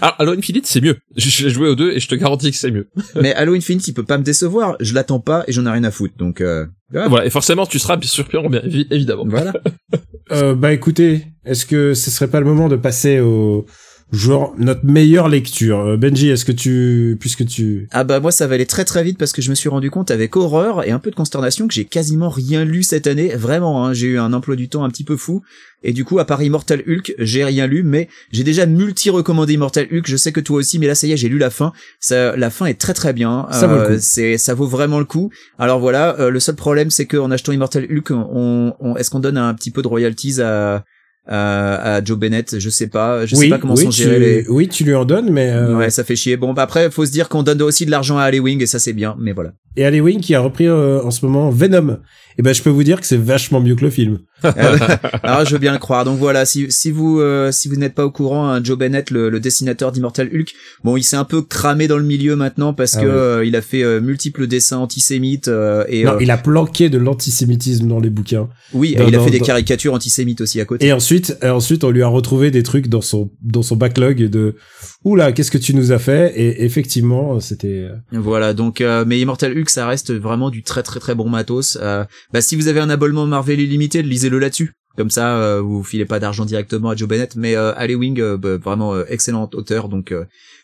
Alors, 0.00 0.16
Halo 0.18 0.32
Infinite, 0.32 0.66
c'est 0.66 0.80
mieux. 0.80 0.96
Je 1.16 1.44
l'ai 1.44 1.50
joué 1.50 1.68
aux 1.68 1.74
deux 1.74 1.92
et 1.92 2.00
je 2.00 2.08
te 2.08 2.14
garantis 2.14 2.50
que 2.50 2.56
c'est 2.56 2.70
mieux. 2.70 2.88
Mais 3.20 3.34
Halo 3.34 3.54
Infinite, 3.54 3.86
il 3.88 3.94
peut 3.94 4.04
pas 4.04 4.18
me 4.18 4.22
décevoir. 4.24 4.76
Je 4.80 4.94
l'attends 4.94 5.20
pas 5.20 5.44
et 5.46 5.52
j'en 5.52 5.66
ai 5.66 5.70
rien 5.70 5.84
à 5.84 5.90
foutre. 5.90 6.14
Donc 6.18 6.40
euh, 6.40 6.66
voilà. 6.90 7.08
Voilà, 7.08 7.26
et 7.26 7.30
forcément, 7.30 7.66
tu 7.66 7.78
seras 7.78 7.98
surpris, 8.02 8.38
bien 8.48 8.60
évi- 8.60 8.86
évidemment. 8.90 9.24
Voilà. 9.26 9.52
Euh, 10.30 10.54
bah 10.54 10.72
écoutez, 10.72 11.26
est-ce 11.44 11.66
que 11.66 11.94
ce 11.94 12.10
serait 12.10 12.28
pas 12.28 12.40
le 12.40 12.46
moment 12.46 12.68
de 12.68 12.76
passer 12.76 13.20
au 13.20 13.66
genre 14.12 14.54
notre 14.58 14.84
meilleure 14.84 15.28
lecture 15.28 15.78
Euh, 15.80 15.96
Benji, 15.96 16.28
est-ce 16.28 16.44
que 16.44 16.52
tu, 16.52 17.16
puisque 17.18 17.46
tu, 17.46 17.88
Ah 17.90 18.04
bah 18.04 18.20
moi 18.20 18.30
ça 18.30 18.46
va 18.46 18.54
aller 18.54 18.66
très 18.66 18.84
très 18.84 19.02
vite 19.02 19.18
parce 19.18 19.32
que 19.32 19.40
je 19.42 19.50
me 19.50 19.54
suis 19.54 19.68
rendu 19.68 19.90
compte 19.90 20.10
avec 20.10 20.36
horreur 20.36 20.86
et 20.86 20.90
un 20.90 20.98
peu 20.98 21.10
de 21.10 21.14
consternation 21.16 21.66
que 21.66 21.74
j'ai 21.74 21.86
quasiment 21.86 22.28
rien 22.28 22.64
lu 22.64 22.82
cette 22.82 23.06
année. 23.06 23.34
Vraiment, 23.34 23.84
hein, 23.86 23.92
j'ai 23.94 24.08
eu 24.08 24.18
un 24.18 24.32
emploi 24.32 24.54
du 24.56 24.68
temps 24.68 24.84
un 24.84 24.90
petit 24.90 25.04
peu 25.04 25.16
fou. 25.16 25.42
Et 25.84 25.92
du 25.92 26.04
coup, 26.04 26.20
à 26.20 26.24
part 26.24 26.40
Immortal 26.42 26.82
Hulk, 26.86 27.14
j'ai 27.18 27.42
rien 27.42 27.66
lu, 27.66 27.82
mais 27.82 28.08
j'ai 28.30 28.44
déjà 28.44 28.66
multi-recommandé 28.66 29.54
Immortal 29.54 29.88
Hulk. 29.90 30.06
Je 30.06 30.16
sais 30.16 30.30
que 30.30 30.38
toi 30.40 30.58
aussi, 30.58 30.78
mais 30.78 30.86
là 30.86 30.94
ça 30.94 31.06
y 31.08 31.12
est, 31.12 31.16
j'ai 31.16 31.28
lu 31.28 31.38
la 31.38 31.50
fin. 31.50 31.72
Ça, 31.98 32.36
la 32.36 32.50
fin 32.50 32.66
est 32.66 32.78
très 32.80 32.94
très 32.94 33.12
bien. 33.12 33.48
Ça 33.50 33.66
vaut 33.66 33.76
le 33.76 33.86
coup. 33.96 34.00
C'est, 34.00 34.38
ça 34.38 34.54
vaut 34.54 34.66
vraiment 34.68 34.98
le 35.00 35.04
coup. 35.06 35.30
Alors 35.58 35.80
voilà, 35.80 36.20
euh, 36.20 36.30
le 36.30 36.38
seul 36.38 36.54
problème 36.54 36.90
c'est 36.90 37.06
qu'en 37.06 37.30
achetant 37.30 37.52
Immortal 37.52 37.86
Hulk, 37.90 38.10
on, 38.12 38.74
on- 38.78 38.96
est-ce 38.96 39.10
qu'on 39.10 39.20
donne 39.20 39.38
un 39.38 39.52
petit 39.54 39.70
peu 39.72 39.82
de 39.82 39.88
royalties 39.88 40.40
à 40.40 40.84
à, 41.26 41.94
à 41.96 42.04
Joe 42.04 42.18
Bennett 42.18 42.58
Je 42.58 42.70
sais 42.70 42.88
pas. 42.88 43.26
Je 43.26 43.36
oui, 43.36 43.42
sais 43.42 43.48
pas 43.48 43.58
comment 43.58 43.74
oui, 43.74 43.84
sont 43.84 43.90
gérés 43.90 44.18
les. 44.18 44.48
oui, 44.48 44.68
tu 44.68 44.84
lui 44.84 44.94
en 44.94 45.04
donnes, 45.04 45.30
mais 45.30 45.50
euh, 45.50 45.76
Ouais, 45.76 45.90
ça 45.90 46.04
fait 46.04 46.16
chier. 46.16 46.36
Bon, 46.36 46.52
bah 46.52 46.62
après, 46.62 46.90
faut 46.90 47.06
se 47.06 47.12
dire 47.12 47.28
qu'on 47.28 47.42
donne 47.42 47.62
aussi 47.62 47.86
de 47.86 47.90
l'argent 47.90 48.18
à 48.18 48.30
Wing 48.30 48.62
et 48.62 48.66
ça 48.66 48.78
c'est 48.78 48.92
bien, 48.92 49.16
mais 49.18 49.32
voilà. 49.32 49.52
Et 49.76 49.84
Ali 49.84 50.00
Wing 50.00 50.20
qui 50.20 50.34
a 50.34 50.40
repris 50.40 50.66
euh, 50.66 51.02
en 51.02 51.10
ce 51.10 51.24
moment 51.24 51.50
Venom. 51.50 51.98
Et 52.38 52.42
ben 52.42 52.54
je 52.54 52.62
peux 52.62 52.70
vous 52.70 52.82
dire 52.82 52.98
que 52.98 53.06
c'est 53.06 53.18
vachement 53.18 53.60
mieux 53.60 53.74
que 53.74 53.84
le 53.84 53.90
film. 53.90 54.20
Alors 55.22 55.44
je 55.44 55.52
veux 55.52 55.58
bien 55.58 55.72
le 55.72 55.78
croire. 55.78 56.04
Donc 56.06 56.18
voilà, 56.18 56.46
si 56.46 56.70
si 56.70 56.90
vous 56.90 57.20
euh, 57.20 57.52
si 57.52 57.68
vous 57.68 57.76
n'êtes 57.76 57.94
pas 57.94 58.06
au 58.06 58.10
courant, 58.10 58.48
hein, 58.48 58.60
Joe 58.64 58.78
Bennett, 58.78 59.10
le, 59.10 59.28
le 59.28 59.38
dessinateur 59.38 59.92
d'Immortal 59.92 60.30
Hulk, 60.34 60.48
bon, 60.82 60.96
il 60.96 61.02
s'est 61.02 61.16
un 61.16 61.24
peu 61.24 61.42
cramé 61.42 61.88
dans 61.88 61.98
le 61.98 62.04
milieu 62.04 62.34
maintenant 62.34 62.72
parce 62.72 62.96
Ah 62.96 63.02
que 63.02 63.06
ouais. 63.06 63.12
euh, 63.12 63.44
il 63.44 63.54
a 63.54 63.60
fait 63.60 63.82
euh, 63.82 64.00
multiples 64.00 64.46
dessins 64.46 64.78
antisémites 64.78 65.48
euh, 65.48 65.84
et 65.88 66.04
non, 66.04 66.18
il 66.20 66.30
a 66.30 66.38
planqué 66.38 66.88
de 66.88 66.96
l'antisémitisme 66.98 67.86
dans 67.86 68.00
les 68.00 68.10
bouquins. 68.10 68.48
oui, 68.72 68.94
dans- 68.94 69.04
et 69.04 69.08
il 69.08 69.14
a 69.14 69.18
dans- 69.18 69.24
fait 69.24 69.30
des 69.30 69.38
dans- 69.40 69.44
caricatures 69.44 69.92
antisémites 69.92 70.40
aussi 70.40 70.58
à 70.58 70.64
côté. 70.64 70.86
Et 70.86 70.92
ensuite, 70.94 71.36
et 71.42 71.48
ensuite, 71.50 71.84
on 71.84 71.90
lui 71.90 72.02
a 72.02 72.08
retrouvé 72.08 72.50
des 72.50 72.62
trucs 72.62 72.88
dans 72.88 73.02
son 73.02 73.30
dans 73.42 73.62
son 73.62 73.76
backlog 73.76 74.16
de 74.30 74.56
oula, 75.04 75.32
qu'est-ce 75.32 75.50
que 75.50 75.58
tu 75.58 75.74
nous 75.74 75.92
as 75.92 75.98
fait? 75.98 76.32
Et 76.36 76.64
effectivement, 76.64 77.40
c'était 77.40 77.88
euh, 77.88 77.96
Voilà, 78.12 78.54
donc 78.54 78.80
euh, 78.80 79.04
mais 79.06 79.20
Immortal 79.20 79.56
Hulk, 79.56 79.70
ça 79.70 79.86
reste 79.86 80.12
vraiment 80.12 80.50
du 80.50 80.62
très 80.62 80.82
très 80.82 81.00
très 81.00 81.14
bon 81.14 81.28
matos. 81.28 81.78
Euh, 81.80 82.04
bah 82.32 82.40
si 82.40 82.56
vous 82.56 82.68
avez 82.68 82.80
un 82.80 82.90
abonnement 82.90 83.26
Marvel 83.26 83.60
Illimité, 83.60 84.02
lisez-le 84.02 84.38
là-dessus. 84.38 84.72
Comme 84.96 85.10
ça, 85.10 85.36
euh, 85.36 85.60
vous 85.60 85.82
filez 85.82 86.04
pas 86.04 86.20
d'argent 86.20 86.44
directement 86.44 86.90
à 86.90 86.96
Joe 86.96 87.08
Bennett. 87.08 87.34
Mais 87.36 87.56
euh, 87.56 87.72
Alley 87.76 87.94
Wing, 87.94 88.20
euh, 88.20 88.36
bah, 88.36 88.58
vraiment 88.58 89.00
excellent 89.06 89.48
auteur, 89.54 89.88
donc 89.88 90.14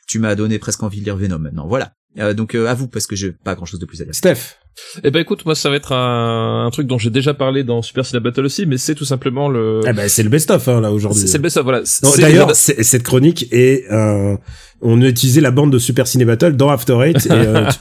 tu 0.07 0.19
m'as 0.19 0.35
donné 0.35 0.59
presque 0.59 0.83
envie 0.83 1.01
de 1.01 1.05
lire 1.05 1.17
Venom 1.17 1.39
maintenant. 1.39 1.67
Voilà. 1.67 1.93
Euh, 2.19 2.35
donc 2.35 2.55
euh, 2.55 2.67
à 2.67 2.75
vous 2.75 2.89
parce 2.89 3.07
que 3.07 3.17
j'ai 3.17 3.33
pas 3.33 3.55
grand-chose 3.55 3.81
de 3.81 3.87
plus 3.87 4.01
à 4.01 4.05
dire. 4.05 4.15
Steph. 4.15 4.57
Eh 5.03 5.11
ben 5.11 5.21
écoute, 5.21 5.45
moi 5.45 5.55
ça 5.55 5.71
va 5.71 5.77
être 5.77 5.93
un, 5.93 6.67
un 6.67 6.71
truc 6.71 6.87
dont 6.87 6.99
j'ai 6.99 7.11
déjà 7.11 7.35
parlé 7.35 7.65
dans 7.65 7.83
Super 7.83 8.07
Ciné 8.07 8.21
Battle 8.21 8.45
aussi, 8.45 8.65
mais 8.65 8.79
c'est 8.79 8.95
tout 8.95 9.05
simplement 9.05 9.49
le. 9.49 9.81
Ah 9.87 9.93
ben 9.93 10.09
c'est 10.09 10.23
le 10.23 10.29
best-of 10.29 10.69
hein, 10.69 10.81
là 10.81 10.93
aujourd'hui. 10.93 11.27
c'est 11.27 11.39
le 11.39 11.43
best 11.43 11.57
of, 11.57 11.65
voilà. 11.65 11.83
D'ailleurs, 12.19 12.55
cette 12.55 13.03
chronique 13.03 13.47
est 13.53 13.91
euh, 13.91 14.37
on 14.81 15.03
a 15.03 15.07
utilisé 15.07 15.41
la 15.41 15.51
bande 15.51 15.73
de 15.73 15.79
Super 15.79 16.07
Ciné 16.07 16.25
Battle 16.25 16.55
dans 16.55 16.71
After 16.71 16.97
Eight 17.05 17.27
et 17.27 17.33
euh, 17.33 17.67
tu, 17.69 17.79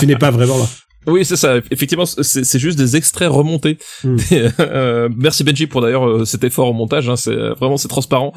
tu 0.00 0.06
n'es 0.06 0.16
pas 0.16 0.30
vraiment 0.30 0.58
là. 0.58 0.66
Oui, 1.08 1.24
c'est 1.24 1.36
ça. 1.36 1.56
Effectivement, 1.70 2.06
c'est 2.06 2.44
c'est 2.44 2.58
juste 2.58 2.78
des 2.78 2.96
extraits 2.96 3.30
remontés. 3.30 3.78
Hmm. 4.04 4.16
Euh, 4.60 5.08
merci 5.16 5.44
Benji 5.44 5.66
pour 5.66 5.80
d'ailleurs 5.80 6.06
euh, 6.08 6.24
cet 6.24 6.44
effort 6.44 6.68
au 6.68 6.72
montage. 6.72 7.08
Hein, 7.08 7.16
c'est 7.16 7.34
vraiment 7.34 7.76
c'est 7.76 7.88
transparent. 7.88 8.32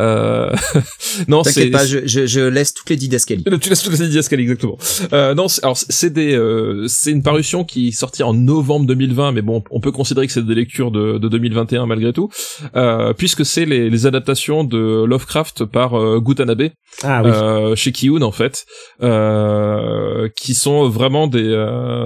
Euh... 0.00 0.50
non, 1.28 1.42
c'est 1.44 1.54
T'inquiète 1.70 1.72
pas, 1.72 1.84
je, 1.86 1.98
je, 2.06 2.26
je 2.26 2.40
laisse 2.40 2.72
toutes 2.74 2.88
les 2.90 2.96
didascalies. 2.96 3.44
Tu 3.60 3.68
laisses 3.68 3.82
toutes 3.82 3.98
les 3.98 4.08
Didascalies, 4.08 4.42
exactement. 4.42 4.78
Euh, 5.12 5.34
non, 5.34 5.48
c'est- 5.48 5.62
alors 5.64 5.76
c'est 5.76 6.10
des, 6.12 6.34
euh, 6.34 6.86
c'est 6.88 7.10
une 7.10 7.22
parution 7.22 7.64
qui 7.64 7.88
est 7.88 7.92
sortie 7.92 8.22
en 8.22 8.34
novembre 8.34 8.86
2020, 8.86 9.32
mais 9.32 9.42
bon, 9.42 9.62
on 9.70 9.80
peut 9.80 9.92
considérer 9.92 10.26
que 10.26 10.32
c'est 10.32 10.44
des 10.46 10.54
lectures 10.54 10.90
de, 10.90 11.18
de 11.18 11.28
2021 11.28 11.86
malgré 11.86 12.12
tout, 12.12 12.28
euh, 12.76 13.12
puisque 13.12 13.44
c'est 13.44 13.64
les, 13.66 13.90
les 13.90 14.06
adaptations 14.06 14.64
de 14.64 15.04
Lovecraft 15.04 15.64
par 15.64 15.94
euh, 15.98 16.20
Gutanabe 16.20 16.70
Ah 17.02 17.22
oui. 17.24 17.30
euh, 17.32 17.76
chez 17.76 17.92
Kiyun 17.92 18.22
en 18.22 18.32
fait, 18.32 18.64
euh, 19.02 20.28
qui 20.36 20.54
sont 20.54 20.88
vraiment 20.88 21.26
des 21.26 21.42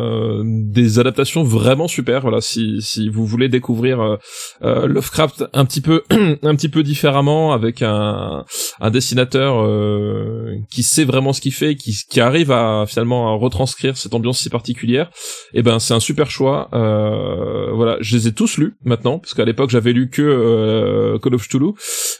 euh, 0.07 0.42
des 0.44 0.98
adaptations 0.98 1.42
vraiment 1.42 1.88
super. 1.88 2.22
Voilà, 2.22 2.40
si 2.40 2.80
si 2.80 3.09
vous 3.09 3.26
voulez 3.26 3.48
découvrir 3.48 4.00
euh, 4.00 4.16
euh, 4.62 4.86
Lovecraft 4.86 5.44
un 5.52 5.64
petit 5.64 5.80
peu 5.80 6.02
un 6.11 6.54
petit 6.54 6.68
peu 6.68 6.82
différemment 6.82 7.52
avec 7.52 7.82
un 7.82 8.44
un 8.80 8.90
dessinateur 8.90 9.62
euh, 9.62 10.54
qui 10.70 10.82
sait 10.82 11.04
vraiment 11.04 11.32
ce 11.32 11.40
qu'il 11.40 11.52
fait, 11.52 11.76
qui 11.76 11.94
qui 12.09 12.20
arrive 12.20 12.52
à 12.52 12.84
finalement 12.86 13.32
à 13.32 13.36
retranscrire 13.36 13.96
cette 13.96 14.14
ambiance 14.14 14.38
si 14.38 14.50
particulière. 14.50 15.11
Et 15.54 15.62
ben 15.62 15.78
c'est 15.78 15.94
un 15.94 16.00
super 16.00 16.30
choix. 16.30 16.68
Voilà, 16.72 17.96
je 18.00 18.16
les 18.16 18.28
ai 18.28 18.32
tous 18.32 18.59
lus 18.59 18.76
maintenant 18.84 19.18
parce 19.18 19.34
qu'à 19.34 19.44
l'époque 19.44 19.70
j'avais 19.70 19.92
lu 19.92 20.09
que 20.09 21.18
Call 21.22 21.34
of 21.34 21.46
Cthulhu. 21.48 21.72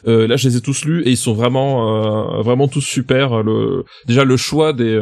Là 0.07 0.37
je 0.37 0.49
les 0.49 0.57
ai 0.57 0.61
tous 0.61 0.85
lus 0.85 1.03
et 1.03 1.11
ils 1.11 1.17
sont 1.17 1.35
vraiment 1.35 2.43
vraiment 2.43 2.69
tous 2.69 2.81
super. 2.81 3.43
Le 3.43 3.85
déjà 4.07 4.25
le 4.25 4.37
choix 4.37 4.73
des 4.73 4.97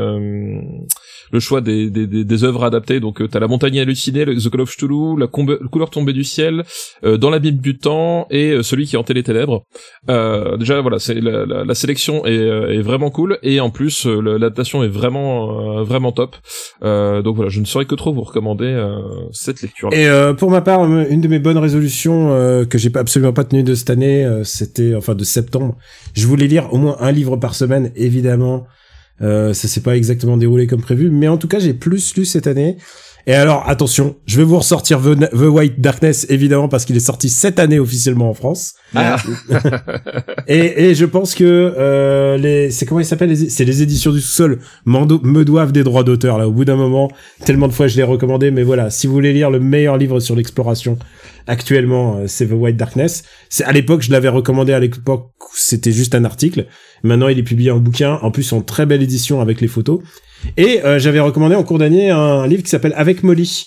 le 1.33 1.41
choix 1.41 1.61
des, 1.61 1.91
des, 1.91 2.07
des, 2.07 2.45
œuvres 2.45 2.65
adaptées. 2.65 3.01
Donc 3.01 3.21
euh, 3.21 3.29
t'as 3.29 3.41
la 3.41 3.49
montagne 3.49 3.79
hallucinée, 3.81 4.25
le 4.25 4.37
The 4.37 4.51
Call 4.51 4.61
of 4.63 4.71
Cthulhu, 4.71 5.19
la 5.19 5.27
couleur 5.27 5.91
tombée 5.91 6.13
du 6.13 6.25
ciel, 6.25 6.65
euh, 7.05 7.17
dans 7.17 7.31
l'abîme 7.31 7.57
du 7.57 7.79
temps 7.79 8.27
et 8.31 8.51
euh, 8.51 8.63
celui 8.63 8.87
qui 8.87 8.97
hantait 8.97 9.15
les 9.15 9.23
ténèbres. 9.23 9.65
Déjà 10.09 10.81
voilà, 10.81 10.99
c'est 10.99 11.21
la, 11.21 11.47
la, 11.47 11.65
la 11.65 11.75
sélection 11.75 12.27
est, 12.27 12.35
est 12.35 12.83
vraiment 12.83 13.11
cool 13.11 13.39
et 13.43 13.61
en 13.61 13.71
plus 13.71 14.07
l'adaptation 14.07 14.83
est 14.83 14.89
vraiment 14.89 15.83
vraiment 15.83 16.13
top. 16.13 16.37
Donc 16.83 17.37
voilà, 17.37 17.51
je 17.51 17.61
ne 17.61 17.65
saurais 17.65 17.87
que 17.87 17.95
trop 17.95 18.13
vous 18.13 18.23
recommander 18.23 18.75
cette 19.33 19.63
lecture. 19.63 19.91
Et 19.93 20.07
euh, 20.09 20.35
pour 20.35 20.51
ma 20.51 20.61
part, 20.61 20.85
une 20.85 21.21
de 21.21 21.29
mes 21.29 21.39
bonnes 21.39 21.59
résolutions 21.59 22.29
que 22.69 22.79
j'ai 22.79 22.91
absolument 22.95 23.33
pas 23.33 23.45
tenue 23.45 23.63
de 23.63 23.75
cette 23.75 23.91
année, 23.91 24.27
c'était 24.45 24.95
enfin 24.95 25.15
de 25.15 25.25
septembre. 25.25 25.77
Je 26.15 26.27
voulais 26.27 26.47
lire 26.47 26.73
au 26.73 26.79
moins 26.79 26.97
un 27.01 27.13
livre 27.13 27.37
par 27.37 27.55
semaine, 27.55 27.91
évidemment. 27.97 28.67
Euh, 29.23 29.55
ça 29.55 29.69
s'est 29.69 29.81
pas 29.83 29.97
exactement 29.97 30.37
déroulé 30.37 30.67
comme 30.67 30.83
prévu, 30.83 31.11
mais 31.11 31.29
en 31.29 31.37
tout 31.37 31.49
cas, 31.49 31.59
j'ai 31.59 31.75
plus 31.75 32.15
lu 32.17 32.25
cette 32.25 32.47
année. 32.47 32.77
Et 33.27 33.33
alors, 33.33 33.67
attention, 33.67 34.17
je 34.27 34.37
vais 34.37 34.45
vous 34.45 34.59
ressortir 34.59 35.01
The, 35.01 35.31
The 35.31 35.47
White 35.49 35.81
Darkness, 35.81 36.27
évidemment, 36.29 36.69
parce 36.69 36.85
qu'il 36.85 36.95
est 36.95 37.01
sorti 37.01 37.31
cette 37.31 37.59
année 37.59 37.79
officiellement 37.79 38.29
en 38.29 38.35
France. 38.35 38.75
Ah. 38.95 39.17
Et, 40.47 40.91
et 40.91 40.95
je 40.95 41.07
pense 41.07 41.35
que 41.35 41.45
euh, 41.79 42.37
les, 42.37 42.71
c'est 42.71 42.85
comment 42.85 43.01
ils 43.01 43.07
s'appellent 43.07 43.31
les- 43.31 43.49
C'est 43.49 43.65
les 43.65 43.81
éditions 43.83 44.13
du 44.13 44.21
sous-sol 44.21 44.59
me 44.85 45.43
doivent 45.43 45.73
des 45.73 45.85
droits 45.85 46.05
d'auteur 46.05 46.37
là. 46.37 46.47
Au 46.47 46.53
bout 46.53 46.67
d'un 46.67 46.77
moment, 46.77 47.11
tellement 47.47 47.67
de 47.67 47.73
fois 47.73 47.87
je 47.87 47.97
l'ai 47.97 48.03
recommandé, 48.03 48.51
mais 48.51 48.63
voilà, 48.63 48.91
si 48.91 49.07
vous 49.07 49.15
voulez 49.15 49.33
lire 49.33 49.51
le 49.51 49.59
meilleur 49.59 49.97
livre 49.97 50.21
sur 50.21 50.37
l'exploration 50.37 50.99
actuellement, 51.47 52.19
euh, 52.19 52.25
c'est 52.27 52.49
The 52.49 52.53
White 52.53 52.77
Darkness. 52.77 53.25
C'est 53.49 53.65
à 53.65 53.73
l'époque, 53.73 54.03
je 54.03 54.11
l'avais 54.11 54.29
recommandé 54.29 54.73
à 54.73 54.81
l'époque, 54.81 55.31
c'était 55.55 55.93
juste 55.93 56.15
un 56.15 56.25
article. 56.25 56.67
Maintenant, 57.03 57.29
il 57.29 57.39
est 57.39 57.45
publié 57.45 57.71
en 57.71 57.79
bouquin, 57.79 58.19
en 58.23 58.31
plus 58.31 58.53
en 58.53 58.63
très 58.63 58.87
belle 58.87 59.03
édition 59.03 59.41
avec 59.41 59.61
les 59.61 59.69
photos. 59.69 60.01
Et 60.57 60.85
euh, 60.85 60.99
j'avais 60.99 61.21
recommandé 61.21 61.55
en 61.55 61.63
cours 61.63 61.79
d'année 61.79 62.11
un 62.11 62.47
livre 62.47 62.63
qui 62.63 62.71
s'appelle 62.71 62.95
Avec 62.97 63.23
Molly. 63.23 63.67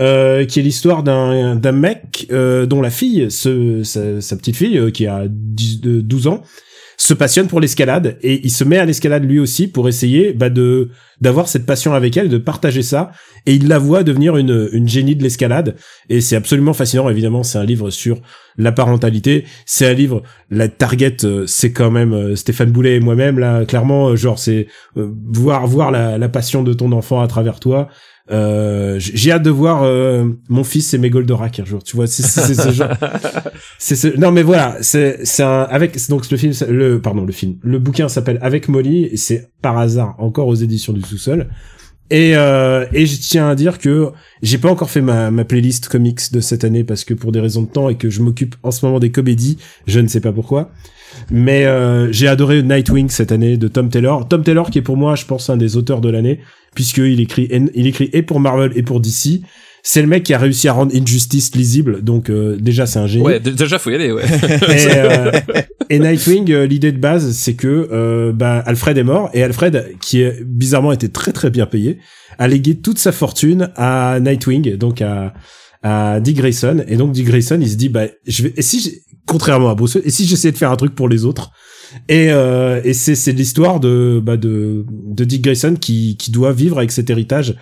euh, 0.00 0.44
qui 0.44 0.60
est 0.60 0.62
l'histoire 0.62 1.02
d'un 1.02 1.72
mec 1.72 2.28
dont 2.30 2.80
la 2.80 2.90
fille, 2.90 3.30
sa, 3.30 4.36
petite 4.36 4.56
fille 4.56 4.92
qui 4.92 5.08
a 5.08 5.24
10, 5.26 5.80
de 5.80 6.00
12 6.00 6.28
ans, 6.28 6.42
se 7.00 7.14
passionne 7.14 7.46
pour 7.46 7.60
l'escalade 7.60 8.18
et 8.22 8.40
il 8.44 8.50
se 8.50 8.64
met 8.64 8.76
à 8.76 8.84
l'escalade 8.84 9.24
lui 9.24 9.38
aussi 9.38 9.68
pour 9.68 9.88
essayer 9.88 10.32
bah, 10.32 10.50
de 10.50 10.90
d'avoir 11.20 11.48
cette 11.48 11.66
passion 11.66 11.94
avec 11.94 12.16
elle, 12.16 12.28
de 12.28 12.38
partager 12.38 12.82
ça. 12.82 13.10
Et 13.46 13.54
il 13.54 13.66
la 13.66 13.78
voit 13.78 14.02
devenir 14.02 14.36
une 14.36 14.68
une 14.72 14.88
génie 14.88 15.14
de 15.14 15.22
l'escalade. 15.22 15.76
Et 16.08 16.20
c'est 16.20 16.34
absolument 16.34 16.72
fascinant. 16.72 17.08
Évidemment 17.08 17.44
c'est 17.44 17.58
un 17.58 17.64
livre 17.64 17.90
sur 17.90 18.20
la 18.56 18.72
parentalité. 18.72 19.44
C'est 19.64 19.86
un 19.86 19.94
livre 19.94 20.24
la 20.50 20.68
target 20.68 21.16
euh, 21.24 21.44
c'est 21.46 21.72
quand 21.72 21.92
même 21.92 22.12
euh, 22.12 22.34
Stéphane 22.34 22.72
Boulet 22.72 22.96
et 22.96 23.00
moi-même 23.00 23.38
là 23.38 23.64
clairement 23.64 24.08
euh, 24.08 24.16
genre 24.16 24.38
c'est 24.40 24.66
voir 24.96 25.66
voir 25.68 25.92
la 25.92 26.28
passion 26.28 26.64
de 26.64 26.72
ton 26.72 26.90
enfant 26.90 27.20
à 27.20 27.28
travers 27.28 27.60
toi 27.60 27.88
Euh, 28.30 28.96
j'ai 28.98 29.32
hâte 29.32 29.42
de 29.42 29.50
voir 29.50 29.82
euh, 29.84 30.28
mon 30.48 30.62
fils 30.62 30.92
et 30.92 30.98
mes 30.98 31.08
Goldorak 31.08 31.60
un 31.60 31.64
jour. 31.64 31.82
Tu 31.82 31.96
vois, 31.96 32.06
c'est 32.06 32.22
ce 32.22 32.70
genre. 32.70 32.90
C'est 33.78 33.96
ce... 33.96 34.08
non 34.18 34.32
mais 34.32 34.42
voilà, 34.42 34.76
c'est 34.80 35.20
c'est 35.24 35.42
un 35.42 35.62
avec 35.62 35.96
donc 36.08 36.28
le 36.30 36.36
film 36.36 36.52
le 36.68 37.00
pardon 37.00 37.24
le 37.24 37.32
film 37.32 37.56
le 37.62 37.78
bouquin 37.78 38.08
s'appelle 38.08 38.38
Avec 38.42 38.68
Molly 38.68 39.04
et 39.04 39.16
c'est 39.16 39.50
par 39.62 39.78
hasard 39.78 40.16
encore 40.18 40.48
aux 40.48 40.54
éditions 40.54 40.92
du 40.92 41.00
sous-sol. 41.00 41.48
Et 42.10 42.36
euh, 42.36 42.86
et 42.92 43.06
je 43.06 43.18
tiens 43.18 43.48
à 43.50 43.54
dire 43.54 43.78
que 43.78 44.10
j'ai 44.42 44.58
pas 44.58 44.70
encore 44.70 44.90
fait 44.90 45.00
ma 45.00 45.30
ma 45.30 45.44
playlist 45.44 45.88
comics 45.88 46.32
de 46.32 46.40
cette 46.40 46.64
année 46.64 46.82
parce 46.82 47.04
que 47.04 47.14
pour 47.14 47.32
des 47.32 47.40
raisons 47.40 47.62
de 47.62 47.68
temps 47.68 47.88
et 47.88 47.96
que 47.96 48.10
je 48.10 48.22
m'occupe 48.22 48.56
en 48.62 48.70
ce 48.70 48.84
moment 48.84 48.98
des 48.98 49.10
comédies, 49.10 49.58
je 49.86 50.00
ne 50.00 50.08
sais 50.08 50.20
pas 50.20 50.32
pourquoi. 50.32 50.70
Mais 51.30 51.66
euh, 51.66 52.10
j'ai 52.12 52.28
adoré 52.28 52.62
Nightwing 52.62 53.08
cette 53.10 53.32
année 53.32 53.56
de 53.56 53.68
Tom 53.68 53.88
Taylor. 53.88 54.26
Tom 54.28 54.42
Taylor 54.42 54.70
qui 54.70 54.78
est 54.78 54.82
pour 54.82 54.96
moi, 54.96 55.14
je 55.14 55.24
pense, 55.24 55.50
un 55.50 55.56
des 55.56 55.76
auteurs 55.76 56.00
de 56.00 56.08
l'année 56.08 56.40
puisqu'il 56.78 57.20
écrit, 57.20 57.48
il 57.74 57.88
écrit 57.88 58.08
et 58.12 58.22
pour 58.22 58.38
Marvel 58.38 58.70
et 58.76 58.84
pour 58.84 59.00
DC. 59.00 59.42
C'est 59.82 60.00
le 60.00 60.06
mec 60.06 60.22
qui 60.22 60.32
a 60.32 60.38
réussi 60.38 60.68
à 60.68 60.72
rendre 60.72 60.94
Injustice 60.94 61.52
lisible, 61.56 62.04
donc 62.04 62.30
euh, 62.30 62.56
déjà 62.56 62.86
c'est 62.86 63.00
un 63.00 63.08
génie. 63.08 63.24
Ouais, 63.24 63.40
déjà 63.40 63.80
faut 63.80 63.90
y 63.90 63.96
aller, 63.96 64.12
ouais. 64.12 64.22
Et, 64.68 64.86
euh, 64.94 65.32
et 65.90 65.98
Nightwing, 65.98 66.52
euh, 66.52 66.66
l'idée 66.68 66.92
de 66.92 66.98
base, 66.98 67.32
c'est 67.32 67.54
que 67.54 67.88
euh, 67.90 68.30
bah, 68.32 68.62
Alfred 68.64 68.96
est 68.96 69.02
mort 69.02 69.28
et 69.34 69.42
Alfred, 69.42 69.96
qui 70.00 70.20
est 70.20 70.40
bizarrement 70.44 70.92
été 70.92 71.08
très 71.08 71.32
très 71.32 71.50
bien 71.50 71.66
payé, 71.66 71.98
a 72.38 72.46
légué 72.46 72.76
toute 72.76 73.00
sa 73.00 73.10
fortune 73.10 73.70
à 73.74 74.20
Nightwing, 74.20 74.76
donc 74.76 75.02
à 75.02 75.34
à 75.82 76.20
Dick 76.20 76.36
Grayson. 76.36 76.84
Et 76.86 76.96
donc 76.96 77.10
Dick 77.10 77.26
Grayson, 77.26 77.58
il 77.60 77.68
se 77.68 77.76
dit 77.76 77.88
bah 77.88 78.06
je 78.24 78.44
vais 78.44 78.54
et 78.56 78.62
si 78.62 79.02
contrairement 79.26 79.70
à 79.70 79.74
Bruce, 79.74 79.96
et 79.96 80.10
si 80.10 80.28
j'essayais 80.28 80.52
de 80.52 80.58
faire 80.58 80.70
un 80.70 80.76
truc 80.76 80.94
pour 80.94 81.08
les 81.08 81.24
autres. 81.24 81.50
Et, 82.08 82.30
euh, 82.30 82.80
et 82.84 82.92
c'est 82.92 83.32
l'histoire 83.32 83.80
de 83.80 84.20
bah 84.22 84.36
de 84.36 84.84
de 84.88 85.24
Dick 85.24 85.42
Grayson 85.42 85.76
qui 85.80 86.16
qui 86.16 86.30
doit 86.30 86.52
vivre 86.52 86.78
avec 86.78 86.90
cet 86.92 87.10
héritage. 87.10 87.56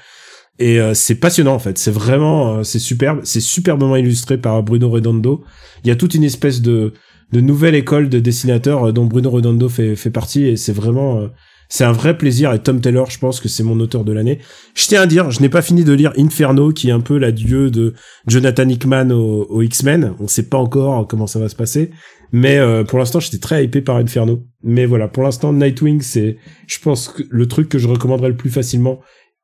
Et 0.58 0.80
euh, 0.80 0.94
c'est 0.94 1.16
passionnant 1.16 1.54
en 1.54 1.58
fait. 1.58 1.78
C'est 1.78 1.90
vraiment 1.90 2.58
euh, 2.58 2.62
c'est 2.62 2.78
superbe. 2.78 3.20
C'est 3.24 3.40
superbement 3.40 3.96
illustré 3.96 4.38
par 4.38 4.62
Bruno 4.62 4.88
Redondo. 4.88 5.44
Il 5.84 5.88
y 5.88 5.90
a 5.90 5.96
toute 5.96 6.14
une 6.14 6.24
espèce 6.24 6.62
de 6.62 6.92
de 7.32 7.40
nouvelle 7.40 7.74
école 7.74 8.08
de 8.08 8.20
dessinateurs 8.20 8.88
euh, 8.88 8.92
dont 8.92 9.06
Bruno 9.06 9.30
Redondo 9.30 9.68
fait 9.68 9.96
fait 9.96 10.10
partie 10.10 10.46
et 10.46 10.56
c'est 10.56 10.72
vraiment 10.72 11.18
euh, 11.18 11.28
c'est 11.68 11.84
un 11.84 11.92
vrai 11.92 12.16
plaisir 12.16 12.52
et 12.52 12.60
Tom 12.60 12.80
Taylor 12.80 13.10
je 13.10 13.18
pense 13.18 13.40
que 13.40 13.48
c'est 13.48 13.64
mon 13.64 13.80
auteur 13.80 14.04
de 14.04 14.12
l'année 14.12 14.38
je 14.74 14.86
tiens 14.86 15.02
à 15.02 15.06
dire 15.06 15.30
je 15.32 15.40
n'ai 15.40 15.48
pas 15.48 15.62
fini 15.62 15.82
de 15.82 15.92
lire 15.92 16.12
Inferno 16.16 16.72
qui 16.72 16.88
est 16.88 16.92
un 16.92 17.00
peu 17.00 17.18
l'adieu 17.18 17.70
de 17.70 17.94
Jonathan 18.28 18.68
Hickman 18.68 19.10
au, 19.10 19.46
au 19.50 19.62
X-Men 19.62 20.14
on 20.20 20.28
sait 20.28 20.48
pas 20.48 20.58
encore 20.58 21.08
comment 21.08 21.26
ça 21.26 21.40
va 21.40 21.48
se 21.48 21.56
passer 21.56 21.90
mais 22.32 22.58
euh, 22.58 22.84
pour 22.84 22.98
l'instant 22.98 23.20
j'étais 23.20 23.38
très 23.38 23.64
hypé 23.64 23.80
par 23.80 23.96
Inferno. 23.96 24.44
Mais 24.62 24.86
voilà 24.86 25.08
pour 25.08 25.22
l'instant 25.22 25.52
Nightwing 25.52 26.00
c'est 26.00 26.38
je 26.66 26.78
pense 26.78 27.08
que 27.08 27.22
le 27.28 27.46
truc 27.46 27.68
que 27.68 27.78
je 27.78 27.88
recommanderais 27.88 28.28
le 28.28 28.36
plus 28.36 28.50
facilement 28.50 29.00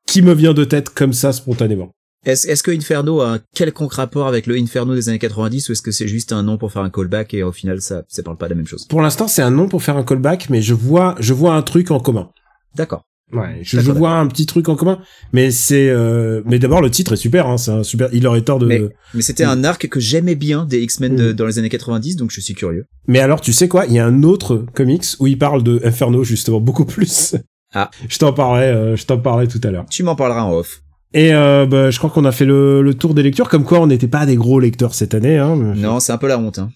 qui 0.07 0.21
me 0.21 0.33
vient 0.33 0.53
de 0.53 0.63
tête 0.63 0.89
comme 0.89 1.13
ça 1.13 1.33
spontanément. 1.33 1.91
Est-ce 2.25 2.47
est-ce 2.47 2.63
que 2.63 2.71
Inferno 2.71 3.21
a 3.21 3.33
un 3.33 3.39
quelconque 3.53 3.93
rapport 3.93 4.27
avec 4.27 4.47
le 4.47 4.55
Inferno 4.55 4.95
des 4.95 5.09
années 5.09 5.19
90 5.19 5.69
ou 5.69 5.71
est-ce 5.73 5.81
que 5.81 5.91
c'est 5.91 6.07
juste 6.07 6.31
un 6.31 6.43
nom 6.43 6.57
pour 6.57 6.71
faire 6.71 6.81
un 6.81 6.89
callback 6.89 7.33
et 7.33 7.43
au 7.43 7.51
final 7.51 7.81
ça 7.81 8.03
ça 8.07 8.23
parle 8.23 8.37
pas 8.37 8.47
de 8.47 8.51
la 8.51 8.57
même 8.57 8.67
chose? 8.67 8.85
Pour 8.87 9.01
l'instant 9.01 9.27
c'est 9.27 9.41
un 9.41 9.51
nom 9.51 9.67
pour 9.67 9.83
faire 9.83 9.97
un 9.97 10.03
callback 10.03 10.49
mais 10.49 10.61
je 10.61 10.73
vois 10.73 11.15
je 11.19 11.33
vois 11.33 11.55
un 11.55 11.61
truc 11.61 11.91
en 11.91 11.99
commun. 11.99 12.31
D'accord. 12.75 13.03
Ouais, 13.33 13.59
je, 13.61 13.77
je 13.77 13.77
D'accord, 13.77 13.95
vois 13.97 14.11
un 14.11 14.27
petit 14.27 14.45
truc 14.45 14.69
en 14.69 14.75
commun, 14.75 14.99
mais 15.33 15.51
c'est, 15.51 15.89
euh, 15.89 16.41
mais 16.45 16.59
d'abord 16.59 16.81
le 16.81 16.89
titre 16.91 17.13
est 17.13 17.17
super, 17.17 17.47
hein, 17.47 17.57
c'est 17.57 17.71
un 17.71 17.83
super. 17.83 18.09
Il 18.13 18.25
aurait 18.27 18.41
tort 18.41 18.59
de. 18.59 18.65
Mais, 18.67 18.79
Mais, 18.79 18.89
mais 19.15 19.21
c'était 19.21 19.43
un 19.43 19.63
arc 19.63 19.87
que 19.87 19.99
j'aimais 19.99 20.35
bien 20.35 20.65
des 20.65 20.79
X-Men 20.81 21.15
de- 21.15 21.29
Mm. 21.31 21.33
dans 21.33 21.45
les 21.45 21.59
années 21.59 21.69
90 21.69 22.15
donc 22.15 22.31
je 22.31 22.39
suis 22.41 22.53
curieux. 22.53 22.85
alors, 23.15 23.41
tu 23.41 23.53
sais 23.53 23.67
quoi 23.67 23.85
Il 23.87 23.93
y 23.93 23.99
a 23.99 24.05
un 24.05 24.23
autre 24.23 24.65
comics 24.73 25.05
où 25.19 25.27
il 25.27 25.37
parle 25.37 25.63
de 25.63 25.81
Inferno 25.83 26.23
justement 26.23 26.59
beaucoup 26.59 26.85
plus. 26.85 27.35
Ah. 27.73 27.89
je 28.09 28.17
t'en 28.19 28.33
parlerai, 28.33 28.65
euh, 28.67 28.95
je 28.95 29.05
t'en 29.05 29.17
parlerai 29.17 29.47
tout 29.47 29.61
à 29.63 29.71
l'heure. 29.71 29.85
Tu 29.89 30.03
m'en 30.03 30.15
parleras 30.15 30.43
en 30.43 30.53
off. 30.53 30.81
Et 31.15 31.33
euh, 31.33 31.65
bah, 31.67 31.91
je 31.91 31.97
crois 31.99 32.09
qu'on 32.09 32.25
a 32.25 32.31
fait 32.31 32.45
le, 32.45 32.81
le 32.81 32.93
tour 32.95 33.13
des 33.13 33.21
lectures, 33.23 33.47
comme 33.49 33.63
quoi 33.63 33.79
on 33.79 33.87
n'était 33.87 34.07
pas 34.07 34.25
des 34.25 34.35
gros 34.35 34.59
lecteurs 34.59 34.95
cette 34.95 35.13
année. 35.13 35.37
Hein, 35.37 35.55
mais- 35.55 35.79
Non, 35.79 35.99
c'est 35.99 36.11
un 36.11 36.17
peu 36.17 36.27
la 36.27 36.39
honte 36.39 36.59
hein. 36.59 36.69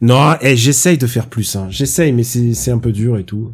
Non, 0.00 0.34
et 0.40 0.56
j'essaye 0.56 0.98
de 0.98 1.06
faire 1.06 1.28
plus. 1.28 1.54
Hein. 1.56 1.66
J'essaye, 1.70 2.12
mais 2.12 2.24
c'est 2.24 2.52
c'est 2.54 2.70
un 2.72 2.78
peu 2.78 2.92
dur 2.92 3.16
et 3.16 3.24
tout. 3.24 3.52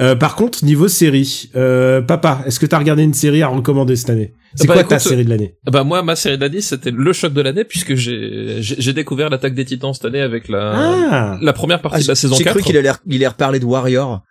Euh, 0.00 0.14
par 0.16 0.34
contre, 0.36 0.64
niveau 0.64 0.88
série, 0.88 1.50
euh, 1.56 2.00
papa, 2.00 2.40
est-ce 2.46 2.58
que 2.60 2.66
t'as 2.66 2.78
regardé 2.78 3.02
une 3.02 3.14
série 3.14 3.42
à 3.42 3.48
recommander 3.48 3.96
cette 3.96 4.10
année? 4.10 4.34
C'est 4.54 4.66
Bah, 4.66 4.74
quoi 4.74 4.84
ta 4.84 4.98
série 4.98 5.24
de 5.24 5.30
l'année? 5.30 5.56
Bah 5.70 5.84
moi, 5.84 6.02
ma 6.02 6.14
série 6.16 6.38
d'année, 6.38 6.60
c'était 6.60 6.90
le 6.92 7.12
choc 7.12 7.32
de 7.32 7.40
l'année 7.40 7.64
puisque 7.64 7.94
j'ai 7.96 8.56
j'ai 8.60 8.76
j'ai 8.78 8.92
découvert 8.92 9.28
l'attaque 9.30 9.54
des 9.54 9.64
Titans 9.64 9.92
cette 9.94 10.04
année 10.04 10.20
avec 10.20 10.48
la 10.48 10.72
Ah 10.76 11.38
la 11.40 11.52
première 11.52 11.80
partie 11.82 11.98
Ah, 12.00 12.02
de 12.02 12.08
la 12.08 12.14
saison 12.14 12.34
J'ai 12.36 12.44
4. 12.44 12.54
cru 12.54 12.62
qu'il 12.62 12.76
allait 12.76 12.90
il 13.06 13.16
allait 13.16 13.28
reparler 13.28 13.58
de 13.60 13.64
Warrior? 13.64 14.22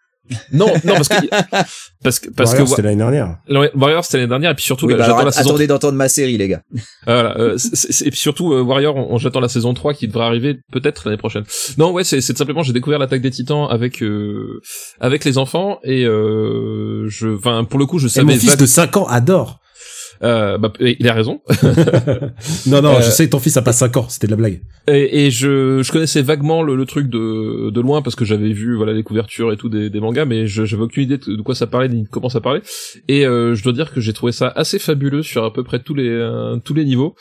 Non, 0.54 0.68
non 0.86 0.94
parce 0.96 1.10
que 1.10 1.16
parce 2.02 2.20
que 2.20 2.30
parce 2.30 2.50
Warrior, 2.52 2.66
que 2.66 2.70
c'était 2.70 2.82
l'année 2.84 2.96
dernière. 2.96 3.38
Wa- 3.50 3.70
Warrior 3.76 4.06
c'était 4.06 4.20
l'année 4.20 4.30
dernière 4.30 4.52
et 4.52 4.56
puis 4.56 4.64
surtout 4.64 4.88
Oui, 4.88 4.94
bah 4.96 5.04
j'attends 5.06 5.26
la 5.26 5.32
saison 5.34 5.50
attendez 5.50 5.68
d'entendre 5.68 5.98
ma 5.98 6.08
série 6.08 6.38
les 6.38 6.48
gars. 6.48 6.62
Voilà, 7.06 7.38
euh, 7.38 7.58
c'est- 7.58 7.92
c'est- 7.92 8.08
et 8.08 8.10
puis 8.10 8.20
surtout 8.20 8.54
euh, 8.54 8.62
Warrior, 8.62 8.96
on, 8.96 9.14
on- 9.14 9.18
j'attends 9.18 9.42
la 9.42 9.50
saison 9.50 9.74
3 9.74 9.94
qui 9.94 10.08
devrait 10.08 10.24
arriver 10.26 10.60
peut-être 10.72 11.04
l'année 11.06 11.18
prochaine. 11.18 11.44
Non, 11.78 11.92
ouais, 11.92 12.04
c'est 12.06 12.22
c'est 12.22 12.38
simplement 12.38 12.64
j'ai 12.64 12.72
découvert 12.74 13.00
l'attaque 13.00 13.22
des 13.22 13.32
Titans 13.32 13.68
avec 13.70 14.02
euh, 14.02 14.62
avec 15.02 15.26
les 15.26 15.38
enfants 15.38 15.80
et 15.84 16.06
euh, 16.06 17.06
je 17.10 17.28
enfin 17.36 17.66
pour 17.66 17.80
le 17.80 17.86
coup, 17.86 18.00
je 18.00 18.08
Et 18.08 18.10
savais 18.10 18.26
mon 18.34 18.40
fils 18.40 18.52
vague- 18.52 18.60
de 18.60 18.66
5 18.66 18.96
ans 18.98 19.06
adore. 19.08 19.60
Euh, 20.22 20.58
bah, 20.58 20.72
il 20.80 21.08
a 21.08 21.14
raison. 21.14 21.42
non, 22.68 22.82
non, 22.82 22.96
Euh, 22.96 23.02
je 23.02 23.10
sais, 23.10 23.28
ton 23.30 23.40
fils 23.40 23.58
a 23.58 23.62
pas 23.62 23.74
5 23.74 23.98
ans, 23.98 24.06
c'était 24.10 24.28
de 24.28 24.32
la 24.32 24.38
blague. 24.38 24.62
Et, 24.88 25.26
et 25.26 25.32
je, 25.32 25.82
je 25.82 25.92
connaissais 25.92 26.22
vaguement 26.22 26.62
le, 26.64 26.76
le 26.76 26.86
truc 26.86 27.10
de, 27.10 27.70
de 27.70 27.82
loin 27.82 28.02
parce 28.02 28.16
que 28.16 28.26
j'avais 28.26 28.52
vu 28.52 28.76
voilà 28.76 28.94
les 28.94 29.04
couvertures 29.04 29.52
et 29.52 29.58
tout 29.58 29.70
des, 29.70 29.90
des 29.90 30.00
mangas, 30.00 30.26
mais 30.26 30.46
je- 30.48 30.66
j'avais 30.66 30.84
aucune 30.84 31.04
idée 31.04 31.18
de, 31.18 31.36
de 31.36 31.42
quoi 31.42 31.56
ça 31.56 31.68
parlait 31.68 31.90
ni 31.90 32.04
de 32.04 32.08
comment 32.10 32.30
ça 32.30 32.42
parlait. 32.42 32.62
Et 33.08 33.26
euh, 33.26 33.56
je 33.56 33.64
dois 33.64 33.74
dire 33.74 33.94
que 33.94 34.02
j'ai 34.02 34.14
trouvé 34.14 34.32
ça 34.32 34.48
assez 34.56 34.80
fabuleux 34.80 35.24
sur 35.24 35.44
à 35.46 35.54
peu 35.54 35.64
près 35.64 35.80
tous 35.80 35.94
les 35.94 36.08
euh, 36.10 36.58
tous 36.64 36.74
les 36.74 36.86
niveaux. 36.86 37.16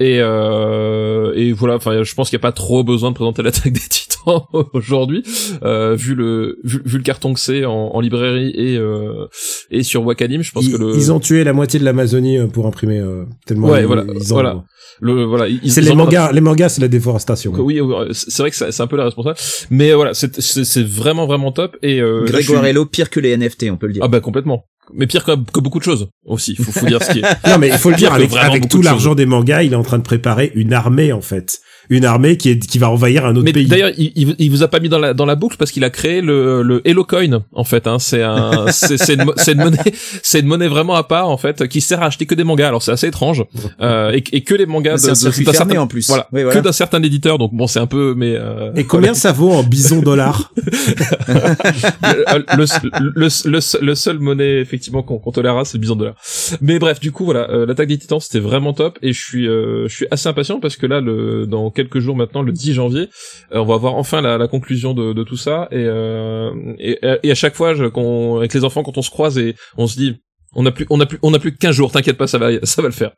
Et 0.00 0.18
euh, 0.20 1.32
et 1.36 1.52
voilà, 1.52 1.76
enfin 1.76 2.02
je 2.02 2.14
pense 2.14 2.28
qu'il 2.30 2.36
n'y 2.36 2.40
a 2.40 2.46
pas 2.48 2.52
trop 2.52 2.82
besoin 2.82 3.10
de 3.10 3.14
présenter 3.14 3.42
l'attaque 3.42 3.72
des 3.72 3.80
Titans 3.80 4.40
aujourd'hui, 4.72 5.22
euh, 5.62 5.94
vu 5.94 6.14
le 6.14 6.58
vu, 6.64 6.82
vu 6.84 6.98
le 6.98 7.04
carton 7.04 7.32
que 7.34 7.38
c'est 7.40 7.64
en, 7.64 7.90
en 7.94 8.00
librairie 8.00 8.50
et 8.56 8.76
euh, 8.76 9.26
et 9.70 9.82
sur 9.84 10.04
Wakanim, 10.04 10.42
je 10.42 10.50
pense 10.52 10.64
Ils, 10.64 10.72
que 10.72 10.78
le 10.78 10.96
ils 10.96 11.12
ont 11.12 11.20
tué 11.20 11.44
la 11.44 11.52
moitié 11.52 11.78
de 11.78 11.84
l'Amazonie 11.84 12.38
euh, 12.38 12.46
pour 12.48 12.66
imprimer 12.66 12.98
euh, 12.98 13.24
tellement. 13.46 13.68
Ouais, 13.68 13.82
ils- 13.82 13.86
voilà, 13.86 14.04
ils 14.12 14.32
en- 14.32 14.34
voilà. 14.34 14.64
le 15.00 15.24
voilà 15.24 15.46
ils- 15.46 15.70
C'est 15.70 15.80
ils 15.80 15.84
les 15.84 15.90
en 15.92 15.96
mangas, 15.96 16.32
les 16.32 16.40
mangas, 16.40 16.70
c'est 16.70 16.80
la 16.80 16.88
déforestation. 16.88 17.52
oui, 17.56 17.80
oui, 17.80 17.94
c'est 18.12 18.38
vrai 18.42 18.50
que 18.50 18.56
c'est 18.56 18.72
c'est 18.72 18.82
un 18.82 18.86
peu 18.88 18.96
la 18.96 19.04
responsable, 19.04 19.36
mais 19.70 19.92
voilà, 19.92 20.12
c'est 20.14 20.40
c'est 20.40 20.64
c'est 20.64 20.84
vraiment 20.84 21.26
vraiment 21.26 21.52
top 21.52 21.76
et 21.82 22.00
euh, 22.00 22.26
je 22.26 22.36
suis- 22.40 22.84
pire 22.90 23.10
que 23.10 23.20
les 23.20 23.36
NFT, 23.36 23.70
on 23.70 23.76
peut 23.76 23.86
le 23.86 23.92
dire. 23.92 24.02
ah 24.04 24.08
bah 24.08 24.18
complètement, 24.20 24.64
mais 24.92 25.06
pire 25.06 25.24
que, 25.24 25.32
que 25.50 25.60
beaucoup 25.60 25.78
de 25.78 25.84
choses 25.84 26.08
aussi. 26.26 26.56
Faut, 26.56 26.72
faut 26.72 26.86
dire 26.86 27.02
ce 27.02 27.12
qui 27.12 27.20
est. 27.20 27.22
Non, 27.48 27.58
mais 27.58 27.68
il 27.68 27.78
faut 27.78 27.90
le 27.90 27.96
dire, 27.96 28.12
avec, 28.12 28.68
tout 28.68 28.82
l'argent 28.82 29.14
des 29.14 29.26
mangas, 29.26 29.62
il 29.62 29.72
est 29.72 29.76
en 29.76 29.82
train 29.82 29.98
de 29.98 30.02
préparer 30.02 30.52
une 30.54 30.72
armée, 30.72 31.12
en 31.12 31.20
fait. 31.20 31.60
Une 31.90 32.04
armée 32.04 32.36
qui 32.36 32.50
est, 32.50 32.58
qui 32.58 32.78
va 32.78 32.90
envahir 32.90 33.26
un 33.26 33.32
autre 33.36 33.44
Mais 33.44 33.52
pays. 33.52 33.66
d'ailleurs, 33.66 33.90
il, 33.98 34.34
il, 34.38 34.50
vous 34.50 34.62
a 34.62 34.68
pas 34.68 34.80
mis 34.80 34.88
dans 34.88 34.98
la 34.98 35.12
dans 35.14 35.26
la 35.26 35.34
boucle 35.34 35.56
parce 35.58 35.70
qu'il 35.70 35.84
a 35.84 35.90
créé 35.90 36.20
le 36.20 36.62
le 36.62 36.80
Hello 36.86 37.04
Coin 37.04 37.42
en 37.52 37.64
fait. 37.64 37.86
Hein, 37.86 37.98
c'est 37.98 38.22
un 38.22 38.66
c'est 38.72 38.96
c'est 38.96 39.14
une, 39.14 39.24
une 39.48 39.58
monnaie 39.58 39.78
c'est 40.22 40.40
une 40.40 40.46
monnaie 40.46 40.68
vraiment 40.68 40.94
à 40.94 41.02
part 41.04 41.28
en 41.28 41.36
fait 41.36 41.68
qui 41.68 41.80
sert 41.80 42.02
à 42.02 42.06
acheter 42.06 42.26
que 42.26 42.34
des 42.34 42.44
mangas. 42.44 42.68
Alors 42.68 42.82
c'est 42.82 42.92
assez 42.92 43.08
étrange 43.08 43.44
euh, 43.80 44.12
et, 44.12 44.22
et 44.32 44.40
que 44.42 44.54
les 44.54 44.66
mangas 44.66 44.92
d'un 45.06 45.14
certain- 45.14 45.78
en 45.80 45.86
plus. 45.86 46.06
Voilà, 46.08 46.28
Oui, 46.32 46.42
voilà. 46.42 46.58
que 46.60 46.64
d'un 46.64 46.72
certain 46.72 47.02
éditeur. 47.02 47.38
Donc 47.38 47.52
bon, 47.54 47.66
c'est 47.66 47.80
un 47.80 47.86
peu 47.86 48.14
mais 48.16 48.34
euh, 48.36 48.72
Et 48.76 48.84
combien 48.84 49.14
ça 49.14 49.32
vaut 49.32 49.50
en 49.52 49.62
bison 49.62 50.00
dollars 50.00 50.52
le, 51.28 52.56
le, 52.56 52.66
le, 53.14 53.28
le- 53.50 53.84
le 53.86 53.94
seul 53.94 54.18
monnaie 54.18 54.58
effectivement 54.60 55.02
qu'on 55.02 55.18
qu'on 55.18 55.32
tolérera 55.32 55.64
c'est 55.64 55.76
le 55.78 55.80
bison 55.80 55.96
dollar 55.96 56.14
mais 56.60 56.78
bref 56.78 57.00
du 57.00 57.12
coup 57.12 57.24
voilà 57.24 57.50
euh, 57.50 57.66
l'attaque 57.66 57.88
des 57.88 57.98
titans 57.98 58.20
c'était 58.20 58.40
vraiment 58.40 58.72
top 58.72 58.98
et 59.02 59.12
je 59.12 59.20
suis 59.22 59.48
euh, 59.48 59.88
je 59.88 59.94
suis 59.94 60.06
assez 60.10 60.28
impatient 60.28 60.60
parce 60.60 60.76
que 60.76 60.86
là 60.86 61.00
le 61.00 61.46
dans 61.46 61.70
quelques 61.74 61.98
jours 61.98 62.16
maintenant 62.16 62.42
le 62.42 62.52
10 62.52 62.74
janvier. 62.74 63.08
Euh, 63.52 63.58
on 63.58 63.64
va 63.64 63.74
avoir 63.74 63.94
enfin 63.96 64.20
la, 64.20 64.38
la 64.38 64.48
conclusion 64.48 64.94
de, 64.94 65.12
de 65.12 65.22
tout 65.22 65.36
ça. 65.36 65.68
Et, 65.70 65.76
euh, 65.76 66.50
et 66.78 66.98
et 67.22 67.30
à 67.30 67.34
chaque 67.34 67.54
fois 67.54 67.74
je, 67.74 67.84
qu'on 67.84 68.36
avec 68.38 68.54
les 68.54 68.64
enfants 68.64 68.82
quand 68.82 68.96
on 68.98 69.02
se 69.02 69.10
croise 69.10 69.38
et 69.38 69.54
on 69.76 69.86
se 69.86 69.96
dit 69.96 70.16
on 70.54 70.64
a 70.66 70.70
plus 70.70 70.86
on 70.90 71.00
a 71.00 71.06
plus 71.06 71.18
on 71.22 71.34
a 71.34 71.38
plus 71.38 71.52
que 71.52 71.58
15 71.58 71.74
jours 71.74 71.92
t'inquiète 71.92 72.16
pas 72.16 72.26
ça 72.26 72.38
va 72.38 72.50
ça 72.62 72.82
va 72.82 72.88
le 72.88 72.94
faire. 72.94 73.12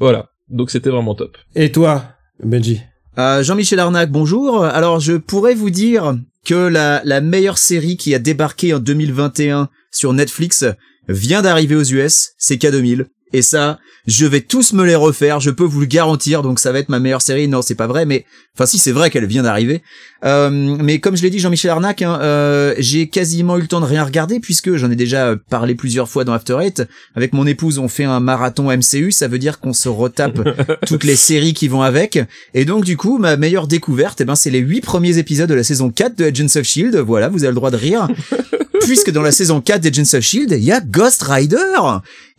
Voilà. 0.00 0.26
Donc 0.48 0.70
c'était 0.70 0.90
vraiment 0.90 1.14
top. 1.14 1.36
Et 1.54 1.72
toi, 1.72 2.04
Benji? 2.42 2.80
Euh, 3.18 3.42
Jean-Michel 3.42 3.78
Arnac, 3.78 4.10
bonjour. 4.10 4.64
Alors, 4.64 4.98
je 4.98 5.12
pourrais 5.14 5.54
vous 5.54 5.68
dire 5.70 6.16
que 6.46 6.54
la, 6.54 7.02
la 7.04 7.20
meilleure 7.20 7.58
série 7.58 7.96
qui 7.96 8.14
a 8.14 8.18
débarqué 8.18 8.72
en 8.72 8.78
2021 8.78 9.68
sur 9.90 10.12
Netflix 10.14 10.64
vient 11.08 11.42
d'arriver 11.42 11.74
aux 11.74 11.84
US, 11.84 12.30
c'est 12.38 12.56
K2000. 12.56 13.06
Et 13.32 13.42
ça, 13.42 13.78
je 14.06 14.26
vais 14.26 14.40
tous 14.40 14.72
me 14.72 14.84
les 14.84 14.96
refaire, 14.96 15.40
je 15.40 15.50
peux 15.50 15.64
vous 15.64 15.80
le 15.80 15.86
garantir, 15.86 16.42
donc 16.42 16.58
ça 16.58 16.72
va 16.72 16.80
être 16.80 16.88
ma 16.88 16.98
meilleure 16.98 17.22
série. 17.22 17.48
Non, 17.48 17.62
c'est 17.62 17.74
pas 17.74 17.86
vrai, 17.86 18.04
mais... 18.04 18.24
Enfin 18.54 18.66
si, 18.66 18.78
c'est 18.78 18.92
vrai 18.92 19.08
qu'elle 19.08 19.24
vient 19.24 19.44
d'arriver. 19.44 19.82
Euh, 20.24 20.50
mais 20.50 20.98
comme 20.98 21.16
je 21.16 21.22
l'ai 21.22 21.30
dit, 21.30 21.38
Jean-Michel 21.38 21.70
Arnac, 21.70 22.02
hein, 22.02 22.18
euh, 22.20 22.74
j'ai 22.78 23.08
quasiment 23.08 23.56
eu 23.56 23.62
le 23.62 23.66
temps 23.66 23.80
de 23.80 23.86
rien 23.86 24.04
regarder, 24.04 24.40
puisque 24.40 24.76
j'en 24.76 24.90
ai 24.90 24.96
déjà 24.96 25.36
parlé 25.48 25.74
plusieurs 25.74 26.08
fois 26.08 26.24
dans 26.24 26.34
After 26.34 26.58
Eight. 26.60 26.82
Avec 27.14 27.32
mon 27.32 27.46
épouse, 27.46 27.78
on 27.78 27.88
fait 27.88 28.04
un 28.04 28.20
marathon 28.20 28.70
MCU, 28.70 29.10
ça 29.10 29.28
veut 29.28 29.38
dire 29.38 29.58
qu'on 29.60 29.72
se 29.72 29.88
retape 29.88 30.40
toutes 30.86 31.04
les 31.04 31.16
séries 31.16 31.54
qui 31.54 31.68
vont 31.68 31.82
avec. 31.82 32.18
Et 32.52 32.66
donc 32.66 32.84
du 32.84 32.96
coup, 32.98 33.18
ma 33.18 33.36
meilleure 33.38 33.66
découverte, 33.66 34.20
eh 34.20 34.24
ben, 34.24 34.34
c'est 34.34 34.50
les 34.50 34.58
huit 34.58 34.82
premiers 34.82 35.16
épisodes 35.16 35.48
de 35.48 35.54
la 35.54 35.64
saison 35.64 35.90
4 35.90 36.18
de 36.18 36.24
Agents 36.26 36.60
of 36.60 36.64
Shield. 36.64 36.96
Voilà, 36.96 37.28
vous 37.28 37.44
avez 37.44 37.52
le 37.52 37.56
droit 37.56 37.70
de 37.70 37.76
rire. 37.76 38.08
puisque 38.86 39.10
dans 39.10 39.22
la 39.22 39.32
saison 39.32 39.60
4 39.60 39.80
d'Agents 39.82 40.14
of 40.18 40.20
Shield, 40.24 40.52
il 40.52 40.64
y 40.64 40.72
a 40.72 40.80
Ghost 40.80 41.22
Rider. 41.22 41.56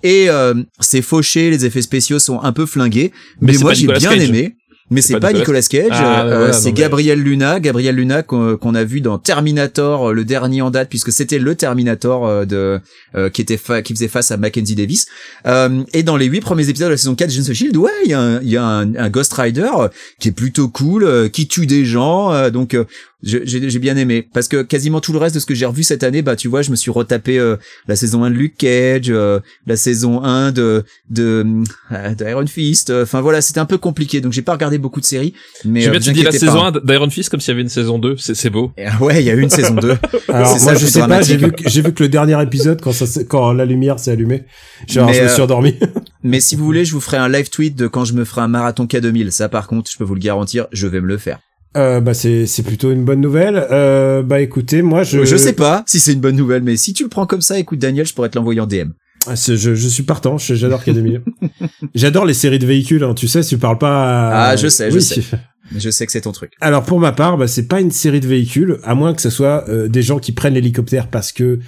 Et 0.04 0.30
euh, 0.30 0.54
c'est 0.80 1.02
fauché, 1.02 1.50
les 1.50 1.66
effets 1.66 1.82
spéciaux 1.82 2.20
sont 2.20 2.42
un 2.42 2.52
peu 2.52 2.66
flingués, 2.66 3.12
Mais 3.42 3.54
moi 3.58 3.74
j'ai 3.74 3.88
bien 3.88 4.12
Cage. 4.12 4.30
aimé. 4.30 4.56
Mais 4.92 5.02
c'est 5.02 5.18
pas, 5.20 5.32
Nicolas 5.32 5.62
Cage, 5.62 5.88
Ah, 5.92 6.26
euh, 6.26 6.52
c'est 6.54 6.74
Gabriel 6.74 7.18
Luna, 7.20 7.60
Gabriel 7.62 7.96
Luna 7.96 8.22
qu'on 8.22 8.76
a 8.76 8.84
vu 8.84 9.00
dans 9.02 9.18
Terminator, 9.18 10.10
euh, 10.10 10.14
le 10.14 10.24
dernier 10.26 10.62
en 10.62 10.70
date, 10.72 10.90
puisque 10.90 11.12
c'était 11.12 11.40
le 11.40 11.56
Terminator 11.56 12.28
euh, 12.28 12.46
de 12.46 12.80
euh, 13.16 13.30
qui 13.30 13.42
était 13.42 13.58
fa- 13.58 13.82
qui 13.82 13.94
faisait 13.94 14.10
face 14.10 14.30
à 14.32 14.38
Mackenzie 14.38 14.76
Davis. 14.76 15.08
Euh, 15.48 15.84
et 15.94 16.04
dans 16.04 16.18
les 16.18 16.26
huit 16.26 16.42
premiers 16.42 16.68
épisodes 16.70 16.88
de 16.90 16.92
la 16.92 16.98
saison 16.98 17.16
4 17.16 17.30
de 17.30 17.34
Agents 17.34 17.50
of 17.50 17.56
Shield, 17.56 17.78
ouais, 17.78 17.92
il 18.04 18.12
y 18.12 18.14
a 18.14 18.20
un, 18.20 18.42
y 18.44 18.58
a 18.58 18.64
un, 18.64 18.94
un 18.96 19.10
Ghost 19.10 19.34
Rider 19.34 19.70
euh, 19.80 19.88
qui 20.20 20.28
est 20.28 20.34
plutôt 20.34 20.68
cool, 20.68 21.06
euh, 21.06 21.30
qui 21.30 21.48
tue 21.48 21.66
des 21.66 21.86
gens, 21.86 22.32
euh, 22.34 22.50
donc 22.52 22.74
euh, 22.76 22.84
j'ai 23.24 23.70
j'ai 23.70 23.80
bien 23.80 23.96
aimé 23.98 24.28
parce 24.34 24.48
que 24.48 24.62
quasiment 24.64 25.00
tout 25.00 25.14
le 25.14 25.18
reste 25.20 25.36
de 25.36 25.40
ce 25.40 25.46
que 25.46 25.56
j'ai 25.56 25.66
revu 25.66 25.82
cette 25.84 26.04
année, 26.04 26.22
bah 26.22 26.36
tu 26.36 26.48
vois, 26.50 26.62
je 26.62 26.72
me 26.72 26.76
suis 26.76 26.92
retapé 26.92 27.40
euh, 27.40 27.56
la 27.88 27.96
saison 27.96 28.24
1 28.24 28.30
de 28.32 28.36
Luke 28.36 28.56
Cage, 28.58 29.06
euh, 29.10 29.40
la 29.66 29.76
saison 29.78 30.22
1 30.24 30.52
de 30.52 30.84
de, 31.10 31.46
euh, 31.92 32.14
de 32.16 32.26
Iron 32.26 32.46
Fist. 32.48 32.90
euh, 32.90 33.04
Enfin 33.04 33.22
voilà, 33.22 33.42
c'était 33.42 33.60
un 33.60 33.66
peu 33.66 33.78
compliqué, 33.78 34.20
donc 34.22 34.34
j'ai 34.34 34.42
pas 34.42 34.52
regardé 34.54 34.78
beaucoup 34.78 35.00
de 35.00 35.06
séries. 35.06 35.34
Mais 35.66 35.82
J'aime 35.82 35.96
euh, 35.96 36.00
bien, 36.00 36.08
tu 36.08 36.14
dis 36.14 36.24
la 36.24 36.32
saison 36.32 36.72
pas. 36.72 36.80
1 36.80 36.86
d'Iron 36.86 37.10
Fist 37.10 37.30
comme 37.30 37.40
s'il 37.40 37.52
y 37.52 37.54
avait 37.54 37.62
une 37.62 37.70
saison 37.70 37.98
2. 38.00 38.18
C'est 38.18 38.36
c'est 38.36 38.50
beau. 38.50 38.72
Et, 38.78 38.88
euh, 38.88 38.92
Ouais, 39.00 39.22
il 39.22 39.26
y 39.26 39.30
a 39.30 39.34
eu 39.34 39.42
une 39.42 39.50
saison 39.50 39.76
2. 39.76 39.96
Alors 40.30 40.58
ça 40.58 40.72
moi 40.72 40.76
je 40.76 40.86
sais 40.86 41.00
pas, 41.00 41.22
j'ai 41.22 41.38
vu 41.38 41.52
que, 41.52 41.70
j'ai 41.70 41.82
vu 41.82 41.94
que 41.94 42.04
le 42.04 42.10
dernier 42.10 42.42
épisode 42.44 42.82
quand 42.82 42.92
ça 42.94 43.06
s'est- 43.08 43.26
quand 43.26 43.54
la 43.54 43.66
lumière 43.66 44.00
s'est 44.00 44.12
allumée, 44.12 44.44
genre 44.88 45.08
Mais, 45.08 45.14
je 45.14 45.22
me 45.22 45.26
euh, 45.26 45.30
suis 45.34 45.42
endormi. 45.42 45.76
Mais 46.24 46.40
si 46.40 46.56
vous 46.56 46.64
voulez, 46.66 46.86
je 46.86 46.92
vous 46.94 47.02
ferai 47.02 47.18
un 47.18 47.30
live 47.30 47.50
tweet 47.50 47.76
de 47.76 47.88
quand 47.88 48.06
je 48.06 48.14
me 48.14 48.24
ferai 48.26 48.42
un 48.42 48.48
marathon 48.48 48.86
K2000. 48.86 49.32
Ça, 49.32 49.50
par 49.50 49.68
contre, 49.68 49.90
je 49.92 49.98
peux 49.98 50.04
vous 50.04 50.16
le 50.16 50.20
garantir, 50.22 50.68
je 50.72 50.88
vais 50.88 51.02
me 51.02 51.08
le 51.08 51.18
faire. 51.18 51.40
Euh, 51.76 52.02
bah 52.02 52.14
c'est 52.14 52.46
c'est 52.46 52.64
plutôt 52.64 52.92
une 52.92 53.04
bonne 53.04 53.22
nouvelle. 53.22 53.56
Euh, 53.72 54.22
bah 54.22 54.42
écoutez, 54.42 54.82
moi 54.82 55.04
je 55.04 55.24
Je, 55.26 55.36
sais 55.36 55.54
pas 55.54 55.84
si 55.88 56.00
c'est 56.00 56.14
une 56.14 56.20
bonne 56.20 56.36
nouvelle, 56.36 56.64
mais 56.64 56.76
si 56.78 56.94
tu 56.94 57.04
le 57.04 57.10
prends 57.10 57.26
comme 57.26 57.42
ça, 57.42 57.58
écoute 57.58 57.80
Daniel, 57.80 58.06
je 58.06 58.14
pourrais 58.14 58.30
te 58.30 58.38
l'envoyer 58.38 58.60
en 58.60 58.68
DM. 58.68 58.90
Ah, 59.26 59.36
je, 59.36 59.56
je 59.56 59.88
suis 59.88 60.04
partant, 60.04 60.38
j'adore 60.38 60.82
K2000. 60.84 61.22
j'adore 61.96 62.26
les 62.26 62.34
séries 62.34 62.60
de 62.60 62.66
véhicules, 62.66 63.04
hein, 63.04 63.14
tu 63.14 63.28
sais, 63.28 63.42
tu 63.42 63.58
parles 63.58 63.78
pas. 63.78 64.30
à- 64.30 64.50
Ah, 64.50 64.56
je 64.56 64.68
sais, 64.68 64.92
je 64.92 65.00
sais. 65.00 65.22
Je 65.76 65.90
sais 65.90 66.06
que 66.06 66.12
c'est 66.12 66.22
ton 66.22 66.34
truc. 66.34 66.52
Alors 66.60 66.84
pour 66.84 67.00
ma 67.00 67.14
part, 67.14 67.38
bah, 67.38 67.48
c'est 67.48 67.68
pas 67.68 67.80
une 67.80 67.90
série 67.90 68.20
de 68.20 68.28
véhicules, 68.28 68.80
à 68.84 68.96
moins 68.96 69.14
que 69.14 69.22
ce 69.22 69.30
soit 69.30 69.64
euh, 69.70 69.88
des 69.88 70.02
gens 70.02 70.20
qui 70.20 70.34
prennent 70.34 70.54
l'hélicoptère 70.54 71.08
parce 71.08 71.32
que 71.32 71.60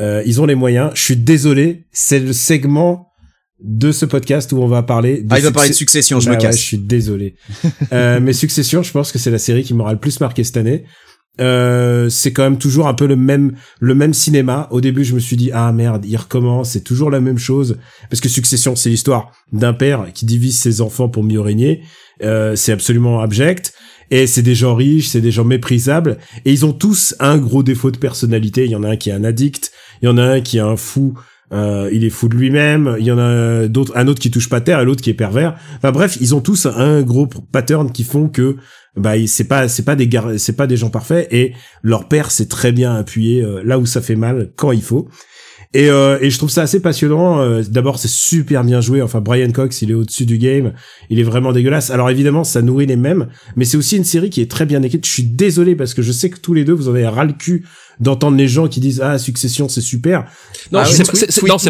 euh, 0.00 0.22
ils 0.26 0.40
ont 0.40 0.44
les 0.44 0.56
moyens. 0.56 0.90
Je 0.94 1.02
suis 1.02 1.16
désolé, 1.16 1.86
c'est 1.92 2.18
le 2.18 2.32
segment 2.32 3.12
de 3.64 3.92
ce 3.92 4.04
podcast 4.04 4.52
où 4.52 4.58
on 4.58 4.66
va 4.68 4.82
parler. 4.82 5.22
De 5.22 5.28
Ah, 5.30 5.38
il 5.38 5.42
va 5.42 5.50
parler 5.50 5.70
de 5.70 5.74
succession, 5.74 6.20
je 6.20 6.26
Bah 6.26 6.32
me 6.32 6.36
ouais, 6.36 6.42
casse. 6.42 6.58
je 6.58 6.62
suis 6.62 6.78
désolé. 6.78 7.34
euh, 7.92 8.20
mais 8.20 8.34
Succession, 8.34 8.82
je 8.82 8.92
pense 8.92 9.10
que 9.10 9.18
c'est 9.18 9.30
la 9.30 9.38
série 9.38 9.64
qui 9.64 9.72
m'aura 9.74 9.92
le 9.92 9.98
plus 9.98 10.20
marqué 10.20 10.44
cette 10.44 10.58
année. 10.58 10.84
Euh, 11.40 12.08
c'est 12.10 12.32
quand 12.32 12.44
même 12.44 12.58
toujours 12.58 12.86
un 12.86 12.94
peu 12.94 13.06
le 13.06 13.16
même 13.16 13.56
le 13.80 13.94
même 13.94 14.14
cinéma. 14.14 14.68
Au 14.70 14.80
début, 14.80 15.02
je 15.02 15.14
me 15.14 15.18
suis 15.18 15.36
dit 15.36 15.50
ah 15.52 15.72
merde, 15.72 16.04
il 16.06 16.16
recommence, 16.16 16.70
c'est 16.70 16.84
toujours 16.84 17.10
la 17.10 17.20
même 17.20 17.38
chose 17.38 17.78
parce 18.08 18.20
que 18.20 18.28
Succession, 18.28 18.76
c'est 18.76 18.90
l'histoire 18.90 19.32
d'un 19.52 19.72
père 19.72 20.06
qui 20.14 20.26
divise 20.26 20.58
ses 20.58 20.80
enfants 20.80 21.08
pour 21.08 21.24
mieux 21.24 21.40
régner. 21.40 21.82
Euh, 22.22 22.54
c'est 22.54 22.70
absolument 22.70 23.20
abject 23.20 23.72
et 24.12 24.28
c'est 24.28 24.42
des 24.42 24.54
gens 24.54 24.76
riches, 24.76 25.08
c'est 25.08 25.20
des 25.22 25.32
gens 25.32 25.44
méprisables 25.44 26.18
et 26.44 26.52
ils 26.52 26.64
ont 26.66 26.72
tous 26.72 27.16
un 27.18 27.38
gros 27.38 27.64
défaut 27.64 27.90
de 27.90 27.98
personnalité. 27.98 28.66
Il 28.66 28.70
y 28.70 28.76
en 28.76 28.84
a 28.84 28.90
un 28.90 28.96
qui 28.96 29.10
est 29.10 29.14
un 29.14 29.24
addict, 29.24 29.72
il 30.02 30.06
y 30.06 30.08
en 30.08 30.18
a 30.18 30.22
un 30.22 30.40
qui 30.40 30.58
est 30.58 30.60
un 30.60 30.76
fou. 30.76 31.14
Euh, 31.54 31.88
il 31.92 32.04
est 32.04 32.10
fou 32.10 32.28
de 32.28 32.34
lui-même. 32.34 32.96
Il 32.98 33.04
y 33.06 33.12
en 33.12 33.18
a 33.18 33.68
d'autres, 33.68 33.96
un 33.96 34.08
autre 34.08 34.20
qui 34.20 34.30
touche 34.30 34.48
pas 34.48 34.60
terre 34.60 34.80
et 34.80 34.84
l'autre 34.84 35.02
qui 35.02 35.10
est 35.10 35.14
pervers. 35.14 35.56
Enfin 35.76 35.92
bref, 35.92 36.18
ils 36.20 36.34
ont 36.34 36.40
tous 36.40 36.66
un 36.66 37.02
gros 37.02 37.26
pattern 37.26 37.90
qui 37.92 38.04
font 38.04 38.28
que 38.28 38.56
bah 38.96 39.14
c'est 39.26 39.48
pas 39.48 39.68
c'est 39.68 39.84
pas 39.84 39.96
des 39.96 40.08
c'est 40.38 40.56
pas 40.56 40.66
des 40.66 40.76
gens 40.76 40.90
parfaits 40.90 41.26
et 41.32 41.52
leur 41.82 42.08
père 42.08 42.30
s'est 42.30 42.46
très 42.46 42.72
bien 42.72 42.94
appuyé 42.94 43.42
euh, 43.42 43.62
là 43.64 43.78
où 43.78 43.86
ça 43.86 44.00
fait 44.00 44.16
mal 44.16 44.50
quand 44.56 44.72
il 44.72 44.82
faut. 44.82 45.08
Et, 45.74 45.90
euh, 45.90 46.18
et 46.20 46.30
je 46.30 46.38
trouve 46.38 46.50
ça 46.50 46.62
assez 46.62 46.80
passionnant. 46.80 47.40
Euh, 47.40 47.62
D'abord, 47.68 47.98
c'est 47.98 48.08
super 48.08 48.62
bien 48.62 48.80
joué. 48.80 49.02
Enfin, 49.02 49.20
Brian 49.20 49.50
Cox, 49.50 49.82
il 49.82 49.90
est 49.90 49.94
au-dessus 49.94 50.24
du 50.24 50.38
game. 50.38 50.72
Il 51.10 51.18
est 51.18 51.24
vraiment 51.24 51.52
dégueulasse. 51.52 51.90
Alors 51.90 52.10
évidemment, 52.10 52.44
ça 52.44 52.62
nourrit 52.62 52.86
les 52.86 52.96
mêmes, 52.96 53.26
mais 53.56 53.64
c'est 53.64 53.76
aussi 53.76 53.96
une 53.96 54.04
série 54.04 54.30
qui 54.30 54.40
est 54.40 54.50
très 54.50 54.66
bien 54.66 54.80
écrite. 54.82 55.04
Je 55.04 55.10
suis 55.10 55.24
désolé 55.24 55.74
parce 55.74 55.92
que 55.92 56.00
je 56.00 56.12
sais 56.12 56.30
que 56.30 56.38
tous 56.38 56.54
les 56.54 56.64
deux, 56.64 56.72
vous 56.72 56.88
avez 56.88 57.06
ras 57.08 57.24
le 57.24 57.32
cul 57.32 57.66
d'entendre 58.00 58.36
les 58.36 58.48
gens 58.48 58.68
qui 58.68 58.80
disent 58.80 59.00
ah 59.00 59.18
Succession, 59.18 59.68
c'est 59.68 59.80
super. 59.80 60.24
Non, 60.72 60.80
Ah 60.80 60.84
c'est 60.84 61.04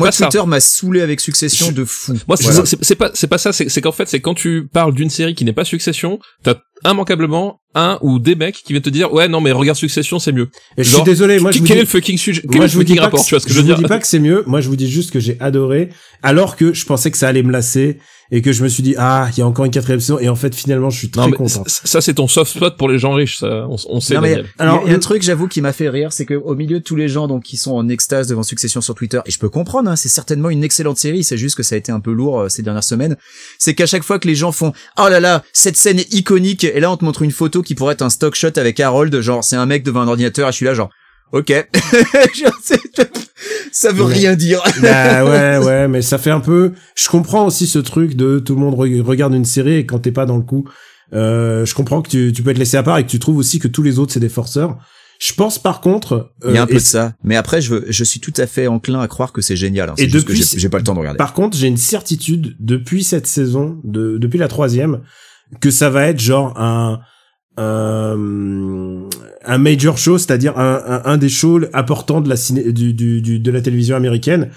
pas- 0.00 0.10
ça. 0.12 0.26
Twitter 0.26 0.46
m'a 0.46 0.60
saoulé 0.60 1.00
avec 1.02 1.20
Succession 1.20 1.72
de 1.72 1.84
fou. 1.84 2.14
Moi, 2.28 2.36
c'est 2.36 2.44
Voilà. 2.44 2.62
pas, 2.98 3.10
c'est 3.14 3.26
pas 3.26 3.38
ça. 3.38 3.52
C'est 3.52 3.80
qu'en 3.80 3.92
fait, 3.92 4.08
c'est 4.08 4.20
quand 4.20 4.34
tu 4.34 4.66
parles 4.72 4.94
d'une 4.94 5.10
série 5.10 5.34
qui 5.34 5.44
n'est 5.44 5.52
pas 5.52 5.64
Succession, 5.64 6.18
t'as 6.42 6.54
immanquablement 6.84 7.60
un 7.74 7.98
ou 8.02 8.18
des 8.18 8.34
mecs 8.36 8.54
qui 8.56 8.72
viennent 8.72 8.82
te 8.82 8.90
dire, 8.90 9.12
ouais, 9.12 9.26
non, 9.28 9.40
mais 9.40 9.52
regarde 9.52 9.76
Succession, 9.78 10.18
c'est 10.18 10.32
mieux. 10.32 10.48
Et 10.76 10.84
je 10.84 10.90
Genre, 10.90 11.00
suis 11.00 11.10
désolé. 11.10 11.38
Moi, 11.40 11.50
je 11.50 11.58
Quel 11.58 11.62
vous 11.62 11.66
quel 11.66 11.76
dis- 11.76 11.80
est 11.80 11.84
le 11.84 11.88
fucking 11.88 12.18
sujet? 12.18 12.40
Quel 12.42 12.50
moi, 12.56 12.64
est 12.64 12.68
le 12.68 12.72
je 12.72 12.76
vous 12.76 12.84
dis 12.84 12.92
fucking 12.92 12.96
pas 12.98 13.04
rapport? 13.04 13.20
que 13.22 13.26
Tu 13.26 13.34
vois 13.34 13.40
ce 13.40 13.46
que 13.46 13.50
je 13.52 13.58
je 13.58 13.62
veux 13.64 13.74
vous 13.74 13.82
dis 13.82 13.88
pas 13.88 13.98
que 13.98 14.06
c'est 14.06 14.18
mieux. 14.20 14.44
Moi, 14.46 14.60
je 14.60 14.68
vous 14.68 14.76
dis 14.76 14.90
juste 14.90 15.10
que 15.10 15.18
j'ai 15.20 15.36
adoré, 15.40 15.88
alors 16.22 16.56
que 16.56 16.72
je 16.72 16.84
pensais 16.84 17.10
que 17.10 17.16
ça 17.16 17.28
allait 17.28 17.42
me 17.42 17.50
lasser 17.52 17.98
et 18.30 18.42
que 18.42 18.52
je 18.52 18.62
me 18.62 18.68
suis 18.68 18.82
dit 18.82 18.94
ah, 18.98 19.28
il 19.32 19.38
y 19.38 19.42
a 19.42 19.46
encore 19.46 19.64
une 19.64 19.70
quatrième 19.70 20.00
saison 20.00 20.18
et 20.18 20.28
en 20.28 20.36
fait 20.36 20.54
finalement, 20.54 20.90
je 20.90 20.98
suis 20.98 21.10
très 21.10 21.22
Non, 21.22 21.28
mais 21.28 21.36
content. 21.36 21.64
ça, 21.66 22.00
c'est 22.00 22.14
ton 22.14 22.28
soft 22.28 22.52
spot 22.56 22.76
pour 22.76 22.88
les 22.88 22.98
gens 22.98 23.12
riches. 23.12 23.38
Ça, 23.38 23.66
on, 23.68 23.76
on 23.88 24.00
sait. 24.00 24.14
Non, 24.14 24.20
mais. 24.20 24.42
Alors, 24.58 24.80
il 24.84 24.88
y 24.88 24.90
a 24.90 24.92
un 24.92 24.96
le- 24.96 25.00
truc, 25.00 25.22
j'avoue, 25.22 25.48
qui 25.48 25.60
m'a 25.60 25.72
fait 25.72 25.88
rire, 25.88 26.12
c'est 26.12 26.24
que 26.26 26.34
au 26.34 26.54
milieu 26.54 26.78
de 26.78 26.84
tous 26.84 26.96
les 26.96 27.08
gens 27.08 27.26
donc 27.28 27.42
qui 27.42 27.56
sont 27.56 27.72
en 27.72 27.88
extase 27.88 28.26
devant 28.26 28.42
Succession 28.42 28.80
sur 28.80 28.94
Twitter, 28.94 29.20
et 29.26 29.30
je 29.30 29.38
peux 29.38 29.48
comprendre, 29.48 29.90
hein, 29.90 29.96
c'est 29.96 30.08
certainement 30.08 30.50
une 30.50 30.64
excellente 30.64 30.98
série, 30.98 31.24
c'est 31.24 31.36
juste 31.38 31.56
que 31.56 31.62
ça 31.62 31.74
a 31.74 31.78
été 31.78 31.92
un 31.92 32.00
peu 32.00 32.12
lourd 32.12 32.40
euh, 32.40 32.48
ces 32.48 32.62
dernières 32.62 32.84
semaines. 32.84 33.16
C'est 33.58 33.74
qu'à 33.74 33.86
chaque 33.86 34.02
fois 34.04 34.18
que 34.18 34.26
les 34.28 34.34
gens 34.34 34.52
font 34.52 34.72
oh 34.98 35.08
là 35.08 35.20
là, 35.20 35.42
cette 35.52 35.76
scène 35.76 35.98
est 35.98 36.12
iconique, 36.14 36.64
et 36.64 36.80
là 36.80 36.90
on 36.90 36.96
te 36.96 37.04
montre 37.04 37.22
une 37.22 37.30
photo 37.32 37.62
qui 37.62 37.74
pourrait 37.74 37.94
être 37.94 38.02
un 38.02 38.10
stock 38.10 38.34
shot 38.34 38.48
avec 38.56 38.80
Harold, 38.80 39.20
genre 39.20 39.44
c'est 39.44 39.56
un 39.56 39.66
mec 39.66 39.82
devant 39.82 40.00
un 40.00 40.08
ordinateur, 40.08 40.48
et 40.48 40.52
je 40.52 40.56
suis 40.56 40.66
là 40.66 40.74
genre 40.74 40.90
ok, 41.32 41.52
ça 43.72 43.92
veut 43.92 44.04
Ouais. 44.04 44.14
rien 44.14 44.34
dire. 44.36 44.60
bah 44.82 45.24
ouais, 45.24 45.58
ouais, 45.64 45.88
mais 45.88 46.02
ça 46.02 46.18
fait 46.18 46.30
un 46.30 46.40
peu. 46.40 46.72
Je 46.96 47.08
comprends 47.08 47.46
aussi 47.46 47.66
ce 47.66 47.78
truc 47.78 48.14
de 48.14 48.38
tout 48.38 48.54
le 48.54 48.60
monde 48.60 48.74
re- 48.74 49.00
regarde 49.02 49.34
une 49.34 49.44
série 49.44 49.74
et 49.76 49.86
quand 49.86 49.98
t'es 50.00 50.12
pas 50.12 50.26
dans 50.26 50.36
le 50.36 50.42
coup, 50.42 50.68
euh, 51.12 51.64
je 51.64 51.74
comprends 51.74 52.02
que 52.02 52.08
tu, 52.08 52.32
tu 52.34 52.42
peux 52.42 52.50
être 52.50 52.58
laissé 52.58 52.76
à 52.76 52.82
part 52.82 52.98
et 52.98 53.04
que 53.04 53.10
tu 53.10 53.18
trouves 53.18 53.36
aussi 53.36 53.58
que 53.58 53.68
tous 53.68 53.82
les 53.82 53.98
autres 53.98 54.12
c'est 54.12 54.20
des 54.20 54.28
forceurs. 54.28 54.78
Je 55.20 55.32
pense 55.32 55.58
par 55.60 55.80
contre, 55.80 56.32
euh, 56.44 56.48
Il 56.50 56.54
y 56.54 56.58
a 56.58 56.62
un 56.62 56.66
peu 56.66 56.74
de 56.74 56.78
ça, 56.80 57.12
mais 57.22 57.36
après 57.36 57.60
je 57.60 57.74
veux, 57.74 57.84
je 57.88 58.04
suis 58.04 58.20
tout 58.20 58.32
à 58.36 58.46
fait 58.46 58.66
enclin 58.66 59.00
à 59.00 59.06
croire 59.08 59.32
que 59.32 59.40
c'est 59.42 59.56
génial. 59.56 59.90
Hein. 59.90 59.94
Et 59.96 60.06
depuis, 60.08 60.42
j'ai 60.42 60.58
j'ai 60.58 60.68
pas 60.68 60.78
le 60.78 60.84
temps 60.84 60.94
de 60.94 60.98
regarder. 60.98 61.18
Par 61.18 61.32
contre, 61.34 61.56
j'ai 61.56 61.68
une 61.68 61.76
certitude 61.76 62.56
depuis 62.58 63.04
cette 63.04 63.26
saison, 63.26 63.80
de, 63.84 64.18
depuis 64.18 64.38
la 64.38 64.48
troisième, 64.48 65.02
que 65.60 65.70
ça 65.70 65.88
va 65.88 66.06
être 66.08 66.18
genre 66.20 66.58
un 66.60 67.00
un, 67.56 68.16
un 69.44 69.58
major 69.58 69.96
show, 69.98 70.18
c'est-à-dire 70.18 70.58
un, 70.58 70.82
un, 70.86 71.02
un 71.12 71.16
des 71.16 71.28
shows 71.28 71.60
importants 71.72 72.20
de 72.20 72.28
la 72.28 72.36
ciné, 72.36 72.72
du, 72.72 72.92
du, 72.94 73.20
du- 73.22 73.38
de 73.38 73.50
la 73.50 73.60
télévision 73.60 73.96
américaine, 73.96 74.50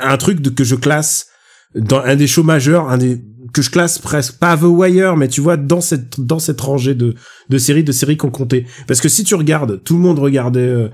un 0.00 0.16
truc 0.16 0.40
de, 0.40 0.50
que 0.50 0.64
je 0.64 0.74
classe 0.76 1.28
dans 1.74 2.00
un 2.00 2.16
des 2.16 2.26
shows 2.26 2.42
majeurs, 2.44 2.88
un 2.88 2.98
des 2.98 3.20
que 3.52 3.62
je 3.62 3.70
classe 3.70 3.98
presque 3.98 4.38
pas 4.38 4.56
The 4.56 4.62
Wire, 4.64 5.16
mais 5.16 5.28
tu 5.28 5.40
vois 5.40 5.56
dans 5.56 5.80
cette 5.80 6.18
dans 6.20 6.38
cette 6.40 6.60
rangée 6.60 6.94
de 6.94 7.14
de 7.48 7.58
séries 7.58 7.84
de 7.84 7.92
séries 7.92 8.16
qu'on 8.16 8.30
comptait. 8.30 8.64
Parce 8.88 9.00
que 9.00 9.08
si 9.08 9.22
tu 9.24 9.34
regardes, 9.34 9.82
tout 9.84 9.94
le 9.94 10.00
monde 10.00 10.18
regardait. 10.18 10.60
euh, 10.60 10.88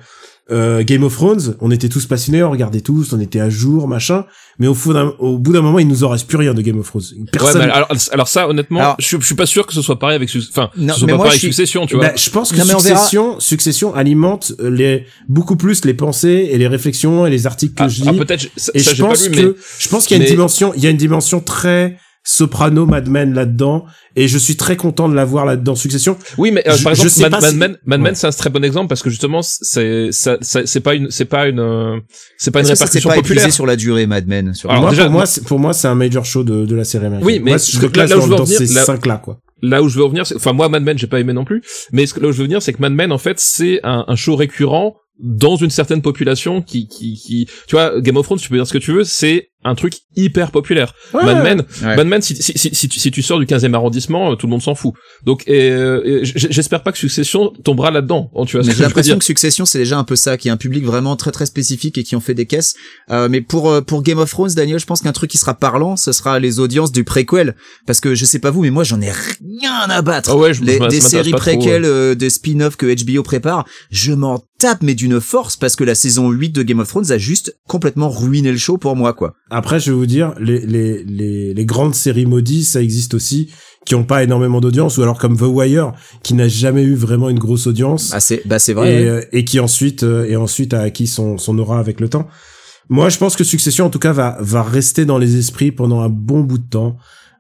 euh, 0.51 0.83
Game 0.85 1.03
of 1.05 1.15
Thrones, 1.15 1.57
on 1.61 1.71
était 1.71 1.89
tous 1.89 2.07
passionnés, 2.07 2.43
on 2.43 2.51
regardait 2.51 2.81
tous, 2.81 3.13
on 3.13 3.21
était 3.21 3.41
à 3.41 3.49
jour, 3.51 3.87
machin. 3.89 4.25
Mais 4.59 4.67
au, 4.67 4.75
fond 4.75 4.93
d'un- 4.93 5.15
au 5.19 5.39
bout 5.39 5.53
d'un 5.53 5.63
moment, 5.63 5.79
il 5.79 5.89
nous 5.89 6.05
en 6.05 6.09
reste 6.11 6.27
plus 6.27 6.37
rien 6.37 6.53
de 6.55 6.61
Game 6.61 6.79
of 6.79 6.87
Thrones. 6.89 7.03
Ouais, 7.13 7.51
mais 7.55 7.71
alors, 7.71 7.89
alors 8.13 8.29
ça, 8.29 8.49
honnêtement, 8.49 8.81
Alors- 8.81 8.97
je, 8.99 9.07
suis- 9.07 9.17
je 9.21 9.25
suis 9.27 9.35
pas 9.35 9.47
sûr 9.47 9.67
que 9.67 9.73
ce 9.73 9.81
soit 9.83 9.99
pareil 9.99 10.17
avec, 10.17 10.29
enfin, 10.29 10.71
ce 10.77 10.87
soit 10.95 11.07
pas 11.09 11.17
pareil 11.17 11.29
avec 11.31 11.41
Succession, 11.41 11.87
tu 11.87 11.97
vois. 11.97 12.07
Bah, 12.09 12.13
je 12.17 12.31
pense 12.31 12.53
que 12.53 12.59
Non, 12.59 12.65
verra. 12.65 12.79
Succession, 12.81 13.41
Succession 13.41 13.95
alimente 13.95 14.53
les 14.63 15.07
beaucoup 15.29 15.57
plus 15.57 15.85
les 15.85 15.95
pensées 15.95 16.49
et 16.53 16.59
les 16.59 16.67
réflexions 16.69 17.27
et 17.27 17.31
les 17.31 17.47
articles 17.47 17.75
que 17.75 17.85
Ah, 17.85 17.89
je 17.89 18.03
ah, 18.07 18.13
lis. 18.13 18.19
peut-être, 18.19 18.47
ça, 18.57 18.73
et 18.75 18.81
ça, 18.81 18.93
je 18.95 19.03
pas 19.03 19.09
pense 19.09 19.25
lu, 19.27 19.31
que 19.31 19.41
mais 19.41 19.53
je 19.79 19.89
pense 19.89 20.07
qu'il 20.07 20.17
y 20.17 20.21
a 20.21 20.23
une 20.23 20.29
mais- 20.29 20.35
dimension, 20.37 20.73
il 20.77 20.83
y 20.83 20.87
a 20.87 20.91
une 20.91 20.97
dimension 20.97 21.41
très 21.41 21.97
soprano 22.23 22.85
Mad 22.87 23.09
Men 23.09 23.33
là-dedans 23.35 23.85
et 24.15 24.29
je 24.29 24.37
suis 24.39 24.57
très 24.57 24.77
content 24.77 25.09
de 25.09 25.15
la 25.15 25.25
voir 25.25 25.47
là-dedans 25.47 25.75
Succession. 25.75 26.17
Oui, 26.39 26.51
mais 26.53 26.67
euh, 26.69 26.77
Je- 26.77 26.85
par 26.85 26.95
je 26.95 27.03
exemple, 27.05 27.31
Mad, 27.31 27.41
Mad 27.43 27.51
si- 27.51 27.57
Men, 27.57 27.77
Mad 27.87 28.01
Ouais. 28.01 28.05
Men, 28.05 28.15
c'est 28.15 28.27
un 28.27 28.31
très 28.31 28.51
bon 28.51 28.63
exemple 28.65 28.89
parce 28.89 29.03
que 29.03 29.11
justement, 29.11 29.41
c'est, 29.43 30.11
c'est 30.13 30.81
pas 30.81 30.95
une, 30.95 31.11
c'est 31.11 31.25
pas 31.25 31.49
une, 31.49 31.61
euh, 31.61 31.99
c'est 32.37 32.51
pas 32.51 32.61
une 32.61 32.67
répercussion 32.67 33.09
pas 33.09 33.17
populaire. 33.17 33.53
sur 33.53 33.67
la 33.67 33.77
durée, 33.77 34.07
Mad 34.07 34.27
Men 34.27 34.53
sur 34.55 34.71
Alors, 34.71 34.83
moi, 34.83 34.91
déjà, 34.91 35.05
pour 35.05 35.13
moi, 35.13 35.25
pour 35.47 35.59
moi, 35.59 35.73
c'est 35.73 35.89
un 35.89 35.95
major 35.95 36.25
show 36.25 36.45
de, 36.45 36.67
de 36.67 36.75
la 36.75 36.85
série 36.85 37.07
américaine. 37.07 37.27
Oui, 37.27 37.41
mais 37.43 37.53
moi, 37.53 37.59
je 37.59 37.77
là- 37.77 37.83
le 37.83 37.89
classe 37.89 38.11
là 38.11 38.17
où 38.17 38.21
dans, 38.21 38.25
je 38.27 38.31
veux 38.31 38.37
dans 38.37 38.43
en 38.43 38.47
venir, 38.47 38.59
ces 38.59 38.75
là- 38.75 38.85
cinq 38.85 39.07
là, 39.07 39.17
quoi. 39.17 39.39
Là 39.63 39.83
où 39.83 39.89
je 39.89 39.97
veux 39.99 40.05
revenir, 40.05 40.27
c'est, 40.27 40.37
enfin, 40.37 40.53
moi, 40.53 40.69
Mad 40.69 40.83
Men, 40.83 40.99
j'ai 40.99 41.07
pas 41.07 41.21
aimé 41.21 41.33
non 41.33 41.45
plus, 41.45 41.63
mais 41.93 42.07
ce 42.07 42.15
que- 42.15 42.21
là 42.21 42.29
où 42.29 42.33
je 42.33 42.39
veux 42.39 42.45
venir, 42.45 42.63
c'est 42.63 42.73
que 42.73 42.81
Mad 42.81 42.93
Men, 42.93 43.13
en 43.13 43.19
fait, 43.19 43.39
c'est 43.39 43.81
un, 43.83 44.05
un 44.09 44.17
show 44.17 44.37
récurrent 44.37 44.97
dans 45.23 45.57
une 45.57 45.69
certaine 45.71 46.01
population 46.01 46.63
qui, 46.63 46.89
qui, 46.89 47.15
qui, 47.15 47.47
tu 47.69 47.77
vois, 47.77 48.01
Game 48.01 48.17
of 48.17 48.25
Thrones, 48.25 48.39
tu 48.39 48.49
peux 48.49 48.57
dire 48.57 48.67
ce 48.67 48.73
que 48.73 48.79
tu 48.79 48.93
veux, 48.93 49.05
c'est 49.05 49.50
un 49.65 49.75
truc 49.75 49.95
hyper 50.17 50.51
populaire. 50.51 50.95
Ouais. 51.13 51.25
Mad 51.25 51.43
Men, 51.45 51.65
Ouais. 51.83 51.97
Mad 51.97 52.07
Men, 52.07 52.23
si, 52.23 52.35
si, 52.37 52.53
si, 52.57 52.75
si 52.75 52.89
tu, 52.89 52.99
si 52.99 53.11
tu 53.11 53.23
sors 53.23 53.39
du 53.39 53.47
15e 53.47 53.75
arrondissement, 53.75 54.33
euh, 54.33 54.35
tout 54.37 54.47
le 54.47 54.51
monde 54.51 54.63
s'en 54.63 54.75
fout. 54.75 54.95
Donc, 55.27 55.45
et, 55.47 55.71
euh, 55.71 56.21
et 56.23 56.25
j'espère 56.25 56.83
pas 56.83 56.93
que 56.93 56.99
Succession 56.99 57.53
tombera 57.65 57.91
là-dedans. 57.91 58.31
Tu 58.47 58.57
vois 58.57 58.65
que 58.67 58.73
j'ai 58.73 58.83
l'impression 58.83 59.19
que 59.19 59.25
Succession 59.25 59.67
c'est 59.67 59.79
déjà 59.79 59.99
un 59.99 60.05
peu 60.05 60.17
ça, 60.17 60.37
qui 60.39 60.49
est 60.49 60.51
un 60.51 60.57
public 60.57 60.85
vraiment 60.85 61.17
très 61.17 61.31
très 61.31 61.47
spécifique 61.47 61.99
et 61.99 62.03
qui 62.05 62.17
ont 62.17 62.21
fait 62.21 62.35
des 62.35 62.47
caisses. 62.47 62.75
Euh, 63.11 63.29
mais 63.31 63.41
pour 63.43 63.85
pour 63.85 64.03
Game 64.03 64.19
of 64.19 64.31
Thrones, 64.31 64.53
Daniel, 64.55 64.79
je 64.79 64.87
pense 64.87 65.03
qu'un 65.03 65.13
truc 65.13 65.31
qui 65.31 65.39
sera 65.39 65.55
parlant, 65.55 65.97
ce 65.97 66.13
sera 66.13 66.39
les 66.39 66.59
audiences 66.59 66.93
du 66.93 67.05
préquel, 67.05 67.55
parce 67.87 68.01
que 68.01 68.15
je 68.15 68.25
sais 68.25 68.39
pas 68.39 68.51
vous, 68.51 68.63
mais 68.63 68.71
moi 68.71 68.85
j'en 68.85 69.01
ai 69.01 69.11
rien 69.11 69.89
à 69.89 70.01
battre. 70.03 70.31
Ah 70.33 70.37
ouais, 70.37 70.55
je, 70.55 70.63
Les- 70.63 70.75
ça 70.75 70.79
m'intéresse 70.81 71.05
des 71.05 71.09
séries 71.11 71.33
ouais. 71.35 71.81
euh, 71.85 72.15
des 72.15 72.31
spin-offs 72.31 72.77
que 72.77 72.87
HBO 72.87 73.23
prépare, 73.23 73.67
je 73.91 74.13
m'en 74.13 74.43
tape 74.59 74.83
mais 74.83 74.95
d'une 74.95 75.21
force 75.21 75.57
parce 75.57 75.75
que 75.77 75.85
la 75.85 75.95
saison 75.95 76.31
8 76.31 76.51
de 76.51 76.63
Game 76.63 76.81
of 76.81 76.89
Thrones 76.89 77.11
a 77.13 77.19
juste 77.19 77.57
complètement 77.67 78.11
ruiné 78.11 78.53
le 78.53 78.59
show 78.59 78.77
pour 78.79 78.95
moi 78.97 79.13
quoi. 79.15 79.35
Après, 79.51 79.81
je 79.81 79.91
vais 79.91 79.97
vous 79.97 80.07
dire, 80.07 80.33
les, 80.39 80.61
les, 80.61 81.03
les, 81.05 81.55
les 81.55 81.67
grandes 81.67 81.95
séries 81.95 82.27
maudites, 82.27 82.67
ça 82.67 82.81
existe 82.81 83.15
aussi, 83.15 83.51
qui 83.85 83.95
ont 83.95 84.05
pas 84.05 84.23
énormément 84.23 84.61
d'audience, 84.61 84.99
ou 84.99 85.03
alors 85.03 85.19
comme 85.19 85.37
The 85.37 85.43
Wire, 85.43 85.93
qui 86.23 86.35
n'a 86.35 86.49
jamais 86.49 86.83
eu 86.83 86.95
vraiment 86.95 87.29
une 87.29 87.39
grosse 87.39 87.67
audience. 87.67 88.11
Bah 88.11 88.21
c'est 88.21 88.43
bah 88.47 88.59
c'est 88.59 88.73
vrai. 88.73 89.03
et, 89.03 89.09
euh, 89.09 89.23
et 89.33 89.45
qui 89.45 89.59
ensuite 89.59 90.05
euh, 90.05 90.25
et 90.27 90.37
ensuite 90.37 90.73
a 90.75 90.81
acquis 90.83 91.07
son, 91.07 91.39
son 91.39 91.59
aura 91.59 91.79
avec 91.81 92.01
le 92.01 92.09
temps. 92.09 92.29
Moi, 92.89 93.09
je 93.09 93.19
pense 93.19 93.37
que 93.37 93.45
Succession, 93.45 93.87
en 93.87 93.91
tout 93.91 93.99
cas, 93.99 94.13
va 94.13 94.37
va 94.41 94.63
rester 94.63 95.05
dans 95.05 95.19
les 95.19 95.37
esprits 95.37 95.73
pendant 95.73 96.01
un 96.01 96.09
bon 96.09 96.41
bout 96.41 96.59
de 96.59 96.69
temps. 96.69 96.97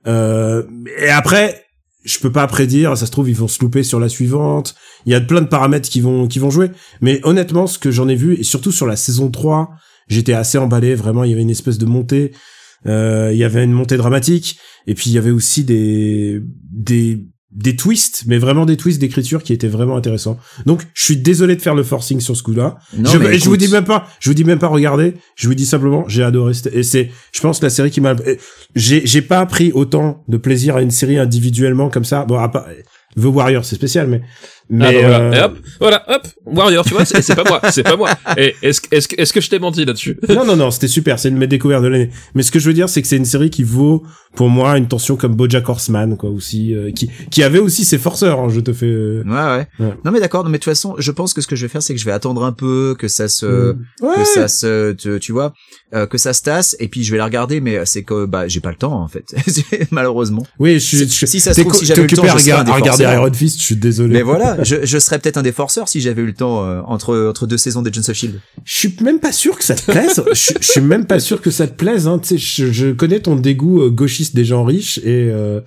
Euh, 0.07 0.63
et 0.99 1.11
après, 1.11 1.65
je 2.05 2.19
peux 2.19 2.33
pas 2.33 2.47
prédire. 2.47 2.97
Ça 2.97 3.07
se 3.07 3.11
trouve, 3.11 3.29
ils 3.29 3.37
vont 3.37 3.49
se 3.49 3.61
louper 3.61 3.83
sur 3.83 4.01
la 4.01 4.09
suivante. 4.09 4.75
Il 5.07 5.13
y 5.13 5.15
a 5.15 5.21
plein 5.21 5.43
de 5.43 5.49
paramètres 5.49 5.89
qui 5.89 6.01
vont 6.01 6.27
qui 6.27 6.39
vont 6.39 6.51
jouer. 6.51 6.71
Mais 7.01 7.21
honnêtement, 7.25 7.67
ce 7.67 7.79
que 7.79 7.91
j'en 7.91 8.09
ai 8.09 8.15
vu, 8.15 8.35
et 8.35 8.45
surtout 8.45 8.73
sur 8.73 8.87
la 8.87 8.97
saison 8.97 9.31
3, 9.31 9.71
j'étais 10.11 10.35
assez 10.35 10.59
emballé. 10.59 10.95
Vraiment, 10.95 11.25
il 11.25 11.31
y 11.31 11.33
avait 11.33 11.43
une 11.43 11.51
espèce 11.51 11.79
de 11.79 11.87
montée. 11.87 12.33
Euh, 12.87 13.31
il 13.33 13.39
y 13.39 13.45
avait 13.45 13.65
une 13.65 13.73
montée 13.73 13.97
dramatique. 13.97 14.59
Et 14.87 14.95
puis 14.95 15.11
il 15.11 15.15
y 15.15 15.19
avait 15.19 15.31
aussi 15.31 15.65
des 15.65 16.43
des 16.71 17.25
des 17.53 17.75
twists, 17.75 18.25
mais 18.27 18.39
vraiment 18.39 18.65
des 18.65 18.77
twists 18.77 19.01
d'écriture 19.01 19.43
qui 19.43 19.53
étaient 19.53 19.69
vraiment 19.69 19.97
intéressants. 19.97 20.39
Donc, 20.67 20.87
je 20.95 21.03
suis 21.03 21.17
désolé 21.17 21.57
de 21.57 21.63
faire 21.63 21.75
le 21.75 21.83
forcing 21.83 22.21
sur 22.21 22.37
ce 22.37 22.45
coup-là. 22.45 22.79
Je, 22.97 23.05
je 23.05 23.17
vous 23.19 23.29
écoute. 23.29 23.59
dis 23.59 23.69
même 23.69 23.85
pas, 23.85 24.07
je 24.21 24.31
vous 24.31 24.35
dis 24.35 24.45
même 24.45 24.61
pas 24.61 24.69
regardez, 24.69 25.15
je 25.35 25.49
vous 25.49 25.55
dis 25.55 25.67
simplement, 25.67 26.05
j'ai 26.07 26.23
adoré 26.23 26.53
et 26.73 26.85
c'est, 26.85 27.11
je 27.33 27.41
pense, 27.41 27.61
la 27.61 27.71
série 27.71 27.91
qui 27.91 28.01
m'a, 28.01 28.15
j'ai, 28.77 29.05
j'ai 29.05 29.23
pas 29.23 29.45
pris 29.47 29.73
autant 29.73 30.23
de 30.29 30.37
plaisir 30.37 30.77
à 30.77 30.83
une 30.83 30.93
série 30.93 31.19
individuellement 31.19 31.91
comme 31.91 32.05
ça. 32.05 32.25
Bon, 32.25 32.39
à 32.39 32.49
part, 32.49 32.67
The 33.17 33.25
Warrior, 33.25 33.65
c'est 33.65 33.75
spécial, 33.75 34.07
mais, 34.07 34.21
mais, 34.71 34.87
Ah, 34.87 34.93
bah, 34.93 34.99
voilà. 35.01 35.19
euh, 35.21 35.33
Et 35.33 35.41
hop, 35.45 35.59
voilà, 35.81 36.05
hop, 36.09 36.27
Warrior, 36.47 36.85
tu 36.85 36.95
vois, 36.95 37.05
c'est 37.05 37.21
c'est 37.23 37.35
pas 37.35 37.45
moi, 37.45 37.61
c'est 37.71 37.83
pas 37.83 37.97
moi. 37.97 38.11
Et 38.37 38.55
est-ce 38.63 38.81
que- 38.81 38.95
est-ce 38.95 39.09
que 39.09 39.21
est-ce 39.21 39.33
que 39.33 39.41
je 39.41 39.51
t'ai 39.51 39.59
menti 39.59 39.85
là-dessus? 39.85 40.19
Non, 40.29 40.45
non, 40.45 40.57
non, 40.57 40.71
c'était 40.71 40.89
super, 40.89 41.19
c'est 41.19 41.29
une 41.29 41.35
de 41.35 41.41
mes 41.41 41.47
découvertes 41.47 41.83
de 41.83 41.89
l'année. 41.89 42.11
Mais 42.35 42.43
ce 42.43 42.51
que 42.51 42.59
je 42.59 42.67
veux 42.67 42.75
dire, 42.75 42.89
c'est 42.89 43.03
que 43.03 43.09
c'est 43.09 43.17
une 43.17 43.25
série 43.25 43.51
qui 43.51 43.63
vaut, 43.65 44.03
pour 44.37 44.49
moi, 44.49 44.79
une 44.79 44.89
tension 44.89 45.17
comme 45.17 45.35
BoJack 45.35 45.69
Horseman, 45.69 46.17
quoi, 46.17 46.31
aussi, 46.31 46.75
euh, 46.75 46.93
qui, 46.93 47.11
qui 47.31 47.43
avait 47.43 47.59
aussi 47.59 47.85
ses 47.85 47.99
forceurs, 47.99 48.39
hein, 48.41 48.49
je 48.49 48.61
te 48.61 48.73
fais, 48.73 48.87
euh, 48.87 49.23
Ouais, 49.27 49.33
ouais. 49.33 49.87
Ouais. 49.87 49.95
Non 50.05 50.11
mais 50.13 50.21
d'accord, 50.21 50.45
non, 50.45 50.51
mais 50.51 50.59
de 50.59 50.63
toute 50.63 50.71
façon, 50.73 50.95
je 50.99 51.11
pense 51.11 51.35
que 51.35 51.41
ce 51.41 51.47
que 51.47 51.57
je 51.57 51.63
vais 51.67 51.69
faire, 51.69 51.83
c'est 51.83 51.95
que 51.95 52.01
je 52.01 52.05
vais 52.05 52.13
attendre 52.13 52.45
un 52.45 52.53
peu, 52.53 52.95
que 52.99 53.09
ça 53.09 53.29
se, 53.29 53.47
euh, 53.47 53.73
ouais. 54.03 54.15
que 54.17 54.25
ça 54.25 54.49
se, 54.49 54.93
tu 55.19 55.33
vois, 55.33 55.53
euh, 55.95 56.07
que 56.07 56.17
ça 56.19 56.33
se 56.33 56.43
tasse, 56.43 56.77
et 56.79 56.89
puis 56.89 57.03
je 57.05 57.11
vais 57.11 57.19
la 57.19 57.25
regarder, 57.25 57.61
mais 57.61 57.85
c'est 57.85 58.03
que 58.05 58.25
bah 58.27 58.47
j'ai 58.49 58.61
pas 58.61 58.71
le 58.71 58.77
temps 58.77 58.93
en 59.03 59.09
fait, 59.09 59.25
malheureusement. 59.91 60.47
Oui, 60.59 60.75
je 60.75 60.79
suis, 60.79 61.09
Si- 61.09 61.41
ça 61.41 61.55
se 61.55 61.61
trouve, 61.61 61.75
si 61.75 61.87
j'avais 61.87 62.03
le 62.03 62.09
temps, 62.09 62.23
je 62.25 62.51
à 62.51 62.75
regarder. 62.75 63.05
Iron 63.05 63.33
Fist, 63.33 63.59
je 63.59 63.65
suis 63.65 63.77
désolé. 63.77 64.15
Mais 64.15 64.23
voilà, 64.23 64.60
je, 64.63 64.85
je 64.85 64.99
serais 64.99 65.19
peut-être 65.19 65.37
un 65.37 65.43
des 65.43 65.53
forceurs 65.53 65.89
si 65.89 66.01
j'avais 66.01 66.23
eu 66.23 66.27
le 66.27 66.35
temps 66.35 66.65
euh, 66.65 66.81
entre 66.87 67.27
entre 67.29 67.47
deux 67.47 67.59
saisons 67.59 67.83
des 67.83 67.91
Agents 67.91 68.09
of 68.11 68.17
Shield. 68.17 68.41
Je 68.65 68.75
suis 68.75 68.97
même 69.03 69.21
pas 69.21 69.33
sûr 69.33 69.57
que 69.59 69.65
ça 69.65 69.75
te 69.75 69.91
plaise. 69.91 70.23
je, 70.33 70.53
je 70.61 70.67
suis 70.73 70.81
même 70.81 71.07
pas 71.07 71.21
sûr 71.21 71.41
que 71.41 71.51
ça 71.51 71.67
te 71.67 71.75
plaise. 71.75 72.07
Hein. 72.07 72.19
Tu 72.19 72.29
sais, 72.29 72.39
je, 72.39 72.73
je 72.73 72.93
connais 72.93 73.21
ton 73.21 73.37
dégoût 73.37 73.83
euh, 73.83 73.91
gauchiste 73.91 74.35
des 74.35 74.45
gens 74.45 74.65
riches 74.65 74.99
et 74.99 75.31
euh, 75.33 75.61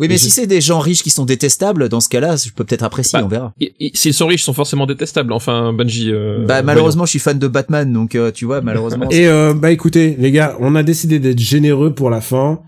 Oui, 0.00 0.08
mais 0.08 0.14
Et 0.14 0.18
si 0.18 0.30
c'est 0.30 0.46
des 0.46 0.60
gens 0.60 0.78
riches 0.80 1.02
qui 1.02 1.10
sont 1.10 1.24
détestables, 1.24 1.88
dans 1.88 2.00
ce 2.00 2.08
cas-là, 2.08 2.36
je 2.36 2.50
peux 2.50 2.64
peut-être 2.64 2.82
apprécier, 2.82 3.18
Bah, 3.18 3.24
on 3.24 3.28
verra. 3.28 3.52
S'ils 3.94 4.14
sont 4.14 4.26
riches, 4.26 4.42
ils 4.42 4.44
sont 4.44 4.52
forcément 4.52 4.86
détestables. 4.86 5.32
Enfin, 5.32 5.72
Bungie. 5.72 6.10
euh, 6.12 6.44
bah 6.46 6.62
malheureusement, 6.62 7.04
je 7.06 7.10
suis 7.10 7.18
fan 7.20 7.38
de 7.38 7.48
Batman, 7.48 7.92
donc 7.92 8.14
euh, 8.14 8.30
tu 8.32 8.44
vois, 8.44 8.60
malheureusement. 8.60 9.08
et 9.10 9.26
euh, 9.28 9.54
bah 9.54 9.70
écoutez 9.70 10.16
les 10.18 10.30
gars, 10.32 10.56
on 10.60 10.74
a 10.74 10.82
décidé 10.82 11.18
d'être 11.18 11.38
généreux 11.38 11.94
pour 11.94 12.10
la 12.10 12.20
fin. 12.20 12.60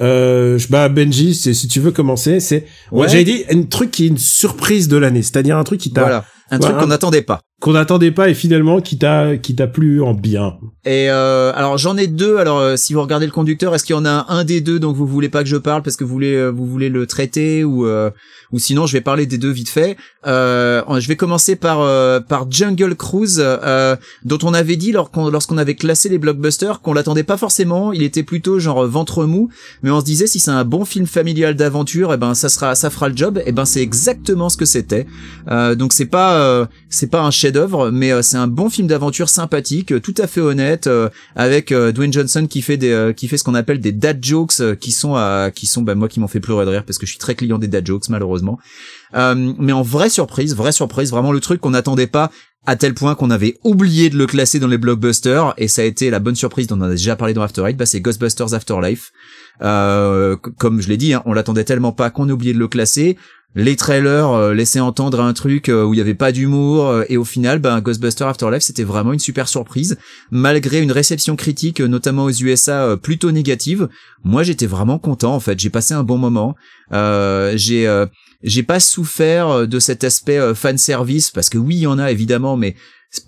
Euh, 0.00 0.58
bah 0.70 0.88
Benji, 0.88 1.34
si 1.34 1.68
tu 1.68 1.80
veux 1.80 1.90
commencer, 1.90 2.40
c'est 2.40 2.66
Ouais. 2.90 3.08
j'avais 3.08 3.24
dit 3.24 3.44
un 3.50 3.62
truc 3.62 3.90
qui 3.90 4.04
est 4.04 4.08
une 4.08 4.18
surprise 4.18 4.88
de 4.88 4.96
l'année, 4.96 5.22
c'est-à-dire 5.22 5.56
un 5.58 5.64
truc 5.64 5.80
qui 5.80 5.92
t'a 5.92 6.00
Voilà, 6.00 6.24
un 6.50 6.58
truc 6.58 6.76
qu'on 6.78 6.86
n'attendait 6.86 7.22
pas. 7.22 7.40
Qu'on 7.62 7.74
n'attendait 7.74 8.10
pas 8.10 8.28
et 8.28 8.34
finalement 8.34 8.80
qui 8.80 8.98
t'a 8.98 9.36
qui 9.36 9.54
t'a 9.54 9.68
plu 9.68 10.02
en 10.02 10.14
bien. 10.14 10.58
Et 10.84 11.08
euh, 11.10 11.52
alors 11.54 11.78
j'en 11.78 11.96
ai 11.96 12.08
deux. 12.08 12.38
Alors 12.38 12.58
euh, 12.58 12.74
si 12.74 12.92
vous 12.92 13.00
regardez 13.00 13.24
le 13.24 13.30
conducteur, 13.30 13.72
est-ce 13.72 13.84
qu'il 13.84 13.94
y 13.94 13.98
en 13.98 14.04
a 14.04 14.26
un 14.30 14.42
des 14.42 14.60
deux 14.60 14.80
dont 14.80 14.92
vous 14.92 15.06
voulez 15.06 15.28
pas 15.28 15.44
que 15.44 15.48
je 15.48 15.56
parle 15.56 15.82
parce 15.82 15.96
que 15.96 16.02
vous 16.02 16.10
voulez 16.10 16.34
euh, 16.34 16.50
vous 16.50 16.66
voulez 16.66 16.88
le 16.88 17.06
traiter 17.06 17.62
ou 17.62 17.86
euh, 17.86 18.10
ou 18.50 18.58
sinon 18.58 18.86
je 18.86 18.94
vais 18.94 19.00
parler 19.00 19.26
des 19.26 19.38
deux 19.38 19.52
vite 19.52 19.68
fait. 19.68 19.96
Euh, 20.26 20.82
je 20.98 21.06
vais 21.06 21.14
commencer 21.14 21.54
par 21.54 21.78
par 22.24 22.50
Jungle 22.50 22.96
Cruise 22.96 23.38
dont 24.24 24.38
on 24.42 24.54
avait 24.54 24.74
dit 24.74 24.90
lorsqu'on 24.90 25.30
lorsqu'on 25.30 25.56
avait 25.56 25.76
classé 25.76 26.08
les 26.08 26.18
blockbusters 26.18 26.80
qu'on 26.80 26.94
l'attendait 26.94 27.22
pas 27.22 27.36
forcément. 27.36 27.92
Il 27.92 28.02
était 28.02 28.24
plutôt 28.24 28.58
genre 28.58 28.84
ventre 28.88 29.24
mou, 29.24 29.50
mais 29.84 29.90
on 29.92 30.00
se 30.00 30.04
disait 30.04 30.26
si 30.26 30.40
c'est 30.40 30.50
un 30.50 30.64
bon 30.64 30.84
film 30.84 31.06
familial 31.06 31.54
d'aventure, 31.54 32.12
et 32.12 32.16
ben 32.16 32.34
ça 32.34 32.48
sera 32.48 32.74
ça 32.74 32.90
fera 32.90 33.08
le 33.08 33.16
job. 33.16 33.40
Et 33.46 33.52
ben 33.52 33.66
c'est 33.66 33.82
exactement 33.82 34.48
ce 34.48 34.56
que 34.56 34.64
c'était. 34.64 35.06
Donc 35.48 35.92
c'est 35.92 36.06
pas 36.06 36.68
c'est 36.88 37.08
pas 37.08 37.22
un 37.22 37.30
chef-d'œuvre, 37.52 37.90
mais 37.90 38.12
euh, 38.12 38.22
c'est 38.22 38.36
un 38.36 38.46
bon 38.46 38.70
film 38.70 38.88
d'aventure 38.88 39.28
sympathique, 39.28 40.00
tout 40.02 40.14
à 40.18 40.26
fait 40.26 40.40
honnête, 40.40 40.86
euh, 40.86 41.08
avec 41.36 41.70
euh, 41.70 41.92
Dwayne 41.92 42.12
Johnson 42.12 42.46
qui 42.48 42.62
fait 42.62 42.76
des 42.76 43.12
qui 43.16 43.28
fait 43.28 43.36
ce 43.36 43.44
qu'on 43.44 43.54
appelle 43.54 43.80
des 43.80 43.92
dad 43.92 44.24
jokes, 44.24 44.76
qui 44.80 44.92
sont 44.92 45.14
à 45.14 45.50
qui 45.54 45.66
sont 45.66 45.82
bah, 45.82 45.94
moi 45.94 46.08
qui 46.08 46.20
m'ont 46.20 46.28
fait 46.28 46.40
pleurer 46.40 46.64
de 46.64 46.70
rire 46.70 46.84
parce 46.84 46.98
que 46.98 47.06
je 47.06 47.10
suis 47.10 47.18
très 47.18 47.34
client 47.34 47.58
des 47.58 47.68
dad 47.68 47.86
jokes 47.86 48.08
malheureusement. 48.08 48.58
Euh, 49.14 49.52
mais 49.58 49.72
en 49.72 49.82
vraie 49.82 50.08
surprise, 50.08 50.56
vraie 50.56 50.72
surprise, 50.72 51.10
vraiment 51.10 51.32
le 51.32 51.40
truc 51.40 51.60
qu'on 51.60 51.70
n'attendait 51.70 52.06
pas 52.06 52.30
à 52.64 52.76
tel 52.76 52.94
point 52.94 53.14
qu'on 53.14 53.30
avait 53.30 53.58
oublié 53.64 54.08
de 54.08 54.16
le 54.16 54.26
classer 54.26 54.60
dans 54.60 54.68
les 54.68 54.78
blockbusters 54.78 55.52
et 55.58 55.66
ça 55.66 55.82
a 55.82 55.84
été 55.84 56.10
la 56.10 56.20
bonne 56.20 56.36
surprise 56.36 56.68
dont 56.68 56.78
on 56.78 56.82
a 56.82 56.90
déjà 56.90 57.16
parlé 57.16 57.34
dans 57.34 57.42
After 57.42 57.62
Eight, 57.66 57.76
bah 57.76 57.86
c'est 57.86 58.00
Ghostbusters 58.00 58.54
Afterlife. 58.54 59.10
Euh, 59.62 60.36
comme 60.36 60.80
je 60.80 60.88
l'ai 60.88 60.96
dit, 60.96 61.12
hein, 61.12 61.22
on 61.26 61.32
l'attendait 61.32 61.64
tellement 61.64 61.92
pas 61.92 62.10
qu'on 62.10 62.28
a 62.28 62.32
oublié 62.32 62.54
de 62.54 62.58
le 62.58 62.68
classer. 62.68 63.16
Les 63.54 63.76
trailers 63.76 64.30
euh, 64.30 64.54
laissaient 64.54 64.80
entendre 64.80 65.20
un 65.20 65.34
truc 65.34 65.68
euh, 65.68 65.84
où 65.84 65.92
il 65.92 65.98
y 65.98 66.00
avait 66.00 66.14
pas 66.14 66.32
d'humour 66.32 66.86
euh, 66.86 67.04
et 67.10 67.18
au 67.18 67.24
final, 67.24 67.58
ben 67.58 67.80
Ghostbusters 67.82 68.26
Afterlife 68.26 68.62
c'était 68.62 68.82
vraiment 68.82 69.12
une 69.12 69.18
super 69.18 69.46
surprise 69.46 69.98
malgré 70.30 70.80
une 70.80 70.90
réception 70.90 71.36
critique, 71.36 71.80
notamment 71.80 72.24
aux 72.24 72.30
USA 72.30 72.96
plutôt 72.96 73.30
négative. 73.30 73.88
Moi 74.24 74.42
j'étais 74.42 74.66
vraiment 74.66 74.98
content 74.98 75.34
en 75.34 75.40
fait, 75.40 75.60
j'ai 75.60 75.68
passé 75.68 75.92
un 75.92 76.02
bon 76.02 76.16
moment. 76.16 76.56
Euh, 76.92 77.52
j'ai 77.56 77.86
euh, 77.86 78.06
j'ai 78.42 78.62
pas 78.62 78.80
souffert 78.80 79.68
de 79.68 79.78
cet 79.78 80.02
aspect 80.02 80.54
fan 80.54 80.78
service 80.78 81.30
parce 81.30 81.50
que 81.50 81.58
oui 81.58 81.76
il 81.76 81.82
y 81.82 81.86
en 81.86 81.98
a 81.98 82.10
évidemment, 82.10 82.56
mais 82.56 82.74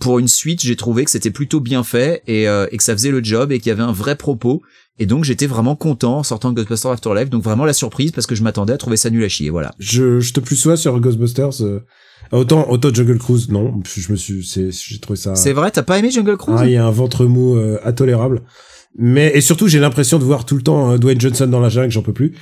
pour 0.01 0.19
une 0.19 0.29
suite 0.29 0.63
j'ai 0.63 0.75
trouvé 0.75 1.05
que 1.05 1.11
c'était 1.11 1.31
plutôt 1.31 1.61
bien 1.61 1.85
fait 1.85 2.23
et, 2.27 2.45
et 2.45 2.77
que 2.77 2.83
ça 2.83 2.95
faisait 2.95 3.13
le 3.13 3.23
job 3.23 3.53
et 3.53 3.61
qu'il 3.61 3.69
y 3.69 3.73
avait 3.73 3.83
un 3.83 3.93
vrai 3.93 4.17
propos. 4.17 4.63
Et 4.99 5.07
donc 5.07 5.25
j'étais 5.25 5.47
vraiment 5.47 5.75
content 5.75 6.19
en 6.19 6.23
sortant 6.23 6.51
de 6.51 6.57
Ghostbusters 6.57 6.93
Afterlife, 6.93 7.29
donc 7.31 7.43
vraiment 7.43 7.65
la 7.65 7.73
surprise 7.73 8.13
parce 8.13 8.27
que 8.29 8.35
je 8.35 8.43
m'attendais 8.43 8.73
à 8.73 8.79
trouver 8.79 8.97
ça 8.97 9.11
nul 9.11 9.25
à 9.25 9.29
chier, 9.29 9.51
voilà. 9.51 9.73
Je, 9.79 10.21
je 10.21 10.33
te 10.33 10.41
plus 10.41 10.57
sois 10.57 10.77
sur 10.77 10.99
Ghostbusters. 11.01 11.63
euh, 11.63 11.81
autant 12.31 12.69
autant 12.71 12.95
Jungle 12.95 13.19
Cruise, 13.19 13.49
non. 13.49 13.81
Je 13.93 14.13
me 14.13 14.17
suis, 14.17 14.45
c'est, 14.45 14.71
j'ai 14.71 15.01
trouvé 15.01 15.17
ça. 15.19 15.35
C'est 15.35 15.53
vrai, 15.53 15.71
t'as 15.73 15.83
pas 15.83 15.99
aimé 15.99 16.11
Jungle 16.11 16.37
Cruise? 16.37 16.59
Ah, 16.61 16.67
il 16.67 16.73
y 16.73 16.77
a 16.77 16.87
un 16.87 16.91
ventre 16.91 17.27
mou 17.27 17.57
euh, 17.57 17.79
intolérable. 17.85 18.43
Mais 18.97 19.33
et 19.35 19.41
surtout, 19.41 19.67
j'ai 19.67 19.81
l'impression 19.81 20.21
de 20.21 20.25
voir 20.25 20.45
tout 20.45 20.55
le 20.55 20.63
temps 20.63 20.93
euh, 20.93 20.99
Dwayne 20.99 21.21
Johnson 21.21 21.49
dans 21.49 21.59
la 21.59 21.69
jungle, 21.69 21.91
j'en 21.91 22.03
peux 22.03 22.13
plus. 22.13 22.37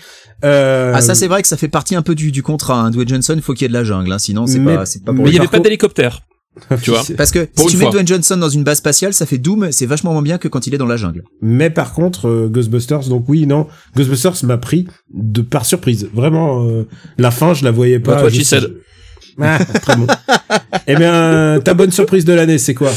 Euh, 0.45 0.93
Ah 0.95 1.01
ça 1.01 1.15
c'est 1.15 1.29
vrai 1.29 1.41
que 1.41 1.49
ça 1.49 1.57
fait 1.57 1.69
partie 1.69 1.95
un 1.95 2.03
peu 2.03 2.15
du, 2.15 2.31
du 2.33 2.43
contrat. 2.43 2.83
Hein. 2.83 2.91
Dwayne 2.91 3.09
Johnson, 3.09 3.33
il 3.37 3.41
faut 3.43 3.55
qu'il 3.55 3.63
y 3.63 3.65
ait 3.67 3.69
de 3.69 3.73
la 3.73 3.85
jungle, 3.85 4.13
hein, 4.13 4.19
sinon 4.19 4.47
c'est 4.47 4.61
pas 4.63 4.85
c'est 4.85 5.03
pas 5.03 5.15
pour 5.15 5.25
Mais 5.25 5.31
il 5.31 5.35
y 5.35 5.39
avait 5.39 5.49
pas 5.49 5.61
d'hélicoptère. 5.61 6.21
tu 6.83 6.91
vois. 6.91 7.03
Parce 7.17 7.31
que 7.31 7.45
Pour 7.45 7.69
si 7.69 7.77
tu 7.77 7.77
mets 7.79 7.85
fois. 7.85 7.93
Dwayne 7.93 8.07
Johnson 8.07 8.37
dans 8.37 8.49
une 8.49 8.65
base 8.65 8.79
spatiale, 8.79 9.15
ça 9.15 9.27
fait 9.27 9.39
Doom, 9.39 9.73
c'est 9.73 9.87
vachement 9.87 10.13
moins 10.13 10.23
bien 10.23 10.39
que 10.39 10.49
quand 10.49 10.67
il 10.67 10.75
est 10.75 10.79
dans 10.79 10.87
la 10.87 10.97
jungle. 10.97 11.25
Mais 11.41 11.71
par 11.71 11.95
contre, 11.95 12.29
euh, 12.29 12.49
Ghostbusters, 12.49 13.09
donc 13.09 13.25
oui, 13.29 13.47
non, 13.47 13.67
Ghostbusters 13.97 14.45
m'a 14.45 14.59
pris 14.59 14.87
de 15.13 15.41
par 15.41 15.65
surprise. 15.65 16.09
Vraiment, 16.13 16.67
euh, 16.67 16.87
la 17.19 17.31
fin, 17.31 17.55
je 17.55 17.65
la 17.65 17.71
voyais 17.71 18.01
pas. 18.01 18.23
Ah, 19.41 19.59
très 19.65 19.97
bon. 19.97 20.07
eh 20.87 20.97
bien, 20.97 21.61
ta 21.65 21.75
bonne 21.75 21.91
surprise 21.93 22.25
de 22.25 22.33
l'année, 22.33 22.59
c'est 22.59 22.75
quoi? 22.75 22.91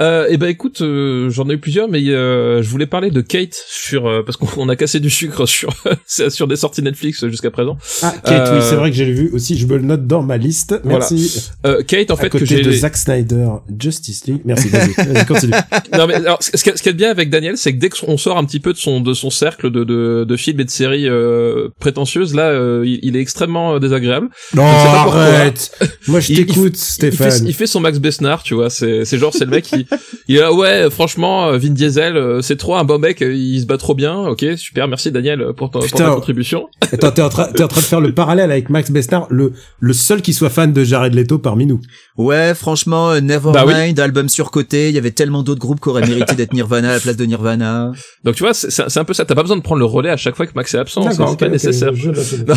Euh, 0.00 0.26
et 0.28 0.36
ben 0.36 0.46
écoute, 0.48 0.80
euh, 0.80 1.30
j'en 1.30 1.48
ai 1.48 1.54
eu 1.54 1.58
plusieurs, 1.58 1.88
mais 1.88 2.00
euh, 2.08 2.62
je 2.62 2.68
voulais 2.68 2.86
parler 2.86 3.10
de 3.10 3.20
Kate 3.20 3.54
sur 3.68 4.06
euh, 4.06 4.22
parce 4.24 4.36
qu'on 4.36 4.48
on 4.56 4.68
a 4.68 4.76
cassé 4.76 5.00
du 5.00 5.10
sucre 5.10 5.46
sur 5.46 5.70
sur 6.06 6.46
des 6.46 6.56
sorties 6.56 6.82
Netflix 6.82 7.26
jusqu'à 7.28 7.50
présent. 7.50 7.76
Ah, 8.02 8.14
Kate, 8.24 8.48
Euh, 8.48 8.58
oui, 8.58 8.66
c'est 8.68 8.76
vrai 8.76 8.90
que 8.90 8.96
j'ai 8.96 9.10
vu 9.12 9.30
aussi. 9.32 9.56
Je 9.58 9.66
me 9.66 9.76
le 9.76 9.82
note 9.82 10.06
dans 10.06 10.22
ma 10.22 10.36
liste. 10.36 10.74
Merci. 10.84 11.50
Euh, 11.66 11.82
Kate, 11.82 12.10
en 12.10 12.14
à 12.14 12.16
fait, 12.16 12.28
que 12.30 12.38
côté 12.38 12.46
j'ai 12.56 12.62
de 12.62 12.70
Zack 12.72 12.96
Snyder, 12.96 13.46
Justice 13.78 14.26
League. 14.26 14.42
Merci. 14.44 14.68
Vas-y, 14.68 15.26
continue. 15.26 15.52
non 15.92 16.06
mais 16.06 16.14
alors, 16.14 16.38
ce 16.40 16.50
qui 16.82 16.88
est 16.88 16.92
bien 16.92 17.10
avec 17.10 17.30
Daniel, 17.30 17.56
c'est 17.56 17.72
que 17.72 17.78
dès 17.78 17.88
qu'on 17.90 18.16
sort 18.16 18.38
un 18.38 18.44
petit 18.44 18.60
peu 18.60 18.72
de 18.72 18.78
son 18.78 19.00
de 19.00 19.12
son 19.14 19.30
cercle 19.30 19.70
de 19.70 19.84
de, 19.84 20.24
de 20.26 20.36
films 20.36 20.60
et 20.60 20.64
de 20.64 20.70
séries 20.70 21.08
euh, 21.08 21.68
prétentieuses, 21.80 22.34
là, 22.34 22.48
euh, 22.48 22.82
il, 22.86 23.00
il 23.02 23.16
est 23.16 23.20
extrêmement 23.20 23.74
euh, 23.74 23.78
désagréable. 23.78 24.28
Non, 24.54 24.64
arrête. 24.64 25.70
Moi, 26.08 26.20
je 26.20 26.34
t'écoute, 26.34 26.74
Il 26.74 26.78
fait, 26.78 27.10
Stéphane. 27.10 27.46
il 27.46 27.54
fait 27.54 27.66
son 27.66 27.80
Max 27.80 27.98
Besnard, 27.98 28.42
tu 28.42 28.54
vois. 28.54 28.70
C'est, 28.70 29.04
c'est 29.04 29.18
genre, 29.18 29.32
c'est 29.32 29.44
le 29.44 29.50
mec 29.50 29.64
qui, 29.64 29.86
il 30.28 30.36
est 30.36 30.40
là, 30.40 30.52
ouais, 30.52 30.88
franchement, 30.90 31.48
euh, 31.48 31.58
Vin 31.58 31.70
Diesel, 31.70 32.16
euh, 32.16 32.42
c'est 32.42 32.56
trop 32.56 32.76
un 32.76 32.84
bon 32.84 32.98
mec, 32.98 33.22
euh, 33.22 33.34
il 33.34 33.60
se 33.60 33.66
bat 33.66 33.78
trop 33.78 33.94
bien. 33.94 34.26
Ok, 34.26 34.44
super, 34.56 34.88
merci 34.88 35.10
Daniel 35.10 35.52
pour, 35.56 35.70
ton, 35.70 35.80
pour 35.80 35.90
ta 35.90 36.10
contribution. 36.10 36.68
Attends, 36.92 37.10
t'es 37.10 37.22
en, 37.22 37.28
train, 37.28 37.46
t'es 37.52 37.62
en 37.62 37.68
train 37.68 37.80
de 37.80 37.86
faire 37.86 38.00
le 38.00 38.12
parallèle 38.12 38.50
avec 38.50 38.70
Max 38.70 38.90
Besnard, 38.90 39.26
le, 39.30 39.52
le 39.80 39.92
seul 39.92 40.22
qui 40.22 40.32
soit 40.32 40.50
fan 40.50 40.72
de 40.72 40.84
Jared 40.84 41.14
Leto 41.14 41.38
parmi 41.38 41.66
nous. 41.66 41.80
Ouais, 42.16 42.54
franchement, 42.54 43.10
euh, 43.10 43.20
Bah 43.20 43.64
oui. 43.66 43.72
Nevermind, 43.72 43.98
album 43.98 44.28
surcoté, 44.28 44.88
il 44.88 44.94
y 44.94 44.98
avait 44.98 45.10
tellement 45.10 45.42
d'autres 45.42 45.60
groupes 45.60 45.80
qui 45.80 45.88
auraient 45.88 46.06
mérité 46.06 46.34
d'être 46.36 46.52
Nirvana 46.52 46.90
à 46.90 46.92
la 46.94 47.00
place 47.00 47.16
de 47.16 47.24
Nirvana. 47.24 47.92
Donc 48.22 48.36
tu 48.36 48.44
vois, 48.44 48.54
c'est, 48.54 48.70
c'est 48.70 48.98
un 48.98 49.04
peu 49.04 49.14
ça. 49.14 49.24
T'as 49.24 49.34
pas 49.34 49.42
besoin 49.42 49.56
de 49.56 49.62
prendre 49.62 49.80
le 49.80 49.84
relais 49.84 50.10
à 50.10 50.16
chaque 50.16 50.36
fois 50.36 50.46
que 50.46 50.52
Max 50.54 50.72
est 50.74 50.78
absent. 50.78 51.10
C'est, 51.10 51.38
pas 51.38 51.48
nécessaire. 51.48 51.92
Non. 52.46 52.54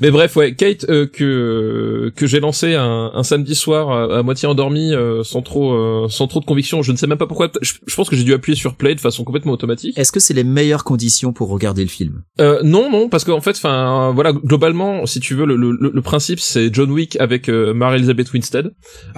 Mais 0.00 0.10
bref, 0.10 0.34
ouais, 0.36 0.54
Kate 0.54 0.86
euh, 0.88 1.06
que 1.06 2.12
que 2.16 2.26
j'ai 2.26 2.39
lancé 2.40 2.74
un, 2.74 3.10
un 3.14 3.22
samedi 3.22 3.54
soir 3.54 3.90
à, 3.90 4.18
à 4.18 4.22
moitié 4.22 4.48
endormi, 4.48 4.92
euh, 4.92 5.22
sans 5.22 5.42
trop 5.42 5.72
euh, 5.74 6.08
sans 6.08 6.26
trop 6.26 6.40
de 6.40 6.44
conviction. 6.44 6.82
Je 6.82 6.92
ne 6.92 6.96
sais 6.96 7.06
même 7.06 7.18
pas 7.18 7.26
pourquoi. 7.26 7.50
Je, 7.62 7.74
je 7.86 7.94
pense 7.94 8.08
que 8.10 8.16
j'ai 8.16 8.24
dû 8.24 8.32
appuyer 8.34 8.56
sur 8.56 8.74
play 8.76 8.94
de 8.94 9.00
façon 9.00 9.24
complètement 9.24 9.52
automatique. 9.52 9.96
Est-ce 9.98 10.12
que 10.12 10.20
c'est 10.20 10.34
les 10.34 10.44
meilleures 10.44 10.84
conditions 10.84 11.32
pour 11.32 11.48
regarder 11.50 11.82
le 11.82 11.88
film? 11.88 12.22
Euh, 12.40 12.60
non, 12.64 12.90
non, 12.90 13.08
parce 13.08 13.24
qu'en 13.24 13.40
fait, 13.40 13.52
enfin, 13.56 14.12
voilà, 14.14 14.32
globalement, 14.32 15.06
si 15.06 15.20
tu 15.20 15.34
veux, 15.34 15.44
le, 15.46 15.56
le, 15.56 15.72
le 15.92 16.02
principe, 16.02 16.40
c'est 16.40 16.72
John 16.74 16.90
Wick 16.90 17.16
avec 17.20 17.48
euh, 17.48 17.72
Mary-Elizabeth 17.74 18.32
Winstead, 18.32 18.72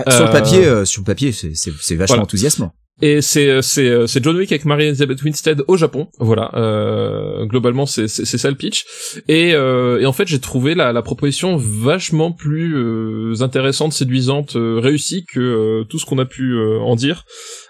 Sur 0.09 0.25
le 0.25 0.29
Euh, 0.29 0.33
papier, 0.33 0.65
euh, 0.67 0.85
sur 0.85 1.01
le 1.03 1.07
papier, 1.07 1.33
c'est 1.33 1.49
vachement 1.95 2.07
Voilà. 2.07 2.23
enthousiasmant. 2.25 2.73
Et 3.01 3.21
c'est 3.23 3.49
euh, 3.49 3.63
c'est 3.63 3.89
euh, 3.89 4.07
c'est 4.07 4.23
John 4.23 4.37
Wick 4.37 4.53
avec 4.53 4.65
Mary-Elizabeth 4.65 5.23
Winstead 5.23 5.65
au 5.67 5.77
Japon. 5.77 6.09
Voilà, 6.19 6.51
euh, 6.55 7.47
globalement, 7.47 7.87
c'est 7.87 8.07
c'est 8.07 8.25
c'est 8.25 8.39
ça 8.39 8.51
le 8.51 8.57
pitch. 8.57 8.85
Et 9.29 9.55
euh, 9.55 10.01
et 10.01 10.07
en 10.07 10.13
fait, 10.13 10.29
j'ai 10.29 10.41
trouvé 10.41 10.75
la 10.75 10.93
la 10.93 11.03
proposition 11.03 11.57
vachement 11.57 12.33
plus 12.33 12.77
euh, 12.77 13.35
intéressante, 13.41 13.93
séduisante, 13.93 14.57
euh, 14.57 14.79
réussie 14.79 15.25
que 15.25 15.85
tout 15.89 15.99
ce 15.99 16.07
qu'on 16.07 16.19
a 16.19 16.27
pu 16.27 16.57
en 16.59 16.95
dire, 16.97 17.25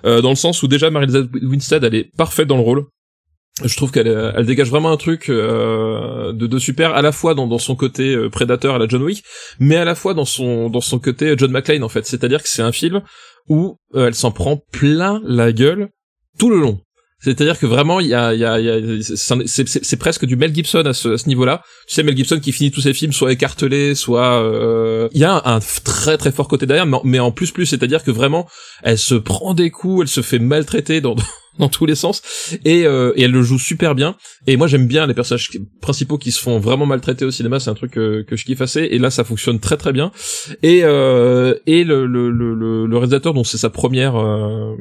dans 0.05 0.31
le 0.31 0.37
sens 0.37 0.63
où 0.63 0.69
déjà 0.69 0.91
Mary-Elizabeth 0.91 1.43
Winstead, 1.43 1.85
elle 1.85 1.95
est 1.95 2.11
parfaite 2.17 2.49
dans 2.49 2.57
le 2.57 2.63
rôle. 2.63 2.85
Je 3.63 3.77
trouve 3.77 3.93
qu'elle 3.93 4.09
elle 4.09 4.47
dégage 4.47 4.71
vraiment 4.71 4.91
un 4.91 4.97
truc 4.97 5.29
euh, 5.29 6.33
de, 6.33 6.47
de 6.47 6.59
super 6.59 6.95
à 6.95 7.03
la 7.03 7.13
fois 7.13 7.35
dans, 7.35 7.47
dans 7.47 7.59
son 7.59 7.77
côté 7.77 8.15
euh, 8.15 8.31
prédateur 8.31 8.77
à 8.77 8.79
la 8.79 8.89
John 8.89 9.03
Wick, 9.03 9.23
mais 9.61 9.77
à 9.77 9.85
la 9.85 9.95
fois 9.95 10.15
dans 10.15 10.25
son 10.25 10.71
dans 10.71 10.81
son 10.81 10.99
côté 10.99 11.35
John 11.37 11.51
McClane 11.51 11.85
en 11.85 11.91
fait. 11.91 12.07
C'est-à-dire 12.07 12.43
que 12.43 12.49
c'est 12.49 12.63
un 12.63 12.73
film 12.73 13.03
où 13.49 13.77
euh, 13.95 14.09
elle 14.09 14.15
s'en 14.15 14.31
prend 14.31 14.57
plein 14.57 15.21
la 15.25 15.53
gueule 15.53 15.91
tout 16.39 16.51
le 16.51 16.59
long. 16.59 16.81
C'est-à-dire 17.23 17.59
que 17.59 17.67
vraiment, 17.67 18.01
il 18.01 18.09
y 18.09 18.15
a, 18.15 18.35
il 18.35 18.41
y 18.41 18.45
a, 18.45 18.59
y 18.61 18.69
a 18.69 18.79
c'est- 19.47 19.97
presque 19.97 20.25
du 20.25 20.37
Mel 20.37 20.53
Gibson 20.55 20.83
à 20.85 20.93
ce, 20.93 21.17
ce 21.17 21.29
niveau-là. 21.29 21.63
Tu 21.87 21.95
sais, 21.95 22.03
Mel 22.03 22.17
Gibson 22.17 22.41
qui 22.41 22.51
finit 22.53 22.71
tous 22.71 22.81
ses 22.81 22.93
films 22.93 23.13
soit 23.13 23.33
écartelés, 23.33 23.95
soit 23.95 24.43
euh, 24.43 25.09
il 25.13 25.21
y 25.21 25.25
a 25.25 25.41
un, 25.45 25.61
très 25.85 26.19
très 26.19 26.33
fort 26.33 26.49
côté 26.49 26.67
derrière, 26.67 26.87
mais 27.05 27.21
en, 27.21 27.31
plus 27.31 27.53
plus, 27.53 27.67
c'est-à-dire 27.67 28.03
que 28.03 28.11
vraiment, 28.11 28.49
elle 28.83 28.99
se 28.99 29.15
prend 29.15 29.55
des 29.55 29.71
coups, 29.71 30.03
elle 30.03 30.09
se 30.09 30.21
fait 30.21 30.41
maltraiter 30.41 31.01
dans 31.01 31.15
dans 31.59 31.69
tous 31.69 31.87
les 31.87 31.95
sens, 31.95 32.23
et, 32.65 32.87
euh, 32.87 33.13
et 33.15 33.23
elle 33.23 33.31
le 33.31 33.43
joue 33.43 33.59
super 33.59 33.95
bien. 33.95 34.17
Et 34.47 34.57
moi, 34.57 34.67
j'aime 34.67 34.87
bien 34.87 35.07
les 35.07 35.15
personnages 35.15 35.51
principaux 35.81 36.19
qui 36.19 36.33
se 36.33 36.41
font 36.41 36.59
vraiment 36.59 36.87
maltraiter 36.87 37.25
au 37.25 37.31
cinéma. 37.31 37.61
C'est 37.61 37.71
un 37.71 37.75
truc 37.75 37.93
que, 37.93 38.25
je 38.31 38.45
kiffe 38.45 38.61
assez. 38.61 38.81
Et 38.91 38.99
là, 38.99 39.11
ça 39.11 39.23
fonctionne 39.25 39.61
très 39.61 39.77
très 39.77 39.93
bien. 39.93 40.11
Et 40.63 40.81
euh, 40.83 41.55
et 41.67 41.85
le 41.85 42.07
le 42.07 42.31
le, 42.31 42.87
le, 42.87 42.97
réalisateur 42.97 43.35
dont 43.35 43.45
c'est 43.45 43.59
sa 43.59 43.71
première 43.71 44.17
euh, 44.17 44.75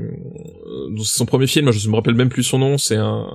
c'est 0.98 1.18
son 1.18 1.26
premier 1.26 1.48
film 1.48 1.72
je 1.72 1.90
me 1.90 1.96
rappelle 1.96 2.16
même 2.16 2.30
plus 2.30 2.44
son 2.44 2.60
nom 2.60 2.78
c'est 2.78 2.96
un 2.98 3.28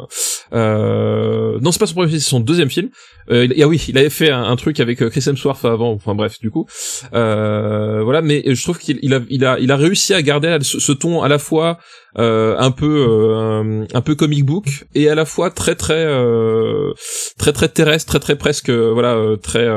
euh, 0.52 1.59
non 1.60 1.73
c'est 1.73 1.78
pas 1.78 1.86
son 1.86 1.94
premier 1.94 2.09
film 2.09 2.20
c'est 2.20 2.31
son 2.31 2.40
deuxième 2.40 2.70
film. 2.70 2.90
Euh, 3.31 3.48
ah 3.60 3.66
oui 3.66 3.85
il 3.89 3.98
avait 3.98 4.10
fait 4.10 4.31
un, 4.31 4.44
un 4.44 4.56
truc 4.56 4.78
avec 4.78 5.02
euh, 5.02 5.10
Chris 5.10 5.24
Hemsworth 5.27 5.64
avant 5.64 5.93
enfin 5.93 6.14
bref 6.14 6.39
du 6.40 6.51
coup. 6.51 6.66
Euh, 7.12 8.02
voilà 8.05 8.23
mais 8.23 8.43
je 8.47 8.62
trouve 8.62 8.78
qu'il 8.78 8.98
il 9.02 9.14
a 9.14 9.20
il 9.28 9.44
a 9.44 9.59
il 9.59 9.73
a 9.73 9.77
réussi 9.77 10.14
à 10.14 10.23
garder 10.23 10.59
ce, 10.62 10.93
ton 10.93 11.23
à 11.23 11.28
la 11.28 11.39
fois 11.39 11.78
euh, 12.18 12.56
un 12.59 12.70
peu 12.70 13.06
euh, 13.09 13.35
un, 13.35 13.86
un 13.93 14.01
peu 14.01 14.14
comic 14.14 14.44
book 14.44 14.86
et 14.94 15.09
à 15.10 15.14
la 15.14 15.24
fois 15.24 15.51
très 15.51 15.74
très 15.74 16.05
euh, 16.06 16.93
très 17.39 17.52
très 17.52 17.68
terrestre 17.68 18.09
très 18.09 18.20
très 18.20 18.36
presque 18.36 18.70
voilà 18.70 19.36
très 19.43 19.68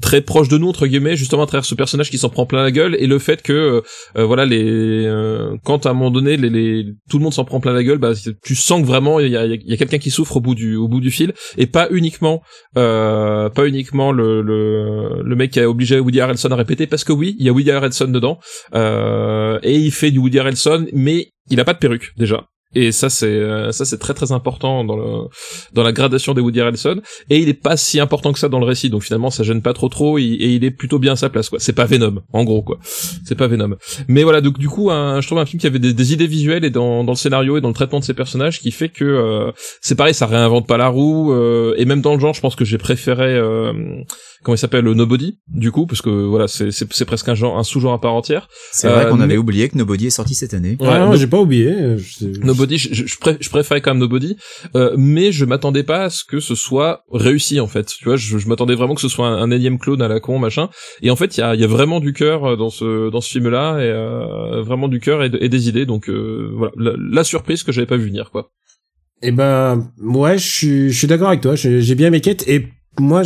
très 0.00 0.20
proche 0.20 0.48
de 0.48 0.58
nous 0.58 0.68
entre 0.68 0.86
guillemets 0.86 1.16
justement 1.16 1.42
à 1.42 1.46
travers 1.46 1.64
ce 1.64 1.74
personnage 1.74 2.10
qui 2.10 2.18
s'en 2.18 2.28
prend 2.28 2.46
plein 2.46 2.62
la 2.62 2.70
gueule 2.70 2.96
et 2.98 3.06
le 3.06 3.18
fait 3.18 3.42
que 3.42 3.52
euh, 3.52 3.80
euh, 4.16 4.24
voilà 4.24 4.44
les 4.44 5.04
euh, 5.06 5.56
quand 5.64 5.86
à 5.86 5.90
un 5.90 5.92
moment 5.92 6.10
donné 6.10 6.36
les, 6.36 6.86
tout 7.08 7.18
le 7.18 7.24
monde 7.24 7.32
s'en 7.32 7.44
prend 7.44 7.60
plein 7.60 7.72
la 7.72 7.82
gueule 7.82 7.98
bah 7.98 8.12
tu 8.42 8.54
sens 8.54 8.80
que 8.80 8.86
vraiment 8.86 9.20
il 9.20 9.30
y 9.30 9.36
a, 9.36 9.76
quelqu'un 9.76 9.98
qui 9.98 10.10
souffre 10.10 10.36
au 10.36 10.40
bout 10.40 10.54
du 10.54 10.76
au 10.76 10.88
bout 10.88 11.00
du 11.00 11.10
fil 11.10 11.32
et 11.56 11.66
pas 11.66 11.88
uniquement 11.90 12.42
euh, 12.76 13.48
pas 13.48 13.66
uniquement 13.66 14.12
le, 14.12 14.42
le 14.42 15.22
le 15.22 15.36
mec 15.36 15.52
qui 15.52 15.60
a 15.60 15.68
obligé 15.68 15.98
Woody 15.98 16.20
Harrelson 16.20 16.50
à 16.50 16.56
répéter 16.56 16.86
parce 16.86 17.04
que 17.04 17.12
oui 17.12 17.36
il 17.38 17.46
y 17.46 17.48
a 17.48 17.52
Woody 17.52 17.70
Harrelson 17.70 18.08
dedans 18.08 18.38
et 18.74 19.76
il 19.76 19.90
fait 19.90 20.10
du 20.10 20.18
Woody 20.18 20.38
Harrelson 20.38 20.86
mais 20.92 21.32
il 21.50 21.60
a 21.60 21.64
pas 21.64 21.74
de 21.74 21.78
perruque 21.78 22.12
déjà 22.16 22.44
et 22.74 22.92
ça 22.92 23.08
c'est 23.10 23.26
euh, 23.26 23.72
ça 23.72 23.84
c'est 23.84 23.98
très 23.98 24.14
très 24.14 24.32
important 24.32 24.84
dans 24.84 24.96
le 24.96 25.28
dans 25.72 25.82
la 25.82 25.92
gradation 25.92 26.34
des 26.34 26.40
Woody 26.40 26.60
Harrelson. 26.60 27.00
Et 27.30 27.38
il 27.38 27.48
est 27.48 27.54
pas 27.54 27.76
si 27.76 27.98
important 28.00 28.32
que 28.32 28.38
ça 28.38 28.48
dans 28.48 28.58
le 28.58 28.66
récit. 28.66 28.90
Donc 28.90 29.02
finalement 29.02 29.30
ça 29.30 29.42
gêne 29.42 29.62
pas 29.62 29.72
trop 29.72 29.88
trop. 29.88 30.18
Et, 30.18 30.22
et 30.24 30.54
il 30.54 30.64
est 30.64 30.70
plutôt 30.70 30.98
bien 30.98 31.12
à 31.12 31.16
sa 31.16 31.28
place 31.30 31.48
quoi. 31.48 31.58
C'est 31.60 31.72
pas 31.72 31.86
Venom 31.86 32.22
en 32.32 32.44
gros 32.44 32.62
quoi. 32.62 32.78
C'est 33.24 33.34
pas 33.36 33.46
Venom. 33.46 33.76
Mais 34.08 34.22
voilà 34.22 34.40
donc 34.40 34.58
du 34.58 34.68
coup 34.68 34.90
un, 34.90 35.20
je 35.20 35.26
trouve 35.26 35.38
un 35.38 35.46
film 35.46 35.60
qui 35.60 35.66
avait 35.66 35.78
des, 35.78 35.92
des 35.94 36.12
idées 36.12 36.26
visuelles 36.26 36.64
et 36.64 36.70
dans, 36.70 37.04
dans 37.04 37.12
le 37.12 37.16
scénario 37.16 37.56
et 37.56 37.60
dans 37.60 37.68
le 37.68 37.74
traitement 37.74 38.00
de 38.00 38.04
ses 38.04 38.14
personnages 38.14 38.60
qui 38.60 38.70
fait 38.70 38.88
que 38.88 39.04
euh, 39.04 39.50
c'est 39.80 39.94
pareil 39.94 40.14
ça 40.14 40.26
réinvente 40.26 40.66
pas 40.66 40.76
la 40.76 40.88
roue 40.88 41.32
euh, 41.32 41.74
et 41.78 41.84
même 41.84 42.00
dans 42.02 42.14
le 42.14 42.20
genre 42.20 42.34
je 42.34 42.40
pense 42.40 42.54
que 42.56 42.64
j'ai 42.64 42.78
préféré 42.78 43.34
euh, 43.34 43.72
comment 44.44 44.54
il 44.54 44.58
s'appelle 44.58 44.84
Nobody 44.84 45.38
du 45.48 45.72
coup 45.72 45.86
parce 45.86 46.02
que 46.02 46.10
voilà 46.10 46.48
c'est 46.48 46.70
c'est 46.70 46.90
c'est 46.92 47.04
presque 47.04 47.28
un 47.28 47.34
genre 47.34 47.58
un 47.58 47.64
sous-genre 47.64 47.92
à 47.94 48.00
part 48.00 48.14
entière. 48.14 48.48
C'est 48.72 48.88
vrai 48.88 49.06
Euh, 49.06 49.10
qu'on 49.10 49.16
mais- 49.16 49.24
avait 49.24 49.36
oublié 49.36 49.68
que 49.68 49.76
Nobody 49.78 50.06
est 50.08 50.10
sorti 50.10 50.34
cette 50.34 50.54
année. 50.54 50.76
Ouais, 50.80 50.88
Ouais, 50.88 50.98
No- 50.98 51.16
j'ai 51.16 51.26
pas 51.26 51.38
oublié. 51.40 51.68
euh, 51.70 51.98
je 51.98 52.14
sais- 52.14 52.32
Nobody, 52.58 52.78
je, 52.78 53.06
je, 53.06 53.16
quand 53.18 53.86
même 53.86 53.98
Nobody, 53.98 54.36
euh, 54.74 54.94
mais 54.96 55.32
je 55.32 55.44
m'attendais 55.44 55.84
pas 55.84 56.04
à 56.04 56.10
ce 56.10 56.24
que 56.24 56.40
ce 56.40 56.54
soit 56.54 57.04
réussi 57.12 57.60
en 57.60 57.66
fait. 57.66 57.86
Tu 57.86 58.04
vois, 58.04 58.16
je, 58.16 58.36
m'attendais 58.48 58.74
vraiment 58.74 58.94
que 58.94 59.00
ce 59.00 59.08
soit 59.08 59.28
un, 59.28 59.42
un 59.42 59.50
énième 59.50 59.78
clone 59.78 60.02
à 60.02 60.08
la 60.08 60.20
con 60.20 60.38
machin. 60.38 60.68
Et 61.02 61.10
en 61.10 61.16
fait, 61.16 61.36
il 61.36 61.40
y 61.40 61.42
a, 61.42 61.66
vraiment 61.66 62.00
du 62.00 62.12
cœur 62.12 62.44
euh, 62.44 62.56
dans 62.56 62.70
ce 62.70 63.10
dans 63.10 63.20
ce 63.20 63.30
film-là 63.30 63.78
et 63.78 63.88
euh, 63.88 64.62
vraiment 64.62 64.88
du 64.88 65.00
cœur 65.00 65.22
et, 65.22 65.30
de- 65.30 65.38
et 65.40 65.48
des 65.48 65.68
idées. 65.68 65.86
Donc 65.86 66.08
euh, 66.08 66.50
voilà, 66.54 66.72
la, 66.96 67.24
surprise 67.24 67.62
que 67.62 67.72
j'avais 67.72 67.86
pas 67.86 67.96
vu 67.96 68.06
venir 68.06 68.30
quoi. 68.30 68.50
Eh 69.22 69.32
ben, 69.32 69.90
ouais, 70.00 70.38
je 70.38 70.46
suis, 70.46 70.92
je 70.92 70.98
suis 70.98 71.06
d'accord 71.08 71.28
avec 71.28 71.40
toi. 71.40 71.56
J'ai 71.56 71.94
bien 71.94 72.10
mes 72.10 72.20
quêtes 72.20 72.46
et 72.48 72.68
moi, 72.98 73.22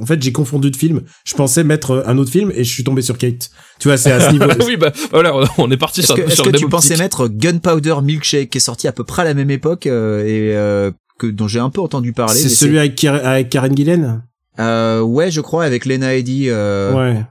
en 0.00 0.06
fait, 0.06 0.22
j'ai 0.22 0.32
confondu 0.32 0.70
de 0.70 0.76
film. 0.76 1.02
Je 1.24 1.34
pensais 1.34 1.64
mettre 1.64 2.04
un 2.06 2.18
autre 2.18 2.30
film 2.30 2.50
et 2.54 2.64
je 2.64 2.70
suis 2.72 2.84
tombé 2.84 3.02
sur 3.02 3.18
Kate. 3.18 3.50
Tu 3.78 3.88
vois, 3.88 3.96
c'est 3.96 4.12
à 4.12 4.20
ce 4.20 4.30
niveau. 4.32 4.46
oui 4.66 4.76
bah 4.76 4.92
voilà, 5.12 5.34
on 5.58 5.70
est 5.70 5.76
parti 5.76 6.00
Est-ce 6.00 6.06
sur, 6.08 6.16
que, 6.16 6.22
est-ce 6.22 6.34
sur 6.36 6.44
que 6.44 6.50
le 6.50 6.58
tu 6.58 6.68
pensais 6.68 6.96
mettre 6.96 7.28
Gunpowder 7.28 7.96
Milkshake 8.02 8.50
qui 8.50 8.58
est 8.58 8.60
sorti 8.60 8.88
à 8.88 8.92
peu 8.92 9.04
près 9.04 9.22
à 9.22 9.24
la 9.26 9.34
même 9.34 9.50
époque 9.50 9.86
euh, 9.86 10.24
et 10.24 10.54
euh, 10.56 10.90
que 11.18 11.26
dont 11.26 11.48
j'ai 11.48 11.58
un 11.60 11.70
peu 11.70 11.80
entendu 11.80 12.12
parler 12.12 12.34
c'est 12.34 12.48
celui 12.48 12.78
avec, 12.78 12.94
Kar- 12.96 13.24
avec 13.24 13.48
Karen 13.50 13.76
Gillen. 13.76 14.22
euh, 14.58 15.00
ouais 15.02 15.30
je 15.30 15.40
crois 15.40 15.64
avec 15.64 15.84
Lena 15.86 16.14
Headey 16.14 16.44
euh, 16.48 16.94
Ouais. 16.94 17.22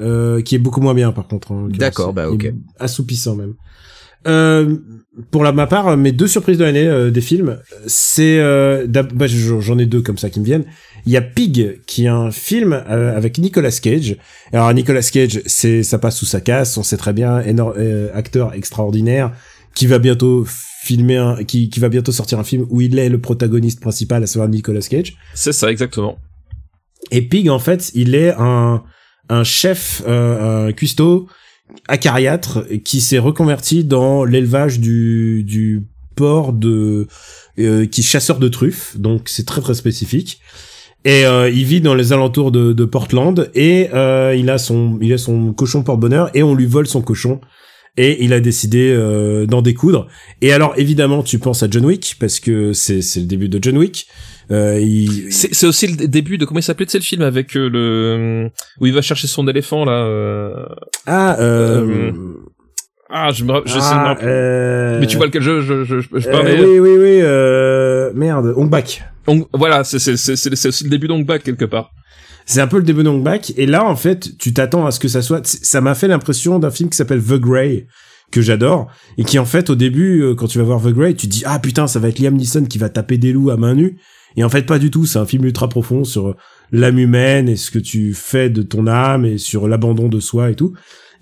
Euh, 0.00 0.40
qui 0.42 0.54
est 0.56 0.58
beaucoup 0.58 0.80
moins 0.80 0.94
bien 0.94 1.12
par 1.12 1.28
contre. 1.28 1.52
D'accord, 1.68 2.12
bah, 2.12 2.28
ok. 2.28 2.44
Est 2.46 2.54
Assoupissant 2.80 3.36
même. 3.36 3.54
Euh, 4.26 4.76
pour 5.30 5.44
la 5.44 5.52
ma 5.52 5.66
part, 5.66 5.96
mes 5.96 6.10
deux 6.12 6.26
surprises 6.26 6.58
de 6.58 6.64
l'année 6.64 6.86
euh, 6.86 7.10
des 7.10 7.20
films, 7.20 7.58
c'est 7.86 8.38
euh, 8.40 8.86
bah, 8.88 9.26
j'en 9.28 9.78
ai 9.78 9.86
deux 9.86 10.00
comme 10.02 10.18
ça 10.18 10.30
qui 10.30 10.40
me 10.40 10.44
viennent. 10.44 10.64
Il 11.06 11.12
y 11.12 11.16
a 11.16 11.22
Pig, 11.22 11.80
qui 11.86 12.04
est 12.04 12.08
un 12.08 12.30
film 12.30 12.72
euh, 12.72 13.16
avec 13.16 13.38
Nicolas 13.38 13.70
Cage. 13.70 14.16
Alors 14.52 14.72
Nicolas 14.72 15.02
Cage, 15.02 15.42
c'est 15.44 15.82
ça 15.82 15.98
passe 15.98 16.16
sous 16.16 16.24
sa 16.26 16.40
casse, 16.40 16.76
on 16.78 16.82
sait 16.82 16.96
très 16.96 17.12
bien, 17.12 17.40
énor- 17.40 17.74
euh, 17.76 18.08
acteur 18.14 18.54
extraordinaire, 18.54 19.32
qui 19.74 19.86
va 19.86 19.98
bientôt 19.98 20.46
filmer 20.82 21.16
un, 21.16 21.44
qui, 21.44 21.68
qui 21.68 21.80
va 21.80 21.88
bientôt 21.88 22.12
sortir 22.12 22.38
un 22.38 22.44
film 22.44 22.66
où 22.70 22.80
il 22.80 22.98
est 22.98 23.08
le 23.08 23.20
protagoniste 23.20 23.80
principal, 23.80 24.22
à 24.22 24.26
savoir 24.26 24.48
Nicolas 24.48 24.80
Cage. 24.80 25.16
C'est 25.34 25.52
ça 25.52 25.70
exactement. 25.70 26.18
Et 27.10 27.20
Pig, 27.22 27.50
en 27.50 27.58
fait, 27.58 27.90
il 27.94 28.14
est 28.14 28.32
un, 28.38 28.82
un 29.28 29.44
chef, 29.44 30.02
euh, 30.06 30.68
un 30.68 30.72
cuistot 30.72 31.28
acariâtre 31.88 32.64
qui 32.84 33.00
s'est 33.00 33.18
reconverti 33.18 33.84
dans 33.84 34.24
l'élevage 34.24 34.80
du, 34.80 35.44
du 35.44 35.82
porc 36.14 36.52
de, 36.52 37.08
euh, 37.58 37.86
qui 37.86 38.00
est 38.00 38.04
chasseur 38.04 38.38
de 38.38 38.48
truffes. 38.48 38.96
Donc, 38.96 39.28
c'est 39.28 39.44
très, 39.44 39.60
très 39.60 39.74
spécifique. 39.74 40.40
Et 41.04 41.26
euh, 41.26 41.50
il 41.50 41.64
vit 41.64 41.80
dans 41.82 41.94
les 41.94 42.12
alentours 42.14 42.50
de, 42.50 42.72
de 42.72 42.84
Portland 42.86 43.50
et 43.54 43.88
euh, 43.92 44.34
il 44.34 44.48
a 44.48 44.56
son 44.56 44.98
il 45.02 45.12
a 45.12 45.18
son 45.18 45.52
cochon 45.52 45.82
porte-bonheur 45.82 46.30
et 46.34 46.42
on 46.42 46.54
lui 46.54 46.64
vole 46.66 46.86
son 46.86 47.02
cochon 47.02 47.40
et 47.96 48.24
il 48.24 48.32
a 48.32 48.40
décidé 48.40 48.90
euh, 48.90 49.46
d'en 49.46 49.60
découdre. 49.60 50.06
Et 50.40 50.52
alors 50.52 50.72
évidemment 50.78 51.22
tu 51.22 51.38
penses 51.38 51.62
à 51.62 51.68
John 51.70 51.84
Wick 51.84 52.16
parce 52.18 52.40
que 52.40 52.72
c'est 52.72 53.02
c'est 53.02 53.20
le 53.20 53.26
début 53.26 53.48
de 53.50 53.58
John 53.62 53.76
Wick. 53.76 54.06
Euh, 54.50 54.80
il, 54.80 55.30
C'est 55.30 55.54
c'est 55.54 55.66
aussi 55.66 55.86
le 55.86 56.08
début 56.08 56.38
de 56.38 56.44
comment 56.46 56.60
il 56.60 56.62
s'appelait 56.62 56.86
sais, 56.88 56.98
le 56.98 57.04
film 57.04 57.22
avec 57.22 57.54
euh, 57.56 57.68
le 57.68 58.50
où 58.80 58.86
il 58.86 58.92
va 58.94 59.02
chercher 59.02 59.26
son 59.26 59.46
éléphant 59.46 59.84
là. 59.84 60.06
euh, 60.06 60.66
Ah, 61.06 61.36
euh, 61.40 62.12
Ah, 63.16 63.30
je 63.30 63.44
me, 63.44 63.62
je 63.64 63.74
sais 63.74 63.78
Ah, 63.80 64.16
euh, 64.24 64.98
Mais 64.98 65.06
tu 65.06 65.16
vois 65.16 65.26
lequel 65.26 65.40
je, 65.40 65.60
je, 65.60 65.84
je, 65.84 66.00
je, 66.00 66.28
euh, 66.28 66.32
parlais. 66.32 66.58
oui, 66.60 66.80
oui, 66.80 66.96
oui. 66.98 67.20
Euh... 67.22 68.10
Merde, 68.12 68.52
Hong 68.56 68.68
Bak. 68.68 69.04
Donc, 69.28 69.46
voilà, 69.54 69.84
c'est, 69.84 70.00
c'est, 70.00 70.16
c'est, 70.16 70.34
c'est, 70.34 70.56
c'est 70.56 70.68
aussi 70.68 70.82
le 70.82 70.90
début 70.90 71.06
d'Ongback 71.06 71.44
quelque 71.44 71.64
part. 71.64 71.92
C'est 72.44 72.60
un 72.60 72.66
peu 72.66 72.76
le 72.76 72.82
début 72.82 73.04
d'Hong 73.04 73.22
Bak. 73.22 73.52
Et 73.56 73.66
là, 73.66 73.84
en 73.84 73.94
fait, 73.94 74.36
tu 74.36 74.52
t'attends 74.52 74.84
à 74.84 74.90
ce 74.90 74.98
que 74.98 75.06
ça 75.06 75.22
soit. 75.22 75.46
Ça 75.46 75.80
m'a 75.80 75.94
fait 75.94 76.08
l'impression 76.08 76.58
d'un 76.58 76.72
film 76.72 76.90
qui 76.90 76.96
s'appelle 76.96 77.22
The 77.22 77.34
Grey 77.38 77.86
que 78.32 78.42
j'adore 78.42 78.88
et 79.16 79.22
qui 79.22 79.38
en 79.38 79.44
fait 79.44 79.70
au 79.70 79.76
début 79.76 80.22
euh, 80.22 80.34
quand 80.34 80.48
tu 80.48 80.58
vas 80.58 80.64
voir 80.64 80.82
The 80.82 80.88
Grey 80.88 81.14
tu 81.14 81.28
te 81.28 81.32
dis 81.32 81.44
ah 81.46 81.60
putain 81.60 81.86
ça 81.86 82.00
va 82.00 82.08
être 82.08 82.18
Liam 82.18 82.34
Neeson 82.34 82.64
qui 82.64 82.78
va 82.78 82.88
taper 82.88 83.16
des 83.16 83.32
loups 83.32 83.50
à 83.50 83.56
main 83.56 83.74
nue 83.74 83.98
et 84.36 84.42
en 84.42 84.48
fait 84.48 84.62
pas 84.66 84.80
du 84.80 84.90
tout 84.90 85.06
c'est 85.06 85.20
un 85.20 85.26
film 85.26 85.44
ultra 85.44 85.68
profond 85.68 86.02
sur 86.02 86.34
l'âme 86.72 86.98
humaine 86.98 87.48
et 87.48 87.54
ce 87.54 87.70
que 87.70 87.78
tu 87.78 88.12
fais 88.12 88.50
de 88.50 88.62
ton 88.62 88.88
âme 88.88 89.24
et 89.24 89.38
sur 89.38 89.68
l'abandon 89.68 90.08
de 90.08 90.18
soi 90.18 90.50
et 90.50 90.56
tout 90.56 90.72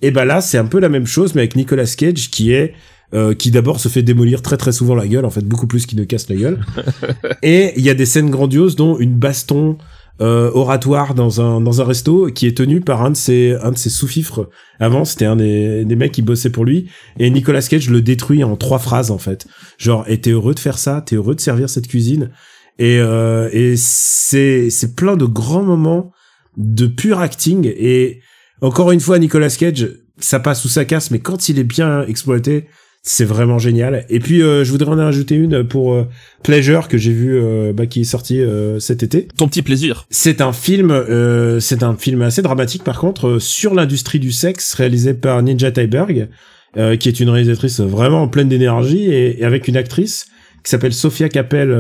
et 0.03 0.11
ben 0.11 0.25
là 0.25 0.41
c'est 0.41 0.59
un 0.59 0.67
peu 0.67 0.79
la 0.81 0.89
même 0.89 1.07
chose 1.07 1.35
mais 1.35 1.43
avec 1.43 1.57
Nicolas 1.57 1.87
Cage 1.97 2.31
qui 2.31 2.53
est 2.53 2.75
euh, 3.15 3.35
qui 3.35 3.51
d'abord 3.51 3.79
se 3.79 3.89
fait 3.89 4.03
démolir 4.03 4.41
très 4.41 4.57
très 4.57 4.73
souvent 4.73 4.95
la 4.95 5.07
gueule 5.07 5.25
en 5.25 5.31
fait 5.31 5.45
beaucoup 5.45 5.67
plus 5.67 5.85
qu'il 5.85 5.99
ne 5.99 6.05
casse 6.05 6.31
la 6.31 6.37
gueule. 6.37 6.65
Et 7.43 7.73
il 7.77 7.85
y 7.85 7.91
a 7.91 7.95
des 7.95 8.07
scènes 8.07 8.31
grandioses 8.31 8.75
dont 8.75 8.99
une 8.99 9.15
baston 9.15 9.77
euh, 10.23 10.51
oratoire 10.55 11.15
dans 11.15 11.41
un 11.41 11.61
dans 11.61 11.83
un 11.83 11.85
resto 11.85 12.27
qui 12.27 12.47
est 12.47 12.57
tenu 12.57 12.81
par 12.81 13.03
un 13.03 13.11
de 13.11 13.17
ses 13.17 13.55
un 13.63 13.71
de 13.71 13.77
ses 13.77 13.91
sous-fifres. 13.91 14.49
Avant 14.81 15.05
c'était 15.05 15.27
un 15.27 15.37
des, 15.37 15.85
des 15.85 15.97
mecs 15.97 16.13
qui 16.13 16.23
bossait 16.23 16.51
pour 16.51 16.65
lui. 16.65 16.89
Et 17.19 17.29
Nicolas 17.29 17.61
Cage 17.61 17.91
le 17.91 18.01
détruit 18.01 18.45
en 18.45 18.57
trois 18.57 18.79
phrases 18.79 19.11
en 19.11 19.19
fait. 19.19 19.47
Genre 19.77 20.05
et 20.09 20.19
t'es 20.19 20.31
heureux 20.31 20.55
de 20.55 20.61
faire 20.61 20.79
ça 20.79 21.03
t'es 21.05 21.17
heureux 21.17 21.35
de 21.35 21.41
servir 21.41 21.69
cette 21.69 21.89
cuisine. 21.89 22.31
Et 22.79 22.99
euh, 22.99 23.51
et 23.53 23.75
c'est 23.77 24.71
c'est 24.71 24.97
plein 24.97 25.17
de 25.19 25.27
grands 25.27 25.65
moments 25.65 26.13
de 26.57 26.87
pur 26.87 27.21
acting. 27.21 27.71
Et 27.77 28.21
encore 28.63 28.93
une 28.93 29.01
fois 29.01 29.19
Nicolas 29.19 29.51
Cage 29.51 29.89
ça 30.19 30.41
passe 30.41 30.65
ou 30.65 30.69
ça 30.69 30.85
casse 30.85 31.11
mais 31.11 31.19
quand 31.19 31.49
il 31.49 31.59
est 31.59 31.65
bien 31.65 32.07
exploité 32.07 32.67
c'est 33.05 33.25
vraiment 33.25 33.59
génial 33.59 34.07
et 34.09 34.21
puis 34.21 34.43
euh, 34.43 34.63
je 34.65 34.71
voudrais 34.71 34.93
en 34.93 34.97
rajouter 34.97 35.35
une 35.35 35.65
pour 35.65 35.93
euh, 35.93 36.07
Pleasure 36.45 36.87
que 36.87 36.97
j'ai 36.97 37.13
vu 37.13 37.37
euh, 37.37 37.73
bah, 37.73 37.87
qui 37.87 38.03
est 38.03 38.05
sorti 38.05 38.41
euh, 38.41 38.79
cet 38.79 39.03
été 39.03 39.27
Ton 39.37 39.49
petit 39.49 39.63
plaisir. 39.63 40.07
c'est 40.11 40.41
un 40.41 40.53
film, 40.53 40.93
euh, 40.93 41.59
c'est 41.59 41.83
un 41.83 41.97
film 41.97 42.23
assez 42.23 42.43
dramatique 42.43 42.85
par 42.85 43.01
contre 43.01 43.41
sur 43.41 43.75
l'industrie 43.75 44.21
du 44.21 44.31
sexe 44.31 44.73
réalisé 44.75 45.15
par 45.15 45.43
Ninja 45.43 45.73
Thyberg, 45.73 46.29
euh, 46.77 46.97
qui 46.97 47.09
est 47.09 47.19
une 47.19 47.29
réalisatrice 47.29 47.81
vraiment 47.81 48.29
pleine 48.29 48.49
d'énergie 48.49 49.07
et, 49.07 49.41
et 49.41 49.45
avec 49.45 49.67
une 49.67 49.77
actrice 49.77 50.27
qui 50.63 50.71
s'appelle 50.71 50.93
Sophia 50.93 51.29
Capel, 51.29 51.77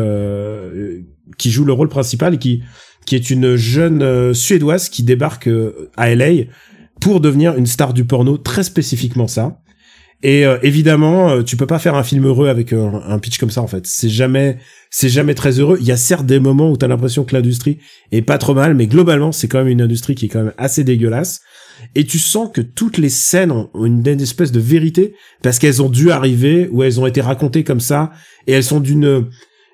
qui 1.38 1.52
joue 1.52 1.64
le 1.64 1.72
rôle 1.72 1.88
principal 1.88 2.34
et 2.34 2.38
qui 2.38 2.62
qui 3.06 3.14
est 3.14 3.30
une 3.30 3.54
jeune 3.54 4.34
suédoise 4.34 4.88
qui 4.88 5.04
débarque 5.04 5.48
à 5.96 6.14
LA 6.14 6.46
pour 7.02 7.20
devenir 7.20 7.56
une 7.56 7.66
star 7.66 7.92
du 7.92 8.04
porno, 8.04 8.38
très 8.38 8.62
spécifiquement 8.62 9.26
ça. 9.26 9.58
Et 10.22 10.46
euh, 10.46 10.56
évidemment, 10.62 11.30
euh, 11.30 11.42
tu 11.42 11.56
peux 11.56 11.66
pas 11.66 11.80
faire 11.80 11.96
un 11.96 12.04
film 12.04 12.24
heureux 12.26 12.48
avec 12.48 12.72
un 12.72 13.18
pitch 13.18 13.38
comme 13.38 13.50
ça 13.50 13.60
en 13.60 13.66
fait. 13.66 13.86
C'est 13.88 14.08
jamais 14.08 14.58
c'est 14.88 15.08
jamais 15.08 15.34
très 15.34 15.58
heureux. 15.58 15.78
Il 15.80 15.86
y 15.86 15.90
a 15.90 15.96
certes 15.96 16.26
des 16.26 16.38
moments 16.38 16.70
où 16.70 16.76
t'as 16.76 16.86
l'impression 16.86 17.24
que 17.24 17.34
l'industrie 17.34 17.78
est 18.12 18.22
pas 18.22 18.38
trop 18.38 18.54
mal, 18.54 18.74
mais 18.74 18.86
globalement, 18.86 19.32
c'est 19.32 19.48
quand 19.48 19.58
même 19.58 19.68
une 19.68 19.82
industrie 19.82 20.14
qui 20.14 20.26
est 20.26 20.28
quand 20.28 20.44
même 20.44 20.54
assez 20.58 20.84
dégueulasse. 20.84 21.40
Et 21.96 22.04
tu 22.04 22.20
sens 22.20 22.50
que 22.54 22.60
toutes 22.60 22.98
les 22.98 23.08
scènes 23.08 23.50
ont 23.50 23.68
ont 23.74 23.84
une, 23.84 24.06
une 24.06 24.20
espèce 24.20 24.52
de 24.52 24.60
vérité 24.60 25.14
parce 25.42 25.58
qu'elles 25.58 25.82
ont 25.82 25.90
dû 25.90 26.12
arriver 26.12 26.68
ou 26.70 26.84
elles 26.84 27.00
ont 27.00 27.06
été 27.06 27.20
racontées 27.20 27.64
comme 27.64 27.80
ça 27.80 28.12
et 28.46 28.52
elles 28.52 28.64
sont 28.64 28.80
d'une 28.80 29.26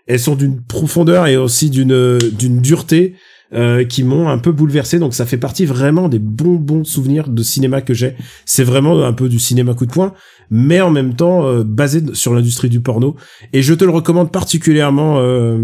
elles 0.07 0.21
sont 0.21 0.35
d'une 0.35 0.63
profondeur 0.63 1.27
et 1.27 1.37
aussi 1.37 1.69
d'une 1.69 2.17
d'une 2.33 2.63
dureté 2.63 3.17
euh, 3.55 3.85
qui 3.85 4.05
m'ont 4.05 4.29
un 4.29 4.37
peu 4.37 4.53
bouleversé. 4.53 4.99
Donc 4.99 5.15
ça 5.15 5.25
fait 5.25 5.39
partie 5.39 5.65
vraiment 5.65 6.09
des 6.09 6.19
bons 6.19 6.57
bons 6.57 6.85
souvenirs 6.85 7.29
de 7.29 7.43
cinéma 7.43 7.81
que 7.81 7.95
j'ai. 7.95 8.15
C'est 8.45 8.63
vraiment 8.63 9.03
un 9.05 9.13
peu 9.15 9.31
du 9.31 9.39
cinéma 9.39 9.73
coup 9.73 9.87
de 9.87 9.91
poing, 9.91 10.13
mais 10.51 10.83
en 10.83 10.91
même 10.91 11.15
temps 11.15 11.47
euh, 11.47 11.65
basé 11.65 12.03
sur 12.13 12.35
l'industrie 12.35 12.69
du 12.69 12.81
porno. 12.81 13.17
Et 13.55 13.63
je 13.63 13.73
te 13.73 13.85
le 13.85 13.91
recommande 13.91 14.31
particulièrement, 14.31 15.21
euh, 15.21 15.57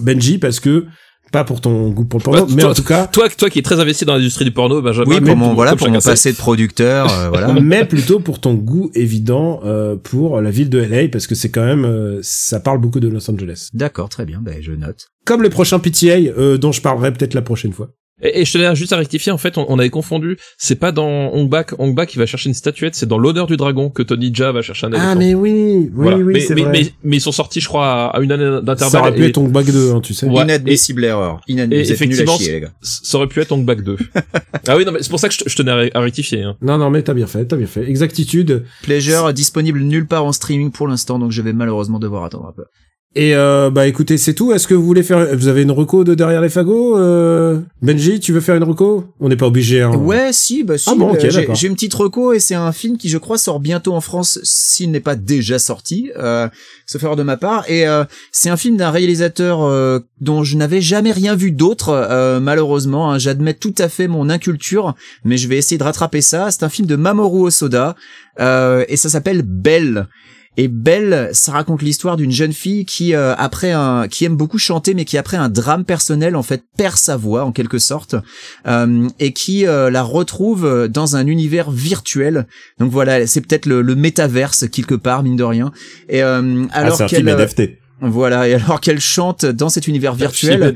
Benji, 0.00 0.38
parce 0.38 0.58
que 0.58 0.86
pas 1.30 1.44
pour 1.44 1.60
ton 1.60 1.90
goût 1.90 2.04
pour 2.04 2.18
le 2.20 2.24
porno, 2.24 2.46
Bah, 2.46 2.52
mais 2.54 2.62
toi- 2.62 2.70
en 2.70 2.74
tout 2.74 2.82
cas. 2.84 3.06
Toi, 3.06 3.28
toi 3.28 3.50
qui 3.50 3.58
es 3.58 3.62
très 3.62 3.78
investi 3.80 4.04
dans 4.04 4.14
l'industrie 4.14 4.44
du 4.44 4.50
porno, 4.52 4.82
Benjamin. 4.82 5.04
Oui, 5.08 5.20
pour 5.20 5.36
mon, 5.36 5.54
voilà, 5.54 5.76
pour 5.76 5.88
mon 5.88 6.00
passé 6.00 6.32
de 6.32 6.36
producteur, 6.36 7.06
euh, 7.12 7.28
voilà. 7.32 7.52
mais 7.60 7.84
plutôt 7.84 8.20
pour 8.20 8.40
ton 8.40 8.54
goût 8.54 8.90
évident 8.94 9.60
euh, 9.64 9.96
pour 9.96 10.40
la 10.40 10.50
ville 10.50 10.68
de 10.70 10.78
LA 10.78 11.08
parce 11.08 11.26
que 11.26 11.34
c'est 11.34 11.50
quand 11.50 11.64
même 11.64 11.84
euh, 11.84 12.18
ça 12.22 12.60
parle 12.60 12.78
beaucoup 12.78 13.00
de 13.00 13.08
Los 13.08 13.30
Angeles. 13.30 13.68
D'accord, 13.72 14.08
très 14.08 14.24
bien, 14.24 14.40
ben, 14.42 14.56
je 14.60 14.72
note. 14.72 15.08
Comme 15.24 15.42
le 15.42 15.50
prochain 15.50 15.78
PTA 15.78 16.06
euh, 16.36 16.56
dont 16.58 16.72
je 16.72 16.80
parlerai 16.80 17.12
peut-être 17.12 17.34
la 17.34 17.42
prochaine 17.42 17.72
fois. 17.72 17.90
Et, 18.22 18.40
et 18.40 18.44
je 18.44 18.52
tenais 18.52 18.74
juste 18.74 18.92
à 18.92 18.96
rectifier, 18.96 19.32
en 19.32 19.38
fait, 19.38 19.56
on, 19.58 19.66
on 19.68 19.78
avait 19.78 19.90
confondu. 19.90 20.36
C'est 20.58 20.74
pas 20.76 20.92
dans 20.92 21.08
Hongbak, 21.32 21.74
Hongbak 21.78 22.08
qui 22.10 22.18
va 22.18 22.26
chercher 22.26 22.48
une 22.48 22.54
statuette, 22.54 22.94
c'est 22.94 23.06
dans 23.06 23.18
l'odeur 23.18 23.46
du 23.46 23.56
dragon 23.56 23.90
que 23.90 24.02
Tony 24.02 24.30
Jaa 24.34 24.52
va 24.52 24.62
chercher 24.62 24.86
un 24.86 24.90
éléphant. 24.90 25.04
Ah 25.08 25.14
mais 25.14 25.34
oui, 25.34 25.50
oui 25.52 25.90
Voilà. 25.94 26.16
oui, 26.18 26.32
mais, 26.34 26.40
c'est 26.40 26.54
mais, 26.54 26.62
vrai. 26.62 26.72
mais, 26.72 26.92
mais 27.04 27.16
ils 27.16 27.20
sont 27.20 27.32
sortis, 27.32 27.60
je 27.60 27.68
crois, 27.68 27.86
à, 27.86 28.06
à 28.16 28.20
une 28.20 28.32
année 28.32 28.44
ça 28.44 28.60
d'intervalle. 28.60 29.00
aurait 29.02 29.14
pu 29.14 29.22
et- 29.22 29.26
être 29.26 29.34
ton 29.34 29.48
bac 29.48 29.66
2 29.66 29.92
hein, 29.92 30.00
tu 30.02 30.14
sais. 30.14 30.26
Ouais, 30.26 30.42
Inadmissible 30.42 31.04
erreur. 31.04 31.40
Inadmissible. 31.48 31.92
effectivement, 31.94 32.36
chier, 32.36 32.52
les 32.52 32.60
gars. 32.60 32.72
ça 32.82 33.18
aurait 33.18 33.26
pu 33.26 33.40
être 33.40 33.52
Hongbak 33.52 33.82
2. 33.82 33.96
ah 34.68 34.76
oui, 34.76 34.84
non, 34.84 34.92
mais 34.92 35.02
c'est 35.02 35.10
pour 35.10 35.20
ça 35.20 35.28
que 35.28 35.34
je, 35.34 35.40
je 35.46 35.56
tenais 35.56 35.70
à, 35.92 35.98
à 35.98 36.00
rectifier. 36.00 36.42
Hein. 36.42 36.56
Non 36.62 36.78
non 36.78 36.90
mais 36.90 37.02
t'as 37.02 37.14
bien 37.14 37.26
fait, 37.26 37.44
t'as 37.46 37.56
bien 37.56 37.66
fait. 37.66 37.88
Exactitude. 37.88 38.64
Pleasure 38.82 39.32
disponible 39.32 39.80
nulle 39.80 40.06
part 40.06 40.24
en 40.24 40.32
streaming 40.32 40.70
pour 40.70 40.88
l'instant, 40.88 41.18
donc 41.18 41.30
je 41.32 41.42
vais 41.42 41.52
malheureusement 41.52 41.98
devoir 41.98 42.24
attendre 42.24 42.46
un 42.48 42.52
peu. 42.52 42.64
Et 43.16 43.34
euh, 43.34 43.70
bah 43.70 43.88
écoutez, 43.88 44.18
c'est 44.18 44.34
tout. 44.34 44.52
Est-ce 44.52 44.68
que 44.68 44.74
vous 44.74 44.84
voulez 44.84 45.02
faire 45.02 45.36
vous 45.36 45.48
avez 45.48 45.62
une 45.62 45.72
reco 45.72 46.04
de 46.04 46.14
derrière 46.14 46.40
les 46.40 46.48
fagots 46.48 46.96
euh... 46.96 47.58
Benji, 47.82 48.20
tu 48.20 48.32
veux 48.32 48.40
faire 48.40 48.54
une 48.54 48.62
reco? 48.62 49.04
On 49.18 49.28
n'est 49.28 49.36
pas 49.36 49.48
obligé 49.48 49.82
hein. 49.82 49.90
Ouais, 49.96 50.32
si, 50.32 50.62
bah 50.62 50.78
si. 50.78 50.88
Ah 50.88 50.94
bon, 50.94 51.10
ok, 51.10 51.18
j'ai- 51.22 51.28
d'accord. 51.40 51.56
j'ai 51.56 51.66
une 51.66 51.74
petite 51.74 51.92
reco 51.94 52.32
et 52.32 52.38
c'est 52.38 52.54
un 52.54 52.70
film 52.70 52.96
qui, 52.98 53.08
je 53.08 53.18
crois, 53.18 53.36
sort 53.36 53.58
bientôt 53.58 53.94
en 53.94 54.00
France 54.00 54.38
s'il 54.44 54.92
n'est 54.92 55.00
pas 55.00 55.16
déjà 55.16 55.58
sorti, 55.58 56.12
euh, 56.16 56.48
sauf 56.86 57.02
erreur 57.02 57.16
de 57.16 57.24
ma 57.24 57.36
part. 57.36 57.68
Et 57.68 57.84
euh, 57.88 58.04
c'est 58.30 58.48
un 58.48 58.56
film 58.56 58.76
d'un 58.76 58.90
réalisateur 58.92 59.64
euh, 59.64 59.98
dont 60.20 60.44
je 60.44 60.56
n'avais 60.56 60.80
jamais 60.80 61.10
rien 61.10 61.34
vu 61.34 61.50
d'autre, 61.50 61.88
euh, 61.88 62.38
malheureusement. 62.38 63.10
hein. 63.10 63.18
J'admets 63.18 63.54
tout 63.54 63.74
à 63.78 63.88
fait 63.88 64.06
mon 64.06 64.30
inculture, 64.30 64.94
mais 65.24 65.36
je 65.36 65.48
vais 65.48 65.56
essayer 65.56 65.78
de 65.78 65.82
rattraper 65.84 66.20
ça. 66.20 66.52
C'est 66.52 66.62
un 66.62 66.68
film 66.68 66.86
de 66.86 66.94
Mamoru 66.94 67.40
Osoda 67.48 67.96
euh, 68.38 68.84
et 68.86 68.96
ça 68.96 69.08
s'appelle 69.08 69.42
Belle. 69.42 70.06
Et 70.56 70.66
Belle, 70.68 71.30
ça 71.32 71.52
raconte 71.52 71.80
l'histoire 71.80 72.16
d'une 72.16 72.32
jeune 72.32 72.52
fille 72.52 72.84
qui 72.84 73.14
euh, 73.14 73.34
après 73.36 73.70
un 73.70 74.08
qui 74.08 74.24
aime 74.24 74.36
beaucoup 74.36 74.58
chanter 74.58 74.94
mais 74.94 75.04
qui 75.04 75.16
après 75.16 75.36
un 75.36 75.48
drame 75.48 75.84
personnel 75.84 76.34
en 76.34 76.42
fait 76.42 76.64
perd 76.76 76.96
sa 76.96 77.16
voix 77.16 77.44
en 77.44 77.52
quelque 77.52 77.78
sorte 77.78 78.16
euh, 78.66 79.08
et 79.20 79.32
qui 79.32 79.66
euh, 79.66 79.90
la 79.90 80.02
retrouve 80.02 80.88
dans 80.88 81.14
un 81.16 81.26
univers 81.26 81.70
virtuel. 81.70 82.46
Donc 82.78 82.90
voilà, 82.90 83.26
c'est 83.28 83.40
peut-être 83.40 83.66
le, 83.66 83.80
le 83.80 83.94
métaverse 83.94 84.68
quelque 84.68 84.96
part 84.96 85.22
mine 85.22 85.36
de 85.36 85.44
rien. 85.44 85.72
Et 86.08 86.22
euh, 86.22 86.64
Ah, 86.72 86.78
alors 86.80 86.96
c'est 86.96 87.04
un 87.04 87.06
qu'elle 87.06 87.18
film 87.24 87.28
euh, 87.28 87.44
NFT. 87.44 87.62
voilà, 88.00 88.48
et 88.48 88.54
alors 88.54 88.80
qu'elle 88.80 89.00
chante 89.00 89.44
dans 89.46 89.68
cet 89.68 89.86
univers 89.86 90.14
virtuel, 90.14 90.74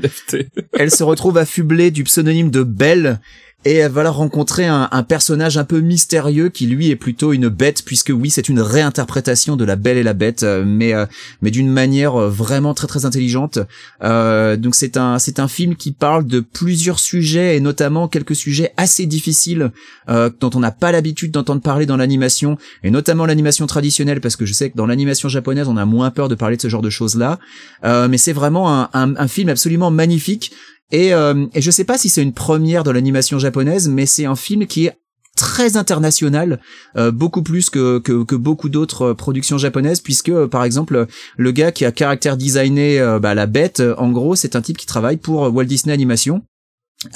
elle 0.73 0.91
se 0.91 1.03
retrouve 1.03 1.37
affublée 1.37 1.91
du 1.91 2.03
pseudonyme 2.05 2.49
de 2.49 2.63
Belle 2.63 3.19
et 3.65 3.77
elle 3.77 3.91
va 3.91 4.09
rencontrer 4.09 4.67
un, 4.67 4.87
personnage 5.03 5.57
un 5.57 5.63
peu 5.63 5.79
mystérieux 5.79 6.49
qui 6.49 6.67
lui 6.67 6.89
est 6.91 6.95
plutôt 6.95 7.33
une 7.33 7.49
bête 7.49 7.83
puisque 7.83 8.11
oui 8.15 8.29
c'est 8.29 8.47
une 8.47 8.59
réinterprétation 8.59 9.55
de 9.55 9.65
la 9.65 9.75
Belle 9.75 9.97
et 9.97 10.03
la 10.03 10.13
Bête 10.13 10.43
euh, 10.43 10.63
mais 10.65 10.93
euh, 10.93 11.07
mais 11.41 11.49
d'une 11.49 11.69
manière 11.69 12.15
euh, 12.15 12.29
vraiment 12.29 12.73
très 12.75 12.85
très 12.85 13.05
intelligente. 13.05 13.57
Euh, 14.03 14.55
donc 14.55 14.75
c'est 14.75 14.97
un 14.97 15.17
c'est 15.17 15.39
un 15.39 15.47
film 15.47 15.75
qui 15.75 15.91
parle 15.91 16.25
de 16.25 16.39
plusieurs 16.39 16.99
sujets 16.99 17.57
et 17.57 17.59
notamment 17.59 18.07
quelques 18.07 18.35
sujets 18.35 18.71
assez 18.77 19.07
difficiles 19.07 19.71
dont 20.07 20.49
on 20.53 20.59
n'a 20.59 20.71
pas 20.71 20.91
l'habitude 20.91 21.31
d'entendre 21.31 21.61
parler 21.61 21.87
dans 21.87 21.97
l'animation 21.97 22.57
et 22.83 22.91
notamment 22.91 23.25
l'animation 23.25 23.65
traditionnelle 23.65 24.21
parce 24.21 24.35
que 24.35 24.45
je 24.45 24.53
sais 24.53 24.69
que 24.69 24.77
dans 24.77 24.85
l'animation 24.85 25.29
japonaise 25.29 25.67
on 25.67 25.77
a 25.77 25.85
moins 25.85 26.11
peur 26.11 26.27
de 26.27 26.35
parler 26.35 26.57
de 26.57 26.61
ce 26.61 26.69
genre 26.69 26.83
de 26.83 26.91
choses 26.91 27.15
là 27.15 27.39
euh, 27.83 28.07
mais 28.07 28.19
c'est 28.19 28.33
vraiment 28.33 28.69
un, 28.69 28.89
un 28.93 29.27
film 29.27 29.49
absolument 29.49 29.89
magnifique 29.89 30.51
et, 30.91 31.13
euh, 31.13 31.45
et 31.53 31.61
je 31.61 31.71
sais 31.71 31.83
pas 31.83 31.97
si 31.97 32.09
c'est 32.09 32.23
une 32.23 32.33
première 32.33 32.83
dans 32.83 32.93
l'animation 32.93 33.39
japonaise, 33.39 33.87
mais 33.89 34.05
c'est 34.05 34.25
un 34.25 34.35
film 34.35 34.67
qui 34.67 34.85
est 34.85 34.97
très 35.35 35.75
international, 35.75 36.61
euh, 36.95 37.11
beaucoup 37.11 37.43
plus 37.43 37.69
que, 37.69 37.99
que, 37.99 38.23
que 38.23 38.35
beaucoup 38.35 38.69
d'autres 38.69 39.01
euh, 39.01 39.13
productions 39.13 39.57
japonaises, 39.57 39.99
puisque 39.99 40.29
euh, 40.29 40.47
par 40.47 40.63
exemple 40.63 41.07
le 41.37 41.51
gars 41.51 41.73
qui 41.73 41.83
a 41.83 41.91
caractère 41.91 42.37
designé 42.37 42.99
euh, 42.99 43.19
bah, 43.19 43.35
la 43.35 43.45
bête, 43.45 43.83
en 43.97 44.11
gros 44.11 44.35
c'est 44.35 44.55
un 44.55 44.61
type 44.61 44.77
qui 44.77 44.85
travaille 44.85 45.17
pour 45.17 45.53
Walt 45.53 45.65
Disney 45.65 45.93
Animation. 45.93 46.41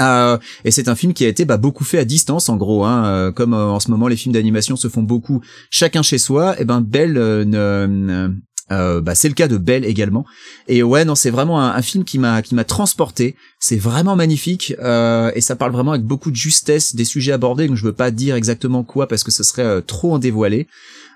Euh, 0.01 0.37
et 0.65 0.71
c'est 0.71 0.89
un 0.89 0.95
film 0.95 1.13
qui 1.13 1.25
a 1.25 1.29
été 1.29 1.45
bah, 1.45 1.57
beaucoup 1.57 1.85
fait 1.85 1.97
à 1.97 2.05
distance 2.05 2.49
en 2.49 2.57
gros, 2.57 2.83
hein, 2.83 3.05
euh, 3.05 3.31
comme 3.31 3.53
euh, 3.53 3.67
en 3.67 3.79
ce 3.79 3.89
moment 3.89 4.09
les 4.09 4.17
films 4.17 4.33
d'animation 4.33 4.75
se 4.75 4.89
font 4.89 5.01
beaucoup 5.01 5.41
chacun 5.71 6.03
chez 6.03 6.17
soi. 6.17 6.59
Et 6.59 6.65
ben 6.65 6.81
Belle 6.81 7.13
ne- 7.13 8.29
euh, 8.71 9.01
bah, 9.01 9.15
c'est 9.15 9.27
le 9.27 9.33
cas 9.33 9.47
de 9.47 9.57
Belle 9.57 9.85
également. 9.85 10.25
Et 10.67 10.83
ouais, 10.83 11.05
non, 11.05 11.15
c'est 11.15 11.29
vraiment 11.29 11.61
un, 11.61 11.75
un 11.75 11.81
film 11.81 12.03
qui 12.03 12.19
m'a 12.19 12.41
qui 12.41 12.55
m'a 12.55 12.63
transporté. 12.63 13.35
C'est 13.59 13.77
vraiment 13.77 14.15
magnifique 14.15 14.73
euh, 14.79 15.31
et 15.35 15.41
ça 15.41 15.55
parle 15.55 15.71
vraiment 15.71 15.91
avec 15.91 16.03
beaucoup 16.03 16.31
de 16.31 16.35
justesse 16.35 16.95
des 16.95 17.05
sujets 17.05 17.31
abordés. 17.31 17.67
Donc 17.67 17.77
je 17.77 17.85
veux 17.85 17.93
pas 17.93 18.11
dire 18.11 18.35
exactement 18.35 18.83
quoi 18.83 19.07
parce 19.07 19.23
que 19.23 19.31
ce 19.31 19.43
serait 19.43 19.63
euh, 19.63 19.81
trop 19.81 20.13
en 20.13 20.19
dévoiler. 20.19 20.67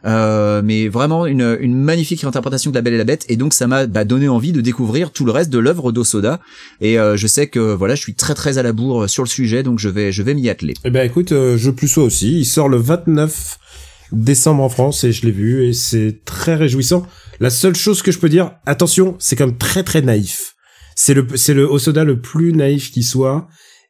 Euh, 0.05 0.61
mais 0.63 0.89
vraiment 0.89 1.25
une, 1.25 1.57
une 1.61 1.75
magnifique 1.75 2.25
interprétation 2.25 2.71
de 2.71 2.75
La 2.75 2.81
Belle 2.81 2.95
et 2.95 2.97
la 2.97 3.05
Bête 3.05 3.25
et 3.29 3.37
donc 3.37 3.53
ça 3.53 3.67
m'a 3.67 3.87
bah, 3.87 4.03
donné 4.03 4.27
envie 4.27 4.51
de 4.51 4.59
découvrir 4.59 5.11
tout 5.11 5.23
le 5.23 5.31
reste 5.31 5.49
de 5.49 5.59
l'œuvre 5.59 5.93
d'Osoda 5.93 6.41
et 6.81 6.99
euh, 6.99 7.15
je 7.15 7.25
sais 7.25 7.47
que 7.47 7.73
voilà 7.73 7.95
je 7.95 8.01
suis 8.01 8.13
très 8.13 8.33
très 8.33 8.57
à 8.57 8.63
la 8.63 8.73
bourre 8.73 9.09
sur 9.09 9.23
le 9.23 9.29
sujet 9.29 9.63
donc 9.63 9.79
je 9.79 9.87
vais 9.87 10.11
je 10.11 10.21
vais 10.21 10.33
m'y 10.33 10.49
atteler. 10.49 10.73
Eh 10.83 10.89
ben 10.89 11.05
écoute, 11.05 11.31
euh, 11.31 11.57
je 11.57 11.71
plus 11.71 11.97
aussi. 11.97 12.39
Il 12.39 12.45
sort 12.45 12.67
le 12.67 12.77
29 12.77 13.59
décembre 14.13 14.63
en 14.63 14.69
France 14.69 15.03
et 15.03 15.11
je 15.11 15.25
l'ai 15.25 15.31
vu 15.31 15.65
et 15.67 15.73
c'est 15.73 16.21
très 16.25 16.55
réjouissant. 16.55 17.05
La 17.39 17.49
seule 17.49 17.75
chose 17.75 18.01
que 18.01 18.11
je 18.11 18.19
peux 18.19 18.29
dire, 18.29 18.51
attention, 18.65 19.15
c'est 19.19 19.35
comme 19.35 19.57
très 19.57 19.83
très 19.83 20.01
naïf. 20.01 20.53
C'est 20.95 21.13
le 21.13 21.25
c'est 21.35 21.53
le 21.53 21.63
Osoda 21.65 22.03
le 22.03 22.21
plus 22.21 22.53
naïf 22.53 22.91
qui 22.91 23.03
soit 23.03 23.47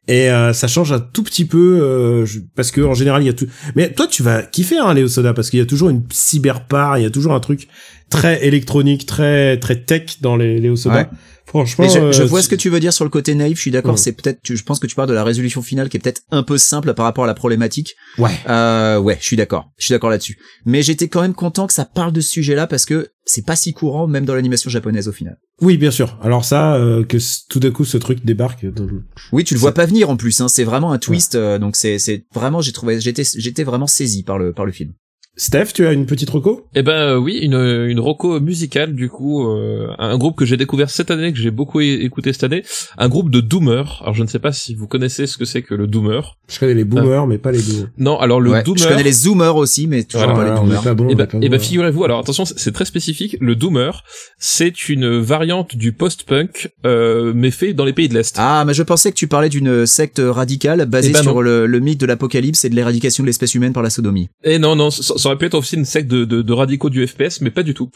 et 0.08 0.30
euh, 0.30 0.52
ça 0.52 0.68
change 0.68 0.92
un 0.92 1.00
tout 1.00 1.22
petit 1.22 1.44
peu 1.44 1.80
euh, 1.82 2.24
je- 2.26 2.40
parce 2.56 2.70
que 2.70 2.80
en 2.80 2.94
général 2.94 3.22
il 3.22 3.26
y 3.26 3.28
a 3.28 3.34
tout. 3.34 3.46
Mais 3.76 3.92
toi 3.92 4.06
tu 4.06 4.22
vas 4.22 4.42
kiffer 4.42 4.78
hein, 4.78 4.94
les 4.94 5.02
Osoda 5.02 5.34
parce 5.34 5.50
qu'il 5.50 5.58
y 5.58 5.62
a 5.62 5.66
toujours 5.66 5.90
une 5.90 6.02
cyberpart, 6.10 6.98
il 6.98 7.02
y 7.02 7.06
a 7.06 7.10
toujours 7.10 7.34
un 7.34 7.40
truc 7.40 7.68
très 8.10 8.44
électronique, 8.46 9.06
très 9.06 9.58
très 9.58 9.82
tech 9.82 10.20
dans 10.22 10.36
les 10.36 10.58
les 10.60 10.68
Osoda. 10.70 10.96
Ouais. 10.96 11.06
Franchement, 11.54 11.88
je, 11.88 12.12
je 12.12 12.22
euh, 12.22 12.26
vois 12.26 12.42
ce 12.42 12.48
que 12.48 12.56
tu 12.56 12.68
veux 12.68 12.80
dire 12.80 12.92
sur 12.92 13.04
le 13.04 13.10
côté 13.10 13.34
naïf. 13.36 13.56
Je 13.56 13.62
suis 13.62 13.70
d'accord. 13.70 13.96
C'est 13.98 14.10
peut-être. 14.12 14.40
tu- 14.42 14.56
Je 14.56 14.64
pense 14.64 14.80
que 14.80 14.88
tu 14.88 14.96
parles 14.96 15.08
de 15.08 15.14
la 15.14 15.22
résolution 15.22 15.62
finale 15.62 15.88
qui 15.88 15.96
est 15.96 16.00
peut-être 16.00 16.22
un 16.32 16.42
peu 16.42 16.58
simple 16.58 16.92
par 16.94 17.04
rapport 17.04 17.24
à 17.24 17.26
la 17.28 17.34
problématique. 17.34 17.94
Ouais. 18.18 18.32
Euh, 18.48 18.98
ouais, 18.98 19.16
je 19.20 19.24
suis 19.24 19.36
d'accord. 19.36 19.70
Je 19.78 19.84
suis 19.84 19.92
d'accord 19.92 20.10
là-dessus. 20.10 20.36
Mais 20.66 20.82
j'étais 20.82 21.06
quand 21.08 21.22
même 21.22 21.34
content 21.34 21.66
que 21.68 21.72
ça 21.72 21.84
parle 21.84 22.12
de 22.12 22.20
ce 22.20 22.28
sujet-là 22.30 22.66
parce 22.66 22.84
que 22.86 23.10
c'est 23.24 23.46
pas 23.46 23.54
si 23.56 23.72
courant 23.72 24.06
même 24.08 24.24
dans 24.24 24.34
l'animation 24.34 24.68
japonaise 24.68 25.06
au 25.08 25.12
final. 25.12 25.38
Oui, 25.60 25.78
bien 25.78 25.92
sûr. 25.92 26.18
Alors 26.22 26.44
ça, 26.44 26.74
euh, 26.74 27.04
que 27.04 27.18
tout 27.48 27.60
d'un 27.60 27.70
coup 27.70 27.84
ce 27.84 27.98
truc 27.98 28.24
débarque. 28.24 28.66
dans 28.66 28.84
le- 28.84 29.04
Oui, 29.32 29.44
tu 29.44 29.54
le 29.54 29.60
vois 29.60 29.72
pas 29.72 29.86
venir 29.86 30.10
en 30.10 30.16
plus. 30.16 30.40
Hein. 30.40 30.48
C'est 30.48 30.64
vraiment 30.64 30.92
un 30.92 30.98
twist. 30.98 31.36
euh, 31.36 31.58
donc 31.60 31.76
c'est 31.76 31.98
c'est 32.00 32.24
vraiment 32.34 32.60
j'ai 32.60 32.72
trouvé 32.72 33.00
j'étais 33.00 33.22
j'étais 33.36 33.62
vraiment 33.62 33.86
saisi 33.86 34.24
par 34.24 34.38
le 34.38 34.52
par 34.52 34.66
le 34.66 34.72
film. 34.72 34.92
Steph, 35.36 35.72
tu 35.74 35.84
as 35.84 35.92
une 35.92 36.06
petite 36.06 36.30
reco? 36.30 36.64
Eh 36.76 36.82
ben 36.82 36.92
euh, 36.92 37.16
oui, 37.18 37.38
une 37.42 37.54
une 37.54 37.98
roco 37.98 38.38
musicale 38.38 38.94
du 38.94 39.08
coup, 39.08 39.48
euh, 39.48 39.88
un 39.98 40.16
groupe 40.16 40.36
que 40.36 40.44
j'ai 40.44 40.56
découvert 40.56 40.90
cette 40.90 41.10
année, 41.10 41.32
que 41.32 41.38
j'ai 41.40 41.50
beaucoup 41.50 41.80
écouté 41.80 42.32
cette 42.32 42.44
année, 42.44 42.62
un 42.98 43.08
groupe 43.08 43.30
de 43.30 43.40
doomers. 43.40 43.98
Alors 44.02 44.14
je 44.14 44.22
ne 44.22 44.28
sais 44.28 44.38
pas 44.38 44.52
si 44.52 44.76
vous 44.76 44.86
connaissez 44.86 45.26
ce 45.26 45.36
que 45.36 45.44
c'est 45.44 45.62
que 45.62 45.74
le 45.74 45.88
doomer. 45.88 46.36
Je 46.48 46.60
connais 46.60 46.74
les 46.74 46.84
boomers, 46.84 47.26
mais 47.26 47.38
pas 47.38 47.50
les 47.50 47.58
boomers. 47.60 47.88
Non, 47.98 48.18
alors 48.20 48.40
le 48.40 48.50
Ouais, 48.52 48.62
doomer. 48.62 48.78
je 48.78 48.86
connais 48.88 49.02
les 49.02 49.12
zoomers 49.12 49.56
aussi, 49.56 49.88
mais 49.88 50.04
toujours 50.04 50.32
Voilà, 50.34 50.52
pas 50.54 50.64
les 50.64 50.72
est 50.76 50.82
pas 50.84 50.94
bon. 50.94 51.08
Eh 51.10 51.14
ben, 51.16 51.26
eh 51.42 51.48
ben, 51.48 51.58
bon. 51.58 51.64
figurez-vous, 51.64 52.04
alors 52.04 52.20
attention, 52.20 52.44
c'est 52.44 52.72
très 52.72 52.84
spécifique. 52.84 53.36
Le 53.40 53.56
doomer, 53.56 54.04
c'est 54.38 54.88
une 54.88 55.18
variante 55.18 55.74
du 55.74 55.92
post-punk, 55.92 56.70
euh, 56.86 57.32
mais 57.34 57.50
fait 57.50 57.72
dans 57.74 57.84
les 57.84 57.92
pays 57.92 58.08
de 58.08 58.14
l'Est. 58.14 58.36
Ah, 58.38 58.62
mais 58.64 58.74
je 58.74 58.84
pensais 58.84 59.10
que 59.10 59.16
tu 59.16 59.26
parlais 59.26 59.48
d'une 59.48 59.84
secte 59.84 60.22
radicale 60.24 60.86
basée 60.86 61.08
Eh 61.10 61.12
ben 61.14 61.22
sur 61.22 61.42
le, 61.42 61.66
le 61.66 61.80
mythe 61.80 61.98
de 62.00 62.06
l'apocalypse 62.06 62.64
et 62.64 62.68
de 62.70 62.76
l'éradication 62.76 63.24
de 63.24 63.26
l'espèce 63.26 63.54
humaine 63.56 63.72
par 63.72 63.82
la 63.82 63.90
sodomie. 63.90 64.28
Et 64.44 64.60
non, 64.60 64.76
non, 64.76 64.90
ça 65.24 65.30
aurait 65.30 65.38
pu 65.38 65.46
être 65.46 65.54
aussi 65.54 65.74
une 65.76 65.84
secte 65.84 66.08
de, 66.10 66.24
de, 66.24 66.42
de 66.42 66.52
radicaux 66.52 66.90
du 66.90 67.06
FPS, 67.06 67.40
mais 67.40 67.50
pas 67.50 67.62
du 67.62 67.74
tout. 67.74 67.90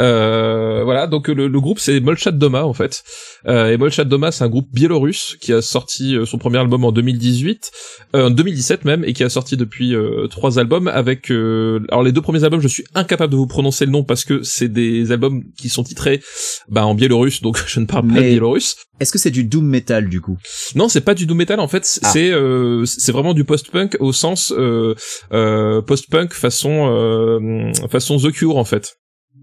Euh, 0.00 0.82
voilà, 0.84 1.06
donc 1.06 1.28
le, 1.28 1.48
le 1.48 1.60
groupe 1.60 1.78
c'est 1.78 2.00
Molchat 2.00 2.32
Doma 2.32 2.64
en 2.64 2.72
fait. 2.72 3.02
Euh, 3.46 3.70
et 3.72 3.76
Molchat 3.76 4.04
Doma 4.04 4.32
c'est 4.32 4.44
un 4.44 4.48
groupe 4.48 4.68
biélorusse 4.72 5.36
qui 5.40 5.52
a 5.52 5.62
sorti 5.62 6.16
euh, 6.16 6.24
son 6.26 6.38
premier 6.38 6.58
album 6.58 6.84
en 6.84 6.92
2018, 6.92 7.70
euh, 8.16 8.26
en 8.26 8.30
2017 8.30 8.84
même, 8.84 9.04
et 9.04 9.12
qui 9.12 9.24
a 9.24 9.28
sorti 9.28 9.56
depuis 9.56 9.94
euh, 9.94 10.26
trois 10.28 10.58
albums 10.58 10.88
avec. 10.88 11.30
euh, 11.30 11.80
alors 11.90 12.02
les 12.02 12.12
deux 12.12 12.22
premiers 12.22 12.44
albums, 12.44 12.60
je 12.60 12.68
suis 12.68 12.84
incapable 12.94 13.32
de 13.32 13.36
vous 13.36 13.46
prononcer 13.46 13.84
le 13.86 13.92
nom 13.92 14.04
parce 14.04 14.24
que 14.24 14.42
c'est 14.42 14.68
des 14.68 15.12
albums 15.12 15.42
qui 15.56 15.68
sont 15.68 15.84
titrés 15.84 16.20
bah, 16.68 16.84
en 16.86 16.94
biélorusse, 16.94 17.40
donc 17.42 17.58
je 17.66 17.80
ne 17.80 17.86
parle 17.86 18.06
pas 18.08 18.14
Mais- 18.14 18.30
biélorusse. 18.30 18.76
Est-ce 19.00 19.10
que 19.10 19.18
c'est 19.18 19.32
du 19.32 19.42
doom 19.42 19.66
metal 19.66 20.08
du 20.08 20.20
coup? 20.20 20.38
Non, 20.76 20.88
c'est 20.88 21.00
pas 21.00 21.14
du 21.14 21.26
doom 21.26 21.36
metal 21.38 21.58
en 21.58 21.66
fait, 21.66 21.98
Ah. 22.04 22.10
c'est 22.12 22.30
euh, 22.30 22.84
c'est 22.84 23.10
vraiment 23.10 23.34
du 23.34 23.42
post-punk 23.44 23.96
au 23.98 24.12
sens 24.12 24.52
euh, 24.56 24.94
euh, 25.32 25.82
post-punk 25.82 26.32
façon 26.32 26.73
euh, 26.88 27.72
façon 27.90 28.18
The 28.18 28.30
Cure 28.32 28.56
en 28.56 28.64
fait. 28.64 28.96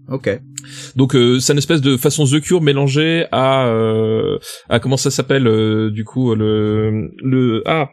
Ok. 0.08 0.28
Donc 0.96 1.14
euh, 1.14 1.38
c'est 1.40 1.52
une 1.52 1.58
espèce 1.58 1.80
de 1.80 1.96
façon 1.96 2.24
The 2.24 2.40
Cure 2.40 2.60
mélangée 2.60 3.26
à 3.30 3.66
euh, 3.66 4.38
à 4.68 4.80
comment 4.80 4.96
ça 4.96 5.10
s'appelle 5.10 5.46
euh, 5.46 5.90
du 5.90 6.04
coup 6.04 6.34
le 6.34 7.10
le 7.22 7.62
ah 7.66 7.88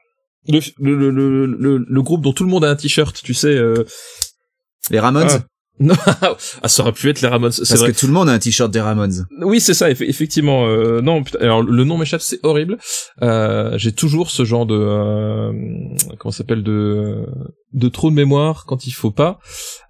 le, 0.48 0.60
le, 0.80 0.96
le, 0.96 1.12
le, 1.12 1.46
le, 1.46 1.86
le 1.88 2.02
groupe 2.02 2.24
dont 2.24 2.34
tout 2.34 2.44
le 2.44 2.50
monde 2.50 2.66
a 2.66 2.70
un 2.70 2.76
t-shirt, 2.76 3.22
tu 3.22 3.34
sais. 3.34 3.56
Euh... 3.56 3.84
Les 4.90 5.00
Ramones? 5.00 5.28
Ah, 5.30 5.46
Non, 5.80 5.96
ah, 6.62 6.68
ça 6.68 6.84
aurait 6.84 6.92
pu 6.92 7.10
être 7.10 7.22
les 7.22 7.28
Ramones, 7.30 7.52
Parce 7.58 7.74
vrai. 7.76 7.92
que 7.94 7.98
tout 8.00 8.08
le 8.08 8.14
monde 8.14 8.28
a 8.28 8.34
un 8.34 8.40
t-shirt 8.40 8.70
des 8.70 8.82
Ramones. 8.82 9.26
Oui, 9.42 9.62
c'est 9.62 9.74
ça, 9.74 9.90
eff- 9.90 10.04
effectivement. 10.08 10.66
Euh, 10.68 11.00
non, 11.02 11.24
putain, 11.24 11.40
alors 11.42 11.64
le 11.64 11.84
nom 11.86 11.98
m'échappe, 11.98 12.22
c'est 12.22 12.40
horrible. 12.44 12.78
Euh, 13.22 13.78
J'ai 13.78 13.92
toujours 13.94 14.30
ce 14.30 14.44
genre 14.44 14.66
de 14.66 14.76
euh, 14.78 15.52
comment 16.18 16.32
ça 16.32 16.40
s'appelle 16.40 16.64
de 16.64 17.26
de 17.74 17.88
trou 17.88 18.10
de 18.10 18.16
mémoire 18.16 18.66
quand 18.66 18.88
il 18.88 18.92
faut 18.92 19.12
pas. 19.12 19.40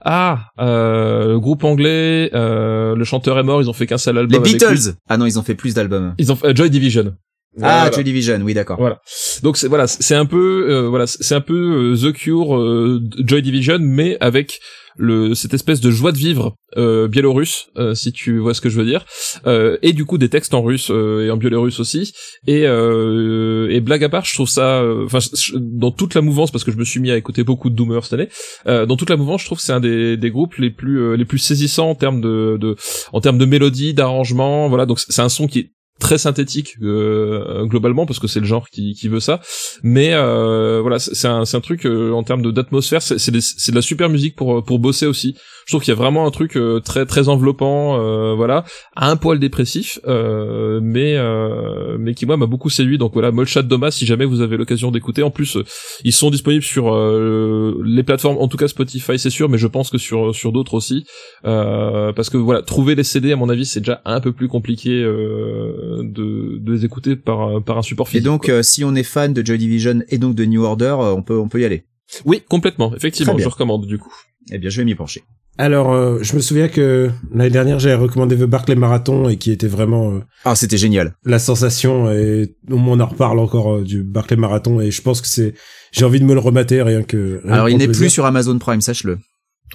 Ah, 0.01 0.47
euh, 0.59 1.29
le 1.29 1.39
groupe 1.39 1.63
anglais, 1.63 2.29
euh, 2.33 2.95
le 2.95 3.03
chanteur 3.05 3.39
est 3.39 3.43
mort, 3.43 3.61
ils 3.61 3.69
ont 3.69 3.73
fait 3.73 3.87
qu'un 3.87 3.97
seul 3.97 4.15
Les 4.15 4.21
album. 4.21 4.41
avec 4.41 4.51
lui. 4.51 4.59
Beatles 4.59 4.95
Ah 5.07 5.17
non, 5.17 5.25
ils 5.25 5.39
ont 5.39 5.43
fait 5.43 5.55
plus 5.55 5.73
d'albums. 5.73 6.13
Ils 6.17 6.31
ont 6.31 6.35
fait 6.35 6.47
euh, 6.47 6.55
Joy 6.55 6.69
Division. 6.69 7.15
Ah, 7.61 7.81
Voilà. 7.81 7.91
Joy 7.91 8.03
Division, 8.03 8.39
oui 8.43 8.53
d'accord. 8.53 8.77
Voilà. 8.77 8.99
Donc 9.43 9.57
c'est 9.57 9.67
voilà, 9.67 9.87
c'est 9.87 10.13
un 10.15 10.25
peu 10.27 10.67
euh, 10.69 10.87
voilà, 10.87 11.07
c'est 11.07 11.33
un 11.33 11.41
peu 11.41 11.95
The 11.99 12.11
Cure, 12.13 12.55
euh, 12.55 13.01
Joy 13.25 13.41
Division, 13.41 13.79
mais 13.81 14.17
avec 14.19 14.59
le 14.99 15.33
cette 15.33 15.53
espèce 15.53 15.79
de 15.79 15.89
joie 15.89 16.11
de 16.11 16.17
vivre 16.17 16.55
euh, 16.77 17.07
biélorusse, 17.07 17.69
euh, 17.77 17.95
si 17.95 18.11
tu 18.11 18.37
vois 18.37 18.53
ce 18.53 18.61
que 18.61 18.69
je 18.69 18.77
veux 18.77 18.85
dire, 18.85 19.05
euh, 19.47 19.77
et 19.81 19.93
du 19.93 20.05
coup 20.05 20.17
des 20.17 20.29
textes 20.29 20.53
en 20.53 20.61
russe 20.61 20.89
euh, 20.91 21.25
et 21.25 21.31
en 21.31 21.37
biélorusse 21.37 21.79
aussi. 21.79 22.13
Et 22.45 22.67
euh, 22.67 23.69
et 23.71 23.79
blague 23.79 24.03
à 24.03 24.09
part, 24.09 24.25
je 24.25 24.33
trouve 24.33 24.49
ça, 24.49 24.83
enfin 25.05 25.19
dans 25.55 25.91
toute 25.91 26.13
la 26.13 26.21
mouvance, 26.21 26.51
parce 26.51 26.63
que 26.63 26.71
je 26.71 26.77
me 26.77 26.83
suis 26.83 26.99
mis 26.99 27.11
à 27.11 27.17
écouter 27.17 27.43
beaucoup 27.43 27.69
de 27.69 27.75
Doomer 27.75 28.03
cette 28.03 28.13
année, 28.13 28.29
dans 28.65 28.97
toute 28.97 29.09
la 29.09 29.17
mouvance, 29.17 29.41
je 29.41 29.45
trouve 29.45 29.57
que 29.57 29.63
c'est 29.63 29.73
un 29.73 29.79
des, 29.79 30.17
des 30.17 30.31
groupes 30.31 30.55
les 30.55 30.69
plus 30.69 31.15
les 31.15 31.25
plus 31.25 31.39
saisissants 31.39 31.89
en 31.89 31.95
termes 31.95 32.21
de, 32.21 32.57
de 32.59 32.75
en 33.13 33.21
termes 33.21 33.37
de 33.37 33.45
mélodie, 33.45 33.93
d'arrangement, 33.93 34.67
voilà. 34.67 34.85
Donc 34.85 34.99
c'est 34.99 35.21
un 35.21 35.29
son 35.29 35.47
qui 35.47 35.59
est 35.59 35.71
très 35.99 36.17
synthétique 36.17 36.75
euh, 36.81 37.65
globalement 37.65 38.05
parce 38.05 38.19
que 38.19 38.27
c'est 38.27 38.39
le 38.39 38.45
genre 38.45 38.69
qui, 38.69 38.93
qui 38.93 39.07
veut 39.07 39.19
ça. 39.19 39.41
Mais 39.83 40.13
euh, 40.13 40.79
voilà 40.81 40.99
c'est 40.99 41.27
un, 41.27 41.43
un 41.51 41.59
truc 41.61 41.85
euh, 41.85 42.11
en 42.11 42.23
termes 42.23 42.51
d'atmosphère 42.51 43.01
c'est 43.01 43.31
de 43.31 43.75
la 43.75 43.81
super 43.81 44.09
musique 44.09 44.35
pour 44.35 44.63
pour 44.63 44.79
bosser 44.79 45.05
aussi. 45.05 45.35
Je 45.65 45.73
trouve 45.73 45.83
qu'il 45.83 45.93
y 45.93 45.97
a 45.97 45.99
vraiment 45.99 46.25
un 46.25 46.31
truc 46.31 46.57
euh, 46.57 46.79
très 46.79 47.05
très 47.05 47.29
enveloppant 47.29 47.99
euh, 47.99 48.33
voilà 48.33 48.63
un 48.95 49.15
poil 49.17 49.37
dépressif 49.37 49.99
euh, 50.07 50.79
mais 50.81 51.15
euh, 51.15 51.97
mais 51.99 52.13
qui 52.15 52.25
moi 52.25 52.37
m'a 52.37 52.47
beaucoup 52.47 52.69
séduit. 52.69 52.97
Donc 52.97 53.13
voilà 53.13 53.31
Molchat 53.31 53.61
Doma 53.63 53.91
si 53.91 54.05
jamais 54.05 54.25
vous 54.25 54.41
avez 54.41 54.57
l'occasion 54.57 54.89
d'écouter. 54.91 55.21
En 55.21 55.29
plus 55.31 55.57
euh, 55.57 55.63
ils 56.03 56.13
sont 56.13 56.29
disponibles 56.31 56.63
sur 56.63 56.93
euh, 56.93 57.79
les 57.85 58.03
plateformes 58.03 58.37
en 58.37 58.47
tout 58.47 58.57
cas 58.57 58.67
Spotify 58.67 59.19
c'est 59.19 59.29
sûr 59.29 59.49
mais 59.49 59.57
je 59.57 59.67
pense 59.67 59.89
que 59.89 59.97
sur 59.97 60.33
sur 60.33 60.51
d'autres 60.51 60.73
aussi. 60.73 61.05
Euh, 61.45 62.13
parce 62.13 62.29
que 62.29 62.37
voilà 62.37 62.61
trouver 62.61 62.95
les 62.95 63.03
CD 63.03 63.31
à 63.31 63.35
mon 63.35 63.49
avis 63.49 63.65
c'est 63.65 63.81
déjà 63.81 64.01
un 64.05 64.21
peu 64.21 64.31
plus 64.31 64.47
compliqué 64.47 64.89
euh, 65.03 65.88
de, 66.03 66.57
de 66.59 66.73
les 66.73 66.85
écouter 66.85 67.15
par 67.15 67.41
un- 67.41 67.61
par 67.61 67.77
un 67.77 67.81
support 67.81 68.07
Et 68.07 68.11
physique 68.11 68.25
donc, 68.25 68.45
quoi. 68.45 68.55
euh, 68.55 68.63
si 68.63 68.83
on 68.83 68.95
est 68.95 69.03
fan 69.03 69.33
de 69.33 69.45
Joy 69.45 69.57
Division 69.57 70.01
et 70.09 70.17
donc 70.17 70.35
de 70.35 70.45
New 70.45 70.63
Order, 70.63 70.95
euh, 70.99 71.13
on 71.15 71.21
peut 71.23 71.37
on 71.37 71.47
peut 71.49 71.61
y 71.61 71.65
aller. 71.65 71.83
oui 72.25 72.41
complètement 72.47 72.93
effectivement 72.95 73.37
je 73.37 73.47
recommande 73.47 73.85
du 73.85 73.97
coup 73.97 74.13
Eh 74.51 74.57
bien, 74.57 74.69
je 74.69 74.77
vais 74.77 74.85
m'y 74.85 74.95
pencher. 74.95 75.21
Alors, 75.57 75.91
euh, 75.91 76.19
je 76.21 76.35
me 76.37 76.39
souviens 76.41 76.69
que 76.69 77.09
l'année 77.33 77.49
dernière, 77.49 77.79
j'avais 77.79 77.95
recommandé 78.01 78.37
The 78.37 78.43
Barclay 78.45 78.75
Marathon 78.75 79.27
et 79.27 79.35
qui 79.35 79.51
était 79.51 79.67
vraiment 79.67 80.11
euh, 80.13 80.19
Ah, 80.45 80.55
c'était 80.55 80.77
génial. 80.77 81.15
la 81.25 81.37
sensation. 81.37 82.09
Et 82.11 82.55
au 82.71 82.77
moins, 82.77 82.95
on 82.97 82.99
en 83.01 83.05
reparle 83.07 83.39
encore 83.39 83.73
euh, 83.75 83.83
du 83.83 84.01
Barclay 84.03 84.37
Marathon 84.37 84.79
et 84.79 84.89
je 84.89 85.01
pense 85.01 85.19
que 85.19 85.27
c'est. 85.27 85.53
J'ai 85.91 86.05
envie 86.05 86.21
de 86.21 86.25
me 86.25 86.33
le 86.33 86.39
remater 86.39 86.81
rien 86.81 87.03
que. 87.03 87.41
rien 87.43 87.53
Alors, 87.53 87.67
il 87.69 87.75
n'est 87.77 87.89
plus 87.89 88.09
sur 88.09 88.25
Amazon 88.25 88.57
Prime, 88.57 88.79
sache-le. 88.79 89.19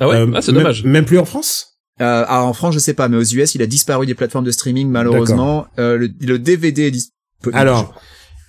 ah 0.01 0.09
ouais? 0.09 0.16
Euh, 0.16 0.31
ah 0.35 0.41
c'est 0.41 0.53
dommage 0.53 0.85
Même 0.85 1.05
plus 1.05 1.19
en 1.19 1.27
France? 1.27 1.73
Euh, 2.01 2.25
ah, 2.27 2.45
en 2.45 2.53
France, 2.53 2.75
je 2.75 2.79
sais 2.81 2.95
pas, 2.95 3.09
mais 3.09 3.16
aux 3.16 3.23
US, 3.23 3.55
il 3.55 3.62
a 3.62 3.66
disparu 3.66 4.07
des 4.07 4.15
plateformes 4.15 4.45
de 4.45 4.51
streaming, 4.51 4.89
malheureusement. 4.89 5.66
Euh, 5.79 5.97
le, 5.97 6.11
le 6.21 6.39
DVD 6.39 6.89
est 6.89 6.91
disponible. 6.91 7.59
Alors, 7.59 7.95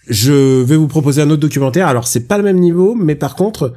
je 0.08 0.64
vais 0.64 0.76
vous 0.76 0.88
proposer 0.88 1.22
un 1.22 1.30
autre 1.30 1.42
documentaire. 1.42 1.88
Alors, 1.88 2.08
c'est 2.08 2.28
pas 2.28 2.38
le 2.38 2.44
même 2.44 2.60
niveau, 2.60 2.96
mais 2.96 3.16
par 3.16 3.36
contre, 3.36 3.74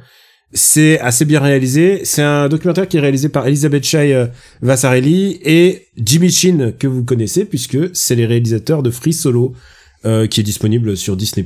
c'est 0.53 0.99
assez 0.99 1.25
bien 1.25 1.39
réalisé. 1.39 2.01
C'est 2.03 2.23
un 2.23 2.49
documentaire 2.49 2.87
qui 2.87 2.97
est 2.97 3.01
réalisé 3.01 3.29
par 3.29 3.47
Elisabeth 3.47 3.83
Shai 3.83 4.13
euh, 4.13 4.27
Vassarelli 4.61 5.39
et 5.43 5.87
Jimmy 5.97 6.31
Chin, 6.31 6.73
que 6.77 6.87
vous 6.87 7.03
connaissez, 7.03 7.45
puisque 7.45 7.77
c'est 7.93 8.15
les 8.15 8.25
réalisateurs 8.25 8.83
de 8.83 8.89
Free 8.89 9.13
Solo, 9.13 9.53
euh, 10.05 10.27
qui 10.27 10.39
est 10.39 10.43
disponible 10.43 10.97
sur 10.97 11.15
Disney+. 11.15 11.45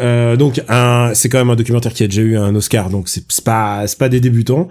Euh, 0.00 0.36
donc, 0.36 0.62
c'est 1.14 1.28
quand 1.28 1.38
même 1.38 1.50
un 1.50 1.56
documentaire 1.56 1.92
qui 1.92 2.04
a 2.04 2.06
déjà 2.06 2.22
eu 2.22 2.36
un 2.36 2.54
Oscar, 2.54 2.88
donc 2.88 3.08
c'est 3.08 3.24
pas, 3.42 3.86
c'est 3.86 3.98
pas 3.98 4.08
des 4.08 4.20
débutants. 4.20 4.68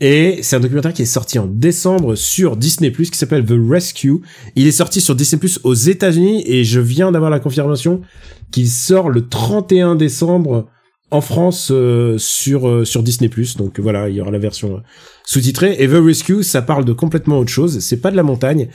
Et 0.00 0.40
c'est 0.42 0.56
un 0.56 0.60
documentaire 0.60 0.92
qui 0.92 1.02
est 1.02 1.06
sorti 1.06 1.38
en 1.38 1.46
décembre 1.46 2.16
sur 2.16 2.56
Disney+, 2.56 2.92
qui 2.92 3.16
s'appelle 3.16 3.44
The 3.46 3.54
Rescue. 3.56 4.20
Il 4.54 4.66
est 4.66 4.70
sorti 4.72 5.00
sur 5.00 5.14
Disney+, 5.14 5.40
aux 5.64 5.74
États-Unis, 5.74 6.44
et 6.46 6.64
je 6.64 6.80
viens 6.80 7.10
d'avoir 7.12 7.30
la 7.30 7.40
confirmation 7.40 8.02
qu'il 8.50 8.68
sort 8.68 9.08
le 9.08 9.26
31 9.26 9.94
décembre 9.94 10.68
en 11.10 11.20
France 11.20 11.68
euh, 11.70 12.18
sur 12.18 12.68
euh, 12.68 12.84
sur 12.84 13.02
Disney+. 13.02 13.30
Donc 13.56 13.80
voilà, 13.80 14.08
il 14.10 14.16
y 14.16 14.20
aura 14.20 14.30
la 14.30 14.38
version 14.38 14.76
euh, 14.76 14.80
sous-titrée. 15.24 15.76
Et 15.78 15.88
The 15.88 15.92
Rescue, 16.04 16.42
ça 16.42 16.60
parle 16.62 16.84
de 16.84 16.92
complètement 16.92 17.38
autre 17.38 17.50
chose. 17.50 17.78
C'est 17.78 18.00
pas 18.00 18.10
de 18.10 18.16
la 18.16 18.22
montagne. 18.22 18.68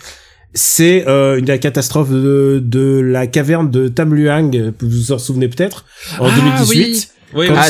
C'est 0.53 1.07
euh, 1.07 1.38
une 1.38 1.45
la 1.45 1.57
catastrophe 1.60 2.10
de, 2.10 2.61
de 2.65 2.99
la 2.99 3.27
caverne 3.27 3.69
de 3.69 3.88
Tamluang, 3.88 4.73
vous 4.80 4.89
vous 4.89 5.11
en 5.14 5.18
souvenez 5.19 5.48
peut-être, 5.48 5.85
en 6.19 6.26
Ah, 6.26 6.35
2018. 6.35 7.14
oui, 7.35 7.48
oui. 7.49 7.56
Ah, 7.56 7.69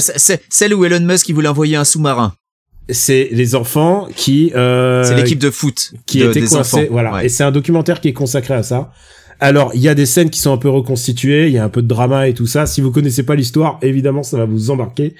celle 0.50 0.74
où 0.74 0.84
Elon 0.86 1.02
Musk 1.06 1.28
il 1.30 1.36
voulait 1.36 1.48
envoyer 1.50 1.76
un 1.76 1.84
sous-marin. 1.84 2.34
C'est 2.90 3.30
les 3.32 3.56
enfants 3.56 4.08
qui... 4.16 4.52
Euh, 4.56 5.04
c'est 5.04 5.16
l'équipe 5.16 5.40
de 5.40 5.50
foot 5.50 5.94
qui 6.06 6.20
de- 6.20 6.30
était 6.30 6.42
des 6.42 6.48
coincé, 6.48 6.78
enfants. 6.78 6.88
voilà. 6.92 7.14
Ouais. 7.14 7.26
Et 7.26 7.30
c'est 7.30 7.44
un 7.44 7.52
documentaire 7.52 8.02
qui 8.02 8.10
est 8.10 8.14
consacré 8.14 8.54
à 8.54 8.64
ça, 8.64 8.92
Alors, 9.40 9.72
il 9.74 9.82
y 9.82 9.88
a 9.90 9.96
des 9.96 10.06
scènes 10.06 10.30
qui 10.30 10.40
sont 10.40 10.52
un 10.54 10.58
peu 10.58 10.70
reconstituées, 10.70 11.48
il 11.48 11.54
y 11.54 11.58
a 11.58 11.64
un 11.64 11.70
peu 11.70 11.82
de 11.82 11.88
drama 11.88 12.28
et 12.28 12.34
tout 12.34 12.46
ça. 12.48 12.66
Si 12.66 12.82
vous 12.82 12.92
connaissez 12.92 13.24
pas 13.24 13.36
l'histoire, 13.36 13.80
évidemment, 13.82 14.24
ça 14.24 14.38
va 14.38 14.46
vous 14.46 14.70
embarquer. 14.72 15.16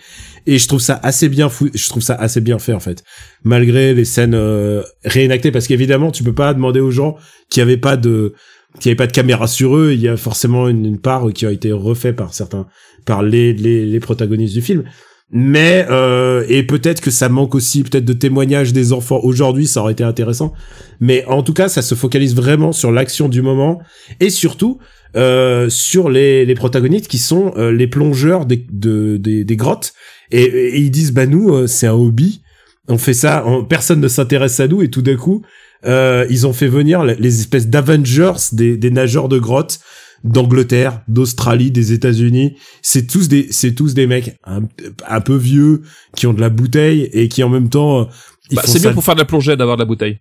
Et 0.48 0.58
je 0.60 0.68
trouve 0.68 0.80
ça 0.82 1.00
assez 1.02 1.30
bien 1.30 1.50
fou, 1.50 1.70
je 1.74 1.88
trouve 1.90 2.02
ça 2.04 2.16
assez 2.16 2.42
bien 2.42 2.58
fait 2.60 2.74
en 2.74 2.80
fait. 2.80 3.04
Malgré 3.44 3.94
les 3.94 4.06
scènes 4.06 4.34
euh, 4.34 4.82
réénactées 5.06 5.52
parce 5.52 5.68
qu'évidemment, 5.68 6.12
tu 6.12 6.24
peux 6.24 6.34
pas 6.34 6.54
demander 6.54 6.80
aux 6.80 6.92
gens 6.92 7.16
qui 7.50 7.62
avaient 7.62 7.78
pas 7.78 7.96
de 7.96 8.34
qui 8.80 8.90
avait 8.90 8.96
pas 8.96 9.06
de 9.08 9.12
caméra 9.12 9.48
sur 9.48 9.76
eux, 9.78 9.92
il 9.94 10.02
y 10.02 10.08
a 10.08 10.18
forcément 10.18 10.68
une, 10.68 10.86
une 10.86 11.00
part 11.00 11.28
qui 11.34 11.46
a 11.46 11.52
été 11.52 11.72
refait 11.72 12.14
par 12.14 12.34
certains 12.34 12.66
par 13.06 13.22
les 13.22 13.54
les, 13.54 13.86
les 13.86 14.00
protagonistes 14.00 14.54
du 14.56 14.62
film. 14.64 14.84
Mais 15.32 15.86
euh, 15.90 16.44
et 16.50 16.64
peut-être 16.64 17.00
que 17.02 17.10
ça 17.12 17.30
manque 17.30 17.56
aussi 17.56 17.84
peut-être 17.84 18.04
de 18.04 18.14
témoignages 18.14 18.74
des 18.74 18.92
enfants. 18.92 19.20
Aujourd'hui, 19.24 19.66
ça 19.66 19.82
aurait 19.82 19.94
été 19.94 20.04
intéressant. 20.04 20.52
Mais 21.00 21.24
en 21.26 21.42
tout 21.42 21.54
cas, 21.54 21.70
ça 21.70 21.82
se 21.82 21.96
focalise 21.96 22.36
vraiment 22.36 22.74
sur 22.74 22.92
l'action 22.92 23.30
du 23.30 23.42
moment 23.42 23.80
et 24.20 24.30
surtout 24.30 24.80
euh, 25.16 25.70
sur 25.70 26.10
les, 26.10 26.46
les 26.46 26.54
protagonistes 26.56 27.08
qui 27.08 27.18
sont 27.18 27.54
euh, 27.58 27.72
les 27.72 27.88
plongeurs 27.88 28.46
des, 28.46 28.66
de, 28.72 29.18
des, 29.18 29.56
grottes. 29.56 29.94
Et, 30.32 30.44
et 30.44 30.78
ils 30.80 30.92
disent 30.92 31.14
bah 31.14 31.26
nous 31.26 31.54
euh, 31.54 31.68
c'est 31.68 31.88
un 31.88 31.94
hobby, 31.94 32.42
on 32.90 32.98
fait 32.98 33.14
ça, 33.14 33.44
on- 33.46 33.64
personne 33.64 34.02
ne 34.02 34.08
s'intéresse 34.10 34.60
à 34.60 34.68
nous. 34.68 34.82
Et 34.82 34.90
tout 34.90 35.02
d'un 35.02 35.16
coup 35.16 35.44
euh, 35.86 36.26
ils 36.30 36.46
ont 36.46 36.54
fait 36.54 36.68
venir 36.68 37.04
les 37.06 37.16
les 37.16 37.40
espèces 37.40 37.68
d'Avengers 37.68 38.34
des, 38.52 38.76
des 38.78 38.92
nageurs 38.92 39.30
de 39.30 39.40
grottes 39.40 39.80
d'Angleterre, 40.24 41.02
d'Australie, 41.08 41.72
des 41.72 41.94
États-Unis. 41.94 42.56
C'est 42.82 43.08
tous 43.08 43.28
des, 43.28 43.48
c'est 43.52 43.74
tous 43.74 43.94
des 43.94 44.08
mecs 44.08 44.38
un, 44.44 44.62
un 45.08 45.22
peu 45.22 45.36
vieux 45.36 45.82
qui 46.16 46.28
ont 46.28 46.34
de 46.34 46.42
la 46.42 46.50
bouteille 46.50 47.10
et 47.14 47.28
qui 47.28 47.44
en 47.44 47.50
même 47.50 47.70
temps, 47.70 48.02
euh, 48.02 48.06
Bah, 48.52 48.62
c'est 48.66 48.80
bien 48.80 48.94
pour 48.94 49.04
faire 49.04 49.16
de 49.16 49.20
la 49.22 49.26
plongée 49.26 49.56
d'avoir 49.56 49.78
de 49.78 49.82
la 49.82 49.86
bouteille. 49.88 50.20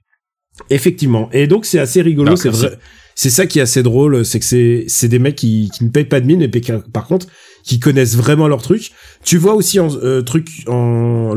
Effectivement. 0.69 1.29
Et 1.33 1.47
donc 1.47 1.65
c'est 1.65 1.79
assez 1.79 2.03
rigolo, 2.03 2.31
Non, 2.31 2.37
c'est 2.37 2.49
vrai. 2.51 2.79
C'est 3.15 3.31
ça 3.31 3.47
qui 3.47 3.59
est 3.59 3.63
assez 3.63 3.83
drôle, 3.83 4.25
c'est 4.25 4.39
que 4.39 4.45
c'est 4.47 4.85
c'est 4.89 5.09
des 5.09 5.19
mecs 5.19 5.37
qui, 5.37 5.71
qui 5.77 5.85
ne 5.85 5.91
payent 5.91 6.05
pas 6.05 6.21
de 6.21 6.27
mine, 6.27 6.41
mais 6.53 6.61
qui- 6.61 6.73
par 6.93 7.07
contre 7.07 7.27
qui 7.65 7.79
connaissent 7.79 8.17
vraiment 8.17 8.49
leur 8.49 8.63
truc. 8.63 8.93
Tu 9.25 9.37
vois 9.37 9.55
aussi 9.55 9.79
en 9.81 9.95
euh, 9.97 10.23
truc 10.23 10.49
en 10.67 11.35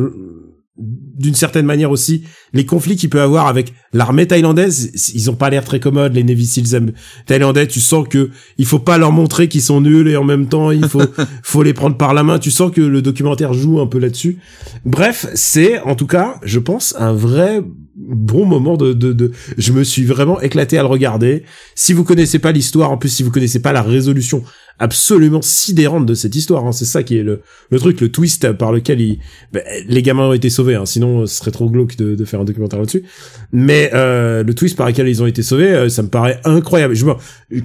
d'une 0.76 1.36
certaine 1.36 1.68
manière 1.68 1.92
aussi 1.92 2.24
les 2.52 2.66
conflits 2.66 2.96
qu'il 2.96 3.10
peut 3.10 3.22
avoir 3.22 3.46
avec 3.46 3.74
l'armée 3.94 4.26
thaïlandaise. 4.28 4.92
Ils 5.14 5.30
ont 5.30 5.36
pas 5.36 5.52
l'air 5.52 5.64
très 5.64 5.80
commodes 5.80 6.16
les 6.16 6.24
Navy 6.24 6.48
Seals 6.48 6.76
am- 6.76 6.92
thaïlandais. 7.28 7.68
Tu 7.68 7.80
sens 7.80 8.08
que 8.08 8.32
il 8.58 8.66
faut 8.66 8.80
pas 8.80 8.98
leur 8.98 9.12
montrer 9.12 9.48
qu'ils 9.48 9.62
sont 9.62 9.82
nuls 9.82 10.08
et 10.08 10.18
en 10.18 10.24
même 10.24 10.48
temps 10.48 10.72
il 10.72 10.88
faut 10.90 11.04
faut 11.44 11.62
les 11.62 11.74
prendre 11.74 11.96
par 11.96 12.16
la 12.16 12.24
main. 12.24 12.40
Tu 12.40 12.50
sens 12.50 12.72
que 12.72 12.82
le 12.82 13.04
documentaire 13.04 13.54
joue 13.54 13.80
un 13.80 13.88
peu 13.88 14.00
là-dessus. 14.00 14.40
Bref, 14.84 15.28
c'est 15.36 15.80
en 15.82 15.94
tout 15.96 16.08
cas, 16.08 16.40
je 16.44 16.58
pense, 16.58 16.96
un 16.98 17.14
vrai 17.14 17.62
bon 17.96 18.46
moment 18.46 18.76
de, 18.76 18.92
de, 18.94 19.14
de, 19.14 19.32
je 19.60 19.72
me 19.72 19.84
suis 19.84 20.04
vraiment 20.04 20.42
éclaté 20.42 20.80
à 20.80 20.82
le 20.82 20.88
regarder. 20.88 21.44
Si 21.76 21.94
vous 21.94 22.04
connaissez 22.04 22.40
pas 22.40 22.52
l'histoire, 22.52 22.90
en 22.92 22.98
plus, 22.98 23.10
si 23.10 23.22
vous 23.22 23.30
connaissez 23.30 23.62
pas 23.62 23.72
la 23.72 23.84
résolution 23.84 24.44
absolument 24.80 25.42
sidérante 25.42 26.06
de 26.06 26.14
cette 26.14 26.36
histoire, 26.36 26.66
hein, 26.66 26.72
c'est 26.72 26.86
ça 26.86 27.04
qui 27.04 27.18
est 27.18 27.24
le, 27.24 27.42
le 27.70 27.80
truc, 27.80 28.02
le 28.02 28.10
twist 28.12 28.52
par 28.54 28.72
lequel 28.72 29.00
il, 29.02 29.20
ben, 29.52 29.62
les 29.88 30.02
gamins 30.02 30.28
ont 30.30 30.34
été 30.34 30.50
sauvés, 30.50 30.76
hein, 30.76 30.86
sinon 30.86 31.26
ce 31.26 31.36
serait 31.38 31.52
trop 31.52 31.70
glauque 31.70 31.96
de, 31.96 32.16
de 32.16 32.26
faire 32.26 32.42
un 32.42 32.44
documentaire 32.44 32.80
là-dessus. 32.80 33.04
Mais 33.52 33.92
euh, 33.94 34.44
le 34.44 34.54
twist 34.54 34.76
par 34.76 34.88
lequel 34.88 35.08
ils 35.08 35.22
ont 35.22 35.28
été 35.28 35.44
sauvés, 35.44 35.72
euh, 35.72 35.90
ça 35.90 36.02
me 36.02 36.08
paraît 36.10 36.40
incroyable. 36.44 36.96
Je 36.96 37.06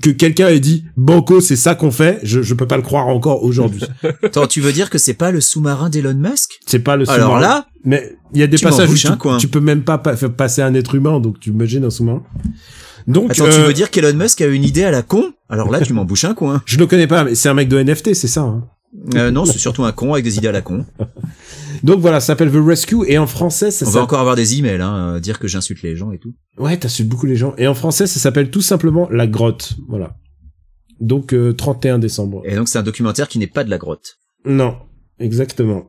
que 0.01 0.11
quelqu'un 0.11 0.49
ait 0.49 0.61
dit 0.61 0.85
Banco, 0.97 1.41
c'est 1.41 1.57
ça 1.57 1.75
qu'on 1.75 1.91
fait, 1.91 2.21
je, 2.23 2.43
je 2.43 2.55
peux 2.55 2.67
pas 2.67 2.77
le 2.77 2.83
croire 2.83 3.09
encore 3.09 3.43
aujourd'hui. 3.43 3.83
Attends, 4.23 4.47
tu 4.47 4.61
veux 4.61 4.73
dire 4.73 4.91
que 4.91 4.99
c'est 4.99 5.15
pas 5.15 5.31
le 5.31 5.41
sous-marin 5.41 5.89
d'Elon 5.91 6.15
Musk? 6.15 6.61
C'est 6.67 6.81
pas 6.81 6.97
le 6.97 7.09
Alors 7.11 7.29
sous-marin. 7.29 7.41
là, 7.41 7.67
Mais 7.85 8.17
il 8.35 8.41
y 8.41 8.43
a 8.43 8.47
des 8.47 8.59
passages 8.59 8.91
où 8.91 8.95
tu, 8.95 9.09
coin. 9.17 9.39
tu 9.39 9.49
peux 9.49 9.61
même 9.61 9.83
pas 9.83 9.99
pa- 9.99 10.15
faire 10.17 10.33
passer 10.33 10.63
un 10.63 10.75
être 10.75 10.95
humain, 10.95 11.21
donc 11.21 11.41
tu 11.41 11.51
imagines 11.51 11.85
un 11.85 11.91
sous-marin. 11.91 12.23
Donc, 13.07 13.31
attends, 13.31 13.45
tu 13.47 13.59
euh, 13.61 13.67
veux 13.67 13.73
dire 13.73 13.91
qu'Elon 13.91 14.13
Musk 14.15 14.43
a 14.43 14.47
une 14.47 14.65
idée 14.65 14.85
à 14.85 14.91
la 14.91 15.01
con? 15.03 15.33
Alors 15.49 15.71
là, 15.71 15.81
tu 15.81 15.93
m'en 15.93 16.05
bouches 16.05 16.25
un 16.25 16.35
coin. 16.35 16.63
je 16.67 16.79
le 16.79 16.87
connais 16.87 17.07
pas, 17.07 17.25
mais 17.25 17.35
c'est 17.35 17.49
un 17.49 17.55
mec 17.55 17.69
de 17.69 17.83
NFT, 17.83 18.15
c'est 18.15 18.29
ça. 18.29 18.43
hein. 18.43 18.69
Euh, 19.15 19.31
non, 19.31 19.45
c'est 19.45 19.59
surtout 19.59 19.85
un 19.85 19.93
con 19.93 20.13
avec 20.15 20.25
des 20.25 20.39
idées 20.39 20.49
à 20.49 20.53
la 20.53 20.63
con. 20.63 20.85
Donc 21.85 22.01
voilà, 22.01 22.21
ça 22.21 22.29
s'appelle 22.29 22.51
The 22.51 22.57
Rescue 22.57 23.05
et 23.07 23.19
en 23.19 23.27
français 23.27 23.71
ça 23.71 23.87
On 23.87 23.91
va 23.91 24.01
encore 24.03 24.19
avoir 24.21 24.35
des 24.35 24.59
emails, 24.59 24.81
hein, 24.81 25.15
euh, 25.17 25.21
dire 25.21 25.39
que 25.39 25.47
j'insulte 25.47 25.83
les 25.83 25.95
gens 25.95 26.11
et 26.11 26.19
tout. 26.19 26.35
Ouais, 26.59 26.77
t'insultes 26.77 27.09
beaucoup 27.09 27.27
les 27.27 27.37
gens. 27.37 27.55
Et 27.59 27.67
en 27.69 27.75
français 27.75 28.07
ça 28.07 28.19
s'appelle 28.19 28.51
tout 28.51 28.63
simplement 28.63 29.09
La 29.11 29.27
Grotte. 29.27 29.77
Voilà. 29.89 30.17
Donc 31.01 31.35
euh, 31.35 31.53
31 31.53 31.99
décembre. 31.99 32.43
Et 32.47 32.57
donc 32.57 32.69
c'est 32.69 32.79
un 32.79 32.83
documentaire 32.83 33.29
qui 33.29 33.39
n'est 33.39 33.47
pas 33.47 33.63
de 33.63 33.71
la 33.71 33.79
grotte. 33.79 34.19
Non, 34.45 34.77
exactement. 35.21 35.89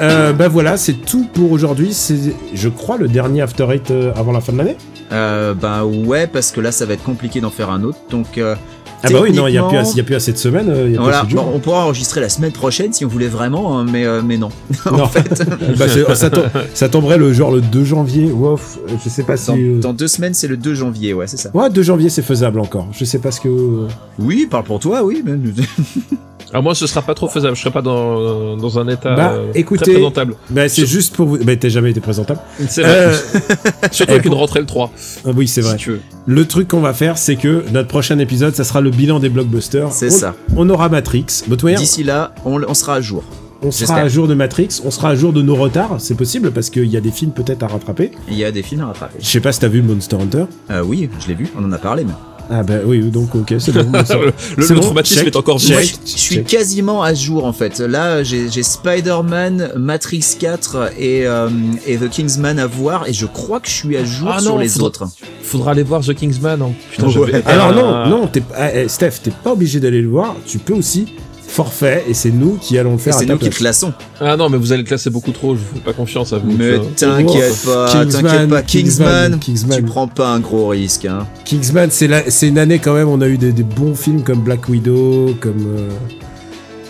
Euh, 0.00 0.32
ben 0.32 0.48
voilà, 0.48 0.76
c'est 0.76 0.92
tout 0.94 1.26
pour 1.32 1.50
aujourd'hui. 1.52 1.92
C'est, 1.92 2.16
je 2.54 2.68
crois, 2.68 2.96
le 2.98 3.08
dernier 3.08 3.42
After 3.42 3.66
Eight 3.72 3.90
euh, 3.90 4.12
avant 4.16 4.32
la 4.32 4.40
fin 4.40 4.52
de 4.52 4.58
l'année. 4.58 4.76
Euh, 5.12 5.54
bah 5.54 5.84
ouais, 5.84 6.26
parce 6.26 6.50
que 6.52 6.60
là, 6.60 6.70
ça 6.72 6.86
va 6.86 6.94
être 6.94 7.02
compliqué 7.04 7.40
d'en 7.40 7.50
faire 7.50 7.70
un 7.70 7.82
autre. 7.82 7.98
Donc 8.10 8.38
euh, 8.38 8.54
Ah 9.02 9.08
bah 9.10 9.18
oui, 9.22 9.32
non, 9.32 9.46
il 9.48 9.54
y 9.54 9.58
a 9.58 9.62
plus, 9.66 9.76
assez- 9.78 9.92
il 9.92 9.96
y 9.96 10.00
a 10.00 10.04
plus 10.04 10.14
assez 10.14 10.32
de 10.32 10.36
semaines. 10.38 10.68
euh, 10.68 10.84
il 10.86 10.94
y 10.94 10.98
a 10.98 11.00
plus 11.02 11.10
assez 11.12 11.24
de 11.26 11.30
jours. 11.30 11.44
bon, 11.44 11.52
on 11.54 11.58
pourra 11.58 11.84
enregistrer 11.84 12.20
la 12.20 12.28
semaine 12.28 12.52
prochaine 12.52 12.92
si 12.92 13.04
on 13.04 13.08
voulait 13.08 13.26
vraiment, 13.28 13.78
hein, 13.78 13.86
mais 13.90 14.04
euh, 14.04 14.20
mais 14.24 14.36
non. 14.36 14.50
Non. 14.86 15.02
en 15.02 15.08
fait, 15.08 15.42
Bah, 15.78 16.14
ça, 16.14 16.30
tom- 16.30 16.48
ça 16.74 16.88
tomberait 16.88 17.18
le 17.18 17.32
genre 17.32 17.50
le 17.50 17.60
2 17.60 17.84
janvier. 17.84 18.26
Wouf, 18.30 18.78
je 19.02 19.08
sais 19.08 19.22
pas 19.24 19.36
si. 19.36 19.46
dans, 19.48 19.56
euh, 19.56 19.80
dans 19.80 19.92
deux 19.94 20.08
semaines, 20.08 20.34
c'est 20.34 20.48
le 20.48 20.56
2 20.56 20.74
janvier, 20.74 21.14
ouais, 21.14 21.26
c'est 21.26 21.38
ça. 21.38 21.50
Ouais, 21.54 21.70
2 21.70 21.82
janvier 21.82 22.08
c'est 22.10 22.22
faisable 22.22 22.60
encore. 22.60 22.88
Je 22.92 23.04
sais 23.04 23.18
pas 23.18 23.30
ce 23.32 23.40
que. 23.40 23.86
Oui, 24.18 24.46
parle 24.50 24.64
pour 24.64 24.78
toi, 24.78 25.02
oui. 25.02 25.22
mais- 25.24 25.32
Alors 26.50 26.62
moi, 26.62 26.74
ce 26.74 26.86
sera 26.86 27.02
pas 27.02 27.14
trop 27.14 27.28
faisable. 27.28 27.54
Je 27.56 27.60
serai 27.60 27.70
pas 27.70 27.82
dans, 27.82 28.56
dans 28.56 28.78
un 28.78 28.88
état 28.88 29.14
Bah, 29.14 29.32
euh, 29.34 29.50
écoutez- 29.54 29.82
très 29.84 29.92
présentable. 29.92 30.34
Bah 30.50 30.68
c'est 30.68 30.86
juste 30.86 31.14
pour 31.14 31.26
vous. 31.28 31.38
Bah 31.38 31.54
t'as 31.56 31.68
jamais 31.68 31.90
été 31.90 32.00
présentable. 32.00 32.40
C'est 32.68 32.82
vrai. 32.82 32.90
Euh, 32.96 33.14
Surtout 33.90 34.12
avec 34.12 34.24
une 34.24 34.34
rentrée 34.34 34.60
le 34.60 34.66
3. 34.66 34.90
ah 35.26 35.30
oui 35.36 35.46
c'est 35.48 35.60
vrai. 35.60 35.72
Si 35.72 35.84
tu 35.84 35.90
veux. 35.90 36.00
Le 36.26 36.46
truc 36.46 36.68
qu'on 36.68 36.80
va 36.80 36.94
faire, 36.94 37.18
c'est 37.18 37.36
que 37.36 37.64
notre 37.72 37.88
prochain 37.88 38.18
épisode, 38.18 38.54
ça 38.54 38.64
sera 38.64 38.80
le 38.80 38.90
bilan 38.90 39.18
des 39.20 39.28
blockbusters. 39.28 39.92
C'est 39.92 40.08
On- 40.08 40.16
ça. 40.16 40.34
On 40.56 40.68
aura 40.70 40.88
Matrix. 40.88 41.26
Bah, 41.48 41.56
D'ici 41.76 42.02
là, 42.04 42.34
on, 42.44 42.62
on 42.62 42.74
sera 42.74 42.94
à 42.94 43.00
jour. 43.00 43.22
on 43.62 43.70
sera 43.70 43.96
à 43.96 44.08
jour 44.08 44.26
de 44.28 44.34
Matrix, 44.34 44.80
on 44.84 44.90
sera 44.90 45.10
à 45.10 45.14
jour 45.16 45.32
de 45.32 45.42
nos 45.42 45.56
retards, 45.56 45.96
c'est 45.98 46.14
possible 46.16 46.50
parce 46.52 46.70
qu'il 46.70 46.86
y 46.86 46.96
a 46.96 47.00
des 47.00 47.10
films 47.10 47.32
peut-être 47.32 47.62
à 47.62 47.66
rattraper. 47.66 48.12
Il 48.28 48.36
y 48.36 48.44
a 48.44 48.52
des 48.52 48.62
films 48.62 48.82
à 48.82 48.86
rattraper. 48.86 49.18
Je 49.20 49.26
sais 49.26 49.40
pas 49.40 49.52
si 49.52 49.60
t'as 49.60 49.68
vu 49.68 49.82
Monster 49.82 50.16
Hunter. 50.16 50.44
Euh, 50.70 50.82
oui, 50.82 51.10
je 51.20 51.28
l'ai 51.28 51.34
vu, 51.34 51.48
on 51.58 51.64
en 51.64 51.72
a 51.72 51.78
parlé. 51.78 52.04
Mais... 52.04 52.12
Ah 52.50 52.62
bah 52.62 52.76
oui, 52.84 53.00
donc 53.10 53.34
ok, 53.34 53.54
c'est 53.58 53.72
bon. 53.72 53.90
Le 53.92 54.32
le, 54.66 54.74
bon, 54.74 54.80
traumatisme 54.80 55.18
check, 55.20 55.26
est 55.28 55.36
encore 55.36 55.58
check. 55.60 55.70
Moi, 55.72 55.82
je, 55.82 56.10
suis 56.18 56.34
check. 56.36 56.46
quasiment 56.46 57.02
à 57.02 57.12
jour 57.12 57.44
en 57.44 57.52
fait. 57.52 57.78
Là, 57.80 58.22
j'ai 58.22 58.50
j'ai 58.50 58.62
Spider-Man, 58.62 59.72
Matrix 59.76 60.24
4 60.38 60.92
et, 60.98 61.26
euh, 61.26 61.48
et 61.86 61.96
The 61.98 62.08
Kingsman 62.08 62.58
à 62.58 62.66
voir 62.66 63.06
et 63.08 63.12
je 63.12 63.26
crois 63.26 63.60
que 63.60 63.68
je 63.68 63.74
suis 63.74 63.96
à 63.96 64.04
jour 64.04 64.30
Ah 64.32 64.40
sur 64.40 64.52
non, 64.54 64.58
les 64.58 64.68
faudra- 64.68 64.86
autres. 64.86 65.08
Faudra 65.42 65.70
aller 65.72 65.82
voir 65.82 66.02
The 66.02 66.14
Kingsman. 66.14 66.62
hein. 66.62 66.72
Putain, 66.92 67.06
Ouais. 67.08 67.42
Alors 67.46 67.68
Ah. 67.74 68.08
non, 68.08 68.18
non, 68.20 68.26
t'es, 68.26 68.42
ah, 68.56 68.74
eh, 68.74 68.88
Steph, 68.88 69.12
t'es 69.22 69.30
pas 69.30 69.52
obligé 69.52 69.80
d'aller 69.80 70.00
le 70.02 70.08
voir. 70.08 70.34
Tu 70.46 70.58
peux 70.58 70.74
aussi 70.74 71.06
forfait 71.48 72.04
et 72.08 72.14
c'est 72.14 72.30
nous 72.30 72.56
qui 72.60 72.78
allons 72.78 72.92
le 72.92 72.98
faire. 72.98 73.14
c'est 73.14 73.26
nous 73.26 73.38
qui 73.38 73.50
classons. 73.50 73.92
Ah 74.20 74.36
non, 74.36 74.48
mais 74.48 74.58
vous 74.58 74.72
allez 74.72 74.82
le 74.82 74.86
classer 74.88 75.10
beaucoup 75.10 75.32
trop. 75.32 75.54
Je 75.56 75.60
vous 75.60 75.74
fais 75.74 75.80
pas 75.80 75.92
confiance 75.92 76.32
à 76.32 76.38
vous. 76.38 76.52
Mais 76.56 76.76
vois. 76.76 76.86
t'inquiète 76.94 77.64
pas, 77.64 77.90
Kingsman, 77.90 78.22
t'inquiète 78.22 78.50
pas, 78.50 78.62
Kingsman, 78.62 79.30
Kingsman, 79.30 79.38
Kingsman. 79.40 79.78
tu 79.78 79.84
prends 79.84 80.08
pas 80.08 80.28
un 80.28 80.40
gros 80.40 80.68
risque. 80.68 81.06
Hein. 81.06 81.26
Kingsman, 81.44 81.88
c'est 81.90 82.06
la, 82.06 82.30
c'est 82.30 82.48
une 82.48 82.58
année 82.58 82.78
quand 82.78 82.94
même. 82.94 83.08
On 83.08 83.20
a 83.20 83.28
eu 83.28 83.38
des, 83.38 83.52
des 83.52 83.62
bons 83.62 83.94
films 83.94 84.22
comme 84.22 84.40
Black 84.40 84.68
Widow, 84.68 85.34
comme 85.40 85.66
euh, 85.76 85.88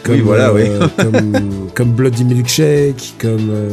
comme 0.03 0.15
Oui, 0.17 0.21
voilà, 0.23 0.51
euh, 0.51 0.87
comme 0.97 1.71
comme 1.75 1.93
Bloody 1.93 2.25
Milkshake, 2.25 3.15
comme 3.19 3.51
euh, 3.51 3.69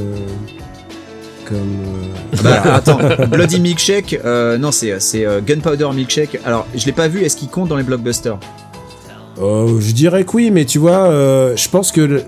comme 1.45 1.57
euh, 1.57 2.37
Bah 2.43 2.75
attends, 2.75 2.99
Bloody 3.31 3.59
Milkshake, 3.59 4.19
euh, 4.25 4.57
non 4.57 4.71
c'est 4.71 4.99
c'est 4.99 5.25
euh, 5.25 5.41
Gunpowder 5.45 5.89
Milkshake. 5.93 6.39
Alors 6.45 6.67
je 6.75 6.85
l'ai 6.85 6.91
pas 6.91 7.07
vu, 7.07 7.23
est-ce 7.23 7.37
qu'il 7.37 7.49
compte 7.49 7.69
dans 7.69 7.77
les 7.77 7.83
blockbusters? 7.83 8.37
Euh, 9.41 9.79
je 9.79 9.91
dirais 9.93 10.23
que 10.23 10.31
oui, 10.35 10.51
mais 10.51 10.65
tu 10.65 10.79
vois, 10.79 11.09
euh, 11.09 11.55
je 11.55 11.69
pense 11.69 11.91
que 11.91 12.01
le- 12.01 12.23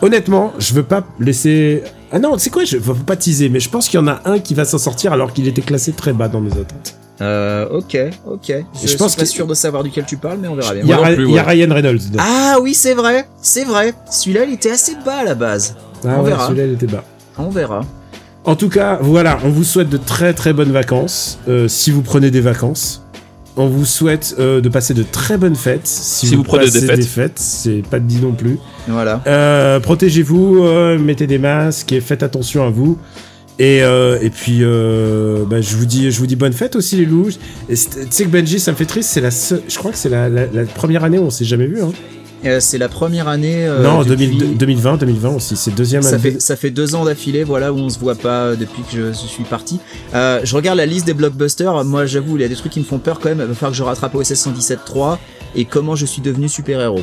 honnêtement, 0.00 0.52
je 0.58 0.74
veux 0.74 0.82
pas 0.82 1.04
laisser. 1.20 1.82
Ah 2.10 2.18
non, 2.18 2.36
c'est 2.38 2.50
quoi? 2.50 2.64
Je 2.64 2.76
veux 2.76 2.94
pas 2.94 3.16
teaser, 3.16 3.48
mais 3.48 3.60
je 3.60 3.68
pense 3.70 3.88
qu'il 3.88 3.98
y 3.98 4.02
en 4.02 4.08
a 4.08 4.20
un 4.24 4.38
qui 4.38 4.54
va 4.54 4.64
s'en 4.64 4.78
sortir 4.78 5.12
alors 5.12 5.32
qu'il 5.32 5.48
était 5.48 5.62
classé 5.62 5.92
très 5.92 6.12
bas 6.12 6.28
dans 6.28 6.40
mes 6.40 6.52
attentes. 6.52 6.94
Euh, 7.20 7.68
ok, 7.70 7.96
ok. 8.26 8.40
Je, 8.48 8.80
Je 8.82 8.86
suis 8.88 8.96
pense 8.96 9.14
pas 9.14 9.22
que- 9.22 9.28
sûr 9.28 9.46
de 9.46 9.54
savoir 9.54 9.82
duquel 9.84 10.04
tu 10.06 10.16
parles, 10.16 10.38
mais 10.42 10.48
on 10.48 10.56
verra 10.56 10.74
bien. 10.74 10.82
Il 10.82 10.88
y, 10.88 10.92
a, 10.92 10.96
Ra- 10.98 11.12
plus, 11.12 11.30
y. 11.30 11.38
Ryan 11.38 11.72
Reynolds. 11.74 12.00
Ah 12.18 12.56
oui, 12.60 12.74
c'est 12.74 12.94
vrai, 12.94 13.26
c'est 13.40 13.64
vrai. 13.64 13.94
Celui-là, 14.10 14.44
il 14.44 14.54
était 14.54 14.70
assez 14.72 14.96
bas 15.04 15.18
à 15.18 15.24
la 15.24 15.34
base. 15.34 15.76
Ah 16.04 16.16
on 16.18 16.22
ouais, 16.24 16.30
verra. 16.30 16.46
celui-là 16.48 16.66
il 16.66 16.72
était 16.72 16.86
bas. 16.86 17.04
On 17.38 17.48
verra. 17.48 17.82
En 18.44 18.56
tout 18.56 18.68
cas, 18.68 18.98
voilà, 19.00 19.38
on 19.44 19.50
vous 19.50 19.62
souhaite 19.62 19.88
de 19.88 19.96
très 19.98 20.34
très 20.34 20.52
bonnes 20.52 20.72
vacances, 20.72 21.38
euh, 21.48 21.68
si 21.68 21.92
vous 21.92 22.02
prenez 22.02 22.32
des 22.32 22.40
vacances. 22.40 23.01
On 23.56 23.66
vous 23.68 23.84
souhaite 23.84 24.34
euh, 24.38 24.60
de 24.62 24.68
passer 24.70 24.94
de 24.94 25.02
très 25.02 25.36
bonnes 25.36 25.56
fêtes. 25.56 25.86
Si, 25.86 26.26
Si 26.28 26.34
vous 26.34 26.42
prenez 26.42 26.70
des 26.70 27.02
fêtes. 27.02 27.38
c'est 27.38 27.82
pas 27.88 27.98
dit 28.00 28.18
non 28.20 28.32
plus. 28.32 28.58
Voilà. 28.88 29.22
Euh, 29.26 29.78
Protégez-vous, 29.80 30.64
euh, 30.64 30.98
mettez 30.98 31.26
des 31.26 31.38
masques 31.38 31.92
et 31.92 32.00
faites 32.00 32.22
attention 32.22 32.66
à 32.66 32.70
vous. 32.70 32.96
Et, 33.58 33.82
euh, 33.82 34.18
et 34.22 34.30
puis, 34.30 34.60
euh, 34.62 35.44
bah, 35.44 35.60
je 35.60 35.76
vous 35.76 35.84
dis, 35.84 36.10
je 36.10 36.18
vous 36.18 36.26
dis 36.26 36.36
bonne 36.36 36.54
fête 36.54 36.74
aussi 36.76 36.96
les 36.96 37.04
loups. 37.04 37.28
Tu 37.68 37.76
sais 37.76 38.24
que 38.24 38.30
Benji, 38.30 38.58
ça 38.58 38.72
me 38.72 38.76
fait 38.76 38.86
triste. 38.86 39.10
C'est 39.12 39.20
la, 39.20 39.30
seule- 39.30 39.62
je 39.68 39.76
crois 39.76 39.90
que 39.92 39.98
c'est 39.98 40.08
la, 40.08 40.30
la- 40.30 40.46
la 40.46 40.64
première 40.64 41.04
année 41.04 41.18
où 41.18 41.24
on 41.24 41.30
s'est 41.30 41.44
jamais 41.44 41.66
vu. 41.66 41.82
Hein. 41.82 41.92
Euh, 42.44 42.58
c'est 42.60 42.78
la 42.78 42.88
première 42.88 43.28
année. 43.28 43.66
euh, 43.66 43.82
non, 43.82 44.02
depuis- 44.02 44.28
2000 44.36 44.56
2020, 44.56 44.96
2020 44.96 45.30
aussi. 45.36 45.56
C'est 45.56 45.70
deuxième 45.74 46.02
Ça 46.02 46.16
année. 46.16 46.18
fait, 46.32 46.40
ça 46.40 46.56
fait 46.56 46.70
deux 46.70 46.94
ans 46.94 47.04
d'affilée, 47.04 47.44
voilà, 47.44 47.72
où 47.72 47.76
on 47.78 47.88
se 47.88 47.98
voit 47.98 48.14
pas 48.16 48.56
depuis 48.56 48.82
que 48.82 48.90
je, 48.96 49.06
je 49.12 49.26
suis 49.26 49.44
parti. 49.44 49.78
Euh, 50.14 50.40
je 50.42 50.54
regarde 50.56 50.76
la 50.78 50.86
liste 50.86 51.06
des 51.06 51.14
blockbusters. 51.14 51.84
Moi, 51.84 52.06
j'avoue, 52.06 52.36
il 52.36 52.42
y 52.42 52.44
a 52.44 52.48
des 52.48 52.56
trucs 52.56 52.72
qui 52.72 52.80
me 52.80 52.84
font 52.84 52.98
peur 52.98 53.20
quand 53.20 53.28
même. 53.28 53.40
Il 53.40 53.46
va 53.46 53.54
falloir 53.54 53.70
que 53.72 53.76
je 53.78 53.82
rattrape 53.82 54.14
OSS 54.14 54.34
117.3 54.34 55.18
et 55.54 55.64
comment 55.64 55.94
je 55.96 56.06
suis 56.06 56.22
devenu 56.22 56.48
super-héros. 56.48 57.02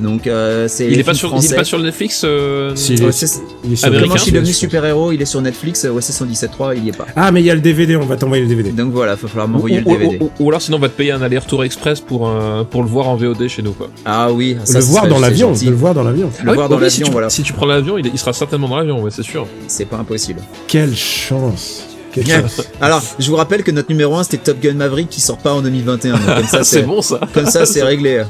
Donc, 0.00 0.26
euh, 0.26 0.66
c'est. 0.68 0.86
Il 0.86 0.98
est 0.98 1.02
pas 1.04 1.14
sur, 1.14 1.28
il 1.28 1.32
est 1.32 1.34
français. 1.38 1.56
pas 1.56 1.64
sur 1.64 1.78
le 1.78 1.84
Netflix. 1.84 2.22
euh, 2.24 2.72
Si, 2.74 2.94
il 2.94 3.02
est- 3.02 3.06
OSS 3.06 3.40
il 3.64 3.72
est 3.72 3.76
sur 3.76 3.86
Américain, 3.88 4.06
Comment 4.08 4.16
je 4.16 4.22
suis 4.22 4.32
Netflix, 4.32 4.32
devenu 4.32 4.46
je 4.46 4.50
pense. 4.52 4.56
super-héros 4.60 5.12
Il 5.12 5.22
est 5.22 5.26
sur 5.26 5.40
Netflix. 5.42 5.84
OSS 5.84 6.10
117.3, 6.22 6.74
il 6.76 6.84
y 6.84 6.88
est 6.88 6.96
pas. 6.96 7.06
Ah, 7.16 7.30
mais 7.32 7.40
il 7.40 7.46
y 7.46 7.50
a 7.50 7.54
le 7.54 7.60
DVD, 7.60 7.96
on 7.96 8.06
va 8.06 8.16
t'envoyer 8.16 8.42
le 8.42 8.48
DVD. 8.48 8.70
Donc 8.70 8.92
voilà, 8.92 9.12
il 9.18 9.22
va 9.22 9.28
falloir 9.28 9.48
m'envoyer 9.48 9.80
le 9.80 9.86
ou- 9.86 9.90
DVD. 9.96 10.18
ou- 10.20 10.30
ou 10.38 10.48
alors 10.48 10.62
sinon 10.62 10.76
on 10.76 10.80
va 10.80 10.88
te 10.88 10.96
payer 10.96 11.12
un 11.12 11.22
aller-retour 11.22 11.64
express 11.64 12.00
pour 12.00 12.28
euh, 12.28 12.64
pour 12.64 12.82
le 12.82 12.88
voir 12.88 13.08
en 13.08 13.16
VOD 13.16 13.48
chez 13.48 13.62
nous 13.62 13.72
quoi. 13.72 13.88
Ah 14.04 14.32
oui, 14.32 14.56
ça, 14.64 14.78
le 14.78 14.84
voir 14.84 15.06
dans 15.08 15.18
l'avion, 15.18 15.48
gentil. 15.48 15.66
de 15.66 15.70
le 15.70 15.76
voir 15.76 15.94
dans 15.94 16.02
l'avion. 16.04 16.26
Le 16.28 16.32
Ah 16.38 16.50
oui, 16.50 16.54
voir 16.54 16.68
dans 16.68 16.76
oui, 16.78 16.90
si 16.90 16.98
l'avion, 17.00 17.06
tu, 17.06 17.12
voilà. 17.12 17.30
Si 17.30 17.42
tu 17.42 17.52
prends 17.52 17.66
l'avion, 17.66 17.98
il, 17.98 18.06
il 18.06 18.18
sera 18.18 18.32
certainement 18.32 18.68
dans 18.68 18.76
l'avion, 18.78 19.02
ouais, 19.02 19.10
c'est 19.10 19.22
sûr. 19.22 19.46
C'est 19.66 19.84
pas 19.86 19.96
impossible. 19.98 20.40
Quelle 20.68 20.94
chance. 20.96 21.84
Alors, 22.80 23.02
je 23.20 23.30
vous 23.30 23.36
rappelle 23.36 23.62
que 23.62 23.70
notre 23.70 23.88
numéro 23.88 24.16
1 24.16 24.24
c'était 24.24 24.38
Top 24.38 24.58
Gun 24.60 24.74
Maverick 24.74 25.08
qui 25.08 25.20
sort 25.20 25.38
pas 25.38 25.52
en 25.52 25.62
2021. 25.62 26.12
Donc 26.14 26.26
comme 26.26 26.44
ça, 26.46 26.64
c'est 26.64 26.78
c'est 26.80 26.82
bon 26.82 27.02
ça. 27.02 27.20
comme 27.32 27.46
ça, 27.46 27.66
c'est 27.66 27.82
réglé. 27.84 28.24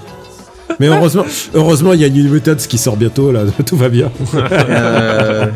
Mais 0.78 0.88
heureusement, 0.88 1.92
il 1.92 2.01
y 2.01 2.05
a 2.05 2.09
New 2.09 2.30
Mutants 2.30 2.56
qui 2.56 2.78
sort 2.78 2.97
bientôt, 2.97 3.32
là. 3.32 3.44
Tout 3.66 3.76
va 3.76 3.88
bien. 3.88 4.10
Euh... 4.34 5.47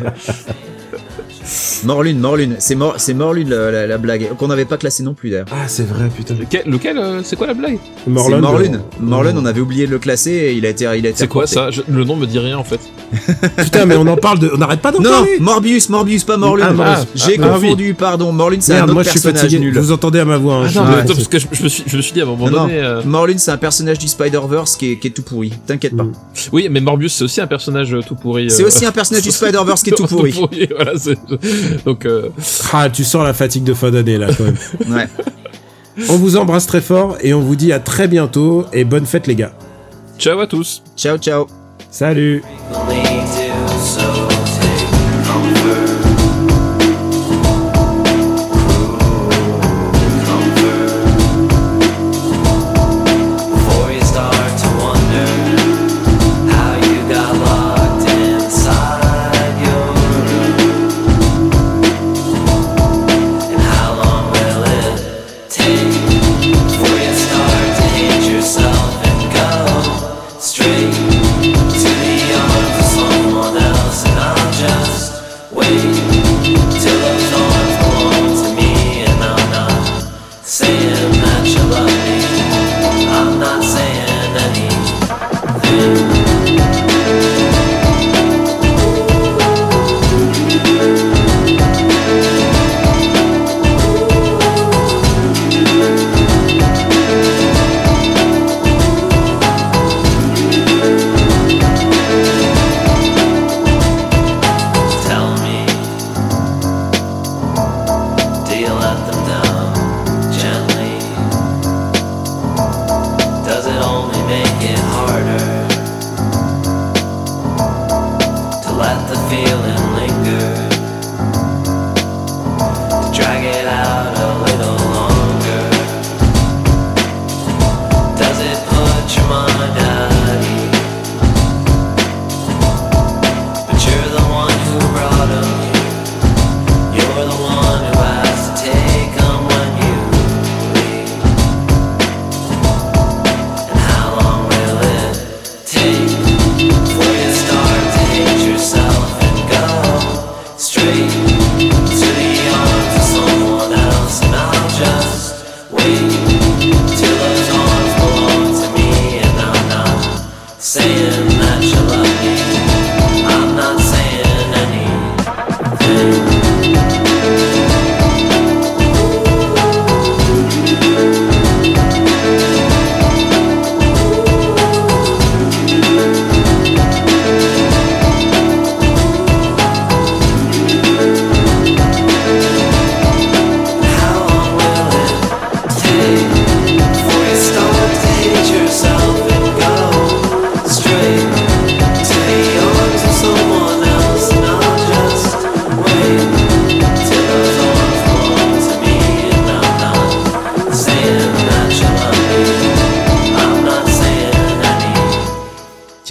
Morlune, 1.85 2.19
Morlune, 2.19 2.55
c'est 2.59 2.75
mor 2.75 2.95
c'est 2.97 3.13
Morlune 3.13 3.49
la, 3.49 3.71
la- 3.71 3.87
la 3.87 3.97
blague 3.97 4.29
qu'on 4.37 4.47
n'avait 4.47 4.65
pas 4.65 4.77
classé 4.77 5.03
non 5.03 5.13
plus 5.13 5.29
d'ailleurs. 5.29 5.45
Ah, 5.51 5.67
c'est 5.67 5.87
vrai, 5.87 6.09
putain. 6.15 6.33
Lequel, 6.33 6.63
lequel, 6.65 6.97
euh, 6.97 7.21
c'est 7.23 7.35
quoi 7.35 7.47
la 7.47 7.53
blague? 7.53 7.77
C'est 8.03 8.09
Morlun. 8.11 8.39
Morlune. 8.39 8.75
euh, 8.75 8.79
Morlune, 8.99 9.37
on 9.37 9.45
avait 9.45 9.61
oublié 9.61 9.85
de 9.85 9.91
le 9.91 9.99
classer 9.99 10.31
et 10.31 10.53
il 10.53 10.65
a 10.65 10.69
été, 10.69 10.85
il 10.85 11.05
a 11.05 11.09
été. 11.09 11.13
C'est 11.15 11.27
quoi 11.27 11.47
ça? 11.47 11.69
Je- 11.71 11.81
Le 11.87 12.03
nom 12.03 12.15
me 12.15 12.25
dit 12.25 12.39
rien 12.39 12.57
en 12.57 12.63
fait. 12.63 12.79
Putain, 13.57 13.85
mais 13.85 13.95
on 13.95 14.07
en 14.07 14.17
parle 14.17 14.39
de. 14.39 14.49
On 14.53 14.57
n'arrête 14.57 14.81
pas 14.81 14.91
d'en 14.91 14.99
Non, 14.99 15.09
parler. 15.11 15.37
Morbius, 15.39 15.89
Morbius, 15.89 16.23
pas 16.23 16.37
Morlune. 16.37 16.65
Ah, 16.69 16.73
Morbius. 16.73 17.05
J'ai 17.15 17.39
Ah, 17.41 17.47
confondu, 17.49 17.93
pardon. 17.93 18.31
Morlune, 18.31 18.61
c'est 18.61 18.75
un 18.75 18.83
autre 18.85 18.93
moi 18.93 19.03
je 19.03 19.09
suis 19.09 19.19
personnage 19.19 19.41
fatigué. 19.41 19.59
nul. 19.59 19.77
Vous 19.77 19.91
entendez 19.91 20.19
à 20.19 20.25
ma 20.25 20.37
voix. 20.37 20.55
hein, 20.55 20.67
Ah 20.69 20.73
non, 20.73 20.81
attends, 20.85 21.07
c'est- 21.09 21.13
parce 21.15 21.27
que 21.27 21.39
je, 21.39 21.47
je 21.51 21.63
me 21.63 21.69
suis, 21.69 21.83
je 21.87 21.97
me 21.97 22.01
suis 22.01 22.13
dit 22.13 22.19
à 22.21 22.23
un 22.23 22.27
moment 22.27 22.49
Non, 22.49 22.61
donné. 22.63 22.79
euh, 22.79 23.01
Morlune, 23.05 23.37
c'est 23.37 23.51
un 23.51 23.57
personnage 23.57 23.99
du 23.99 24.07
Spider-Verse 24.07 24.75
qui 24.75 24.91
est, 24.93 24.97
qui 24.97 25.07
est 25.07 25.11
tout 25.11 25.21
pourri. 25.21 25.53
T'inquiète 25.67 25.95
pas. 25.95 26.03
Mm. 26.03 26.13
Oui, 26.51 26.67
mais 26.71 26.81
Morbius 26.81 27.13
c'est 27.13 27.23
aussi 27.23 27.41
un 27.41 27.47
personnage 27.47 27.93
euh, 27.93 28.01
tout 28.05 28.15
pourri. 28.15 28.49
C'est 28.49 28.63
euh, 28.63 28.67
aussi 28.67 28.85
un 28.85 28.91
personnage 28.91 29.23
du 29.23 29.31
Spider-Verse 29.31 29.83
qui 29.83 29.91
est 29.91 29.93
tout 29.95 30.07
pourri. 30.07 30.33
voilà, 30.75 30.91
c'est- 30.97 31.17
Donc 31.85 32.05
euh, 32.05 32.29
Ah, 32.73 32.89
tu 32.89 33.03
sens 33.03 33.23
la 33.23 33.33
fatigue 33.33 33.63
de 33.63 33.73
fin 33.73 33.91
d'année 33.91 34.17
là 34.17 34.27
quand 34.35 34.43
même. 34.43 34.57
Ouais. 34.89 35.07
on 36.09 36.17
vous 36.17 36.35
embrasse 36.37 36.67
très 36.67 36.81
fort 36.81 37.17
et 37.21 37.33
on 37.33 37.39
vous 37.41 37.55
dit 37.55 37.71
à 37.71 37.79
très 37.79 38.07
bientôt 38.07 38.65
et 38.73 38.83
bonne 38.83 39.05
fête 39.05 39.27
les 39.27 39.35
gars. 39.35 39.53
ciao 40.19 40.39
à 40.39 40.47
tous. 40.47 40.83
Ciao, 40.97 41.17
ciao. 41.17 41.47
Salut. 41.89 42.43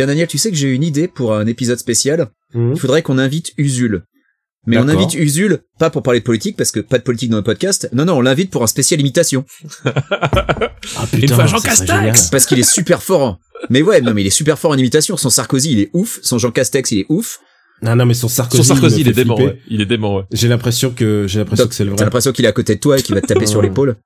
Tiens, 0.05 0.13
Daniel, 0.13 0.27
tu 0.29 0.37
sais 0.39 0.51
que 0.51 0.57
j'ai 0.57 0.69
une 0.71 0.83
idée 0.83 1.09
pour 1.09 1.35
un 1.35 1.47
épisode 1.47 1.79
spécial. 1.79 2.29
Mhm. 2.53 2.73
Il 2.75 2.79
faudrait 2.79 3.01
qu'on 3.03 3.17
invite 3.19 3.53
Usul. 3.57 4.03
Mais 4.67 4.77
on 4.79 4.87
invite 4.89 5.15
Usul, 5.15 5.61
pas 5.79 5.89
pour 5.91 6.03
parler 6.03 6.21
de 6.21 6.25
politique, 6.25 6.57
parce 6.57 6.71
que 6.73 6.81
pas 6.81 6.97
de 6.99 7.03
politique 7.03 7.31
dans 7.31 7.37
le 7.39 7.43
podcast. 7.43 7.89
Non, 7.93 8.05
non, 8.05 8.15
on 8.15 8.21
l'invite 8.21 8.51
pour 8.51 8.63
un 8.63 8.67
spécial 8.67 9.01
imitation. 9.01 9.45
Ah 10.97 11.07
Une 11.15 11.21
putain, 11.21 11.35
fois 11.35 11.47
Jean 11.47 11.61
Castex. 11.61 12.29
Parce 12.29 12.45
qu'il 12.47 12.59
est 12.59 12.71
super 12.71 13.03
fort. 13.03 13.23
en- 13.23 13.39
Mais 13.71 13.81
ouais, 13.83 14.01
non, 14.03 14.13
mais 14.15 14.23
il 14.23 14.27
est 14.27 14.31
super 14.31 14.59
fort 14.59 14.73
en 14.73 14.77
imitation. 14.77 15.17
Son 15.17 15.31
Sarkozy, 15.31 15.73
il 15.73 15.81
est 15.81 15.91
ouf. 15.95 16.19
Son 16.23 16.39
Jean 16.39 16.51
Castex, 16.51 16.91
il 16.93 16.99
est 17.01 17.07
ouf. 17.09 17.41
Non, 17.83 17.97
non, 17.97 18.05
mais 18.07 18.15
son 18.15 18.29
Sarkozy. 18.29 18.63
Son 18.63 18.75
Sarkozy, 18.75 19.01
il 19.01 19.09
est 19.09 19.13
dément. 19.13 19.37
Ouais. 19.39 19.59
Il 19.69 19.81
est 19.81 19.87
dément. 19.87 20.17
Ouais. 20.19 20.23
J'ai 20.33 20.49
l'impression 20.49 20.91
que 20.91 21.25
j'ai 21.27 21.39
l'impression 21.39 21.67
que 21.67 21.75
c'est 21.75 21.85
le 21.85 21.91
T'as 21.91 21.97
vrai. 21.97 22.05
l'impression 22.05 22.33
qu'il 22.33 22.45
est 22.45 22.49
à 22.49 22.53
côté 22.53 22.75
de 22.75 22.81
toi 22.81 22.99
et 22.99 23.03
qu'il 23.03 23.15
va 23.15 23.21
te 23.21 23.27
taper 23.27 23.47
sur 23.55 23.63
l'épaule. 23.63 23.97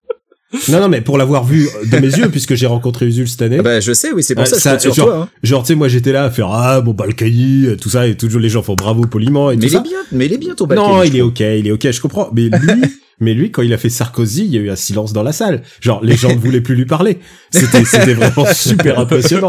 Non, 0.71 0.81
non, 0.81 0.89
mais 0.89 1.01
pour 1.03 1.19
l'avoir 1.19 1.45
vu 1.45 1.69
de 1.91 1.99
mes 1.99 2.09
yeux, 2.09 2.29
puisque 2.33 2.55
j'ai 2.55 2.67
rencontré 2.67 3.07
Usul 3.07 3.29
cette 3.29 3.43
année. 3.43 3.57
Ah 3.59 3.63
bah, 3.63 3.81
je 3.81 3.93
sais, 3.93 4.13
oui, 4.13 4.23
c'est 4.23 4.35
pour 4.35 4.45
Ouais, 4.45 4.49
ça 4.49 4.53
que 4.57 4.59
je 4.59 4.63
ça, 4.63 4.71
compte 4.73 4.81
sur 4.81 4.95
genre- 4.95 5.07
toi. 5.07 5.17
hein. 5.25 5.29
Genre, 5.43 5.63
tu 5.63 5.69
sais, 5.69 5.75
moi 5.75 5.89
j'étais 5.89 6.13
là 6.13 6.25
à 6.25 6.31
faire 6.31 6.49
ah 6.51 6.81
mon 6.81 6.95
Balkany, 6.95 7.67
euh, 7.67 7.77
tout 7.77 7.91
ça, 7.91 8.07
et 8.07 8.17
toujours 8.17 8.41
les 8.41 8.49
gens 8.49 8.63
font 8.63 8.75
bravo 8.75 9.03
poliment 9.03 9.51
et 9.51 9.57
Mais 9.57 9.61
tout 9.63 9.67
il 9.67 9.71
ça. 9.73 9.79
est 9.79 9.83
bien, 9.83 9.99
mais 10.13 10.27
il 10.27 10.33
est 10.33 10.39
bien 10.39 10.55
ton 10.55 10.67
non, 10.67 10.75
Balkany, 10.99 11.09
il 11.09 11.17
est 11.19 11.23
ok, 11.23 11.41
il 11.41 11.67
est 11.67 11.71
ok, 11.71 11.91
je 11.91 12.01
comprends. 12.01 12.31
Mais 12.35 12.49
lui, 12.49 12.83
Mais 13.21 13.35
lui, 13.35 13.51
quand 13.51 13.63
il 13.63 13.73
a 13.73 13.79
fait 13.79 13.89
Sarkozy, 13.91 14.45
il 14.45 14.53
y 14.55 14.59
a 14.59 14.61
eu 14.61 14.71
un 14.71 14.77
silence 14.77 15.13
dans 15.13 15.25
la 15.25 15.33
salle. 15.33 15.63
Genre, 15.81 15.99
les 16.05 16.15
gens 16.17 16.29
ne 16.29 16.39
voulaient 16.39 16.61
plus 16.61 16.77
lui 16.77 16.85
parler. 16.87 17.19
C'était, 17.51 17.85
c'était 17.85 18.15
vraiment 18.15 18.47
super 18.55 18.97
impressionnant. 19.01 19.49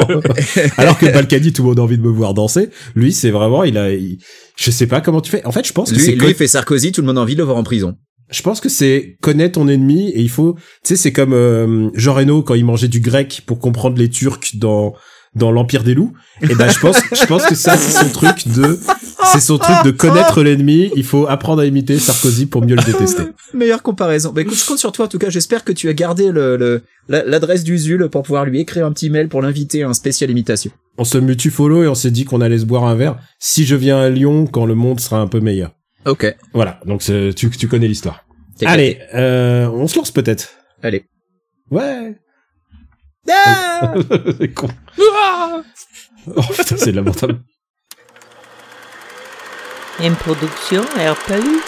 Alors 0.77 0.97
que 0.97 1.05
Balkany, 1.05 1.53
tout 1.53 1.61
le 1.61 1.67
monde 1.69 1.79
a 1.79 1.83
envie 1.83 1.99
de 1.99 2.01
me 2.01 2.09
voir 2.09 2.33
danser. 2.33 2.71
Lui, 2.95 3.13
c'est 3.13 3.29
vraiment, 3.29 3.63
il 3.63 3.77
a, 3.77 3.91
il- 3.91 4.17
je 4.57 4.71
sais 4.71 4.87
pas 4.87 5.01
comment 5.01 5.21
tu 5.21 5.29
fais. 5.29 5.45
En 5.45 5.51
fait, 5.51 5.67
je 5.67 5.71
pense 5.71 5.91
que 5.91 5.97
Lui, 5.97 6.03
c'est, 6.03 6.11
lui 6.13 6.33
fait 6.33 6.47
Sarkozy, 6.47 6.91
tout 6.91 7.01
le 7.01 7.07
monde 7.07 7.19
a 7.19 7.21
envie 7.21 7.35
de 7.35 7.39
le 7.41 7.45
voir 7.45 7.57
en 7.57 7.63
prison. 7.63 7.93
Je 8.31 8.41
pense 8.41 8.61
que 8.61 8.69
c'est 8.69 9.17
connaître 9.21 9.53
ton 9.59 9.67
ennemi 9.67 10.09
et 10.09 10.21
il 10.21 10.29
faut, 10.29 10.53
tu 10.55 10.61
sais, 10.83 10.95
c'est 10.95 11.11
comme 11.13 11.33
euh, 11.33 11.89
Jean 11.95 12.13
Reno 12.13 12.41
quand 12.43 12.53
il 12.55 12.65
mangeait 12.65 12.87
du 12.87 12.99
grec 12.99 13.41
pour 13.45 13.59
comprendre 13.59 13.97
les 13.97 14.09
Turcs 14.09 14.55
dans 14.55 14.93
dans 15.35 15.51
l'Empire 15.51 15.83
des 15.83 15.93
loups. 15.93 16.11
Et 16.41 16.55
ben, 16.55 16.67
je 16.71 16.79
pense, 16.79 16.97
je 17.11 17.23
pense 17.27 17.45
que 17.45 17.53
ça, 17.53 17.77
c'est 17.77 17.91
son 18.03 18.09
truc 18.09 18.47
de, 18.47 18.79
c'est 19.31 19.39
son 19.39 19.59
truc 19.59 19.75
de 19.85 19.91
connaître 19.91 20.41
l'ennemi. 20.41 20.89
Il 20.95 21.03
faut 21.03 21.27
apprendre 21.27 21.61
à 21.61 21.67
imiter 21.67 21.99
Sarkozy 21.99 22.47
pour 22.47 22.63
mieux 22.65 22.75
le 22.75 22.81
détester. 22.83 23.23
Meilleure 23.53 23.83
comparaison. 23.83 24.31
Bah 24.33 24.41
écoute, 24.41 24.57
je 24.57 24.65
compte 24.65 24.79
sur 24.79 24.91
toi 24.91 25.05
en 25.05 25.07
tout 25.07 25.19
cas. 25.19 25.29
J'espère 25.29 25.63
que 25.63 25.71
tu 25.71 25.87
as 25.87 25.93
gardé 25.93 26.31
le 26.31 26.57
le- 26.57 26.81
la- 27.07 27.23
l'adresse 27.23 27.63
d'Usul 27.63 28.09
pour 28.09 28.23
pouvoir 28.23 28.45
lui 28.45 28.59
écrire 28.59 28.87
un 28.87 28.91
petit 28.91 29.11
mail 29.11 29.27
pour 29.29 29.43
l'inviter 29.43 29.83
à 29.83 29.89
un 29.89 29.93
spécial 29.93 30.31
imitation. 30.31 30.71
On 30.97 31.03
se 31.03 31.19
mutu 31.19 31.51
follow 31.51 31.83
et 31.83 31.87
on 31.87 31.95
s'est 31.95 32.11
dit 32.11 32.25
qu'on 32.25 32.41
allait 32.41 32.57
se 32.57 32.65
boire 32.65 32.85
un 32.85 32.95
verre 32.95 33.19
si 33.37 33.65
je 33.67 33.75
viens 33.75 33.99
à 33.99 34.09
Lyon 34.09 34.47
quand 34.47 34.65
le 34.65 34.73
monde 34.75 34.99
sera 34.99 35.19
un 35.21 35.27
peu 35.27 35.39
meilleur. 35.41 35.73
Ok. 36.09 36.35
Voilà. 36.53 36.79
Donc, 36.85 37.01
tu, 37.01 37.49
tu 37.49 37.67
connais 37.67 37.87
l'histoire. 37.87 38.25
Allez, 38.65 38.99
euh, 39.13 39.67
on 39.67 39.87
se 39.87 39.97
lance 39.97 40.11
peut-être. 40.11 40.49
Allez. 40.83 41.05
Ouais. 41.71 42.15
Ah 43.31 43.93
c'est 44.39 44.53
con. 44.53 44.69
Oh 46.35 46.41
putain, 46.57 46.77
c'est 46.77 46.91
lamentable. 46.91 47.41
Une 50.03 50.15
production 50.15 50.81
RPU. 50.81 51.61